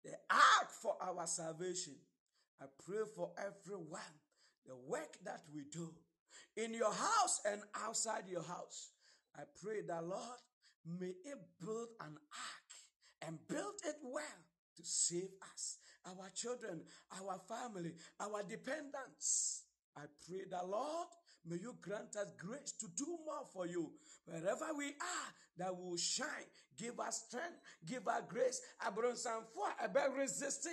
the 0.04 0.12
ark 0.30 0.70
for 0.82 0.96
our 1.02 1.26
salvation. 1.28 1.96
I 2.62 2.66
pray 2.86 3.04
for 3.16 3.32
everyone, 3.38 4.14
the 4.68 4.76
work 4.88 5.18
that 5.24 5.42
we 5.54 5.64
do 5.72 5.90
in 6.56 6.74
your 6.74 6.92
house 6.92 7.42
and 7.46 7.62
outside 7.76 8.24
your 8.30 8.44
house. 8.44 8.92
I 9.36 9.44
pray 9.64 9.82
that 9.88 10.04
Lord, 10.04 10.40
may 11.00 11.14
it 11.24 11.40
build 11.60 11.90
an 12.02 12.18
ark 12.18 12.70
and 13.28 13.38
build 13.48 13.76
it 13.86 13.96
well 14.04 14.24
to 14.76 14.84
save 14.84 15.30
us, 15.54 15.78
our 16.06 16.30
children, 16.34 16.82
our 17.12 17.40
family, 17.48 17.92
our 18.20 18.44
dependents. 18.44 19.64
I 19.96 20.04
pray 20.28 20.46
that 20.50 20.68
Lord, 20.68 21.08
may 21.46 21.58
you 21.58 21.76
grant 21.82 22.16
us 22.16 22.32
grace 22.38 22.74
to 22.80 22.88
do 22.96 23.06
more 23.26 23.46
for 23.54 23.68
you. 23.68 23.92
Wherever 24.26 24.74
we 24.78 24.88
are, 24.88 25.30
that 25.58 25.76
will 25.78 25.98
shine. 25.98 26.48
Give 26.78 26.98
us 27.00 27.26
strength. 27.28 27.60
Give 27.86 28.08
us 28.08 28.22
grace. 28.30 28.62
Abronsanfo 28.88 29.68
ebe 29.84 30.00
resist 30.18 30.68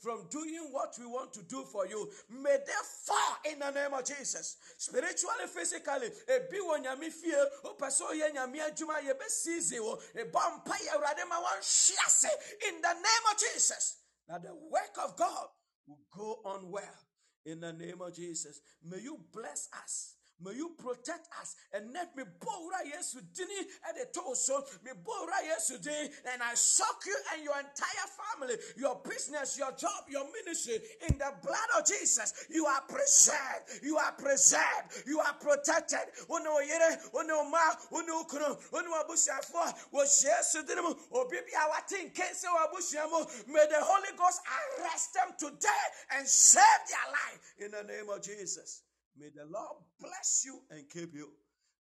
from 0.00 0.26
doing 0.28 0.68
what 0.72 0.94
we 0.98 1.06
want 1.06 1.32
to 1.34 1.42
do 1.44 1.64
for 1.70 1.86
you. 1.86 2.10
May 2.28 2.56
they 2.66 2.82
fall 3.06 3.36
in 3.50 3.60
the 3.60 3.70
name 3.70 3.94
of 3.94 4.04
Jesus. 4.04 4.56
Spiritually, 4.76 5.46
physically, 5.46 6.08
ebi 6.28 6.58
wo 6.60 6.76
nyame 6.78 7.10
fie, 7.10 7.34
o 7.64 7.74
pese 7.74 8.02
ye 8.14 8.28
nyame 8.34 8.58
adwuma 8.58 9.00
ye 9.04 9.12
be 9.12 9.28
sizi 9.28 9.78
wo, 9.78 9.98
bompa 10.32 10.74
ye 10.80 11.24
ma 11.28 11.38
wan 11.40 11.60
hyiase 11.60 12.28
in 12.68 12.80
the 12.80 12.94
name 12.94 13.24
of 13.30 13.38
Jesus. 13.38 13.98
That 14.28 14.42
the 14.42 14.54
work 14.54 14.96
of 15.04 15.16
God 15.16 15.46
will 15.86 16.00
go 16.10 16.40
on 16.44 16.70
well 16.70 16.98
in 17.44 17.60
the 17.60 17.72
name 17.72 18.00
of 18.00 18.14
Jesus. 18.14 18.60
May 18.82 19.00
you 19.00 19.18
bless 19.32 19.68
us. 19.82 20.16
May 20.44 20.54
you 20.56 20.74
protect 20.78 21.28
us 21.40 21.56
and 21.72 21.92
let 21.92 22.16
me 22.16 22.24
bora 22.40 22.82
yesu 22.84 23.22
dini 23.32 23.62
at 23.88 23.94
the 23.94 24.06
torso. 24.12 24.62
Me 24.84 24.90
bora 25.04 25.38
yesu 25.46 25.78
dini 25.78 26.10
and 26.32 26.42
I 26.42 26.54
shock 26.54 27.02
you 27.06 27.16
and 27.34 27.44
your 27.44 27.54
entire 27.54 28.08
family, 28.18 28.56
your 28.76 29.00
business, 29.08 29.56
your 29.58 29.72
job, 29.72 30.04
your 30.08 30.24
ministry 30.32 30.78
in 31.08 31.18
the 31.18 31.32
blood 31.42 31.68
of 31.78 31.86
Jesus. 31.86 32.46
You 32.50 32.66
are 32.66 32.82
preserved. 32.88 33.82
You 33.82 33.96
are 33.98 34.12
preserved. 34.12 35.06
You 35.06 35.20
are 35.20 35.34
protected. 35.40 36.10
Uno 36.28 36.58
yere, 36.58 36.98
uno 37.14 37.48
ma, 37.48 37.62
uno 37.92 38.24
kuno, 38.24 38.58
uno 38.72 38.90
abusiafo. 39.02 39.92
Was 39.92 40.24
yesu 40.24 40.66
dini 40.66 40.82
mu. 40.82 40.94
Obibi 41.12 41.54
awatin 41.54 42.12
kese 42.12 42.48
wabusiamo. 42.48 43.46
May 43.46 43.66
the 43.70 43.78
Holy 43.80 44.16
Ghost 44.16 44.40
arrest 44.80 45.14
them 45.14 45.32
today 45.38 45.84
and 46.16 46.26
save 46.26 46.62
their 46.88 47.12
life 47.12 47.54
in 47.58 47.70
the 47.70 47.92
name 47.92 48.08
of 48.10 48.22
Jesus. 48.22 48.82
May 49.18 49.28
the 49.34 49.44
Lord 49.44 49.76
bless 50.00 50.42
you 50.44 50.60
and 50.70 50.88
keep 50.88 51.14
you. 51.14 51.28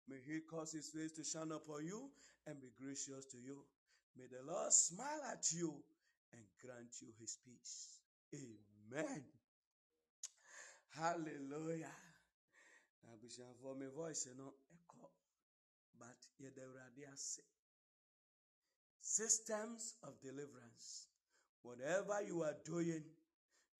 May 0.07 0.17
he 0.25 0.39
cause 0.49 0.71
his 0.71 0.89
face 0.89 1.11
to 1.13 1.23
shine 1.23 1.51
upon 1.51 1.85
you 1.85 2.09
and 2.47 2.59
be 2.59 2.67
gracious 2.81 3.25
to 3.31 3.37
you. 3.37 3.63
May 4.17 4.25
the 4.25 4.51
Lord 4.51 4.73
smile 4.73 5.21
at 5.31 5.45
you 5.53 5.73
and 6.33 6.41
grant 6.61 6.89
you 7.01 7.09
his 7.19 7.37
peace. 7.45 7.99
Amen. 8.33 9.23
Hallelujah. 10.97 11.93
for 13.61 13.75
my 13.75 13.85
voice 13.95 14.27
no 14.37 14.53
echo, 14.73 15.09
but 15.99 16.17
yɛda 16.41 16.65
awurade 16.65 17.13
ase. 17.13 17.39
Systems 19.01 19.95
of 20.03 20.19
deliverance. 20.21 21.07
Whatever 21.61 22.21
you 22.25 22.43
are 22.43 22.55
doing, 22.65 23.03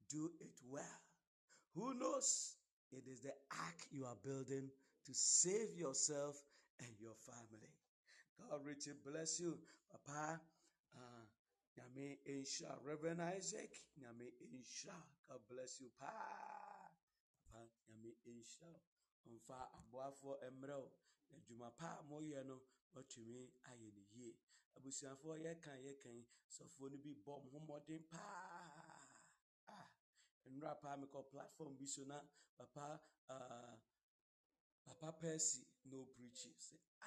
do 0.09 0.31
it 0.39 0.59
well. 0.69 1.01
Who 1.75 1.93
knows? 1.93 2.58
It 2.91 3.05
is 3.07 3.21
the 3.21 3.33
ark 3.51 3.79
you 3.91 4.05
are 4.05 4.17
building 4.23 4.69
to 5.05 5.11
save 5.13 5.77
yourself 5.77 6.35
and 6.79 6.89
your 6.99 7.15
family. 7.25 7.73
God 8.37 8.65
richly 8.65 8.93
bless 9.05 9.39
you, 9.39 9.57
Papa. 9.91 10.39
Uh, 10.95 11.25
Insha, 12.27 12.75
Reverend 12.83 13.21
Isaac, 13.21 13.71
Nyame 14.01 14.27
Insha. 14.51 14.95
God 15.27 15.39
bless 15.49 15.79
you, 15.79 15.87
Pa. 15.99 16.11
Papa, 17.51 17.63
Nyame 17.87 18.11
Insha. 18.27 18.67
Omfa 19.27 19.69
aboafo 19.77 20.37
emrel. 20.47 20.89
Adwuma 21.33 21.69
pa 21.77 22.01
moyɛ 22.09 22.45
no 22.45 22.59
watumi 22.95 23.49
ayɛ 23.69 23.93
ne 23.93 24.03
yie. 24.15 24.33
Abusuafoɔ 24.77 25.35
yɛka 25.45 25.71
yɛkan 25.85 26.25
sɔfoɔ 26.49 26.91
no 26.91 26.97
bi 26.97 27.13
bɔ 27.13 27.43
mo 27.43 27.49
ho 27.51 27.59
mmɔden 27.59 28.09
paa. 28.09 28.68
Nwura 30.49 30.75
paa 30.81 30.97
mekɔ 30.97 31.29
platform 31.31 31.77
bi 31.77 31.85
so 31.85 32.03
na 32.05 32.19
papa 32.57 32.99
uh, 33.29 33.75
papa 34.85 35.11
percy 35.21 35.61
no 35.85 36.05
preaching 36.15 36.53
say 36.57 36.79
ah 37.01 37.05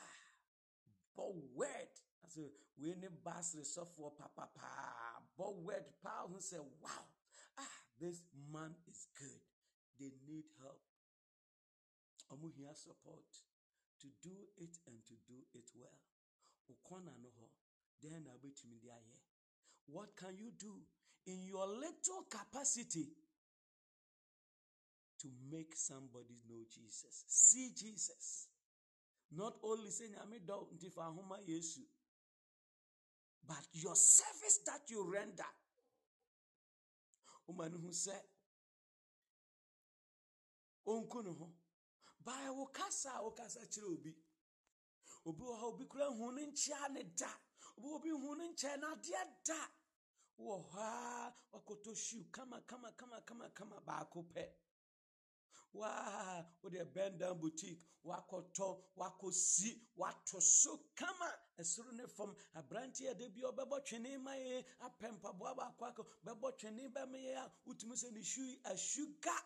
but 1.16 1.35
word. 1.55 1.90
Say 2.28 2.48
we 2.78 2.94
ne 2.94 3.09
basre 3.09 3.64
suffer 3.64 4.10
papa 4.16 4.48
pa 4.55 5.20
but 5.36 5.55
word. 5.56 5.85
Pa 6.02 6.27
who 6.28 6.40
say 6.40 6.59
wow. 6.81 7.05
Ah 7.59 7.77
this 7.98 8.23
man 8.52 8.74
is 8.86 9.06
good. 9.19 9.43
They 9.98 10.10
need 10.27 10.44
help. 10.60 10.81
Ɔmo 12.31 12.51
hia 12.56 12.74
support. 12.74 13.28
To 14.01 14.09
do 14.23 14.35
it 14.56 14.78
and 14.86 15.05
to 15.06 15.14
do 15.28 15.39
it 15.55 15.70
well. 15.74 16.01
Okɔna 16.70 17.12
no 17.20 17.28
hɔ 17.28 17.48
then 18.01 18.24
na 18.24 18.31
wobɛtumi 18.31 18.81
de 18.81 18.89
ayɛ. 18.89 19.19
What 19.86 20.16
can 20.16 20.36
you 20.39 20.51
do 20.52 20.86
in 21.27 21.43
your 21.43 21.66
little 21.66 22.23
capacity 22.31 23.12
to 25.23 25.28
make 25.51 25.74
somebody 25.74 26.35
know 26.49 26.62
Jesus. 26.69 27.24
See 27.28 27.70
Jesus. 27.77 28.49
Not 29.35 29.55
only 29.62 29.90
saying, 29.90 30.12
I'm 30.20 30.32
a 30.32 31.51
Yesu, 31.51 31.81
but 33.47 33.65
your 33.73 33.94
service 33.94 34.61
that 34.66 34.82
you 34.89 35.11
render. 35.11 35.51
Woman 37.47 37.73
who 37.82 37.93
said, 37.93 38.20
Onkuno 40.86 41.39
ho. 41.39 41.49
By 42.24 42.49
wokasa 42.51 43.23
wokasa 43.23 43.66
kyerɛ 43.66 43.86
obi. 43.86 44.15
Obi 45.27 45.43
wɔ 45.43 45.59
ha 45.59 45.66
obi 45.66 45.85
kura 45.86 46.07
hu 46.11 46.32
ne 46.32 46.47
nkyea 46.47 46.93
ne 46.93 47.03
da. 47.16 47.31
Obi 47.78 48.11
da. 49.44 49.69
Wɔ 50.39 50.70
hɔ 50.70 50.78
a 50.78 51.35
wakoto 51.53 51.94
shoe 51.97 52.27
kama 52.32 52.62
kama 52.66 52.93
kama 52.93 53.20
kama 53.20 53.51
kama 53.51 53.81
baako 53.81 54.24
pɛ. 54.35 54.61
Waa 55.73 56.44
wode 56.62 56.85
bɛn 56.94 57.19
dan 57.19 57.39
boutique 57.39 57.85
wakɔtɔ 58.05 58.78
wakɔsi 58.97 59.81
wato 59.97 60.40
so 60.40 60.78
kama 60.94 61.28
ɛsoro 61.59 61.93
ne 61.93 62.07
fam 62.07 62.35
aberanteɛ 62.55 63.16
da 63.19 63.28
bi 63.28 63.40
ɔbɛbɔ 63.40 63.85
twene 63.85 64.19
ma 64.20 64.32
yɛ 64.32 64.65
apɛ 64.81 65.12
mpaboa 65.19 65.55
baako 65.57 65.85
akɔ 65.85 66.07
bɛbɔ 66.24 66.59
twene 66.59 66.89
bɛma 66.93 67.19
yɛ 67.19 67.36
a 67.36 67.53
wotumi 67.66 67.94
sɛ 67.97 68.12
ne 68.12 68.20
hwi 68.20 68.61
ahwiga 68.65 69.36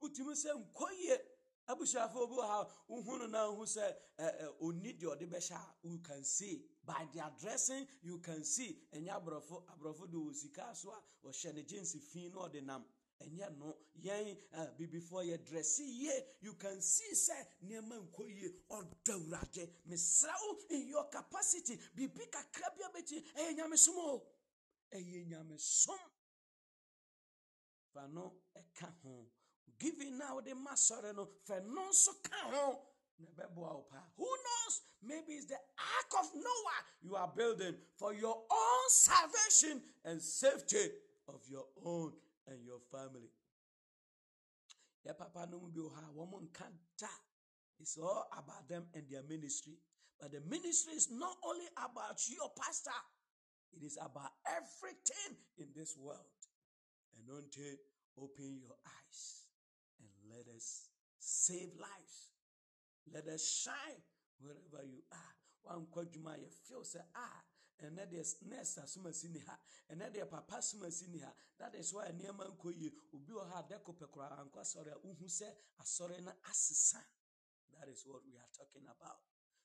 wotumi 0.00 0.34
sɛ 0.34 0.50
nkɔ 0.54 0.90
yie 0.98 1.18
abusuafo 1.68 2.26
bi 2.28 2.42
ha 2.42 2.66
wohu 2.88 3.18
no 3.18 3.26
na 3.26 3.48
wohu 3.50 3.64
sɛ 3.64 3.94
ɔni 4.60 4.98
deɛ 4.98 5.06
ɔde 5.16 5.26
bɛhyɛ 5.30 5.54
a 5.54 5.74
you 5.88 5.98
can 5.98 6.24
see. 6.24 6.64
By 6.84 7.06
the 7.12 7.22
dressing 7.38 7.86
you 8.02 8.18
can 8.18 8.44
see. 8.44 8.76
Ɛnyɛ 8.92 9.22
aborɔfo 9.22 9.64
aborɔfo 9.66 10.10
de 10.10 10.34
sika 10.34 10.74
so 10.74 10.90
a 10.90 11.00
ɔhyɛ 11.26 11.54
ne 11.54 11.62
jeans 11.62 11.94
fi 12.12 12.28
na 12.28 12.48
ɔde 12.48 12.64
nam. 12.64 12.84
Ɛnyɛ 13.22 13.58
no 13.58 13.76
yɛn 14.02 14.36
eh, 14.52 14.66
bibifoɔ 14.78 15.22
yɛ 15.30 15.44
dresse 15.44 15.80
yie 15.80 16.12
you 16.40 16.54
can 16.54 16.80
see 16.80 17.12
sɛ 17.14 17.36
nneɛma 17.64 17.96
nkɔ 18.08 18.28
yie. 18.28 18.48
Ɔdɔ 18.70 19.12
awurade. 19.14 19.70
Mesrɛ 19.88 20.32
wo 20.42 20.58
in 20.70 20.88
your 20.88 21.08
capacity 21.08 21.76
biribi 21.94 22.30
kakra 22.30 22.68
bi 22.76 22.82
abɛkyi 22.84 23.22
ɛyɛ 23.34 23.56
nyamesom 23.56 23.96
o. 23.96 24.22
Ɛyɛ 24.92 25.28
nyamesom. 25.28 25.98
Fa 27.92 28.08
no 28.08 28.40
ɛka 28.56 28.92
ho. 29.02 29.26
Giving 29.78 30.16
now 30.18 30.40
the 30.40 30.54
ma 30.54 30.72
sɔre 30.72 31.14
no 31.14 31.26
fɛ 31.46 31.64
no 31.66 31.88
nso 31.90 32.22
ka 32.22 32.50
ho. 32.50 32.88
Na 33.36 33.44
who 34.16 34.24
knows? 34.24 34.80
Maybe 35.02 35.34
it's 35.34 35.46
the 35.46 35.54
ark 35.54 36.24
of 36.24 36.34
noah 36.34 36.80
you 37.02 37.14
are 37.16 37.30
building 37.36 37.74
for 37.96 38.12
your 38.14 38.34
own 38.50 38.88
salvation 38.88 39.82
and 40.04 40.20
safety 40.20 40.90
of 41.28 41.40
your 41.48 41.66
own 41.84 42.12
and 42.48 42.64
your 42.64 42.80
family. 42.90 43.30
Yeah, 45.04 45.12
Papa 45.18 45.48
no 45.50 45.58
bi 45.74 45.82
ha 45.94 46.06
woman 46.14 46.48
can't 46.54 46.78
It's 47.80 47.98
all 47.98 48.26
about 48.32 48.68
them 48.68 48.84
and 48.94 49.04
their 49.10 49.22
ministry. 49.28 49.74
But 50.20 50.32
the 50.32 50.40
ministry 50.48 50.94
is 50.94 51.10
not 51.10 51.36
only 51.44 51.66
about 51.76 52.20
your 52.30 52.50
pastor, 52.54 52.94
it 53.74 53.82
is 53.84 53.98
about 54.00 54.30
everything 54.46 55.36
in 55.58 55.66
this 55.74 55.96
world. 55.98 56.30
And 57.18 57.26
until 57.28 57.74
open 58.18 58.58
your 58.60 58.76
eyes 58.86 59.46
and 60.00 60.10
let 60.30 60.46
us 60.54 60.88
save 61.18 61.70
lives 61.80 62.30
Let 63.10 63.26
us 63.28 63.42
shine 63.42 64.02
wherever 64.38 64.84
you 64.86 65.02
are. 65.10 65.34
One 65.62 65.86
feel 66.68 66.84
ah 67.16 67.42
ɛnɛ 67.90 68.10
deɛ 68.10 68.42
nurse 68.42 68.78
asom 68.78 69.06
asi 69.06 69.28
ne 69.28 69.38
ha. 69.40 69.58
Ɛnɛ 69.90 70.12
deɛ 70.12 70.28
papa 70.30 70.56
asom 70.56 70.84
asi 70.86 71.06
ne 71.08 71.18
ha. 71.20 71.32
That 71.58 71.74
is 71.74 71.92
why 71.92 72.08
nneɛma 72.10 72.56
nkɔ 72.56 72.78
yie 72.78 72.92
obi 73.12 73.32
wɔ 73.32 73.48
ha 73.50 73.62
adɛko 73.62 73.96
pɛ 73.98 74.10
koraa 74.10 74.38
ankɔ 74.40 74.58
asɔre 74.60 74.92
a 74.92 74.98
wohu 74.98 75.24
sɛ 75.26 75.48
asɔre 75.80 76.20
no 76.22 76.32
that 77.78 77.88
is 77.88 78.06
what 78.06 78.24
we 78.24 78.36
are 78.36 78.48
talking 78.56 78.86
about. 78.86 79.18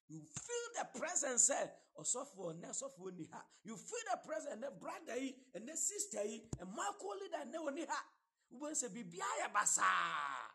You 0.07 0.23
feel 0.23 0.67
the 0.75 0.99
presence 0.99 1.49
sɛ 1.49 1.71
ɔsɔfoɔ 1.99 2.53
ɔnɛ 2.53 2.69
ɔsɔfoɔ 2.69 3.13
ni 3.17 3.25
ha. 3.31 3.45
You 3.63 3.77
feel 3.77 4.03
the 4.11 4.17
presence 4.25 4.55
ɛnɛ 4.55 4.79
brother 4.79 5.17
yi 5.17 5.35
ɛnɛ 5.53 5.75
sister 5.77 6.23
yi 6.23 6.49
ɛmo 6.57 6.77
akɔ 6.77 7.19
leader 7.19 7.37
ɛnɛ 7.37 7.57
wɔ 7.57 7.73
ni 7.73 7.85
ha. 7.85 8.05
Wobɛn 8.51 8.71
sɛ 8.71 8.89
biribiara 8.89 9.47
yɛ 9.47 9.53
basaa. 9.53 10.51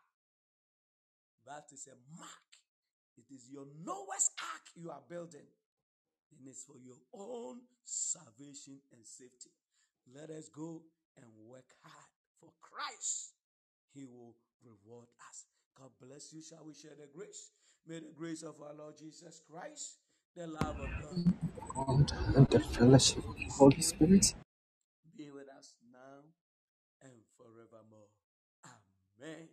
That 1.44 1.70
is 1.72 1.86
a 1.88 1.96
mark 2.16 2.52
it 3.18 3.34
is 3.34 3.48
your 3.50 3.66
Noah's 3.84 4.30
ark 4.54 4.62
you 4.74 4.90
are 4.90 5.02
building 5.08 5.46
and 6.38 6.48
it's 6.48 6.64
for 6.64 6.78
your 6.78 6.98
own 7.14 7.60
salvation 7.84 8.80
and 8.92 9.04
safety. 9.06 9.50
Let 10.14 10.30
us 10.30 10.48
go 10.48 10.82
and 11.16 11.26
work 11.48 11.68
hard 11.82 12.10
for 12.40 12.50
Christ. 12.60 13.34
He 13.94 14.04
will 14.04 14.34
reward 14.64 15.08
us. 15.28 15.46
God 15.78 15.90
bless 16.00 16.32
you. 16.32 16.42
Shall 16.42 16.64
we 16.66 16.74
share 16.74 16.96
the 16.98 17.08
grace? 17.14 17.50
May 17.86 18.00
the 18.00 18.12
grace 18.16 18.42
of 18.42 18.54
our 18.62 18.74
Lord 18.74 18.94
Jesus 18.98 19.42
Christ, 19.50 19.98
the 20.36 20.46
love 20.46 20.78
of 20.78 20.90
God, 21.02 21.34
God 21.74 22.12
and 22.36 22.46
the 22.48 22.60
fellowship 22.60 23.24
of 23.28 23.36
the 23.36 23.50
Holy 23.50 23.80
Spirit 23.82 24.34
be 25.16 25.30
with 25.30 25.48
us 25.58 25.74
now 25.92 26.24
and 27.02 27.12
forevermore. 27.36 28.10
Amen. 28.64 29.48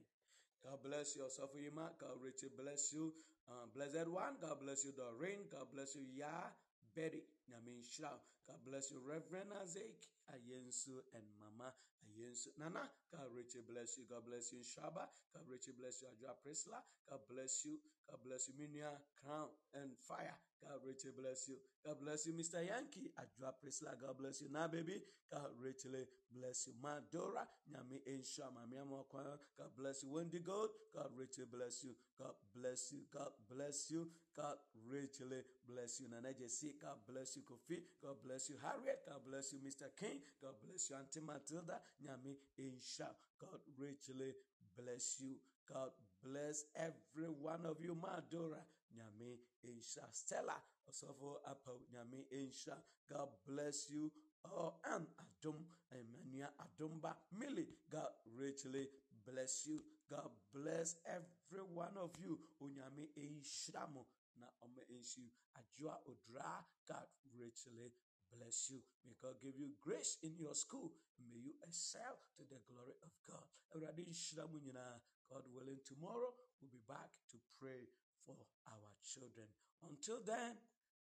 God 0.64 0.80
bless 0.84 1.16
you, 1.16 1.24
you, 1.62 1.72
Mark. 1.74 2.00
God 2.00 2.18
richly 2.24 2.50
bless 2.56 2.94
you. 2.94 3.14
Uh, 3.50 3.66
blessed 3.74 4.08
one, 4.10 4.38
God 4.42 4.58
bless 4.62 4.86
you, 4.86 4.94
Doreen. 4.94 5.50
God 5.52 5.66
bless 5.74 5.96
you, 5.96 6.06
Yah, 6.14 6.54
Betty, 6.96 7.22
Yamin 7.50 7.84
Shao. 7.84 8.18
God 8.48 8.60
bless 8.66 8.92
you, 8.92 9.00
Reverend 9.06 9.52
Azek, 9.62 10.10
Ayensu, 10.34 11.02
and 11.14 11.26
Mama 11.38 11.70
Ayensu. 12.08 12.50
Nana, 12.58 12.90
God 13.12 13.30
richly 13.36 13.62
bless 13.62 13.98
you. 13.98 14.06
God 14.10 14.26
bless 14.26 14.52
you, 14.54 14.60
Shaba. 14.66 15.06
God 15.34 15.46
richly 15.50 15.74
bless 15.78 16.02
you, 16.02 16.10
Adra 16.10 16.34
Prisla. 16.42 16.82
God 17.10 17.20
bless 17.30 17.66
you. 17.66 17.78
God 18.10 18.20
bless 18.26 18.50
you, 18.50 18.56
Minia, 18.58 18.90
Crown, 19.22 19.50
and 19.76 19.92
Fire. 20.02 20.34
God 20.66 20.82
richly 20.86 21.12
bless 21.16 21.48
you. 21.48 21.56
God 21.86 22.02
bless 22.02 22.26
you, 22.26 22.34
Mr. 22.34 22.66
Yankee. 22.66 23.14
Adra 23.22 23.54
Prisla. 23.54 23.94
God 24.02 24.18
bless 24.18 24.42
you. 24.42 24.50
Now, 24.52 24.68
baby. 24.68 24.98
God 25.32 25.54
richly 25.62 26.10
bless 26.34 26.68
you. 26.68 26.74
Madora, 26.82 27.46
Nyami 27.70 28.02
Insha, 28.10 28.50
Mami. 28.50 28.82
God 29.14 29.70
bless 29.78 30.04
you. 30.04 30.10
Wendy 30.10 30.40
Gold, 30.40 30.70
God 30.94 31.12
richly 31.16 31.46
bless 31.46 31.84
you. 31.84 31.94
God 32.18 32.34
bless 32.56 32.92
you. 32.92 33.06
God 33.14 33.30
bless 33.48 33.92
you. 33.92 34.10
God 34.36 34.58
richly 34.90 35.42
bless 35.68 36.02
you. 36.02 36.08
Nana 36.10 36.34
Jesse, 36.34 36.74
God 36.82 36.98
bless 37.08 37.36
you. 37.38 37.44
Kofi, 37.44 37.78
God 38.02 38.16
bless 38.26 38.50
you. 38.50 38.56
Harriet, 38.62 39.06
God 39.08 39.22
bless 39.30 39.54
you. 39.54 39.60
Mr. 39.60 39.86
King, 39.96 40.20
God 40.42 40.56
bless 40.66 40.90
you. 40.90 40.96
Auntie 40.96 41.22
Matilda, 41.22 41.80
Nyami 42.02 42.34
Insha. 42.60 43.14
God 43.40 43.62
richly 43.78 44.34
bless 44.76 45.22
you. 45.22 45.36
God 45.72 45.92
bless 46.24 46.66
every 46.76 47.30
one 47.30 47.66
of 47.66 47.78
you. 47.84 47.96
Madora, 47.96 48.62
Nyami 48.96 49.38
Insha. 49.66 50.06
Stella, 50.12 50.56
Osofo 50.90 51.38
Apo, 51.48 51.82
Nyami 51.94 52.24
Insha. 52.34 52.76
God 53.10 53.30
bless 53.48 53.90
you. 53.92 54.12
Oh, 54.46 54.74
and 54.96 55.06
Adum, 55.20 55.56
Emmanuel 55.92 56.50
Adumba, 56.62 57.14
Millie, 57.38 57.68
God 57.92 58.08
richly 58.38 58.88
bless 59.26 59.68
you. 59.68 59.82
God 60.10 60.30
bless 60.54 60.96
every 61.06 61.64
one 61.74 61.98
of 62.02 62.12
you. 62.24 62.40
Unyame 62.62 63.10
Eishramo, 63.18 64.06
na 64.40 64.48
Ome 64.64 64.82
Eshu, 64.96 65.22
Ajua 65.58 65.98
Odra, 66.08 66.64
God 66.88 67.06
richly 67.38 67.92
bless 68.32 68.70
you. 68.72 68.80
May 69.06 69.16
God 69.22 69.36
give 69.42 69.58
you 69.58 69.72
grace 69.82 70.18
in 70.24 70.36
your 70.40 70.56
school. 70.56 70.92
May 71.30 71.40
you 71.40 71.54
excel 71.68 72.18
to 72.38 72.44
the 72.50 72.60
glory 72.72 72.96
of 73.04 73.12
God. 73.28 73.44
Awurade 73.76 74.06
nhyira 74.06 74.48
nyinaa. 74.48 75.00
God 75.30 75.46
willing, 75.54 75.78
tomorrow 75.86 76.34
we'll 76.60 76.74
be 76.74 76.82
back 76.90 77.14
to 77.32 77.38
pray 77.62 77.86
for 78.26 78.36
our 78.66 78.90
children. 79.06 79.46
Until 79.86 80.20
then, 80.26 80.58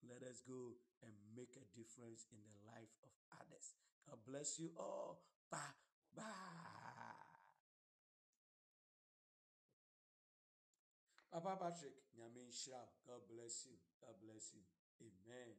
let 0.07 0.23
us 0.27 0.43
go 0.43 0.75
and 1.03 1.15
make 1.35 1.55
a 1.55 1.67
difference 1.75 2.27
in 2.35 2.39
the 2.43 2.59
life 2.67 2.93
of 3.07 3.11
others. 3.39 3.79
God 4.07 4.19
bless 4.27 4.59
you 4.59 4.75
all. 4.77 5.23
Bye 5.51 5.75
bye. 6.15 7.19
Papa 11.31 11.55
Patrick. 11.61 11.95
God 13.07 13.23
bless 13.31 13.67
you. 13.67 13.79
God 14.03 14.19
bless 14.19 14.53
you. 14.53 14.63
Amen. 14.99 15.55